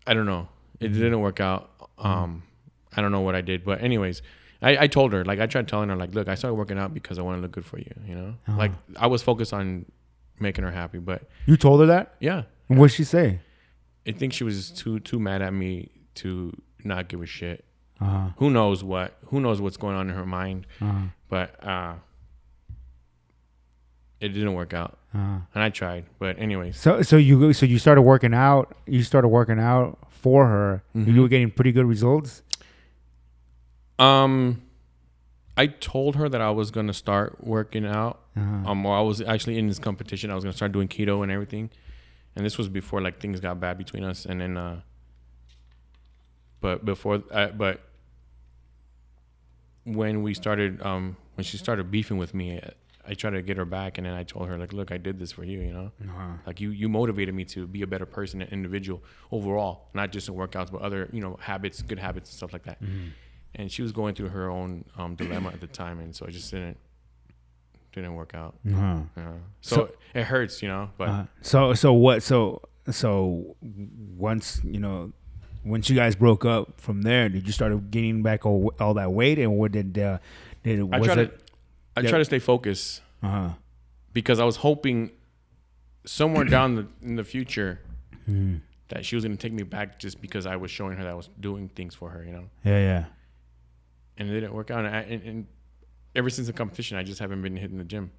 I 0.07 0.15
don't 0.15 0.27
know. 0.27 0.49
It 0.81 0.91
Mm-hmm. 0.93 1.01
didn't 1.01 1.21
work 1.21 1.41
out. 1.41 1.71
Um, 1.99 2.43
I 2.97 3.01
don't 3.01 3.13
know 3.13 3.21
what 3.21 3.35
I 3.35 3.41
did, 3.41 3.65
but 3.65 3.81
anyways, 3.83 4.23
I, 4.63 4.77
I 4.85 4.87
told 4.87 5.13
her 5.13 5.25
like 5.25 5.41
I 5.41 5.47
tried 5.47 5.69
telling 5.69 5.89
her 5.89 5.97
like, 5.97 6.15
look, 6.15 6.29
I 6.29 6.35
started 6.35 6.55
working 6.55 6.79
out 6.79 6.93
because 6.95 7.19
I 7.19 7.23
want 7.23 7.39
to 7.39 7.43
look 7.43 7.53
good 7.53 7.65
for 7.65 7.79
you. 7.79 7.93
You 8.07 8.15
know, 8.15 8.35
Uh-huh. 8.49 8.59
like 8.59 8.73
I 8.97 9.07
was 9.07 9.23
focused 9.23 9.53
on 9.53 9.87
making 10.41 10.65
her 10.65 10.71
happy, 10.71 10.99
but 10.99 11.23
You 11.47 11.57
told 11.57 11.81
her 11.81 11.87
that? 11.87 12.15
yeah, 12.21 12.43
And 12.69 12.79
what'd 12.79 12.95
she 12.95 13.05
say? 13.05 13.41
I 14.07 14.13
think 14.13 14.33
she 14.33 14.45
was 14.45 14.71
too 14.71 15.01
too 15.01 15.19
mad 15.19 15.41
at 15.43 15.53
me 15.55 15.91
to 16.17 16.53
not 16.85 17.09
give 17.09 17.23
a 17.23 17.27
shit. 17.27 17.65
Uh 18.01 18.05
huh. 18.05 18.29
Who 18.37 18.51
knows 18.51 18.83
what? 18.85 19.17
Who 19.27 19.41
knows 19.41 19.61
what's 19.61 19.77
going 19.79 19.97
on 19.97 20.09
in 20.11 20.15
her 20.17 20.27
mind? 20.27 20.67
Uh 20.81 21.05
But 21.29 21.65
uh, 21.65 21.95
it 24.25 24.29
didn't 24.31 24.55
work 24.55 24.73
out. 24.75 24.99
huh. 25.13 25.39
and 25.55 25.63
I 25.63 25.71
tried. 25.71 26.05
But 26.19 26.39
anyways, 26.39 26.77
So 26.79 27.03
so 27.03 27.17
you 27.17 27.53
so 27.53 27.67
you 27.67 27.79
started 27.79 28.03
working 28.03 28.35
out. 28.35 28.75
You 28.87 29.03
started 29.03 29.29
working 29.29 29.59
out 29.61 29.99
for 30.09 30.47
her. 30.47 30.83
Mhm. 30.97 31.15
You 31.15 31.23
were 31.23 31.29
getting 31.29 31.51
pretty 31.51 31.73
good 31.73 31.87
results. 31.87 32.43
um, 33.99 34.63
I 35.57 35.69
told 35.69 36.17
her 36.17 36.29
that 36.29 36.41
I 36.41 36.51
was 36.51 36.71
gonna 36.73 36.93
start 36.93 37.45
working 37.45 37.87
out. 37.87 38.21
Uh-huh. 38.37 38.71
Um, 38.71 38.85
or 38.87 38.97
I 38.97 39.01
was 39.03 39.21
actually 39.21 39.57
in 39.59 39.69
this 39.69 39.79
competition. 39.79 40.31
I 40.31 40.35
was 40.35 40.43
gonna 40.43 40.57
start 40.57 40.73
doing 40.73 40.89
keto 40.89 41.23
and 41.23 41.31
everything, 41.31 41.71
and 42.35 42.45
this 42.45 42.59
was 42.59 42.69
before 42.69 43.01
like 43.01 43.21
things 43.21 43.39
got 43.39 43.61
bad 43.61 43.79
between 43.79 44.03
us. 44.03 44.27
And 44.27 44.41
then, 44.41 44.57
uh, 44.57 44.81
but 46.61 46.85
before, 46.85 47.23
uh, 47.31 47.49
but 47.49 47.81
when 49.85 50.23
we 50.23 50.35
started, 50.35 50.83
um, 50.83 51.17
when 51.37 51.45
she 51.45 51.57
started 51.57 51.91
beefing 51.91 52.17
with 52.17 52.35
me, 52.35 52.61
I, 53.07 53.15
tried 53.15 53.31
to 53.33 53.43
get 53.43 53.57
her 53.57 53.65
back, 53.65 53.99
and 53.99 54.07
then 54.07 54.15
I 54.15 54.23
told 54.25 54.49
her 54.49 54.59
like, 54.59 54.73
look, 54.73 54.91
I 54.93 54.97
did 54.99 55.19
this 55.19 55.33
for 55.33 55.45
you, 55.45 55.61
you 55.61 55.73
know. 55.73 55.91
Uh-huh. 56.03 56.33
Like 56.47 56.61
you, 56.61 56.71
you 56.71 56.89
motivated 56.89 57.35
me 57.35 57.45
to 57.47 57.67
be 57.67 57.83
a 57.83 57.87
better 57.87 58.07
person 58.07 58.43
an 58.43 58.49
individual 58.51 59.03
overall, 59.31 59.89
not 59.95 60.13
just 60.13 60.29
in 60.29 60.35
workouts, 60.35 60.71
but 60.73 60.81
other, 60.81 61.09
you 61.13 61.21
know, 61.21 61.39
habits, 61.41 61.83
good 61.83 61.99
habits 61.99 62.31
and 62.31 62.37
stuff 62.37 62.53
like 62.53 62.65
that. 62.65 62.83
Mm-hmm. 62.83 63.09
And 63.57 63.71
she 63.71 63.83
was 63.83 63.93
going 63.93 64.15
through 64.15 64.31
her 64.31 64.51
own 64.51 64.85
um, 64.99 65.15
dilemma 65.15 65.51
at 65.51 65.61
the 65.61 65.67
time, 65.69 66.01
and 66.01 66.15
so 66.15 66.27
I 66.27 66.31
just 66.31 66.51
didn't 66.51 66.77
didn't 67.93 68.15
work 68.15 68.35
out. 68.35 68.57
Uh-huh. 68.69 68.99
Yeah. 69.17 69.33
So, 69.61 69.77
So- 69.77 69.91
it 70.15 70.25
hurts, 70.25 70.63
you 70.63 70.69
know. 70.69 70.91
But 70.99 71.09
Uh, 71.09 71.25
so 71.41 71.75
so 71.75 71.93
what 71.93 72.23
so 72.23 72.63
so 72.91 73.57
once 74.17 74.61
you 74.65 74.81
know 74.81 75.13
once 75.65 75.89
you 75.89 75.97
guys 75.97 76.15
broke 76.15 76.45
up 76.45 76.79
from 76.79 77.03
there 77.03 77.29
did 77.31 77.47
you 77.47 77.53
start 77.53 77.91
getting 77.91 78.23
back 78.23 78.45
all, 78.45 78.75
all 78.79 78.95
that 78.95 79.11
weight 79.13 79.39
and 79.39 79.57
what 79.57 79.73
did 79.73 79.99
uh 79.99 80.19
did 80.63 80.81
I 80.93 80.99
was 80.99 81.09
to 81.09 81.21
it 81.23 81.41
I 81.97 82.01
yeah. 82.01 82.09
try 82.11 82.19
to 82.19 82.25
stay 82.25 82.39
focused 82.39 83.03
uh-huh 83.23 83.51
because 84.13 84.39
I 84.39 84.45
was 84.45 84.57
hoping 84.57 85.11
somewhere 86.07 86.45
down 86.45 86.75
the, 86.77 86.87
in 87.03 87.17
the 87.17 87.25
future 87.25 87.81
Mhm. 88.29 88.61
that 88.89 89.05
she 89.05 89.17
was 89.17 89.25
going 89.25 89.37
to 89.37 89.43
take 89.43 89.53
me 89.53 89.63
back 89.65 89.99
just 89.99 90.21
because 90.21 90.47
I 90.47 90.57
was 90.57 90.71
showing 90.71 90.97
her 90.97 91.03
that 91.03 91.11
I 91.11 91.15
was 91.15 91.29
doing 91.41 91.69
things 91.69 91.95
for 91.95 92.11
her, 92.11 92.23
you 92.25 92.33
know. 92.33 92.45
yeah 92.65 92.79
yeah 92.79 93.05
And 94.17 94.29
it 94.31 94.33
didn't 94.35 94.55
work 94.55 94.71
out. 94.71 94.85
And, 94.85 94.95
I, 94.95 95.01
and, 95.01 95.23
and 95.25 95.47
ever 96.15 96.31
since 96.31 96.47
the 96.47 96.53
competition, 96.53 96.97
I 96.97 97.03
just 97.03 97.19
haven't 97.21 97.43
been 97.43 97.57
hitting 97.57 97.79
the 97.79 97.85
gym. 97.85 98.13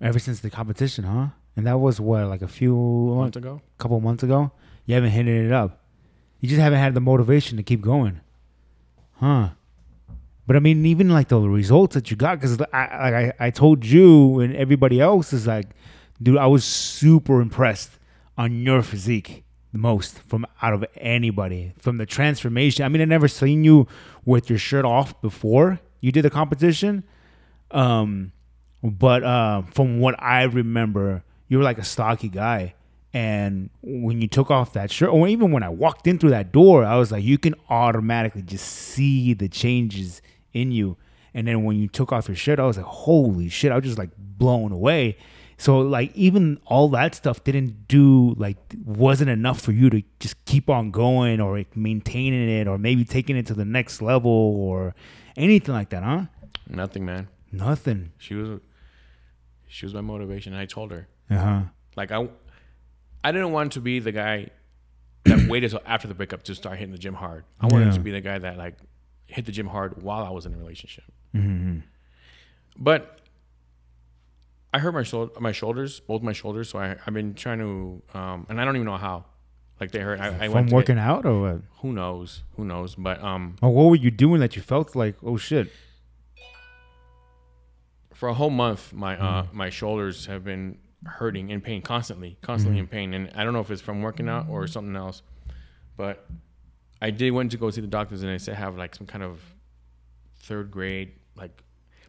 ever 0.00 0.18
since 0.18 0.40
the 0.40 0.50
competition 0.50 1.04
huh 1.04 1.28
and 1.56 1.66
that 1.66 1.78
was 1.78 2.00
what 2.00 2.26
like 2.26 2.42
a 2.42 2.48
few 2.48 2.74
months 2.74 3.36
month 3.36 3.36
ago, 3.36 3.60
couple 3.78 3.98
months 4.00 4.22
ago 4.22 4.50
you 4.86 4.94
haven't 4.94 5.10
hit 5.10 5.26
it 5.28 5.52
up 5.52 5.70
you 6.40 6.48
just 6.48 6.60
haven't 6.60 6.78
had 6.80 6.92
the 6.94 7.00
motivation 7.00 7.56
to 7.56 7.62
keep 7.62 7.80
going 7.80 8.20
huh 9.22 9.48
but 10.46 10.56
I 10.56 10.58
mean, 10.58 10.84
even 10.86 11.08
like 11.10 11.28
the 11.28 11.40
results 11.40 11.94
that 11.94 12.10
you 12.10 12.16
got, 12.16 12.40
because 12.40 12.60
I, 12.72 12.78
I, 12.78 13.32
I 13.40 13.50
told 13.50 13.84
you 13.84 14.40
and 14.40 14.54
everybody 14.56 15.00
else 15.00 15.32
is 15.32 15.46
like, 15.46 15.68
dude, 16.22 16.36
I 16.36 16.46
was 16.46 16.64
super 16.64 17.40
impressed 17.40 17.98
on 18.36 18.62
your 18.62 18.82
physique 18.82 19.44
the 19.72 19.78
most 19.78 20.20
from 20.20 20.46
out 20.62 20.72
of 20.72 20.84
anybody 20.96 21.72
from 21.78 21.98
the 21.98 22.06
transformation. 22.06 22.84
I 22.84 22.88
mean, 22.88 23.02
I 23.02 23.06
never 23.06 23.26
seen 23.26 23.64
you 23.64 23.88
with 24.24 24.48
your 24.48 24.58
shirt 24.58 24.84
off 24.84 25.20
before 25.20 25.80
you 26.00 26.12
did 26.12 26.22
the 26.22 26.30
competition, 26.30 27.02
um, 27.72 28.32
but 28.82 29.24
uh, 29.24 29.62
from 29.62 29.98
what 29.98 30.14
I 30.22 30.44
remember, 30.44 31.24
you 31.48 31.58
were 31.58 31.64
like 31.64 31.78
a 31.78 31.84
stocky 31.84 32.28
guy. 32.28 32.74
And 33.12 33.70
when 33.80 34.20
you 34.20 34.28
took 34.28 34.50
off 34.50 34.72
that 34.72 34.90
shirt, 34.90 35.08
or 35.08 35.26
even 35.28 35.52
when 35.52 35.62
I 35.62 35.68
walked 35.68 36.06
in 36.06 36.18
through 36.18 36.30
that 36.30 36.52
door, 36.52 36.84
I 36.84 36.96
was 36.96 37.12
like, 37.12 37.22
you 37.22 37.38
can 37.38 37.54
automatically 37.68 38.42
just 38.42 38.66
see 38.66 39.34
the 39.34 39.48
changes 39.48 40.20
in 40.54 40.72
you. 40.72 40.96
And 41.34 41.46
then 41.48 41.64
when 41.64 41.76
you 41.76 41.88
took 41.88 42.12
off 42.12 42.28
your 42.28 42.36
shirt, 42.36 42.58
I 42.60 42.64
was 42.64 42.76
like, 42.76 42.86
holy 42.86 43.48
shit, 43.48 43.72
I 43.72 43.74
was 43.76 43.84
just 43.84 43.98
like 43.98 44.10
blown 44.16 44.72
away. 44.72 45.16
So 45.58 45.80
like 45.80 46.14
even 46.16 46.58
all 46.66 46.88
that 46.90 47.14
stuff 47.14 47.44
didn't 47.44 47.86
do 47.88 48.34
like 48.38 48.56
wasn't 48.84 49.30
enough 49.30 49.60
for 49.60 49.72
you 49.72 49.90
to 49.90 50.02
just 50.20 50.42
keep 50.46 50.68
on 50.70 50.90
going 50.90 51.40
or 51.40 51.58
like, 51.58 51.76
maintaining 51.76 52.48
it 52.48 52.66
or 52.66 52.78
maybe 52.78 53.04
taking 53.04 53.36
it 53.36 53.46
to 53.46 53.54
the 53.54 53.64
next 53.64 54.00
level 54.02 54.30
or 54.30 54.94
anything 55.36 55.74
like 55.74 55.90
that, 55.90 56.02
huh? 56.02 56.24
nothing, 56.68 57.04
man. 57.04 57.28
Nothing. 57.52 58.12
She 58.18 58.34
was 58.34 58.60
she 59.68 59.86
was 59.86 59.94
my 59.94 60.00
motivation. 60.00 60.52
And 60.52 60.60
I 60.62 60.66
told 60.66 60.90
her 60.92 61.08
Uh 61.30 61.36
huh. 61.38 61.60
like 61.96 62.10
I 62.12 62.28
I 63.22 63.32
didn't 63.32 63.52
want 63.52 63.72
to 63.72 63.80
be 63.80 63.98
the 64.00 64.12
guy 64.12 64.48
that 65.24 65.48
waited 65.48 65.70
till 65.70 65.80
after 65.86 66.06
the 66.08 66.14
breakup 66.14 66.42
to 66.44 66.54
start 66.54 66.78
hitting 66.78 66.92
the 66.92 66.98
gym 66.98 67.14
hard. 67.14 67.44
I 67.60 67.66
wanted 67.66 67.86
Yeah. 67.86 67.92
to 67.92 68.00
be 68.00 68.10
the 68.10 68.20
guy 68.20 68.38
that 68.38 68.58
like 68.58 68.76
hit 69.26 69.44
the 69.46 69.52
gym 69.52 69.66
hard 69.68 70.02
while 70.02 70.24
I 70.24 70.30
was 70.30 70.46
in 70.46 70.54
a 70.54 70.56
relationship. 70.56 71.04
Mm-hmm. 71.34 71.80
But 72.76 73.18
I 74.72 74.78
hurt 74.80 74.92
my 74.92 75.02
shoulder, 75.04 75.32
my 75.40 75.52
shoulders, 75.52 76.00
both 76.00 76.22
my 76.22 76.32
shoulders. 76.32 76.68
So 76.70 76.78
I, 76.78 76.96
I've 77.06 77.14
been 77.14 77.34
trying 77.34 77.58
to, 77.60 78.02
um, 78.18 78.46
and 78.48 78.60
I 78.60 78.64
don't 78.64 78.76
even 78.76 78.86
know 78.86 78.96
how. 78.96 79.24
Like 79.80 79.90
they 79.90 79.98
hurt. 80.00 80.20
I, 80.20 80.28
I 80.28 80.32
From 80.46 80.52
went 80.54 80.72
working 80.72 80.96
get- 80.96 81.02
out 81.04 81.26
or 81.26 81.40
what? 81.40 81.60
who 81.80 81.92
knows? 81.92 82.42
Who 82.56 82.64
knows? 82.64 82.94
But 82.94 83.22
um, 83.22 83.56
Or 83.60 83.70
what 83.74 83.84
were 83.90 83.96
you 83.96 84.10
doing 84.12 84.38
that 84.40 84.54
you 84.54 84.62
felt 84.62 84.94
like, 84.94 85.16
oh 85.22 85.36
shit? 85.36 85.70
for 88.14 88.28
a 88.28 88.34
whole 88.34 88.50
month, 88.50 88.92
my 88.92 89.16
uh, 89.18 89.42
Mm-hmm. 89.42 89.56
my 89.56 89.70
shoulders 89.70 90.26
have 90.26 90.44
been 90.44 90.78
hurting 91.04 91.50
in 91.50 91.60
pain 91.60 91.82
constantly, 91.82 92.38
constantly 92.40 92.78
Mm-hmm. 92.80 92.94
in 92.94 93.12
pain. 93.12 93.14
And 93.14 93.30
I 93.34 93.42
don't 93.44 93.52
know 93.52 93.60
if 93.60 93.70
it's 93.70 93.82
from 93.82 94.00
working 94.02 94.28
out 94.28 94.46
or 94.48 94.66
something 94.68 94.94
else. 94.96 95.22
But 95.96 96.24
I 97.04 97.10
did 97.10 97.32
went 97.32 97.50
to 97.50 97.58
go 97.58 97.68
see 97.68 97.82
the 97.82 97.86
doctors, 97.86 98.22
and 98.22 98.32
they 98.32 98.38
said 98.38 98.54
I 98.56 98.58
have 98.60 98.78
like 98.78 98.94
some 98.94 99.06
kind 99.06 99.22
of 99.22 99.38
third 100.38 100.70
grade, 100.70 101.12
like 101.36 101.62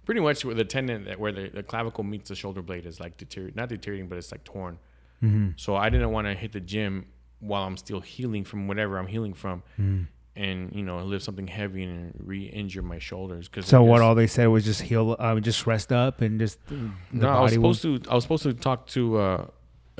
pretty 0.06 0.22
much 0.22 0.46
where 0.46 0.56
the 0.56 0.64
tendon 0.64 1.04
that 1.04 1.20
where 1.20 1.34
the, 1.34 1.50
the 1.50 1.64
clavicle 1.64 2.04
meets 2.06 2.30
the 2.30 2.36
shoulder 2.36 2.62
blade 2.62 2.86
is 2.86 2.98
like 3.00 3.18
deteriorating, 3.18 3.58
not 3.58 3.68
deteriorating, 3.68 4.08
but 4.08 4.18
it's 4.18 4.32
like 4.32 4.46
torn. 4.46 4.80
Mm-hmm. 5.22 5.50
So 5.58 5.76
I 5.76 5.90
didn't 5.90 6.12
want 6.12 6.28
to 6.28 6.34
hit 6.34 6.54
the 6.54 6.62
gym 6.62 7.08
while 7.40 7.64
I'm 7.64 7.76
still 7.76 8.00
healing 8.00 8.46
from 8.46 8.70
whatever 8.70 8.98
I'm 8.98 9.08
healing 9.08 9.34
from, 9.34 9.64
Mm. 9.78 10.08
and 10.38 10.74
you 10.74 10.84
know 10.84 11.00
lift 11.04 11.26
something 11.26 11.48
heavy 11.48 11.84
and 11.84 12.14
re-injure 12.24 12.82
my 12.82 13.00
shoulders. 13.00 13.50
Because 13.50 13.66
So 13.66 13.84
what 13.84 14.02
all 14.02 14.16
they 14.16 14.28
said 14.28 14.48
was 14.48 14.64
just 14.64 14.82
heal, 14.82 15.18
um, 15.20 15.42
just 15.42 15.68
rest 15.68 15.92
up 15.92 16.22
and 16.22 16.40
just 16.40 16.58
uh, 16.70 16.76
the 17.12 17.26
no, 17.26 17.30
I 17.30 17.42
was 17.42 17.52
supposed 17.52 17.82
to. 17.82 18.00
I 18.10 18.16
was 18.16 18.24
supposed 18.24 18.44
to 18.44 18.54
talk 18.54 18.88
to 18.96 19.18
uh, 19.18 19.48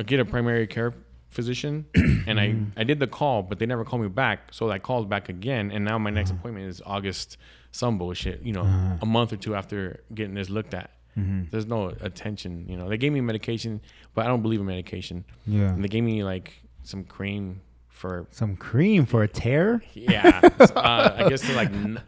get 0.06 0.22
a 0.22 0.26
primary 0.26 0.68
care 0.68 0.94
physician, 1.36 1.86
and 1.96 2.40
Mm-hmm. 2.40 2.80
I 2.80 2.82
I 2.82 2.84
did 2.84 2.98
the 3.00 3.08
call, 3.20 3.44
but 3.44 3.56
they 3.60 3.66
never 3.74 3.84
called 3.86 4.02
me 4.02 4.08
back. 4.24 4.38
So 4.52 4.62
I 4.72 4.80
called 4.80 5.06
back 5.10 5.30
again, 5.30 5.66
and 5.74 5.82
now 5.90 5.98
my 6.00 6.10
next 6.18 6.32
Uh-huh. 6.32 6.40
appointment 6.40 6.66
is 6.74 6.82
August 6.86 7.38
some 7.72 7.98
bullshit. 7.98 8.42
You 8.48 8.54
know, 8.58 8.64
Uh-huh. 8.64 9.06
a 9.06 9.06
month 9.18 9.30
or 9.36 9.38
two 9.46 9.54
after 9.62 9.80
getting 10.18 10.34
this 10.40 10.50
looked 10.50 10.74
at. 10.74 10.90
Mhm. 11.18 11.50
There's 11.52 11.66
no 11.76 11.80
attention. 12.10 12.52
You 12.70 12.76
know, 12.78 12.90
they 12.90 12.98
gave 12.98 13.12
me 13.18 13.22
medication, 13.22 13.80
but 14.14 14.26
I 14.26 14.28
don't 14.32 14.42
believe 14.42 14.60
in 14.64 14.66
medication. 14.66 15.18
Yeah. 15.46 15.70
And 15.74 15.82
they 15.84 15.88
gave 15.96 16.04
me 16.04 16.24
like 16.34 16.48
some 16.84 17.04
cream 17.16 17.62
for 17.90 18.28
Some 18.32 18.56
cream 18.58 19.06
for 19.06 19.24
a 19.24 19.28
tear. 19.42 19.82
yeah. 19.94 20.42
uh, 20.76 21.14
I 21.20 21.30
guess 21.30 21.42
to 21.48 21.54
like 21.62 21.70
n- 21.72 22.02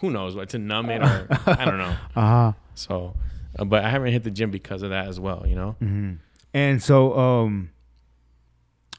who 0.00 0.10
knows 0.10 0.32
what 0.36 0.48
to 0.50 0.58
numb 0.58 0.90
it 0.90 1.00
or 1.02 1.26
I 1.62 1.64
don't 1.68 1.78
know. 1.84 1.94
Uh 2.20 2.28
huh. 2.34 2.52
So, 2.74 2.94
uh, 3.58 3.64
but 3.64 3.80
I 3.84 3.88
haven't 3.94 4.12
hit 4.12 4.24
the 4.24 4.30
gym 4.38 4.50
because 4.50 4.82
of 4.82 4.90
that 4.90 5.06
as 5.12 5.18
well. 5.26 5.40
You 5.50 5.56
know, 5.60 5.70
hmm 5.80 6.12
And 6.52 6.82
so, 6.82 6.96
um, 7.18 7.70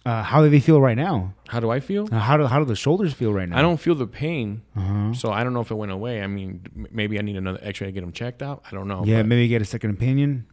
uh, 0.06 0.24
how 0.24 0.42
do 0.44 0.50
they 0.50 0.60
feel 0.60 0.80
right 0.82 0.98
now? 0.98 1.34
how 1.48 1.60
do 1.60 1.70
I 1.70 1.80
feel? 1.80 2.08
Uh, 2.12 2.18
How 2.20 2.38
do 2.38 2.46
how 2.48 2.60
do 2.60 2.66
the 2.66 2.76
shoulders 2.76 3.14
feel 3.14 3.34
right 3.34 3.48
now? 3.50 3.58
I 3.60 3.62
don't 3.62 3.78
feel 3.80 3.94
the 3.96 4.08
pain, 4.08 4.62
Uh-huh. 4.76 5.14
so 5.14 5.32
I 5.32 5.44
don't 5.44 5.54
know 5.54 5.60
if 5.62 5.70
it 5.70 5.76
went 5.76 5.92
away. 5.92 6.22
I 6.24 6.28
mean, 6.28 6.62
maybe 6.92 7.20
I 7.20 7.22
need 7.22 7.36
another 7.36 7.60
X-ray 7.62 7.88
to 7.88 7.92
get 7.92 8.02
them 8.02 8.12
checked 8.14 8.42
out. 8.42 8.64
I 8.68 8.72
don't 8.76 8.88
know. 8.88 9.04
yeah, 9.06 9.22
maybe 9.24 9.48
get 9.48 9.62
a 9.62 9.66
second 9.66 9.92
opinion. 9.92 10.46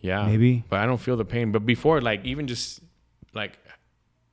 yeah, 0.00 0.26
maybe. 0.26 0.64
But 0.68 0.80
I 0.80 0.86
don't 0.86 1.00
feel 1.00 1.16
the 1.16 1.24
pain. 1.24 1.52
But 1.52 1.64
before, 1.64 2.00
like 2.02 2.24
even 2.24 2.46
just 2.46 2.80
like 3.34 3.58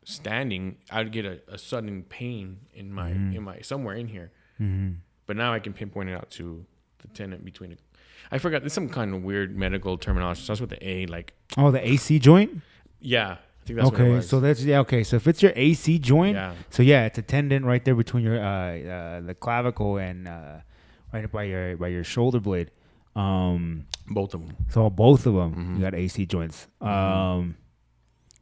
standing, 0.03 0.77
I'd 0.91 1.11
get 1.11 1.25
a, 1.25 1.39
a 1.47 1.57
sudden 1.57 2.03
pain 2.03 2.57
in 2.73 2.91
my 2.93 3.11
Mm-hmm. 3.11 3.35
in 3.37 3.43
my 3.43 3.61
somewhere 3.61 3.95
in 3.95 4.07
here. 4.07 4.31
hmm 4.57 4.89
But 5.25 5.37
now 5.37 5.53
I 5.53 5.59
can 5.59 5.73
pinpoint 5.73 6.09
it 6.09 6.13
out 6.15 6.29
to 6.31 6.65
the 7.01 7.07
tendon 7.09 7.41
between. 7.43 7.71
The, 7.71 7.77
I 8.31 8.37
forgot. 8.39 8.61
There's 8.61 8.73
some 8.73 8.89
kind 8.89 9.13
of 9.15 9.23
weird 9.23 9.55
medical 9.55 9.97
terminology. 9.97 10.41
Starts 10.41 10.61
with 10.61 10.69
the 10.71 10.81
A. 10.87 11.05
Like 11.05 11.33
Oh, 11.57 11.71
the 11.71 11.81
AC 11.91 12.19
joint. 12.19 12.61
yeah, 12.99 13.37
think 13.75 13.77
that's 13.79 14.01
okay, 14.01 14.21
so 14.21 14.39
that's 14.39 14.63
yeah. 14.63 14.79
Okay, 14.79 15.03
so 15.03 15.15
if 15.17 15.27
it's 15.27 15.41
your 15.41 15.53
AC 15.55 15.99
joint, 15.99 16.35
yeah, 16.35 16.53
so 16.69 16.83
yeah, 16.83 17.05
it's 17.05 17.17
a 17.17 17.21
tendon 17.21 17.65
right 17.65 17.83
there 17.83 17.95
between 17.95 18.23
your 18.23 18.39
uh, 18.39 18.77
uh 18.79 19.21
the 19.21 19.33
clavicle 19.35 19.97
and 19.97 20.27
uh, 20.27 20.57
right 21.13 21.31
by 21.31 21.43
your 21.43 21.77
by 21.77 21.87
your 21.89 22.03
shoulder 22.03 22.39
blade. 22.39 22.71
Um, 23.15 23.85
both 24.07 24.33
of 24.33 24.45
them. 24.47 24.55
so 24.69 24.89
both 24.89 25.25
of 25.25 25.33
them, 25.33 25.51
Mhm. 25.55 25.75
you 25.75 25.81
got 25.81 25.93
AC 25.95 26.25
joints. 26.25 26.67
Um, 26.79 27.55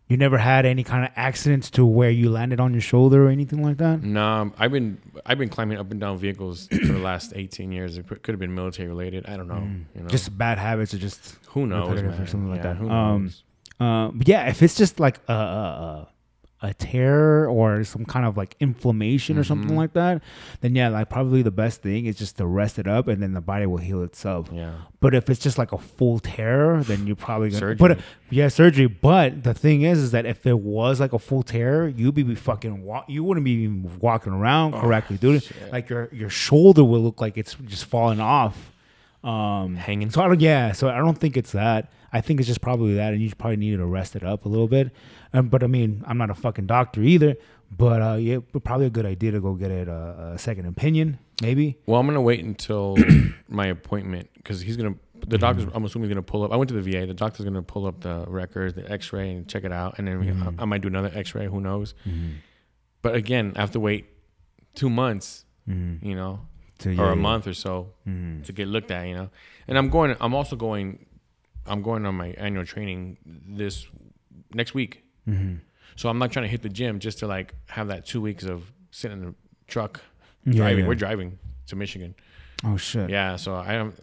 you 0.10 0.16
never 0.16 0.38
had 0.38 0.66
any 0.66 0.84
kind 0.84 1.04
of 1.04 1.12
accidents 1.16 1.70
to 1.72 1.86
where 1.86 2.10
you 2.12 2.30
landed 2.30 2.60
on 2.62 2.72
your 2.74 2.82
shoulder 2.82 3.26
or 3.26 3.30
anything 3.30 3.62
like 3.62 3.78
that. 3.78 4.02
No, 4.04 4.52
I've 4.58 4.72
been 4.72 4.98
I've 5.26 5.38
been 5.38 5.49
climbing 5.49 5.78
up 5.80 5.90
and 5.91 5.99
down 5.99 6.18
vehicles 6.18 6.68
for 6.88 6.94
the 6.94 6.99
last 6.99 7.34
18 7.36 7.72
years. 7.72 7.98
It 7.98 8.08
could 8.08 8.28
have 8.30 8.40
been 8.40 8.54
military 8.56 8.88
related. 8.88 9.26
I 9.26 9.36
don't 9.36 9.48
know. 9.48 9.68
You 9.95 10.02
know, 10.02 10.08
Mm. 10.08 10.12
Just 10.12 10.38
bad 10.38 10.58
habits 10.60 10.94
or 10.94 10.98
just 10.98 11.38
who 11.48 11.66
knows, 11.66 12.02
or 12.02 12.12
something 12.28 12.49
like 12.49 12.58
Yeah, 12.58 12.74
that. 12.74 12.78
Who 12.78 12.90
Um, 12.90 13.24
knows? 13.24 13.44
Uh, 13.80 14.10
but 14.14 14.28
yeah, 14.28 14.48
if 14.49 14.62
it's 14.64 14.76
just 14.76 14.99
like 14.99 15.20
a, 15.28 15.34
a, 15.34 16.08
a, 16.64 16.74
tear 16.74 17.48
or 17.48 17.84
some 17.84 18.04
kind 18.06 18.26
of 18.26 18.36
like 18.36 18.56
inflammation 18.60 19.38
or 19.38 19.44
something 19.44 19.70
Mhm. 19.76 19.78
like 19.78 19.94
that, 19.94 20.24
then 20.62 20.76
yeah, 20.76 20.90
like 20.90 21.10
probably 21.12 21.44
the 21.44 21.52
best 21.52 21.84
thing 21.84 22.08
is 22.08 22.16
just 22.18 22.38
to 22.38 22.48
rest 22.48 22.80
it 22.80 22.88
up 22.88 23.08
and 23.08 23.22
then 23.22 23.34
the 23.34 23.41
body 23.41 23.68
will 23.68 23.78
heal 23.78 24.02
itself. 24.02 24.49
yeah, 24.52 24.72
But 24.99 25.14
if 25.14 25.30
it's 25.30 25.40
just 25.40 25.60
like 25.60 25.72
a 25.74 25.78
full 25.78 26.18
tear, 26.18 26.82
then 26.84 27.06
you're 27.06 27.16
probably 27.16 27.49
gonna. 27.49 27.60
Surgery. 27.60 27.76
But 27.76 27.91
uh, 27.91 28.02
yeah, 28.32 28.48
surgery. 28.48 28.88
But 28.88 29.44
the 29.44 29.54
thing 29.54 29.84
is, 29.84 29.99
is 29.99 30.10
that 30.12 30.26
if 30.26 30.48
it 30.48 30.58
was 30.60 30.99
like 30.99 31.14
a 31.14 31.20
full 31.20 31.44
tear, 31.44 31.88
you'd 31.88 32.16
be 32.16 32.34
fucking. 32.34 32.84
Wa- 32.84 33.06
you 33.08 33.24
wouldn't 33.24 33.44
be 33.45 33.68
walking 33.68 34.34
around 34.34 34.74
correctly, 34.74 35.18
dude. 35.18 35.36
Oh, 35.36 35.40
shit. 35.40 35.72
Like 35.72 35.88
your 35.91 36.10
your 36.12 36.30
shoulder 36.32 36.84
will 36.84 37.02
look 37.02 37.22
like 37.22 37.38
it's 37.38 37.54
just 37.68 37.86
falling 37.86 38.20
off. 38.20 38.72
Um, 39.24 39.76
hanging. 39.76 40.10
so 40.10 40.22
I 40.22 40.28
don't, 40.28 40.40
yeah, 40.40 40.72
so 40.72 40.90
I 40.90 40.98
don't 40.98 41.18
think 41.18 41.38
it's 41.38 41.52
that. 41.52 41.91
I 42.18 42.22
think 42.22 42.39
it's 42.39 42.48
just 42.48 42.61
probably 42.61 42.95
that, 42.95 43.14
and 43.14 43.22
you 43.22 43.30
probably 43.35 43.57
needed 43.57 43.77
to 43.77 43.85
rest 43.85 44.15
it 44.15 44.23
up 44.23 44.45
a 44.45 44.49
little 44.49 44.68
bit. 44.68 44.91
Um, 45.34 45.49
but 45.49 45.64
I 45.64 45.68
mean, 45.68 46.03
I'm 46.07 46.18
not 46.18 46.30
a 46.30 46.35
fucking 46.35 46.65
doctor 46.68 47.02
either. 47.02 47.35
But 47.69 48.02
uh, 48.02 48.15
yeah, 48.15 48.38
probably 48.64 48.85
a 48.85 48.89
good 48.89 49.06
idea 49.06 49.31
to 49.31 49.41
go 49.41 49.53
get 49.53 49.72
it 49.72 49.89
uh, 49.89 50.31
a 50.35 50.38
second 50.38 50.65
opinion, 50.68 51.19
maybe. 51.41 51.77
Well, 51.85 51.99
I'm 51.99 52.07
gonna 52.07 52.22
wait 52.22 52.44
until 52.44 52.95
my 53.49 53.68
appointment 53.68 54.30
because 54.35 54.61
he's 54.61 54.77
gonna. 54.77 54.95
The 55.27 55.38
doctor's. 55.38 55.65
I'm 55.73 55.84
assuming 55.84 56.07
he's 56.07 56.14
gonna 56.15 56.22
pull 56.23 56.44
up. 56.44 56.53
I 56.53 56.56
went 56.56 56.69
to 56.69 56.80
the 56.80 56.81
VA. 56.91 57.06
The 57.06 57.14
doctor's 57.14 57.44
gonna 57.45 57.61
pull 57.64 57.85
up 57.85 57.99
the 58.02 58.23
records, 58.27 58.73
the 58.76 58.89
X-ray, 58.89 59.31
and 59.31 59.48
check 59.49 59.64
it 59.65 59.73
out, 59.73 59.95
and 59.98 60.07
then 60.07 60.19
we, 60.22 60.30
I, 60.30 60.64
I 60.64 60.65
might 60.65 60.81
do 60.81 60.88
another 60.88 61.11
X-ray. 61.14 61.48
Who 61.48 61.60
knows? 61.60 61.94
But 63.02 63.15
again, 63.15 63.53
I 63.56 63.60
have 63.61 63.72
to 63.72 63.80
wait 63.80 64.06
two 64.76 64.89
months. 64.89 65.44
Mm-hmm. 65.68 66.06
You 66.07 66.15
know, 66.15 66.39
So, 66.80 66.91
or 66.91 66.94
yeah, 66.94 67.11
a 67.11 67.15
month 67.15 67.48
or 67.48 67.53
so 67.53 67.91
Mm-hmm. 68.07 68.44
to 68.44 68.53
get 68.53 68.68
looked 68.69 68.91
at. 68.91 69.06
You 69.07 69.15
know, 69.15 69.30
and 69.68 69.77
I'm 69.77 69.89
going. 69.89 70.15
I'm 70.22 70.34
also 70.34 70.56
going. 70.56 71.06
I'm 71.68 71.81
going 71.81 72.06
on 72.06 72.15
my 72.15 72.30
annual 72.38 72.65
training 72.65 73.18
this 73.48 73.88
next 74.53 74.73
week. 74.73 75.03
Mm-hmm. 75.27 75.56
So 75.95 76.10
I'm 76.10 76.18
not 76.19 76.31
trying 76.31 76.44
to 76.45 76.49
hit 76.49 76.61
the 76.61 76.69
gym 76.69 76.99
just 76.99 77.19
to 77.19 77.27
like 77.27 77.53
have 77.68 77.88
that 77.89 78.06
two 78.06 78.22
weeks 78.22 78.44
of 78.44 78.64
sitting 78.91 79.18
in 79.19 79.26
the 79.26 79.35
truck 79.68 80.02
Yeah, 80.45 80.53
driving. 80.57 80.84
yeah. 80.84 80.88
We're 80.89 80.95
driving 80.95 81.39
to 81.68 81.76
Michigan. 81.76 82.15
Oh 82.64 82.77
shit. 82.77 83.10
Yeah, 83.10 83.35
so 83.35 83.56
I 83.56 83.73
am. 83.73 83.94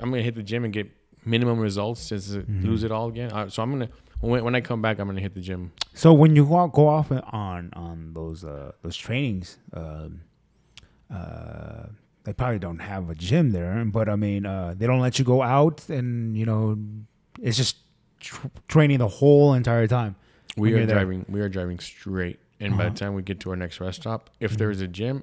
I'm 0.00 0.10
gonna 0.10 0.22
hit 0.22 0.34
the 0.34 0.42
gym 0.42 0.64
and 0.64 0.72
get 0.72 0.90
minimum 1.24 1.58
results 1.58 2.08
just 2.08 2.32
to 2.32 2.38
Mm-hmm. 2.40 2.66
lose 2.68 2.82
it 2.84 2.90
all 2.92 3.08
again. 3.08 3.30
Uh, 3.32 3.48
so 3.48 3.62
I'm 3.62 3.70
gonna 3.70 3.88
when, 4.20 4.42
when 4.44 4.54
I 4.54 4.60
come 4.60 4.80
back, 4.82 4.98
I'm 4.98 5.06
gonna 5.08 5.20
hit 5.20 5.34
the 5.34 5.40
gym. 5.40 5.72
So 5.94 6.12
when 6.12 6.34
you 6.36 6.44
go, 6.46 6.66
go 6.68 6.88
off 6.88 7.10
on 7.10 7.70
on 7.74 8.12
those 8.14 8.44
uh, 8.44 8.72
those 8.82 8.96
trainings, 8.96 9.58
um, 9.72 10.22
uh, 11.12 11.86
they 12.24 12.32
probably 12.32 12.58
don't 12.58 12.78
have 12.80 13.10
a 13.10 13.14
gym 13.14 13.50
there, 13.50 13.82
but 13.86 14.08
I 14.08 14.16
mean, 14.16 14.46
uh, 14.46 14.74
they 14.76 14.86
don't 14.86 15.00
let 15.00 15.18
you 15.18 15.24
go 15.24 15.42
out, 15.42 15.88
and 15.88 16.36
you 16.36 16.44
know, 16.46 16.78
it's 17.42 17.56
just 17.56 17.76
tr- 18.20 18.46
training 18.68 18.98
the 18.98 19.08
whole 19.08 19.54
entire 19.54 19.86
time. 19.86 20.16
We 20.56 20.72
are 20.74 20.84
there. 20.86 20.96
driving. 20.96 21.24
We 21.28 21.40
are 21.40 21.48
driving 21.48 21.78
straight, 21.78 22.38
and 22.58 22.76
by 22.76 22.84
Uh-huh. 22.84 22.92
the 22.92 22.98
time 22.98 23.14
we 23.14 23.22
get 23.22 23.40
to 23.40 23.50
our 23.50 23.56
next 23.56 23.80
rest 23.80 24.02
stop, 24.02 24.30
Mm-hmm. 24.30 24.44
if 24.44 24.56
there's 24.58 24.80
a 24.80 24.88
gym, 24.88 25.22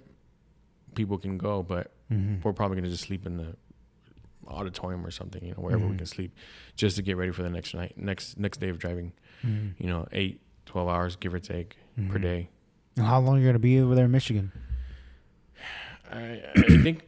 people 0.95 1.17
can 1.17 1.37
go. 1.37 1.63
But 1.63 1.91
Mm-hmm. 2.11 2.41
we're 2.43 2.53
probably 2.53 2.77
gonna 2.77 2.89
just 2.89 3.03
sleep 3.03 3.25
in 3.25 3.35
the 3.37 3.55
auditorium 4.47 5.05
or 5.05 5.11
something, 5.11 5.43
you 5.43 5.51
know, 5.51 5.57
wherever 5.61 5.81
Mm-hmm. 5.83 5.91
we 5.91 5.97
can 5.97 6.05
sleep, 6.05 6.33
just 6.77 6.95
to 6.95 7.01
get 7.01 7.17
ready 7.17 7.31
for 7.31 7.43
the 7.43 7.49
next 7.49 7.73
night, 7.73 7.93
next 7.97 8.37
next 8.39 8.59
day 8.59 8.69
of 8.69 8.79
driving. 8.79 9.11
Mm-hmm. 9.45 9.83
You 9.83 9.89
know, 9.89 10.07
eight, 10.13 10.39
12 10.65 10.87
hours, 10.89 11.15
give 11.17 11.33
or 11.33 11.39
take, 11.39 11.77
per 12.09 12.17
day. 12.17 12.49
And 12.95 13.05
how 13.05 13.19
long 13.19 13.37
are 13.37 13.39
you 13.41 13.45
gonna 13.45 13.59
be 13.59 13.79
over 13.79 13.93
there 13.93 14.05
in 14.05 14.11
Michigan? 14.11 14.51
I, 16.11 16.41
I 16.55 16.61
think 16.81 17.05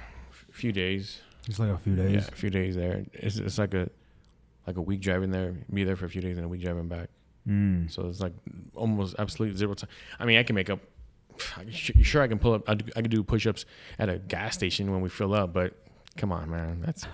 a 0.50 0.52
few 0.52 0.72
days. 0.72 1.20
It's 1.48 1.58
like 1.58 1.70
a 1.70 1.78
few 1.78 1.94
Yeah, 1.94 2.02
days. 2.04 2.28
a 2.28 2.32
few 2.32 2.50
days 2.50 2.76
there. 2.76 3.04
It's, 3.14 3.36
it's 3.38 3.58
like 3.58 3.74
a 3.74 3.88
like 4.66 4.76
a 4.76 4.80
week 4.80 5.00
driving 5.00 5.30
there, 5.30 5.54
be 5.72 5.84
there 5.84 5.96
for 5.96 6.06
a 6.06 6.10
few 6.10 6.20
days, 6.20 6.36
and 6.36 6.44
a 6.44 6.48
week 6.48 6.62
driving 6.62 6.88
back. 6.88 7.08
Mm. 7.48 7.90
So 7.90 8.08
it's 8.08 8.20
like 8.20 8.32
almost 8.74 9.16
absolute 9.18 9.56
zero 9.56 9.74
time. 9.74 9.90
I 10.18 10.24
mean, 10.24 10.38
I 10.38 10.42
can 10.42 10.54
make 10.54 10.70
up. 10.70 10.80
Sure, 11.72 12.22
I 12.22 12.28
can 12.28 12.38
pull 12.38 12.54
up. 12.54 12.68
I, 12.68 12.74
do, 12.74 12.84
I 12.94 13.00
can 13.00 13.10
do 13.10 13.22
push-ups 13.22 13.64
at 13.98 14.08
a 14.08 14.18
gas 14.18 14.54
station 14.54 14.92
when 14.92 15.00
we 15.00 15.08
fill 15.08 15.34
up, 15.34 15.52
but 15.52 15.74
come 16.16 16.30
on, 16.30 16.50
man, 16.50 16.82
that's 16.84 17.06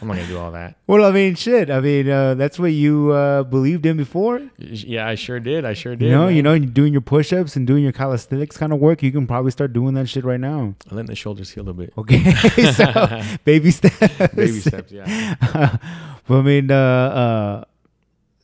I'm 0.00 0.08
not 0.08 0.16
gonna 0.16 0.26
do 0.26 0.38
all 0.38 0.52
that. 0.52 0.76
Well, 0.86 1.04
I 1.04 1.12
mean, 1.12 1.34
shit. 1.34 1.70
I 1.70 1.80
mean, 1.80 2.08
uh, 2.10 2.34
that's 2.34 2.58
what 2.58 2.72
you 2.72 3.10
uh, 3.10 3.42
believed 3.42 3.86
in 3.86 3.96
before. 3.96 4.42
Yeah, 4.58 5.08
I 5.08 5.14
sure 5.14 5.40
did. 5.40 5.64
I 5.64 5.72
sure 5.72 5.96
did. 5.96 6.06
You 6.06 6.12
know, 6.12 6.28
you 6.28 6.42
know, 6.42 6.58
doing 6.58 6.92
your 6.92 7.00
push-ups 7.00 7.56
and 7.56 7.66
doing 7.66 7.82
your 7.82 7.92
calisthenics 7.92 8.56
kind 8.56 8.72
of 8.72 8.80
work. 8.80 9.02
You 9.02 9.10
can 9.12 9.26
probably 9.26 9.50
start 9.50 9.72
doing 9.72 9.94
that 9.94 10.08
shit 10.08 10.24
right 10.24 10.40
now. 10.40 10.58
I'm 10.58 10.76
letting 10.90 11.06
the 11.06 11.14
shoulders 11.14 11.50
heal 11.50 11.68
a 11.68 11.72
bit. 11.72 11.92
Okay, 11.96 12.32
so 12.72 13.22
baby 13.44 13.70
steps. 13.70 13.98
Baby 14.34 14.60
steps. 14.60 14.92
Yeah. 14.92 15.78
But 16.26 16.38
I 16.38 16.42
mean, 16.42 16.70
uh, 16.70 16.74
uh, 16.76 17.64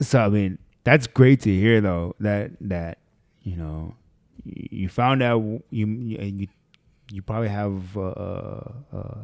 so 0.02 0.20
I 0.20 0.28
mean, 0.28 0.59
that's 0.85 1.07
great 1.07 1.40
to 1.43 1.51
hear 1.55 1.81
though. 1.81 2.15
That 2.20 2.52
that 2.61 2.98
you 3.43 3.57
know, 3.57 3.94
you 4.44 4.89
found 4.89 5.23
out 5.23 5.43
you 5.70 5.86
you 5.86 6.48
you 7.12 7.23
probably 7.23 7.48
have 7.48 7.97
uh, 7.97 8.01
uh, 8.93 9.19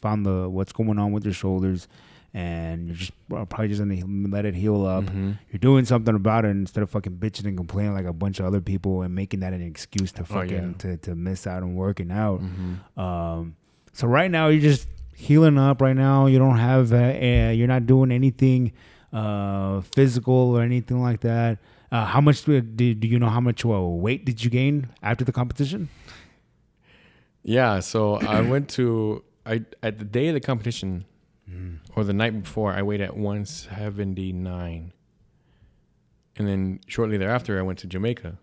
found 0.00 0.24
the 0.26 0.48
what's 0.48 0.72
going 0.72 0.98
on 0.98 1.12
with 1.12 1.24
your 1.24 1.34
shoulders, 1.34 1.88
and 2.34 2.86
you're 2.86 2.96
just 2.96 3.12
probably 3.28 3.68
just 3.68 3.80
gonna 3.80 4.00
let 4.28 4.44
it 4.44 4.54
heal 4.54 4.84
up. 4.86 5.04
Mhm. 5.04 5.38
You're 5.50 5.58
doing 5.58 5.84
something 5.84 6.14
about 6.14 6.44
it 6.44 6.50
instead 6.50 6.82
of 6.82 6.90
fucking 6.90 7.16
bitching 7.16 7.46
and 7.46 7.56
complaining 7.56 7.94
like 7.94 8.06
a 8.06 8.12
bunch 8.12 8.38
of 8.40 8.46
other 8.46 8.60
people 8.60 9.02
and 9.02 9.14
making 9.14 9.40
that 9.40 9.52
an 9.52 9.62
excuse 9.62 10.12
to 10.12 10.22
Oh, 10.22 10.24
fucking 10.24 10.50
yeah. 10.68 10.78
to, 10.78 10.96
to 10.98 11.14
miss 11.14 11.46
out 11.46 11.62
on 11.62 11.74
working 11.74 12.10
out. 12.12 12.40
Mhm. 12.42 12.98
Um, 13.00 13.56
so 13.92 14.06
right 14.06 14.30
now 14.30 14.48
you're 14.48 14.60
just 14.62 14.86
healing 15.16 15.58
up. 15.58 15.80
Right 15.80 15.96
now 15.96 16.26
you 16.26 16.38
don't 16.38 16.58
have, 16.58 16.92
uh, 16.92 16.96
uh, 16.96 17.50
you're 17.50 17.66
not 17.66 17.86
doing 17.86 18.12
anything 18.12 18.72
uh, 19.12 19.80
physical 19.80 20.56
or 20.56 20.62
anything 20.62 21.02
like 21.02 21.20
that. 21.20 21.58
Uh, 21.90 22.04
how 22.04 22.20
much 22.20 22.44
do, 22.44 22.60
do, 22.60 22.94
do 22.94 23.08
you 23.08 23.18
know? 23.18 23.28
How 23.28 23.40
much 23.40 23.64
uh, 23.64 23.68
weight 23.80 24.24
did 24.24 24.44
you 24.44 24.50
gain 24.50 24.88
after 25.02 25.24
the 25.24 25.32
competition? 25.32 25.88
Yeah, 27.42 27.78
so 27.78 28.16
I 28.16 28.40
went 28.40 28.68
to 28.70 29.22
I 29.46 29.64
at 29.82 29.98
the 29.98 30.04
day 30.04 30.28
of 30.28 30.34
the 30.34 30.40
competition 30.40 31.04
or 31.94 32.02
the 32.04 32.12
night 32.12 32.42
before 32.42 32.72
I 32.72 32.82
weighed 32.82 33.00
at 33.00 33.16
179. 33.16 34.92
And 36.38 36.48
then 36.48 36.80
shortly 36.86 37.16
thereafter 37.16 37.58
I 37.58 37.62
went 37.62 37.78
to 37.78 37.86
Jamaica. 37.86 38.36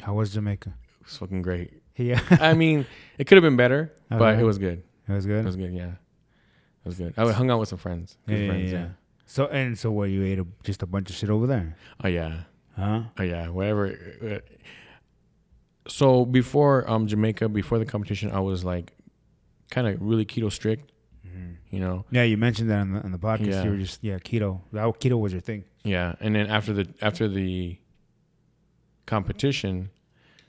How 0.00 0.14
was 0.14 0.32
Jamaica? 0.32 0.70
It 1.00 1.06
was 1.06 1.16
fucking 1.18 1.42
great. 1.42 1.72
Yeah, 1.96 2.20
I 2.30 2.54
mean, 2.54 2.86
it 3.18 3.24
could 3.26 3.36
have 3.36 3.42
been 3.42 3.56
better, 3.56 3.92
but 4.08 4.38
it 4.38 4.44
was 4.44 4.58
good. 4.58 4.82
It 5.08 5.12
was 5.12 5.24
It 5.24 5.28
good. 5.28 5.44
was 5.44 5.56
good, 5.56 5.72
yeah. 5.74 5.92
It 6.84 6.86
was 6.88 6.96
good. 6.98 7.14
I 7.16 7.30
hung 7.32 7.50
out 7.50 7.60
with 7.60 7.68
some 7.70 7.78
friends. 7.78 8.16
Yeah, 8.26 8.34
Good 8.36 8.40
yeah, 8.42 8.48
friends, 8.50 8.72
yeah. 8.72 8.88
So 9.26 9.46
and 9.46 9.78
so, 9.78 9.90
what 9.90 10.10
you 10.10 10.22
ate 10.24 10.38
a, 10.38 10.46
just 10.64 10.82
a 10.82 10.86
bunch 10.86 11.08
of 11.10 11.16
shit 11.16 11.30
over 11.30 11.46
there, 11.46 11.76
Oh 12.02 12.08
yeah. 12.08 12.40
huh? 12.76 13.02
Oh 13.18 13.22
yeah, 13.22 13.48
whatever. 13.48 13.96
So 15.88 16.24
before 16.24 16.88
um 16.90 17.06
Jamaica, 17.06 17.48
before 17.48 17.78
the 17.78 17.84
competition, 17.86 18.30
I 18.30 18.40
was 18.40 18.64
like 18.64 18.92
kind 19.70 19.86
of 19.86 20.00
really 20.00 20.24
keto 20.26 20.50
strict. 20.52 20.90
You 21.70 21.80
know, 21.80 22.04
Yeah, 22.12 22.22
you 22.22 22.36
mentioned 22.36 22.70
that 22.70 22.78
on 22.78 22.92
the, 22.92 23.00
on 23.00 23.10
the 23.10 23.18
podcast. 23.18 23.46
Yeah. 23.48 23.64
You 23.64 23.70
were 23.72 23.76
just 23.78 24.04
yeah 24.04 24.18
keto. 24.18 24.60
That 24.72 24.84
keto 25.00 25.18
was 25.18 25.32
your 25.32 25.40
thing. 25.40 25.64
yeah. 25.82 26.14
And 26.20 26.36
then 26.36 26.46
after 26.46 26.72
the 26.72 26.86
after 27.02 27.26
the 27.26 27.76
competition, 29.06 29.90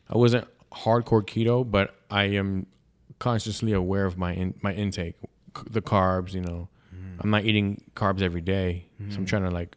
I 0.09 0.17
wasn't 0.17 0.47
hardcore 0.71 1.23
keto, 1.23 1.69
but 1.69 1.95
I 2.11 2.25
am 2.25 2.67
consciously 3.19 3.73
aware 3.73 4.05
of 4.05 4.17
my 4.17 4.33
in, 4.33 4.53
my 4.61 4.73
intake, 4.73 5.15
c- 5.57 5.63
the 5.69 5.81
carbs. 5.81 6.33
You 6.33 6.41
know, 6.41 6.69
I'm 7.19 7.29
not 7.29 7.45
eating 7.45 7.81
carbs 7.95 8.21
every 8.21 8.41
day, 8.41 8.85
so 9.09 9.17
I'm 9.17 9.25
trying 9.25 9.43
to 9.43 9.51
like 9.51 9.75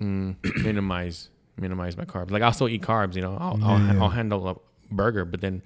mm, 0.00 0.36
minimize 0.64 1.30
minimize 1.56 1.96
my 1.96 2.04
carbs. 2.04 2.30
Like 2.30 2.42
I'll 2.42 2.52
still 2.52 2.68
eat 2.68 2.82
carbs. 2.82 3.14
You 3.14 3.22
know, 3.22 3.36
I'll 3.40 3.58
I'll, 3.62 4.02
I'll 4.04 4.10
handle 4.10 4.48
a 4.48 4.56
burger, 4.94 5.24
but 5.24 5.40
then 5.40 5.62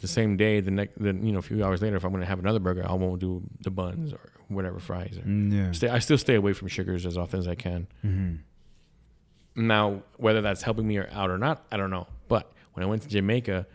the 0.00 0.08
same 0.08 0.36
day, 0.36 0.58
the 0.60 0.72
next, 0.72 1.00
then 1.00 1.24
you 1.24 1.32
know, 1.32 1.38
a 1.38 1.42
few 1.42 1.64
hours 1.64 1.80
later, 1.80 1.96
if 1.96 2.04
I'm 2.04 2.10
gonna 2.12 2.26
have 2.26 2.40
another 2.40 2.58
burger, 2.58 2.84
I 2.88 2.94
won't 2.94 3.20
do 3.20 3.42
the 3.60 3.70
buns 3.70 4.12
or 4.12 4.18
whatever 4.48 4.78
fries. 4.80 5.16
Or 5.18 5.22
Mm, 5.22 5.52
yeah. 5.52 5.72
stay, 5.72 5.88
I 5.88 6.00
still 6.00 6.18
stay 6.18 6.34
away 6.34 6.52
from 6.52 6.66
sugars 6.68 7.06
as 7.06 7.16
often 7.16 7.38
as 7.38 7.46
I 7.46 7.54
can. 7.54 7.86
Mm-hmm. 8.04 9.66
Now, 9.68 10.02
whether 10.16 10.40
that's 10.42 10.62
helping 10.62 10.86
me 10.88 10.96
or 10.96 11.08
out 11.12 11.30
or 11.30 11.38
not, 11.38 11.64
I 11.70 11.76
don't 11.76 11.90
know. 11.90 12.08
But 12.28 12.50
when 12.72 12.82
I 12.82 12.86
went 12.86 13.02
to 13.02 13.08
Jamaica 13.08 13.66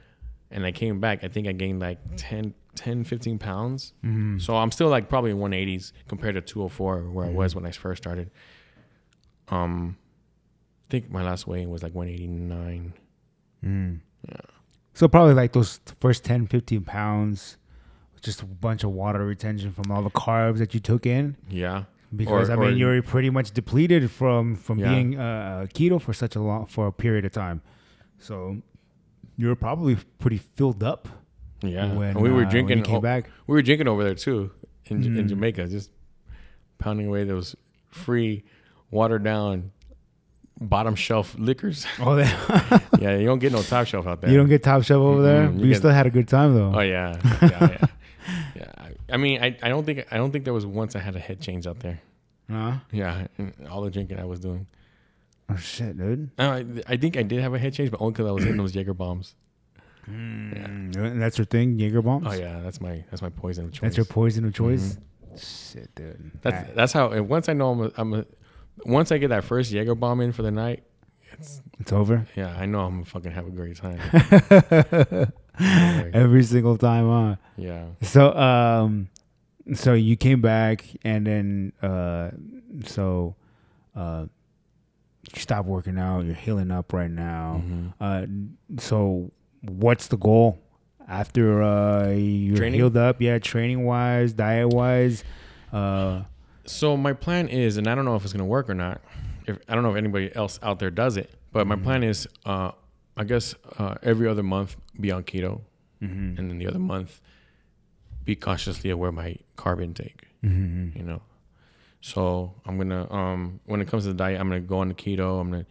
and 0.52 0.66
I 0.66 0.72
came 0.72 1.00
back, 1.00 1.24
I 1.24 1.28
think 1.28 1.48
I 1.48 1.52
gained 1.52 1.80
like 1.80 2.00
10, 2.18 2.54
10 2.76 3.04
15 3.04 3.38
pounds. 3.40 3.94
Mm-hmm. 4.04 4.40
So 4.40 4.56
I'm 4.56 4.72
still 4.72 4.90
like 4.90 5.10
probably 5.10 5.32
in 5.32 5.38
180s 5.38 5.92
compared 6.08 6.36
to 6.36 6.42
204 6.42 7.10
where 7.12 7.26
I 7.26 7.30
was 7.30 7.56
when 7.56 7.66
I 7.66 7.72
first 7.72 8.04
started. 8.04 8.32
Um, 9.50 9.98
I 10.88 10.92
think 10.92 11.12
my 11.12 11.24
last 11.24 11.48
weigh-in 11.48 11.70
was 11.70 11.84
like 11.84 11.94
189. 11.94 12.94
Mm. 13.64 14.00
So 14.94 15.08
probably 15.08 15.34
like 15.34 15.54
those 15.54 15.80
first 16.00 16.24
10, 16.26 16.48
15 16.48 16.82
pounds, 16.84 17.58
just 18.22 18.42
a 18.42 18.46
bunch 18.46 18.84
of 18.84 18.92
water 18.92 19.26
retention 19.26 19.72
from 19.72 19.92
all 19.92 20.02
the 20.02 20.10
carbs 20.10 20.58
that 20.58 20.74
you 20.74 20.80
took 20.80 21.06
in. 21.06 21.38
Yeah. 21.50 21.84
Because 22.16 22.50
Or- 22.50 22.54
I 22.54 22.56
mean, 22.70 22.78
you're 22.78 23.02
pretty 23.04 23.30
much 23.30 23.52
depleted 23.52 24.10
from 24.10 24.56
from 24.56 24.80
Yeah. 24.80 24.90
being 24.90 25.16
uh, 25.20 25.68
keto 25.74 26.02
for 26.02 26.12
such 26.12 26.36
a 26.36 26.42
long 26.42 26.66
for 26.66 26.88
a 26.88 26.92
period 26.92 27.24
of 27.26 27.32
time. 27.32 27.62
So 28.18 28.62
you're 29.40 29.56
probably 29.56 29.96
pretty 30.20 30.38
filled 30.38 30.84
up. 30.84 31.08
Yeah. 31.64 31.94
When, 31.94 32.10
and 32.10 32.22
we 32.22 32.30
were 32.30 32.44
uh, 32.46 32.50
drinking. 32.50 32.84
came 32.84 32.96
o- 32.98 33.02
back. 33.02 33.30
We 33.48 33.54
were 33.56 33.62
drinking 33.62 33.88
over 33.88 34.04
there 34.04 34.16
too 34.16 34.52
in, 34.86 35.02
in 35.04 35.26
Mm. 35.26 35.30
Jamaica, 35.30 35.68
just 35.68 35.90
pounding 36.78 37.08
away 37.08 37.24
those 37.24 37.56
free, 37.90 38.44
watered 38.92 39.24
down, 39.24 39.72
bottom 40.60 40.96
shelf 40.96 41.36
liquors. 41.40 41.86
Oh, 42.00 42.18
yeah, 43.00 43.16
you 43.18 43.26
don't 43.26 43.40
get 43.40 43.52
no 43.54 43.62
top 43.62 43.88
shelf 43.88 44.06
out 44.08 44.20
there. 44.22 44.30
you 44.30 44.38
don't 44.38 44.50
get 44.50 44.62
top 44.64 44.84
shelf 44.84 45.02
over 45.02 45.22
there, 45.22 45.46
you 45.52 45.60
you 45.60 45.68
get- 45.70 45.78
still 45.78 45.92
had 45.92 46.06
a 46.06 46.10
good 46.12 46.28
time 46.28 46.54
though. 46.56 46.74
Oh 46.76 46.82
yeah, 46.82 47.18
yeah, 47.42 47.50
yeah. 47.52 47.86
yeah. 48.56 48.72
I, 48.78 49.14
I 49.14 49.18
mean, 49.18 49.42
I, 49.42 49.58
I 49.64 49.70
don't 49.70 49.86
think 49.86 50.06
I 50.12 50.18
don't 50.18 50.32
think 50.32 50.44
there 50.46 50.54
was 50.54 50.66
once 50.66 50.96
I 50.96 51.00
had 51.00 51.16
a 51.16 51.20
head 51.20 51.40
change 51.42 51.66
out 51.68 51.80
there. 51.80 52.00
Huh? 52.52 52.74
Yeah, 52.92 53.28
all 53.70 53.82
the 53.82 53.92
drinking 53.92 54.20
I 54.20 54.26
was 54.26 54.40
doing. 54.40 54.66
Oh 55.50 55.56
shit, 55.56 55.98
dude. 55.98 56.30
No, 56.38 56.52
I, 56.52 56.66
I 56.88 56.98
think 56.98 57.18
I 57.18 57.24
did 57.24 57.42
have 57.42 57.54
a 57.54 57.60
head 57.60 57.74
change, 57.74 57.92
but 57.92 58.00
only 58.02 58.14
because 58.14 58.28
I 58.28 58.32
was 58.32 58.44
hitting 58.44 58.58
those 58.58 58.76
Jaeger 58.76 58.94
bombs. 58.94 59.36
Mm, 60.08 60.96
and 60.96 61.22
that's 61.22 61.38
your 61.38 61.46
thing, 61.46 61.78
Jaeger 61.80 62.02
bombs. 62.02 62.26
Oh 62.28 62.34
yeah, 62.34 62.60
that's 62.62 62.82
my 62.82 63.04
that's 63.10 63.22
my 63.22 63.30
poison 63.30 63.66
of 63.66 63.72
choice. 63.72 63.82
that's 63.82 63.98
your 63.98 64.06
poison 64.06 64.46
of 64.46 64.54
choice. 64.54 64.98
Mm-hmm. 64.98 65.36
Shit, 65.38 65.96
dude. 65.96 66.32
That's 66.42 66.76
that's 66.76 66.94
how. 66.94 67.10
And 67.10 67.30
once 67.30 67.50
I 67.50 67.54
know 67.54 67.72
I'm 67.72 67.82
a, 67.82 67.92
I'm 67.98 68.14
a, 68.14 68.26
once 68.86 69.12
I 69.12 69.18
get 69.18 69.30
that 69.30 69.44
first 69.44 69.72
Jaeger 69.72 69.96
bomb 69.96 70.22
in 70.22 70.32
for 70.32 70.42
the 70.42 70.52
night, 70.52 70.84
it's 71.32 71.62
it's 71.80 71.92
over 71.92 72.28
yeah, 72.36 72.56
I 72.58 72.66
know 72.66 72.82
I'm 72.82 73.04
gonna 73.04 73.06
fucking 73.06 73.32
have 73.32 73.48
a 73.48 73.52
great 73.52 73.78
time. 73.78 74.00
Every 76.14 76.44
single 76.44 76.78
time, 76.78 77.10
huh? 77.10 77.36
yeah. 77.58 77.86
So, 78.02 78.34
um, 78.34 79.10
so 79.74 79.94
you 79.94 80.16
came 80.16 80.42
back, 80.42 80.86
and 81.04 81.28
then, 81.28 81.74
uh, 81.82 82.32
so, 82.86 83.36
uh, 83.96 84.26
you 85.36 85.42
stopped 85.42 85.68
working 85.68 85.98
out. 85.98 86.26
You're 86.26 86.36
healing 86.36 86.72
up 86.72 86.94
right 86.94 87.12
now. 87.12 87.62
Mhm. 87.66 87.94
Uh, 88.00 88.80
so 88.82 89.32
what's 89.62 90.08
the 90.08 90.18
goal 90.18 90.60
after 91.08 91.62
uh 91.64 92.10
you're 92.12 92.56
Training? 92.58 92.80
healed 92.80 92.98
up? 92.98 93.22
Yeah, 93.22 93.40
training 93.40 93.84
wise, 93.86 94.34
diet 94.34 94.70
wise. 94.70 95.24
Uh, 95.74 96.24
So 96.66 96.96
my 96.96 97.14
plan 97.14 97.48
is, 97.48 97.78
and 97.78 97.88
I 97.88 97.96
don't 97.96 98.06
know 98.06 98.16
if 98.16 98.24
it's 98.24 98.34
gonna 98.34 98.46
work 98.46 98.70
or 98.70 98.76
not. 98.76 99.02
If 99.48 99.58
I 99.68 99.74
don't 99.74 99.84
know 99.84 99.92
if 99.92 99.98
anybody 99.98 100.34
else 100.36 100.60
out 100.62 100.78
there 100.80 100.92
does 100.92 101.18
it, 101.18 101.32
but 101.52 101.66
my 101.66 101.76
plan 101.76 102.04
is, 102.04 102.28
uh, 102.46 102.72
I 103.18 103.24
guess 103.24 103.56
uh, 103.80 103.96
every 104.04 104.28
other 104.28 104.44
month 104.44 104.76
be 105.00 105.12
on 105.12 105.24
keto, 105.24 105.62
and 106.00 106.38
then 106.38 106.58
the 106.60 106.68
other 106.68 106.78
month 106.80 107.22
be 108.24 108.36
consciously 108.36 108.90
aware 108.92 109.10
of 109.10 109.16
my 109.16 109.36
carb 109.58 109.82
intake. 109.84 110.28
mm-hmm. 110.44 110.96
You 110.98 111.04
know, 111.04 111.22
so 112.02 112.54
I'm 112.66 112.78
gonna 112.78 113.12
um 113.12 113.60
when 113.66 113.82
it 113.82 113.88
comes 113.88 114.04
to 114.04 114.10
the 114.10 114.14
diet, 114.16 114.40
I'm 114.40 114.48
gonna 114.48 114.62
go 114.62 114.80
on 114.80 114.88
the 114.88 114.94
keto. 114.94 115.40
I'm 115.42 115.52
gonna, 115.52 115.66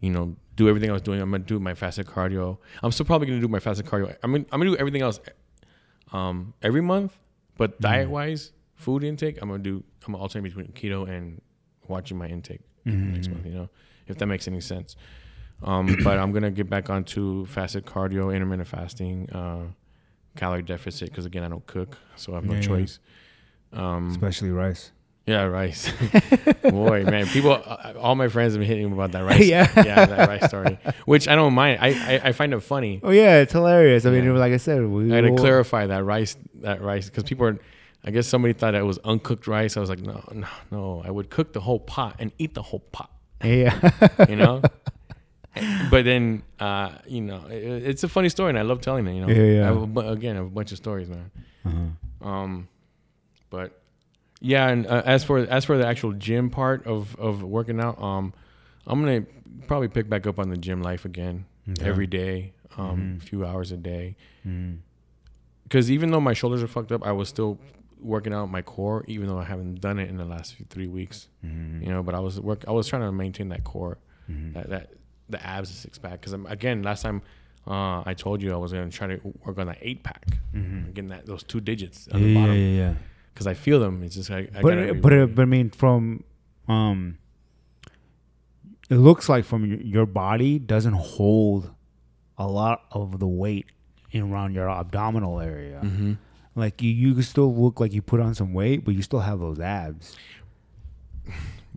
you 0.00 0.10
know, 0.10 0.36
do 0.56 0.68
everything 0.68 0.90
I 0.90 0.92
was 0.92 1.02
doing. 1.02 1.20
I'm 1.20 1.30
gonna 1.30 1.44
do 1.44 1.58
my 1.58 1.74
fasted 1.74 2.06
cardio. 2.06 2.58
I'm 2.82 2.92
still 2.92 3.06
probably 3.06 3.26
gonna 3.28 3.40
do 3.40 3.48
my 3.48 3.58
fasted 3.58 3.86
cardio. 3.86 4.14
I'm 4.22 4.32
gonna, 4.32 4.44
I'm 4.52 4.60
gonna 4.60 4.70
do 4.72 4.76
everything 4.76 5.02
else, 5.02 5.20
um, 6.12 6.54
every 6.62 6.80
month. 6.82 7.16
But 7.56 7.80
diet 7.80 8.08
wise, 8.10 8.52
food 8.74 9.04
intake, 9.04 9.38
I'm 9.40 9.48
gonna 9.48 9.62
do. 9.62 9.82
I'm 10.06 10.12
gonna 10.12 10.22
alternate 10.22 10.42
between 10.44 10.66
keto 10.68 11.08
and 11.08 11.40
watching 11.88 12.18
my 12.18 12.26
intake 12.26 12.60
next 12.84 13.28
month. 13.30 13.46
You 13.46 13.52
know, 13.54 13.68
if 14.08 14.18
that 14.18 14.26
makes 14.26 14.46
any 14.48 14.60
sense. 14.60 14.96
Um, 15.62 15.96
but 16.04 16.18
I'm 16.18 16.32
gonna 16.32 16.50
get 16.50 16.68
back 16.68 16.90
onto 16.90 17.46
fasted 17.46 17.86
cardio, 17.86 18.34
intermittent 18.34 18.68
fasting, 18.68 19.30
uh, 19.30 19.64
calorie 20.36 20.62
deficit 20.62 21.10
because 21.10 21.24
again 21.24 21.44
I 21.44 21.48
don't 21.48 21.64
cook, 21.66 21.96
so 22.16 22.32
I 22.32 22.36
have 22.36 22.44
no 22.44 22.54
Yeah, 22.54 22.60
yeah. 22.60 22.66
choice. 22.66 22.98
Um, 23.72 24.10
especially 24.10 24.50
rice. 24.50 24.90
Yeah, 25.26 25.42
rice. 25.44 25.90
Boy, 26.62 27.04
man, 27.04 27.26
people, 27.26 27.52
uh, 27.52 27.94
all 27.98 28.14
my 28.14 28.28
friends 28.28 28.54
have 28.54 28.60
been 28.60 28.68
hitting 28.68 28.88
me 28.88 28.92
about 28.94 29.12
that 29.12 29.24
rice. 29.24 29.46
Yeah. 29.46 29.70
yeah, 29.76 30.04
that 30.06 30.28
rice 30.28 30.46
story, 30.48 30.78
which 31.06 31.28
I 31.28 31.34
don't 31.34 31.54
mind. 31.54 31.78
I 31.80 31.88
I, 31.88 32.20
I 32.28 32.32
find 32.32 32.52
it 32.54 32.60
funny. 32.60 33.00
Oh 33.02 33.10
yeah, 33.10 33.38
it's 33.40 33.52
hilarious. 33.52 34.04
I 34.06 34.10
mean, 34.10 34.24
Yeah. 34.24 34.32
like 34.32 34.52
I 34.52 34.56
said, 34.56 34.84
we 34.86 35.12
I 35.12 35.16
had 35.16 35.24
to 35.24 35.36
clarify 35.36 35.86
that 35.86 36.04
rice, 36.04 36.36
that 36.62 36.82
rice, 36.82 37.06
because 37.08 37.24
people 37.24 37.46
are. 37.46 37.58
I 38.04 38.10
guess 38.10 38.26
somebody 38.26 38.52
thought 38.52 38.74
it 38.74 38.82
was 38.84 38.98
uncooked 39.04 39.46
rice. 39.46 39.76
I 39.76 39.80
was 39.80 39.88
like, 39.88 40.00
no, 40.00 40.24
no, 40.32 40.48
no. 40.72 41.02
I 41.04 41.10
would 41.12 41.30
cook 41.30 41.52
the 41.52 41.60
whole 41.60 41.78
pot 41.78 42.16
and 42.18 42.32
eat 42.36 42.52
the 42.52 42.62
whole 42.62 42.80
pot. 42.80 43.10
Yeah. 43.44 43.78
You 44.28 44.34
know. 44.34 44.60
but 45.88 46.04
then, 46.04 46.42
uh, 46.58 46.92
you 47.06 47.20
know, 47.20 47.44
it, 47.48 47.62
it's 47.86 48.02
a 48.02 48.08
funny 48.08 48.28
story, 48.28 48.48
and 48.48 48.58
I 48.58 48.62
love 48.62 48.80
telling 48.80 49.06
it. 49.06 49.14
You 49.14 49.20
know. 49.20 49.28
Yeah, 49.28 49.42
yeah. 49.42 49.62
I 49.62 49.66
have 49.66 49.96
a, 49.96 50.00
again, 50.10 50.34
I 50.34 50.38
have 50.38 50.46
a 50.46 50.50
bunch 50.50 50.72
of 50.72 50.78
stories, 50.78 51.08
man. 51.08 51.30
Uh-huh. 51.64 52.28
Um, 52.28 52.68
but 53.50 53.81
yeah, 54.42 54.68
and 54.68 54.86
uh, 54.86 55.02
as 55.06 55.24
for 55.24 55.38
as 55.38 55.64
for 55.64 55.78
the 55.78 55.86
actual 55.86 56.12
gym 56.12 56.50
part 56.50 56.86
of 56.86 57.16
of 57.16 57.42
working 57.42 57.80
out, 57.80 58.00
um, 58.02 58.34
I'm 58.86 59.00
gonna 59.00 59.24
probably 59.66 59.88
pick 59.88 60.08
back 60.08 60.26
up 60.26 60.38
on 60.38 60.48
the 60.50 60.56
gym 60.56 60.82
life 60.82 61.04
again 61.04 61.46
Okay. 61.70 61.88
every 61.88 62.06
day, 62.08 62.52
um, 62.76 63.00
Mhm. 63.00 63.16
a 63.18 63.20
few 63.24 63.46
hours 63.46 63.70
a 63.72 63.76
day. 63.76 64.16
Mm. 64.46 64.78
Because 65.62 65.90
even 65.90 66.10
though 66.10 66.20
my 66.20 66.32
shoulders 66.34 66.62
are 66.62 66.66
fucked 66.68 66.92
up, 66.92 67.06
I 67.06 67.12
was 67.12 67.28
still 67.28 67.58
working 68.00 68.32
out 68.34 68.46
my 68.50 68.62
core, 68.62 69.04
even 69.06 69.28
though 69.28 69.38
I 69.38 69.44
haven't 69.44 69.80
done 69.80 69.98
it 70.00 70.08
in 70.10 70.16
the 70.16 70.24
last 70.24 70.54
few, 70.56 70.66
three 70.68 70.88
weeks. 70.88 71.28
Mhm. 71.46 71.82
You 71.86 71.88
know, 71.92 72.02
but 72.02 72.14
I 72.16 72.18
was 72.20 72.40
work. 72.40 72.64
I 72.66 72.72
was 72.72 72.88
trying 72.88 73.02
to 73.02 73.12
maintain 73.12 73.48
that 73.50 73.62
core, 73.64 73.98
Mhm. 74.30 74.54
that 74.54 74.68
that 74.70 74.90
the 75.28 75.46
abs, 75.46 75.70
the 75.70 75.76
six 75.76 75.98
pack. 75.98 76.20
Because 76.20 76.32
again, 76.50 76.82
last 76.82 77.02
time. 77.02 77.22
Uh, 77.64 78.02
I 78.04 78.12
told 78.14 78.42
you 78.42 78.52
I 78.52 78.56
was 78.56 78.72
gonna 78.72 78.90
try 78.90 79.06
to 79.06 79.20
work 79.46 79.56
on 79.56 79.68
that 79.68 79.78
eight 79.82 80.02
pack, 80.02 80.36
Mhm. 80.52 80.94
getting 80.94 81.10
that 81.10 81.26
those 81.26 81.44
two 81.44 81.60
digits 81.60 82.08
Yeah, 82.08 82.14
on 82.16 82.22
the 82.22 82.28
yeah, 82.30 82.34
bottom 82.40 82.56
yeah, 82.56 82.68
yeah. 82.76 82.94
Because 83.32 83.46
I 83.46 83.54
feel 83.54 83.80
them. 83.80 84.02
It's 84.02 84.14
just 84.14 84.30
I, 84.30 84.38
I 84.54 84.62
but 84.62 84.70
gotta 84.70 84.88
it- 84.88 84.92
be- 84.94 85.00
but 85.00 85.34
but 85.34 85.42
I 85.42 85.46
mean, 85.46 85.70
from 85.70 86.24
um, 86.68 87.18
it 88.90 88.96
looks 88.96 89.28
like 89.28 89.44
from 89.44 89.64
your, 89.64 89.80
your 89.80 90.06
body 90.06 90.58
doesn't 90.58 90.94
hold 90.94 91.70
a 92.38 92.46
lot 92.46 92.84
of 92.92 93.18
the 93.18 93.26
weight 93.26 93.66
in 94.10 94.30
around 94.32 94.54
your 94.54 94.68
abdominal 94.68 95.40
area. 95.40 95.80
Mhm. 95.82 96.18
Like 96.54 96.82
you, 96.82 96.90
you 96.90 97.22
still 97.22 97.54
look 97.54 97.80
like 97.80 97.92
you 97.94 98.02
put 98.02 98.20
on 98.20 98.34
some 98.34 98.52
weight, 98.52 98.84
but 98.84 98.94
you 98.94 99.00
still 99.02 99.20
have 99.20 99.38
those 99.38 99.58
abs. 99.58 100.14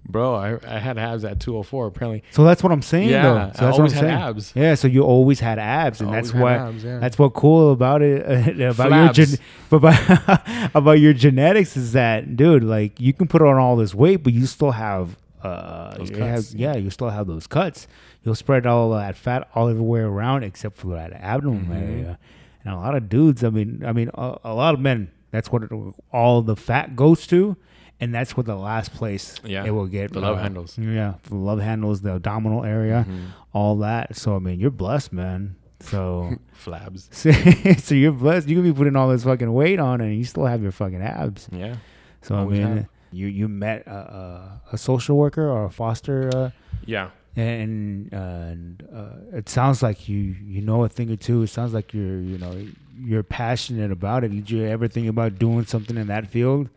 Bro. 0.07 0.36
I, 0.36 0.57
I 0.68 0.80
had 0.80 0.98
abs 0.98 1.23
at 1.26 1.40
204 1.40 1.88
apparently. 1.88 2.23
So 2.32 2.44
that's 2.44 2.61
what 2.64 2.72
I'm 2.72 2.82
saying, 2.82 3.10
Yeah, 3.10 3.23
though. 3.23 3.52
So 3.56 3.65
that's 3.65 3.77
always 3.77 3.94
what 3.95 4.03
I'm 4.03 4.10
had 4.10 4.18
saying. 4.19 4.30
abs. 4.30 4.53
Yeah, 4.56 4.76
so 4.76 4.88
you 4.88 5.03
always 5.03 5.40
had 5.40 5.60
abs, 5.60 6.02
and 6.02 6.10
I 6.10 6.14
that's 6.14 6.32
had 6.32 6.44
abs, 6.44 6.84
yeah. 6.84 6.99
That's 6.99 7.18
what 7.19 7.34
cool 7.34 7.72
about 7.72 8.02
it 8.02 8.22
uh, 8.26 8.52
about 8.52 8.57
your 8.57 8.73
Flabs. 8.73 9.14
gen- 9.14 9.40
about 9.72 10.69
about 10.76 10.99
your 10.99 11.14
genetics 11.14 11.76
is 11.76 11.94
that, 11.94 12.36
dude. 12.36 12.64
Like 12.64 12.99
you 12.99 13.14
can 13.14 13.27
put 13.27 13.41
on 13.41 13.57
all 13.57 13.76
this 13.76 13.94
weight, 13.95 14.23
but 14.23 14.34
you 14.34 14.45
still 14.45 14.72
have 14.72 15.18
uh, 15.44 15.95
you 15.99 16.18
have- 16.18 16.45
yeah, 16.53 16.76
you 16.76 16.90
still 16.90 17.10
have 17.10 17.27
those 17.27 17.48
cuts. 17.48 17.88
You'll 18.23 18.34
spread 18.36 18.65
all 18.65 18.90
that 18.91 19.15
fat 19.15 19.48
all 19.53 19.69
everywhere 19.69 20.07
around 20.07 20.44
except 20.44 20.76
for 20.77 20.88
that 20.95 21.14
abdomen 21.14 21.65
Mhm. 21.68 21.82
area. 21.90 22.19
And 22.64 22.73
a 22.73 22.77
lot 22.77 22.95
of 22.95 23.10
dudes, 23.10 23.44
I 23.44 23.49
mean, 23.52 23.84
I 23.86 23.91
mean, 23.94 24.10
a, 24.15 24.38
a 24.45 24.53
lot 24.56 24.73
of 24.73 24.80
men. 24.80 25.11
That's 25.30 25.52
what 25.52 25.61
it, 25.64 25.69
all 26.11 26.41
the 26.41 26.56
fat 26.56 26.95
goes 26.95 27.27
to, 27.27 27.56
and 27.99 28.13
that's 28.13 28.35
what 28.38 28.45
the 28.45 28.55
last 28.55 28.93
place 28.93 29.35
Yeah, 29.43 29.65
it 29.65 29.72
will 29.72 29.88
get. 29.88 30.11
the 30.13 30.19
love 30.19 30.38
uh, 30.38 30.41
handles. 30.41 30.77
Yeah, 30.77 31.15
the 31.23 31.35
love 31.35 31.59
handles, 31.59 32.01
the 32.01 32.13
abdominal 32.15 32.63
area, 32.65 33.05
Mhm. 33.07 33.27
all 33.53 33.77
that. 33.77 34.15
So 34.15 34.35
I 34.35 34.39
mean, 34.39 34.59
you're 34.59 34.72
blessed, 34.72 35.13
man. 35.13 35.55
So, 35.81 36.35
Flabs. 36.63 37.07
so, 37.13 37.31
so 37.80 37.95
you're 37.95 38.11
blessed. 38.13 38.47
You 38.47 38.55
can 38.55 38.63
be 38.63 38.73
putting 38.73 38.95
all 38.95 39.09
this 39.09 39.23
fucking 39.23 39.51
weight 39.53 39.80
on, 39.80 40.01
and 40.01 40.15
you 40.17 40.23
still 40.23 40.45
have 40.45 40.61
your 40.63 40.72
fucking 40.72 41.01
abs. 41.01 41.47
Yeah. 41.51 41.76
So 42.22 42.35
I 42.35 42.45
mean, 42.45 42.61
have. 42.61 42.85
you 43.11 43.27
you 43.27 43.47
met 43.47 43.85
a, 43.85 43.91
a, 43.93 44.61
a 44.73 44.77
social 44.77 45.15
worker 45.17 45.47
or 45.49 45.65
a 45.65 45.69
foster, 45.69 46.30
uh, 46.35 46.49
Yeah. 46.85 47.09
and 47.35 48.11
uh, 48.13 48.17
and 48.17 48.84
uh, 48.93 49.38
it 49.38 49.47
sounds 49.49 49.84
like 49.84 50.09
you 50.09 50.17
you 50.17 50.61
know 50.61 50.84
a 50.85 50.89
thing 50.89 51.11
or 51.11 51.17
two. 51.17 51.43
It 51.43 51.47
sounds 51.49 51.73
like 51.73 51.93
you're 51.93 52.19
you 52.19 52.38
know 52.39 52.53
you're 52.97 53.23
passionate 53.23 53.91
about 53.91 54.23
it. 54.23 54.30
Did 54.30 54.49
you 54.49 54.63
ever 54.65 54.88
think 54.88 55.07
about 55.07 55.38
doing 55.38 55.65
something 55.65 55.97
in 55.97 56.07
that 56.07 56.27
field? 56.27 56.69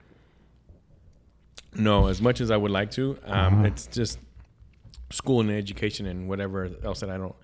No, 1.78 2.08
as 2.08 2.20
much 2.20 2.40
as 2.40 2.50
I 2.50 2.56
would 2.56 2.70
like 2.70 2.90
to, 2.92 3.18
um, 3.24 3.54
Uh-huh. 3.54 3.66
it's 3.66 3.86
just 3.86 4.18
school 5.10 5.40
and 5.40 5.50
education 5.50 6.06
and 6.06 6.28
whatever 6.28 6.68
else 6.84 7.00
that 7.00 7.08
I 7.10 7.16
don't 7.16 7.34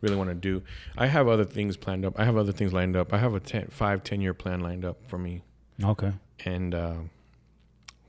really 0.00 0.16
want 0.16 0.30
to 0.30 0.34
do. 0.34 0.62
I 0.98 1.06
have 1.06 1.28
other 1.28 1.44
things 1.44 1.76
planned 1.76 2.04
up. 2.04 2.18
I 2.18 2.24
have 2.24 2.36
other 2.36 2.52
things 2.52 2.72
lined 2.72 2.96
up. 2.96 3.12
I 3.12 3.18
have 3.18 3.34
a 3.34 3.40
10, 3.40 3.68
five, 3.68 4.02
10 4.02 4.20
year 4.20 4.34
plan 4.34 4.60
lined 4.60 4.84
up 4.84 4.98
for 5.06 5.18
me. 5.18 5.42
Okay. 5.84 6.12
And 6.44 6.74
uh, 6.74 6.94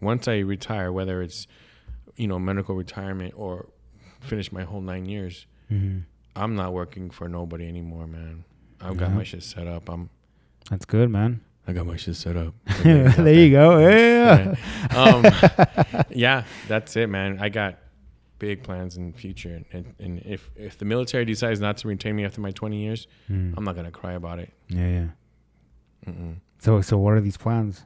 once 0.01 0.27
I 0.27 0.39
retire, 0.39 0.91
whether 0.91 1.21
it's, 1.21 1.45
you 2.15 2.27
know, 2.27 2.39
medical 2.39 2.73
retirement 2.75 3.33
or 3.37 3.67
finish 4.21 4.51
my 4.51 4.63
whole 4.63 4.81
nine 4.81 5.05
years, 5.05 5.45
hmm 5.69 5.99
I'm 6.35 6.55
not 6.55 6.73
working 6.73 7.11
for 7.11 7.29
nobody 7.29 7.67
anymore, 7.67 8.07
man. 8.07 8.43
I've 8.81 8.97
got 8.97 9.11
my 9.13 9.23
shit 9.23 9.43
set 9.43 9.67
up. 9.67 9.87
I'm, 9.87 10.09
That's 10.71 10.83
good, 10.83 11.11
man. 11.11 11.41
I 11.67 11.71
got 11.73 11.85
my 11.85 11.95
shit 11.95 12.15
set 12.15 12.35
up. 12.35 12.53
there 12.83 13.33
you 13.33 13.51
go. 13.51 13.79
Yeah. 13.79 14.55
um, 14.91 15.23
yeah, 16.09 16.43
that's 16.67 16.95
it, 16.97 17.07
man. 17.09 17.37
I 17.39 17.49
got 17.49 17.77
big 18.39 18.63
plans 18.63 18.97
in 18.97 19.11
the 19.13 19.17
future, 19.17 19.61
and, 19.71 19.93
and 19.99 20.19
if 20.25 20.49
if 20.57 20.77
the 20.77 20.83
military 20.85 21.23
decides 21.23 21.61
not 21.61 21.77
to 21.77 21.87
retain 21.87 22.15
me 22.17 22.25
after 22.25 22.41
my 22.41 22.51
20 22.51 22.77
years, 22.77 23.07
Mm. 23.31 23.53
I'm 23.55 23.63
not 23.63 23.75
gonna 23.75 23.91
cry 23.91 24.13
about 24.13 24.39
it. 24.39 24.51
Yeah, 24.67 24.87
yeah. 24.87 25.07
Mm-mm. 26.11 26.35
So 26.59 26.81
so 26.81 26.97
what 26.97 27.13
are 27.13 27.21
these 27.21 27.37
plans? 27.37 27.85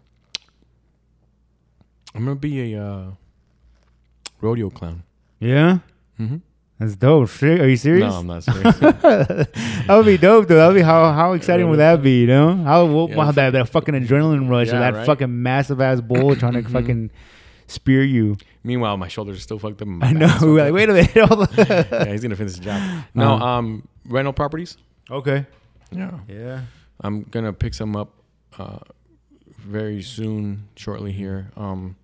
I'm 2.15 2.23
gonna 2.25 2.35
be 2.35 2.73
a 2.73 2.83
uh, 2.83 3.11
rodeo 4.41 4.71
clown. 4.71 5.03
Yeah. 5.39 5.79
Mm-hmm. 6.19 6.37
That's 6.79 6.95
dope. 6.95 7.29
Are 7.41 7.67
you 7.67 7.75
serious? 7.75 8.11
No, 8.11 8.19
I'm 8.19 8.27
not 8.27 8.43
serious. 8.43 8.77
that 8.79 9.85
would 9.89 10.05
be 10.05 10.17
dope, 10.17 10.47
though. 10.47 10.55
That 10.57 10.67
would 10.67 10.75
be 10.75 10.81
how 10.81 11.11
how 11.11 11.33
exciting 11.33 11.69
would 11.69 11.79
that 11.79 12.03
be? 12.03 12.21
You 12.21 12.27
know, 12.27 12.55
how 12.57 12.85
what, 12.85 13.09
Yeah, 13.09 13.15
wow, 13.15 13.31
that 13.31 13.49
that 13.51 13.69
fucking 13.69 13.95
adrenaline 13.95 14.47
rush 14.49 14.67
of 14.67 14.73
Yeah, 14.75 14.79
that 14.81 14.93
right? 14.93 15.05
fucking 15.05 15.41
massive 15.41 15.81
ass 15.81 16.01
bull 16.01 16.35
trying 16.35 16.53
to 16.53 16.61
Mhm. 16.61 16.71
fucking 16.71 17.11
spear 17.65 18.03
you. 18.03 18.37
Meanwhile, 18.63 18.97
my 18.97 19.07
shoulders 19.07 19.37
are 19.37 19.41
still 19.41 19.57
fucked 19.59 19.81
up. 19.81 19.87
I 20.01 20.13
know. 20.13 20.31
We're 20.41 20.65
like, 20.71 20.73
wait 20.73 20.89
a 20.89 20.93
minute. 20.93 21.11
yeah, 21.91 22.05
he's 22.11 22.21
gonna 22.21 22.35
finish 22.35 22.53
the 22.55 22.61
job. 22.63 23.03
No, 23.15 23.33
Uh-huh. 23.33 23.45
um, 23.45 23.87
rental 24.07 24.33
properties. 24.33 24.77
okay. 25.09 25.45
Yeah, 25.91 26.11
Yeah. 26.27 26.61
I'm 27.01 27.23
gonna 27.23 27.53
pick 27.53 27.73
some 27.73 27.95
up 27.95 28.09
uh, 28.59 28.79
very 29.65 30.01
soon, 30.03 30.67
shortly 30.75 31.11
here. 31.11 31.49
Um, 31.57 31.95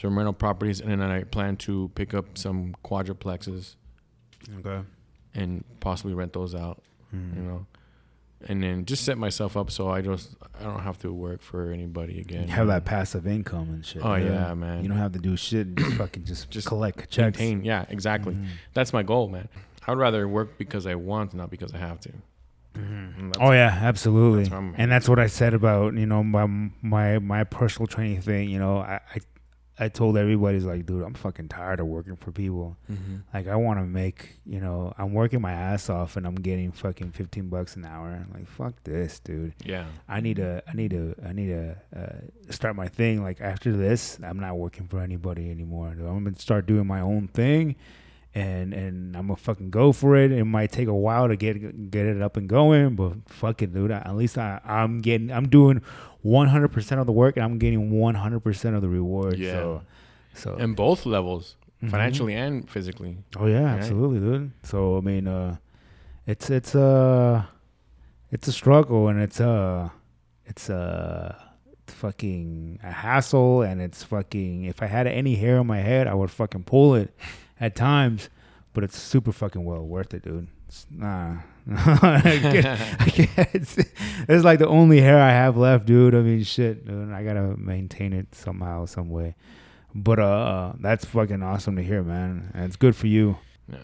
some 0.00 0.16
rental 0.16 0.32
properties, 0.32 0.80
and 0.80 1.00
then 1.00 1.10
I 1.10 1.24
plan 1.24 1.56
to 1.58 1.90
pick 1.94 2.12
up 2.14 2.36
some 2.38 2.74
quadruplexes 2.84 3.74
Okay. 4.58 4.80
and 5.34 5.64
possibly 5.80 6.14
rent 6.14 6.32
those 6.32 6.54
out. 6.54 6.82
Hmm. 7.10 7.36
You 7.36 7.42
know, 7.42 7.66
and 8.48 8.62
then 8.62 8.84
just 8.86 9.04
set 9.04 9.18
myself 9.18 9.56
up 9.56 9.70
so 9.70 9.88
I 9.90 10.00
just 10.02 10.34
I 10.58 10.64
don't 10.64 10.80
have 10.80 10.98
to 11.00 11.12
work 11.12 11.42
for 11.42 11.70
anybody 11.70 12.20
again. 12.20 12.48
You 12.48 12.54
have 12.54 12.66
that 12.68 12.84
passive 12.84 13.26
income 13.26 13.68
and 13.70 13.84
shit. 13.86 14.04
Oh 14.04 14.14
yeah, 14.16 14.52
man. 14.54 14.82
You 14.82 14.88
don't 14.88 14.98
have 14.98 15.12
to 15.12 15.18
do 15.18 15.36
shit. 15.36 15.74
Just 15.76 15.96
fucking 15.96 16.24
just, 16.24 16.50
Just 16.50 16.66
collect 16.66 17.08
checks. 17.10 17.38
Maintain. 17.38 17.64
Yeah, 17.64 17.84
exactly. 17.88 18.34
Mhm. 18.34 18.46
That's 18.74 18.92
my 18.92 19.02
goal, 19.02 19.28
man. 19.28 19.48
I 19.86 19.90
would 19.92 19.98
rather 19.98 20.26
work 20.28 20.58
because 20.58 20.86
I 20.86 20.94
want, 20.94 21.34
not 21.34 21.50
because 21.50 21.72
I 21.74 21.78
have 21.78 22.00
to. 22.00 22.12
Mhm. 22.74 23.36
Oh 23.38 23.52
yeah, 23.52 23.78
absolutely. 23.82 24.44
that's 24.44 24.74
and 24.78 24.90
that's 24.90 25.08
what 25.08 25.18
I 25.18 25.26
said 25.26 25.52
about 25.54 25.94
you 25.94 26.06
know 26.06 26.24
my 26.24 26.46
my 26.80 27.18
my 27.18 27.44
personal 27.44 27.86
training 27.86 28.22
thing. 28.22 28.48
You 28.48 28.58
know, 28.58 28.78
I 28.78 29.00
I, 29.14 29.18
I 29.84 29.88
told 29.88 30.16
everybody's 30.16 30.64
like, 30.64 30.86
dude, 30.86 31.02
I'm 31.02 31.14
fucking 31.14 31.48
tired 31.48 31.80
of 31.80 31.86
working 31.86 32.16
for 32.16 32.30
people. 32.32 32.76
Mhm. 32.90 33.22
Like 33.34 33.48
I 33.48 33.56
want 33.56 33.80
to 33.80 33.84
make 33.86 34.36
you 34.46 34.60
know 34.60 34.92
I'm 34.96 35.12
working 35.12 35.40
my 35.40 35.52
ass 35.52 35.90
off 35.90 36.16
and 36.16 36.26
I'm 36.26 36.36
getting 36.36 36.72
fucking 36.72 37.10
15 37.12 37.48
bucks 37.48 37.76
an 37.76 37.84
hour. 37.84 38.26
Like 38.34 38.46
fuck 38.48 38.74
this, 38.84 39.18
dude. 39.20 39.54
Yeah. 39.64 39.86
I 40.08 40.20
need 40.20 40.36
to 40.36 40.62
I 40.68 40.72
need 40.74 40.90
to 40.90 41.14
I 41.26 41.32
need 41.32 41.48
to 41.48 41.76
uh, 41.96 42.16
start 42.50 42.76
my 42.76 42.88
thing. 42.88 43.22
Like 43.22 43.40
after 43.40 43.72
this, 43.72 44.18
I'm 44.22 44.38
not 44.38 44.56
working 44.56 44.86
for 44.86 45.00
anybody 45.00 45.50
anymore. 45.50 45.90
dude. 45.94 46.06
I'm 46.06 46.24
gonna 46.24 46.38
start 46.38 46.66
doing 46.66 46.86
my 46.86 47.00
own 47.00 47.28
thing, 47.28 47.76
and 48.34 48.72
and 48.72 49.16
I'm 49.16 49.26
gonna 49.26 49.36
fucking 49.36 49.70
go 49.70 49.92
for 49.92 50.16
it. 50.16 50.32
It 50.32 50.44
might 50.44 50.72
take 50.72 50.88
a 50.88 50.94
while 50.94 51.28
to 51.28 51.36
get 51.36 51.90
get 51.90 52.06
it 52.06 52.22
up 52.22 52.36
and 52.36 52.48
going, 52.48 52.94
but 52.96 53.12
fuck 53.28 53.62
it, 53.62 53.72
dude. 53.74 53.90
At 53.90 54.16
least 54.16 54.38
I 54.38 54.60
I'm 54.64 55.00
getting 55.00 55.30
I'm 55.30 55.48
doing 55.48 55.82
100 56.22 56.68
percent 56.68 57.00
of 57.00 57.06
the 57.06 57.12
work 57.12 57.36
and 57.36 57.44
I'm 57.44 57.58
getting 57.58 57.90
100 57.90 58.40
percent 58.40 58.74
of 58.76 58.82
the 58.82 58.88
reward. 58.88 59.38
Yeah. 59.38 59.52
So, 59.52 59.82
so 60.34 60.54
And 60.56 60.74
both 60.76 61.04
levels, 61.04 61.56
Mhm. 61.82 61.90
financially 61.90 62.34
and 62.34 62.68
physically. 62.70 63.18
Oh 63.36 63.46
yeah, 63.46 63.64
Right? 63.64 63.78
absolutely, 63.78 64.20
dude. 64.20 64.52
So 64.62 64.96
I 64.96 65.00
mean, 65.00 65.26
uh, 65.28 65.56
it's 66.26 66.48
it's 66.48 66.74
uh 66.74 67.42
it's 68.30 68.48
a 68.48 68.52
struggle 68.52 69.08
and 69.08 69.20
it's 69.20 69.40
uh 69.40 69.90
it's 70.46 70.70
uh 70.70 71.34
fucking 71.86 72.78
a 72.82 72.90
hassle 72.90 73.62
and 73.62 73.80
it's 73.82 74.02
fucking 74.02 74.64
if 74.64 74.82
I 74.82 74.86
had 74.86 75.06
any 75.06 75.34
hair 75.34 75.58
on 75.58 75.66
my 75.66 75.78
head 75.80 76.06
I 76.06 76.14
would 76.14 76.30
fucking 76.30 76.64
pull 76.64 76.94
it 76.94 77.14
at 77.62 77.74
times, 77.76 78.28
but 78.74 78.84
it's 78.84 78.98
super 78.98 79.32
fucking 79.32 79.64
well 79.64 79.82
worth 79.86 80.12
it, 80.14 80.22
dude. 80.24 80.48
It's, 80.68 80.86
nah. 80.90 81.36
I 81.70 82.20
can't- 82.20 82.66
I 83.00 83.04
can't- 83.10 83.54
it's, 83.54 83.76
it's 84.28 84.44
like 84.44 84.58
the 84.58 84.66
only 84.68 85.00
hair 85.00 85.18
I 85.20 85.30
have 85.30 85.56
left, 85.56 85.86
dude. 85.86 86.14
I 86.14 86.20
mean, 86.20 86.42
shit, 86.42 86.86
dude. 86.86 87.12
I 87.12 87.22
gotta 87.24 87.56
maintain 87.56 88.12
it 88.12 88.34
somehow, 88.34 88.86
some 88.86 89.08
way. 89.10 89.34
But 89.94 90.18
uh, 90.18 90.72
that's 90.80 91.04
fucking 91.04 91.42
awesome 91.42 91.76
to 91.76 91.82
hear, 91.82 92.02
man. 92.02 92.50
And 92.54 92.64
it's 92.64 92.76
good 92.76 92.96
for 92.96 93.06
you. 93.06 93.36
Yeah. 93.70 93.78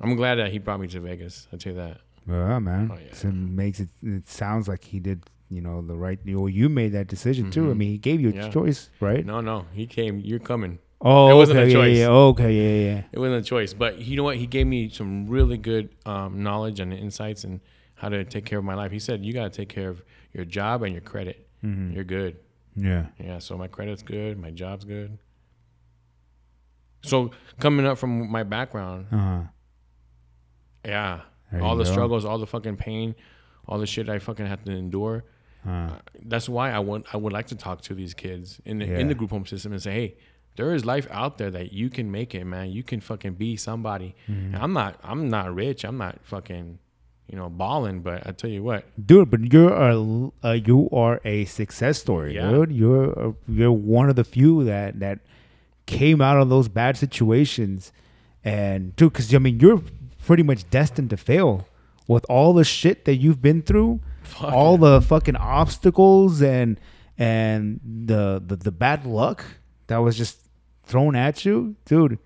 I'm 0.00 0.14
glad 0.14 0.34
that 0.36 0.52
he 0.52 0.58
brought 0.58 0.80
me 0.80 0.86
to 0.88 1.00
Vegas. 1.00 1.48
I'll 1.52 1.58
tell 1.58 1.72
you 1.72 1.78
that. 1.78 1.98
Yeah, 2.28 2.58
man. 2.58 2.90
Oh, 2.92 2.98
yeah. 2.98 3.14
So 3.14 3.28
it 3.28 3.34
makes 3.34 3.80
it. 3.80 3.88
It 4.02 4.28
sounds 4.28 4.68
like 4.68 4.84
he 4.84 5.00
did. 5.00 5.22
You 5.48 5.60
know, 5.62 5.80
the 5.80 5.94
right. 5.96 6.18
Well, 6.26 6.48
you 6.48 6.68
made 6.68 6.92
that 6.92 7.06
decision 7.06 7.50
too. 7.52 7.70
I 7.70 7.72
Mhm. 7.72 7.76
mean, 7.78 7.90
he 7.92 7.98
gave 7.98 8.20
you 8.20 8.30
a 8.30 8.32
Yeah. 8.32 8.48
choice, 8.50 8.90
right? 9.00 9.24
No, 9.24 9.40
no, 9.40 9.64
he 9.72 9.86
came. 9.86 10.18
You're 10.18 10.40
coming. 10.40 10.78
Oh, 11.00 11.30
It 11.30 11.34
wasn't 11.34 11.58
a 11.58 11.62
okay, 11.62 11.70
yeah, 11.70 11.74
choice. 11.74 11.98
Yeah, 11.98 12.08
okay, 12.08 12.52
yeah, 12.52 12.94
yeah. 12.94 13.02
It 13.12 13.18
wasn't 13.18 13.44
a 13.44 13.48
choice, 13.48 13.74
but 13.74 13.98
you 13.98 14.16
know 14.16 14.22
what? 14.24 14.36
He 14.36 14.46
gave 14.46 14.66
me 14.66 14.88
some 14.88 15.26
really 15.26 15.58
good 15.58 15.90
um, 16.06 16.42
knowledge 16.42 16.80
and 16.80 16.92
insights 16.92 17.44
and 17.44 17.60
how 17.96 18.08
to 18.08 18.24
take 18.24 18.44
care 18.46 18.58
of 18.58 18.64
my 18.64 18.74
life. 18.74 18.92
He 18.92 18.98
said, 18.98 19.24
"You 19.24 19.32
got 19.34 19.44
to 19.52 19.56
take 19.56 19.68
care 19.68 19.88
of 19.90 20.02
your 20.32 20.44
job 20.46 20.82
and 20.82 20.92
your 20.92 21.02
credit. 21.02 21.46
Mhm. 21.62 21.94
You're 21.94 22.04
good." 22.04 22.36
Yeah. 22.74 23.06
Yeah, 23.22 23.38
so 23.40 23.56
my 23.58 23.68
credit's 23.68 24.02
good, 24.02 24.38
my 24.38 24.50
job's 24.50 24.84
good. 24.84 25.18
So 27.02 27.30
coming 27.60 27.86
up 27.86 27.98
from 27.98 28.30
my 28.30 28.42
background, 28.42 29.06
Uh 29.12 29.16
huh. 29.16 29.40
yeah, 30.84 31.20
There 31.52 31.62
all 31.62 31.76
the 31.76 31.84
go. 31.84 31.90
struggles, 31.92 32.24
all 32.24 32.38
the 32.38 32.46
fucking 32.46 32.76
pain, 32.76 33.14
all 33.68 33.78
the 33.78 33.86
shit 33.86 34.08
I 34.08 34.18
fucking 34.18 34.46
had 34.46 34.64
to 34.66 34.72
endure. 34.72 35.24
Uh, 35.66 35.70
Uh, 35.70 35.98
that's 36.24 36.48
why 36.48 36.70
I 36.70 36.78
want 36.80 37.06
I 37.12 37.16
would 37.16 37.32
like 37.32 37.46
to 37.48 37.56
talk 37.56 37.80
to 37.82 37.94
these 37.94 38.14
kids 38.14 38.60
in 38.64 38.78
the, 38.78 38.86
Yeah. 38.86 38.98
in 38.98 39.08
the 39.08 39.14
group 39.14 39.30
home 39.30 39.46
system 39.46 39.72
and 39.72 39.82
say, 39.82 39.92
hey, 39.92 40.16
there 40.56 40.74
is 40.74 40.84
life 40.84 41.06
out 41.10 41.38
there 41.38 41.50
that 41.50 41.72
you 41.72 41.90
can 41.90 42.10
make 42.10 42.34
it, 42.34 42.44
man. 42.44 42.70
You 42.70 42.82
can 42.82 43.00
fucking 43.00 43.34
be 43.34 43.56
somebody. 43.56 44.14
mhm. 44.28 44.58
I'm 44.60 44.72
not 44.72 44.98
I'm 45.04 45.28
not 45.28 45.54
rich. 45.54 45.84
I'm 45.84 45.98
not 45.98 46.18
fucking 46.22 46.78
you 47.30 47.36
know 47.36 47.48
balling, 47.50 48.00
but 48.00 48.26
I 48.26 48.32
tell 48.32 48.50
you 48.50 48.62
what, 48.62 48.84
dude, 49.04 49.30
but 49.30 49.52
you're 49.52 49.72
a 49.72 50.30
uh, 50.44 50.52
you 50.52 50.88
are 50.92 51.20
a 51.24 51.44
success 51.44 51.98
story, 51.98 52.34
Yeah. 52.34 52.50
dude. 52.50 52.72
You're 52.72 53.10
a, 53.12 53.34
you're 53.48 53.72
one 53.72 54.08
of 54.08 54.16
the 54.16 54.24
few 54.24 54.64
that 54.64 55.00
that 55.00 55.20
came 55.86 56.20
out 56.20 56.38
of 56.40 56.48
those 56.48 56.68
bad 56.68 56.96
situations, 56.96 57.92
and 58.44 58.94
dude, 58.96 59.12
because 59.12 59.34
I 59.34 59.38
mean, 59.38 59.58
you're 59.60 59.82
pretty 60.24 60.42
much 60.42 60.68
destined 60.70 61.10
to 61.10 61.16
fail 61.16 61.66
with 62.08 62.24
all 62.28 62.52
the 62.52 62.64
shit 62.64 63.04
that 63.04 63.16
you've 63.16 63.42
been 63.42 63.62
through. 63.62 64.00
fuck 64.22 64.52
all 64.52 64.74
yeah. 64.74 64.90
the 64.90 65.00
fucking 65.02 65.36
obstacles 65.36 66.40
and 66.42 66.78
and 67.18 67.80
the, 67.84 68.42
the 68.46 68.56
the 68.56 68.70
bad 68.72 69.04
luck 69.06 69.44
that 69.88 69.98
was 69.98 70.16
just 70.16 70.45
thrown 70.86 71.14
at 71.16 71.44
you, 71.44 71.76
dude. 71.84 72.18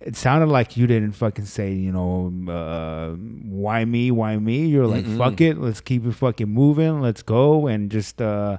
It 0.00 0.16
sounded 0.16 0.46
like 0.48 0.76
you 0.76 0.88
didn't 0.88 1.12
fucking 1.12 1.44
say, 1.44 1.72
you 1.74 1.92
know, 1.92 2.32
uh, 2.52 3.10
why 3.12 3.84
me, 3.84 4.10
why 4.10 4.36
me. 4.36 4.66
You're 4.66 4.86
like, 4.88 5.04
Mm-mm. 5.04 5.16
fuck 5.16 5.40
it, 5.40 5.58
let's 5.58 5.80
keep 5.80 6.04
it 6.04 6.12
fucking 6.12 6.48
moving, 6.48 7.00
let's 7.00 7.22
go, 7.22 7.68
and 7.68 7.88
just, 7.88 8.20
uh, 8.20 8.58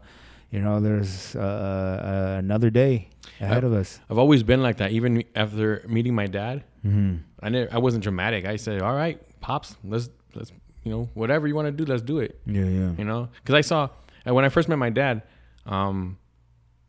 you 0.51 0.61
know, 0.61 0.79
there's 0.79 1.35
uh, 1.35 1.39
uh, 1.39 2.39
another 2.39 2.69
day 2.69 3.09
ahead 3.41 3.65
of 3.65 3.73
us. 3.73 3.99
I've 4.09 4.17
always 4.17 4.41
been 4.43 4.61
like 4.63 4.77
that. 4.77 4.91
Even 4.91 5.23
after 5.35 5.83
meeting 5.87 6.15
my 6.15 6.27
dad, 6.27 6.63
Mm-hmm. 6.85 7.15
I 7.41 7.47
never, 7.47 7.73
I 7.73 7.77
wasn't 7.77 8.03
dramatic. 8.03 8.43
I 8.45 8.57
said, 8.57 8.81
all 8.81 8.93
right, 8.93 9.17
pops, 9.39 9.77
let's 9.85 10.09
let's 10.35 10.51
you 10.83 10.91
know 10.91 11.09
whatever 11.13 11.47
you 11.47 11.55
want 11.55 11.65
to 11.67 11.71
do, 11.71 11.85
let's 11.89 12.01
do 12.01 12.19
it. 12.19 12.41
Yeah, 12.45 12.65
yeah. 12.65 12.91
you 12.97 13.05
know 13.05 13.29
because 13.41 13.55
i 13.55 13.61
saw 13.61 13.87
when 14.25 14.43
i 14.43 14.49
first 14.49 14.67
met 14.67 14.77
my 14.77 14.89
dad 14.89 15.21
um 15.65 16.17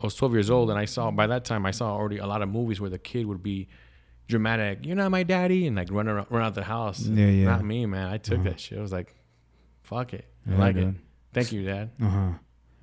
i 0.04 0.06
was 0.06 0.14
12 0.14 0.32
years 0.34 0.50
old 0.50 0.70
and 0.70 0.78
i 0.78 0.84
saw 0.84 1.10
by 1.10 1.26
that 1.26 1.44
time 1.44 1.64
i 1.66 1.70
saw 1.70 1.86
already 1.98 2.18
a 2.18 2.26
lot 2.26 2.40
of 2.42 2.48
movies 2.48 2.80
where 2.80 2.90
the 2.90 2.98
kid 2.98 3.26
would 3.26 3.42
be 3.42 3.68
dramatic. 4.26 4.86
You're 4.86 4.96
not 4.96 5.10
my 5.10 5.22
daddy, 5.22 5.66
and 5.66 5.76
like 5.76 5.90
run 5.92 6.08
around, 6.08 6.28
run 6.30 6.42
out 6.42 6.54
the 6.54 6.62
house. 6.64 7.00
Yeah, 7.00 7.26
yeah. 7.26 7.44
Not 7.44 7.62
me, 7.62 7.84
man. 7.84 8.06
I 8.10 8.16
took 8.16 8.38
Uh-huh. 8.38 8.48
that 8.50 8.58
shit. 8.58 8.78
I 8.78 8.80
was 8.80 8.90
like, 8.90 9.14
fuck 9.82 10.14
it. 10.14 10.24
I 10.48 10.50
Yeah, 10.52 10.58
like 10.58 10.76
it. 10.76 10.94
Thank 11.34 11.52
you, 11.52 11.62
dad. 11.64 11.90
Uh 12.00 12.08
huh. 12.08 12.30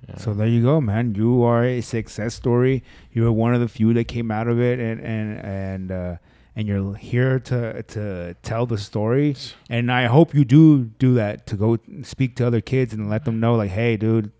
Yeah. 0.08 0.16
So 0.18 0.34
there 0.34 0.46
you 0.46 0.62
go, 0.62 0.80
man. 0.80 1.16
You 1.16 1.42
are 1.42 1.64
a 1.64 1.80
success 1.80 2.34
story. 2.34 2.84
You 3.12 3.24
were 3.24 3.32
one 3.32 3.54
of 3.54 3.60
the 3.60 3.66
few 3.66 3.92
that 3.94 4.04
came 4.06 4.30
out 4.30 4.46
of 4.46 4.60
it, 4.60 4.78
and 4.78 5.00
and 5.00 5.38
and 5.44 5.90
uh, 5.90 6.16
and 6.54 6.68
you're 6.68 6.94
here 6.94 7.40
to 7.40 7.82
to 7.94 8.34
tell 8.42 8.64
the 8.66 8.78
story. 8.78 9.34
And 9.68 9.90
I 9.90 10.06
hope 10.06 10.34
you 10.38 10.44
do 10.44 10.84
do 11.06 11.14
that 11.14 11.46
to 11.48 11.56
go 11.56 11.78
speak 12.04 12.36
to 12.36 12.46
other 12.46 12.60
kids 12.60 12.94
and 12.94 13.10
let 13.10 13.24
them 13.24 13.40
know, 13.40 13.56
like, 13.56 13.70
hey, 13.70 13.96
dude, 13.96 14.30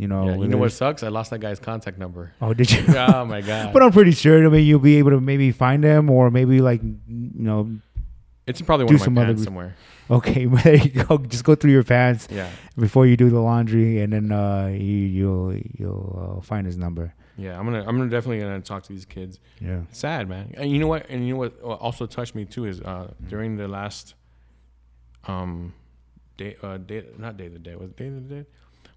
you 0.00 0.08
know, 0.08 0.28
yeah, 0.28 0.36
you 0.36 0.48
know 0.48 0.56
what 0.56 0.72
sucks? 0.72 1.02
I 1.02 1.08
lost 1.08 1.30
that 1.30 1.40
guy's 1.40 1.60
contact 1.60 1.98
number. 1.98 2.32
Oh, 2.40 2.54
did 2.54 2.70
you? 2.70 2.82
oh 2.96 3.24
my 3.26 3.40
god. 3.50 3.72
but 3.74 3.82
I'm 3.82 3.92
pretty 3.92 4.12
sure. 4.12 4.44
I 4.44 4.48
mean, 4.48 4.64
you'll 4.66 4.78
be 4.80 4.96
able 4.96 5.10
to 5.10 5.20
maybe 5.20 5.52
find 5.52 5.84
him, 5.84 6.08
or 6.10 6.30
maybe 6.30 6.60
like, 6.60 6.82
you 6.82 6.96
know, 7.34 7.70
it's 8.46 8.62
probably 8.62 8.86
do 8.86 8.94
one 8.94 8.94
of 8.96 9.02
some 9.02 9.14
my 9.14 9.22
other 9.26 9.36
somewhere. 9.36 9.76
okay, 10.10 10.46
there 10.64 10.76
you 10.76 10.90
go. 11.04 11.18
Just 11.18 11.44
go 11.44 11.54
through 11.54 11.72
your 11.72 11.84
pants 11.84 12.26
Yeah. 12.30 12.48
before 12.78 13.06
you 13.06 13.16
do 13.16 13.28
the 13.30 13.40
laundry, 13.40 14.00
and 14.00 14.12
then 14.12 14.32
uh, 14.32 14.68
you, 14.72 14.96
you'll 15.18 15.54
you'll 15.78 16.36
uh, 16.38 16.40
find 16.40 16.66
his 16.66 16.76
number. 16.78 17.14
Yeah. 17.36 17.58
I'm 17.58 17.64
gonna 17.66 17.84
I'm 17.86 17.96
gonna 17.98 18.10
definitely 18.10 18.40
gonna 18.40 18.60
talk 18.60 18.82
to 18.84 18.92
these 18.92 19.04
kids. 19.04 19.38
Yeah. 19.60 19.82
It's 19.90 19.98
sad, 19.98 20.28
man. 20.28 20.52
And 20.56 20.70
you 20.70 20.78
know 20.78 20.88
what? 20.88 21.08
And 21.10 21.26
you 21.26 21.34
know 21.34 21.40
what 21.40 21.60
also 21.62 22.06
touched 22.06 22.34
me 22.34 22.44
too 22.44 22.64
is 22.64 22.80
uh, 22.80 23.12
during 23.28 23.56
the 23.56 23.68
last 23.68 24.14
um 25.28 25.74
day 26.38 26.56
uh 26.62 26.78
day 26.78 27.04
not 27.18 27.36
day 27.36 27.46
of 27.46 27.52
the 27.52 27.58
day 27.58 27.76
was 27.76 27.90
it 27.90 27.96
day 27.96 28.06
of 28.08 28.14
the 28.28 28.34
day. 28.36 28.46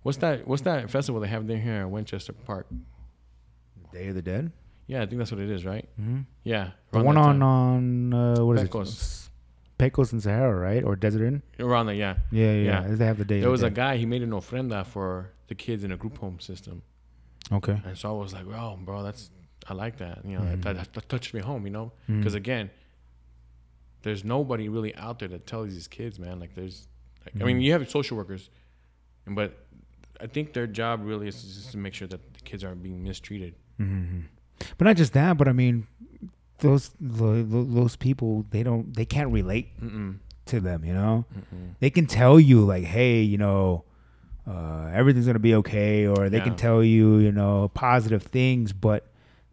What's 0.04 0.18
that? 0.20 0.48
What's 0.48 0.62
that 0.64 0.90
festival 0.90 1.22
they 1.22 1.28
have 1.28 1.48
there 1.48 1.58
here 1.58 1.82
at 1.82 1.90
Winchester 1.90 2.34
Park? 2.34 2.68
Day 3.92 4.08
of 4.08 4.16
the 4.16 4.22
Dead. 4.22 4.52
Yeah, 4.88 5.02
I 5.02 5.06
think 5.06 5.18
that's 5.20 5.32
what 5.32 5.40
it 5.40 5.50
is, 5.50 5.66
right? 5.66 5.88
Mm-hmm. 6.00 6.22
Yeah, 6.44 6.72
The 6.92 7.02
one 7.02 7.16
on 7.18 7.40
time. 7.40 7.44
on 7.44 8.14
uh, 8.14 8.44
what 8.46 8.58
is 8.58 8.64
Pecos. 8.64 9.30
it? 9.78 9.78
Pecos 9.78 10.12
and 10.12 10.22
Sahara, 10.22 10.56
right? 10.60 10.84
Or 10.84 10.96
Desert 10.96 11.26
Inn? 11.26 11.42
around 11.60 11.86
there. 11.86 11.96
Yeah, 11.96 12.16
Yeah, 12.32 12.52
yeah. 12.54 12.82
Yeah. 12.90 12.96
They 12.96 13.06
have 13.06 13.18
the 13.18 13.26
day. 13.26 13.40
there 13.40 13.50
was 13.50 13.62
the 13.62 13.68
a 13.68 13.72
guy. 13.72 13.98
He 13.98 14.06
made 14.06 14.22
an 14.24 14.32
ofrenda 14.32 14.86
for 14.86 15.32
the 15.48 15.56
kids 15.56 15.84
in 15.84 15.92
a 15.92 15.98
group 15.98 16.18
home 16.18 16.40
system, 16.40 16.82
Okay. 17.52 17.82
and 17.86 17.98
so 17.98 18.10
I 18.10 18.22
was 18.24 18.34
like, 18.34 18.46
"Oh, 18.48 18.78
bro, 18.82 19.04
that's 19.04 19.30
I 19.68 19.74
like 19.74 19.98
that. 19.98 20.26
You 20.26 20.38
know, 20.38 20.42
Mhm. 20.44 20.64
that, 20.64 20.76
that, 20.76 20.94
that 20.94 21.08
touched 21.10 21.34
me 21.34 21.40
home. 21.40 21.66
You 21.66 21.72
know, 21.72 21.92
because 22.08 22.34
again, 22.34 22.70
there's 24.02 24.24
nobody 24.26 24.68
really 24.68 24.94
out 24.96 25.20
there 25.20 25.30
that 25.30 25.48
tells 25.48 25.70
these 25.74 25.88
kids, 25.88 26.20
man. 26.20 26.40
Like, 26.40 26.56
there's, 26.56 26.88
like, 27.26 27.42
I 27.42 27.46
mean, 27.46 27.60
Mhm. 27.60 27.64
you 27.64 27.72
have 27.72 27.90
social 27.90 28.18
workers, 28.18 28.50
but 29.26 29.66
I 30.22 30.28
think 30.28 30.54
their 30.54 30.68
job 30.68 31.02
really 31.04 31.28
is 31.28 31.42
just 31.44 31.72
to 31.72 31.78
make 31.78 31.94
sure 31.94 32.08
that 32.08 32.34
the 32.34 32.40
kids 32.42 32.64
aren't 32.64 32.82
being 32.84 33.04
mistreated. 33.04 33.56
hmm 33.78 34.22
But 34.78 34.86
not 34.86 34.96
just 34.98 35.14
that, 35.14 35.38
but 35.38 35.48
I 35.48 35.54
mean, 35.54 35.88
those 36.60 36.92
those 37.00 37.96
people 37.96 38.46
they 38.52 38.64
don't 38.64 38.94
they 38.96 39.06
can't 39.06 39.32
relate 39.32 39.78
Mm-mm. 39.82 40.20
to 40.48 40.60
them. 40.60 40.86
You 40.86 40.94
know, 40.94 41.26
Mm-mm. 41.36 41.76
they 41.80 41.90
can 41.90 42.06
tell 42.06 42.40
you 42.40 42.64
like, 42.66 42.84
hey, 42.86 43.22
you 43.22 43.38
know. 43.38 43.84
Uh, 44.46 44.92
everything's 44.94 45.26
gonna 45.26 45.40
be 45.40 45.56
okay, 45.56 46.06
or 46.06 46.30
they 46.30 46.42
can 46.42 46.58
tell 46.58 46.84
you, 46.84 47.16
you 47.18 47.32
know, 47.32 47.70
positive 47.74 48.24
things, 48.24 48.74
but 48.74 49.08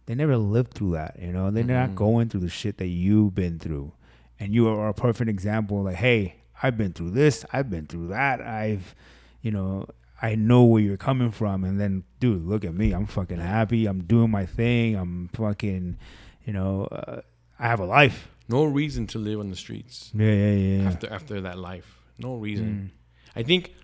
they 0.06 0.16
never 0.16 0.36
lived 0.36 0.74
through 0.74 0.90
that. 0.90 1.16
You 1.22 1.32
know, 1.32 1.48
they're 1.52 1.62
not 1.62 1.90
Mhm. 1.90 1.94
going 1.94 2.28
through 2.28 2.40
the 2.40 2.48
shit 2.48 2.78
that 2.78 2.88
you've 2.88 3.32
been 3.32 3.60
through, 3.60 3.92
and 4.40 4.52
you 4.52 4.66
are 4.66 4.88
a 4.88 4.92
perfect 4.92 5.30
example. 5.30 5.84
Like, 5.84 5.94
hey, 5.94 6.42
I've 6.60 6.76
been 6.76 6.92
through 6.92 7.12
this, 7.12 7.44
I've 7.52 7.70
been 7.70 7.86
through 7.86 8.08
that, 8.08 8.40
I've, 8.40 8.96
you 9.42 9.52
know, 9.52 9.86
I 10.22 10.34
know 10.34 10.64
where 10.64 10.82
you're 10.82 10.96
coming 10.98 11.30
from, 11.30 11.64
and 11.64 11.80
then, 11.80 12.04
dude, 12.18 12.44
look 12.46 12.64
at 12.64 12.74
me, 12.74 12.92
I'm 12.92 13.06
fucking 13.06 13.38
happy, 13.38 13.86
I'm 13.86 14.02
doing 14.04 14.30
my 14.30 14.44
thing, 14.46 14.94
I'm 14.96 15.28
fucking, 15.32 15.96
you 16.44 16.52
know, 16.52 16.84
uh, 16.84 17.22
I 17.58 17.68
have 17.68 17.80
a 17.80 17.86
life. 17.86 18.28
No 18.48 18.64
reason 18.64 19.06
to 19.08 19.18
live 19.18 19.40
on 19.40 19.48
the 19.50 19.56
streets 19.56 20.10
Yeah, 20.14 20.32
yeah, 20.32 20.52
yeah. 20.82 20.88
after 20.88 21.12
after 21.12 21.40
that 21.42 21.58
life. 21.58 21.98
No 22.18 22.36
reason. 22.36 22.92
Mm. 22.92 23.36
I 23.36 23.42
think 23.44 23.74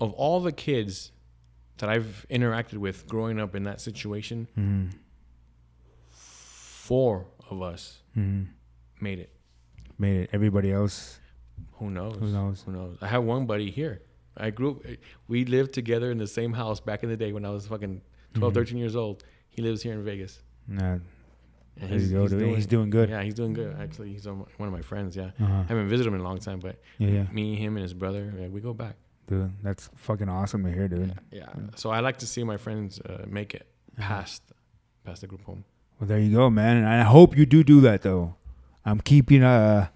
of 0.00 0.12
all 0.14 0.40
the 0.40 0.52
kids 0.52 1.12
that 1.78 1.88
I've 1.90 2.24
interacted 2.30 2.78
with 2.78 3.06
growing 3.06 3.38
up 3.38 3.54
in 3.54 3.64
that 3.64 3.80
situation, 3.80 4.48
Mm. 4.58 4.90
four 6.10 7.26
of 7.50 7.62
us 7.62 8.02
Mm. 8.16 8.48
made 9.00 9.18
it. 9.18 9.30
Made 9.98 10.22
it. 10.22 10.30
Everybody 10.32 10.72
else, 10.72 11.20
Who 11.78 11.90
knows? 11.90 12.16
who 12.18 12.28
knows? 12.28 12.62
Who 12.62 12.72
knows? 12.72 12.98
I 13.02 13.08
have 13.08 13.24
one 13.24 13.46
buddy 13.46 13.70
here. 13.70 14.02
I 14.36 14.50
grew 14.50 14.70
up, 14.72 14.82
we 15.28 15.44
lived 15.44 15.72
together 15.72 16.10
in 16.10 16.18
the 16.18 16.26
same 16.26 16.52
house 16.52 16.80
back 16.80 17.02
in 17.02 17.08
the 17.08 17.16
day 17.16 17.32
when 17.32 17.44
I 17.44 17.50
was 17.50 17.66
fucking 17.66 18.00
12, 18.34 18.52
Mhm. 18.52 18.54
13 18.54 18.78
years 18.78 18.96
old. 18.96 19.24
He 19.48 19.62
lives 19.62 19.82
here 19.82 19.92
in 19.94 20.02
Vegas. 20.04 20.42
Nah, 20.68 20.98
And 21.78 21.90
there 21.90 21.98
you 21.98 22.10
go. 22.10 22.28
dude. 22.28 22.54
he's 22.56 22.66
doing 22.66 22.90
good. 22.90 23.08
Yeah, 23.10 23.22
he's 23.22 23.34
doing 23.34 23.52
good. 23.54 23.74
Actually, 23.78 24.12
he's 24.12 24.26
on- 24.26 24.44
one 24.56 24.66
of 24.68 24.72
my 24.72 24.82
friends. 24.82 25.16
Yeah. 25.16 25.30
Uh-huh. 25.40 25.52
I 25.52 25.62
haven't 25.64 25.88
visited 25.88 26.08
him 26.08 26.14
in 26.14 26.20
a 26.20 26.24
long 26.24 26.38
time, 26.38 26.58
but 26.60 26.80
Yeah, 26.98 27.08
yeah, 27.08 27.26
me, 27.32 27.54
him, 27.56 27.76
and 27.76 27.82
his 27.82 27.94
brother, 27.94 28.32
yeah, 28.38 28.48
we 28.48 28.60
go 28.60 28.74
back. 28.74 28.96
dude. 29.28 29.50
That's 29.62 29.90
fucking 29.96 30.28
awesome 30.28 30.62
to 30.64 30.70
hear, 30.70 30.86
dude. 30.88 31.12
Yeah. 31.32 31.48
So 31.74 31.90
I 31.90 32.00
like 32.00 32.18
to 32.18 32.26
see 32.26 32.44
my 32.44 32.56
friends 32.56 33.00
uh, 33.00 33.24
make 33.28 33.54
it 33.54 33.66
past 33.96 34.42
past 35.04 35.20
the 35.22 35.26
group 35.26 35.42
home. 35.44 35.64
Well, 35.98 36.06
there 36.08 36.18
you 36.20 36.30
go, 36.32 36.50
man. 36.50 36.76
And 36.78 36.86
I 36.86 37.02
hope 37.02 37.36
you 37.36 37.46
do 37.46 37.64
do 37.64 37.80
that, 37.82 38.02
though. 38.02 38.34
I'm 38.84 39.00
keeping 39.00 39.42
uh, 39.42 39.88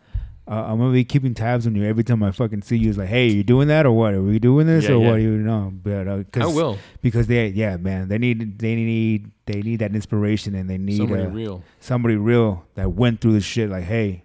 uh 0.50 0.64
I'm 0.66 0.78
gonna 0.78 0.92
be 0.92 1.04
keeping 1.04 1.32
tabs 1.32 1.66
on 1.66 1.74
you 1.76 1.84
every 1.84 2.02
time 2.02 2.22
I 2.24 2.32
fucking 2.32 2.62
see 2.62 2.76
you. 2.76 2.88
It's 2.90 2.98
like, 2.98 3.08
hey, 3.08 3.28
you 3.28 3.44
doing 3.44 3.68
that 3.68 3.86
or 3.86 3.92
what? 3.92 4.14
Are 4.14 4.22
we 4.22 4.38
doing 4.40 4.66
this 4.66 4.84
Yeah, 4.84 4.96
or 4.96 5.00
yeah. 5.02 5.10
what? 5.12 5.20
You 5.20 5.30
know, 5.38 5.72
but 5.72 6.08
uh, 6.08 6.24
I 6.34 6.46
will. 6.46 6.76
because 7.02 7.28
they, 7.28 7.46
yeah, 7.48 7.76
man, 7.76 8.08
they 8.08 8.18
need, 8.18 8.58
they 8.58 8.74
need, 8.74 9.30
they 9.46 9.62
need 9.62 9.76
that 9.78 9.94
inspiration 9.94 10.54
and 10.56 10.68
they 10.68 10.76
need 10.76 10.96
Somebody 10.96 11.22
uh, 11.22 11.28
real. 11.28 11.62
somebody 11.78 12.16
real 12.16 12.64
that 12.74 12.90
went 12.92 13.20
through 13.20 13.34
the 13.34 13.40
shit. 13.40 13.70
Like, 13.70 13.84
hey, 13.84 14.24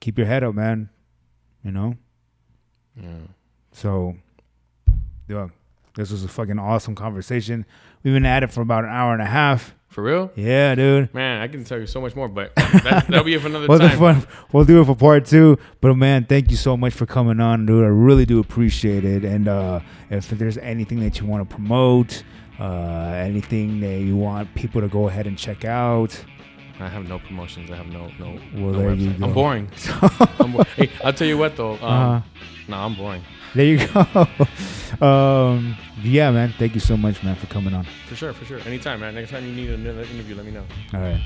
keep 0.00 0.18
your 0.18 0.26
head 0.26 0.42
up, 0.42 0.54
man. 0.54 0.88
You 1.64 1.70
know. 1.72 1.94
Yeah. 3.00 3.08
So, 3.72 4.16
yeah, 5.28 5.48
this 5.94 6.10
was 6.10 6.24
a 6.24 6.28
fucking 6.28 6.58
awesome 6.58 6.94
conversation. 6.94 7.66
We've 8.02 8.14
been 8.14 8.24
at 8.26 8.42
it 8.42 8.52
for 8.52 8.62
about 8.62 8.84
an 8.84 8.90
hour 8.90 9.12
and 9.12 9.22
a 9.22 9.26
half. 9.26 9.74
For 9.96 10.02
real? 10.02 10.30
Yeah, 10.34 10.74
dude. 10.74 11.14
Man, 11.14 11.40
I 11.40 11.48
can 11.48 11.64
tell 11.64 11.78
you 11.78 11.86
so 11.86 12.02
much 12.02 12.14
more, 12.14 12.28
but 12.28 12.54
that, 12.56 13.06
that'll 13.08 13.24
be 13.24 13.34
for 13.38 13.46
another 13.46 13.66
time. 13.78 13.98
fun, 13.98 14.26
we'll 14.52 14.66
do 14.66 14.78
it 14.82 14.84
for 14.84 14.94
part 14.94 15.24
two. 15.24 15.56
But 15.80 15.94
man, 15.94 16.26
thank 16.26 16.50
you 16.50 16.58
so 16.58 16.76
much 16.76 16.92
for 16.92 17.06
coming 17.06 17.40
on, 17.40 17.64
dude. 17.64 17.82
I 17.82 17.86
really 17.88 18.26
do 18.26 18.38
appreciate 18.38 19.06
it. 19.06 19.24
And 19.24 19.48
uh, 19.48 19.80
if 20.10 20.28
there's 20.28 20.58
anything 20.58 21.00
that 21.00 21.18
you 21.18 21.24
want 21.24 21.48
to 21.48 21.54
promote, 21.54 22.24
uh, 22.60 22.64
anything 22.64 23.80
that 23.80 24.00
you 24.00 24.18
want 24.18 24.54
people 24.54 24.82
to 24.82 24.88
go 24.88 25.08
ahead 25.08 25.26
and 25.26 25.38
check 25.38 25.64
out, 25.64 26.22
I 26.78 26.88
have 26.90 27.08
no 27.08 27.18
promotions. 27.18 27.70
I 27.70 27.76
have 27.76 27.86
no 27.86 28.10
no. 28.18 28.38
Well, 28.52 28.72
no 28.72 28.78
there 28.78 28.92
you 28.92 29.12
go. 29.14 29.24
I'm 29.24 29.32
boring. 29.32 29.70
I'm 30.38 30.52
bo- 30.52 30.64
hey, 30.76 30.90
I'll 31.02 31.14
tell 31.14 31.26
you 31.26 31.38
what 31.38 31.56
though. 31.56 31.76
Um, 31.76 31.82
uh, 31.82 32.20
No, 32.68 32.76
I'm 32.76 32.94
boring 32.96 33.22
there 33.56 33.66
you 33.66 33.88
go. 33.88 34.04
um, 35.02 35.76
yeah, 36.02 36.30
man. 36.30 36.52
Thank 36.58 36.74
you 36.74 36.80
so 36.80 36.96
much, 36.96 37.22
man, 37.22 37.36
for 37.36 37.46
coming 37.46 37.74
on. 37.74 37.84
for 38.08 38.16
sure. 38.16 38.32
For 38.32 38.44
sure. 38.44 38.60
Anytime, 38.60 39.00
man. 39.00 39.14
Next 39.14 39.30
time 39.30 39.44
you 39.46 39.52
need 39.52 39.70
another 39.70 40.02
interview, 40.02 40.34
let 40.34 40.44
me 40.44 40.52
know. 40.52 40.64
All 40.94 41.00
right. 41.00 41.20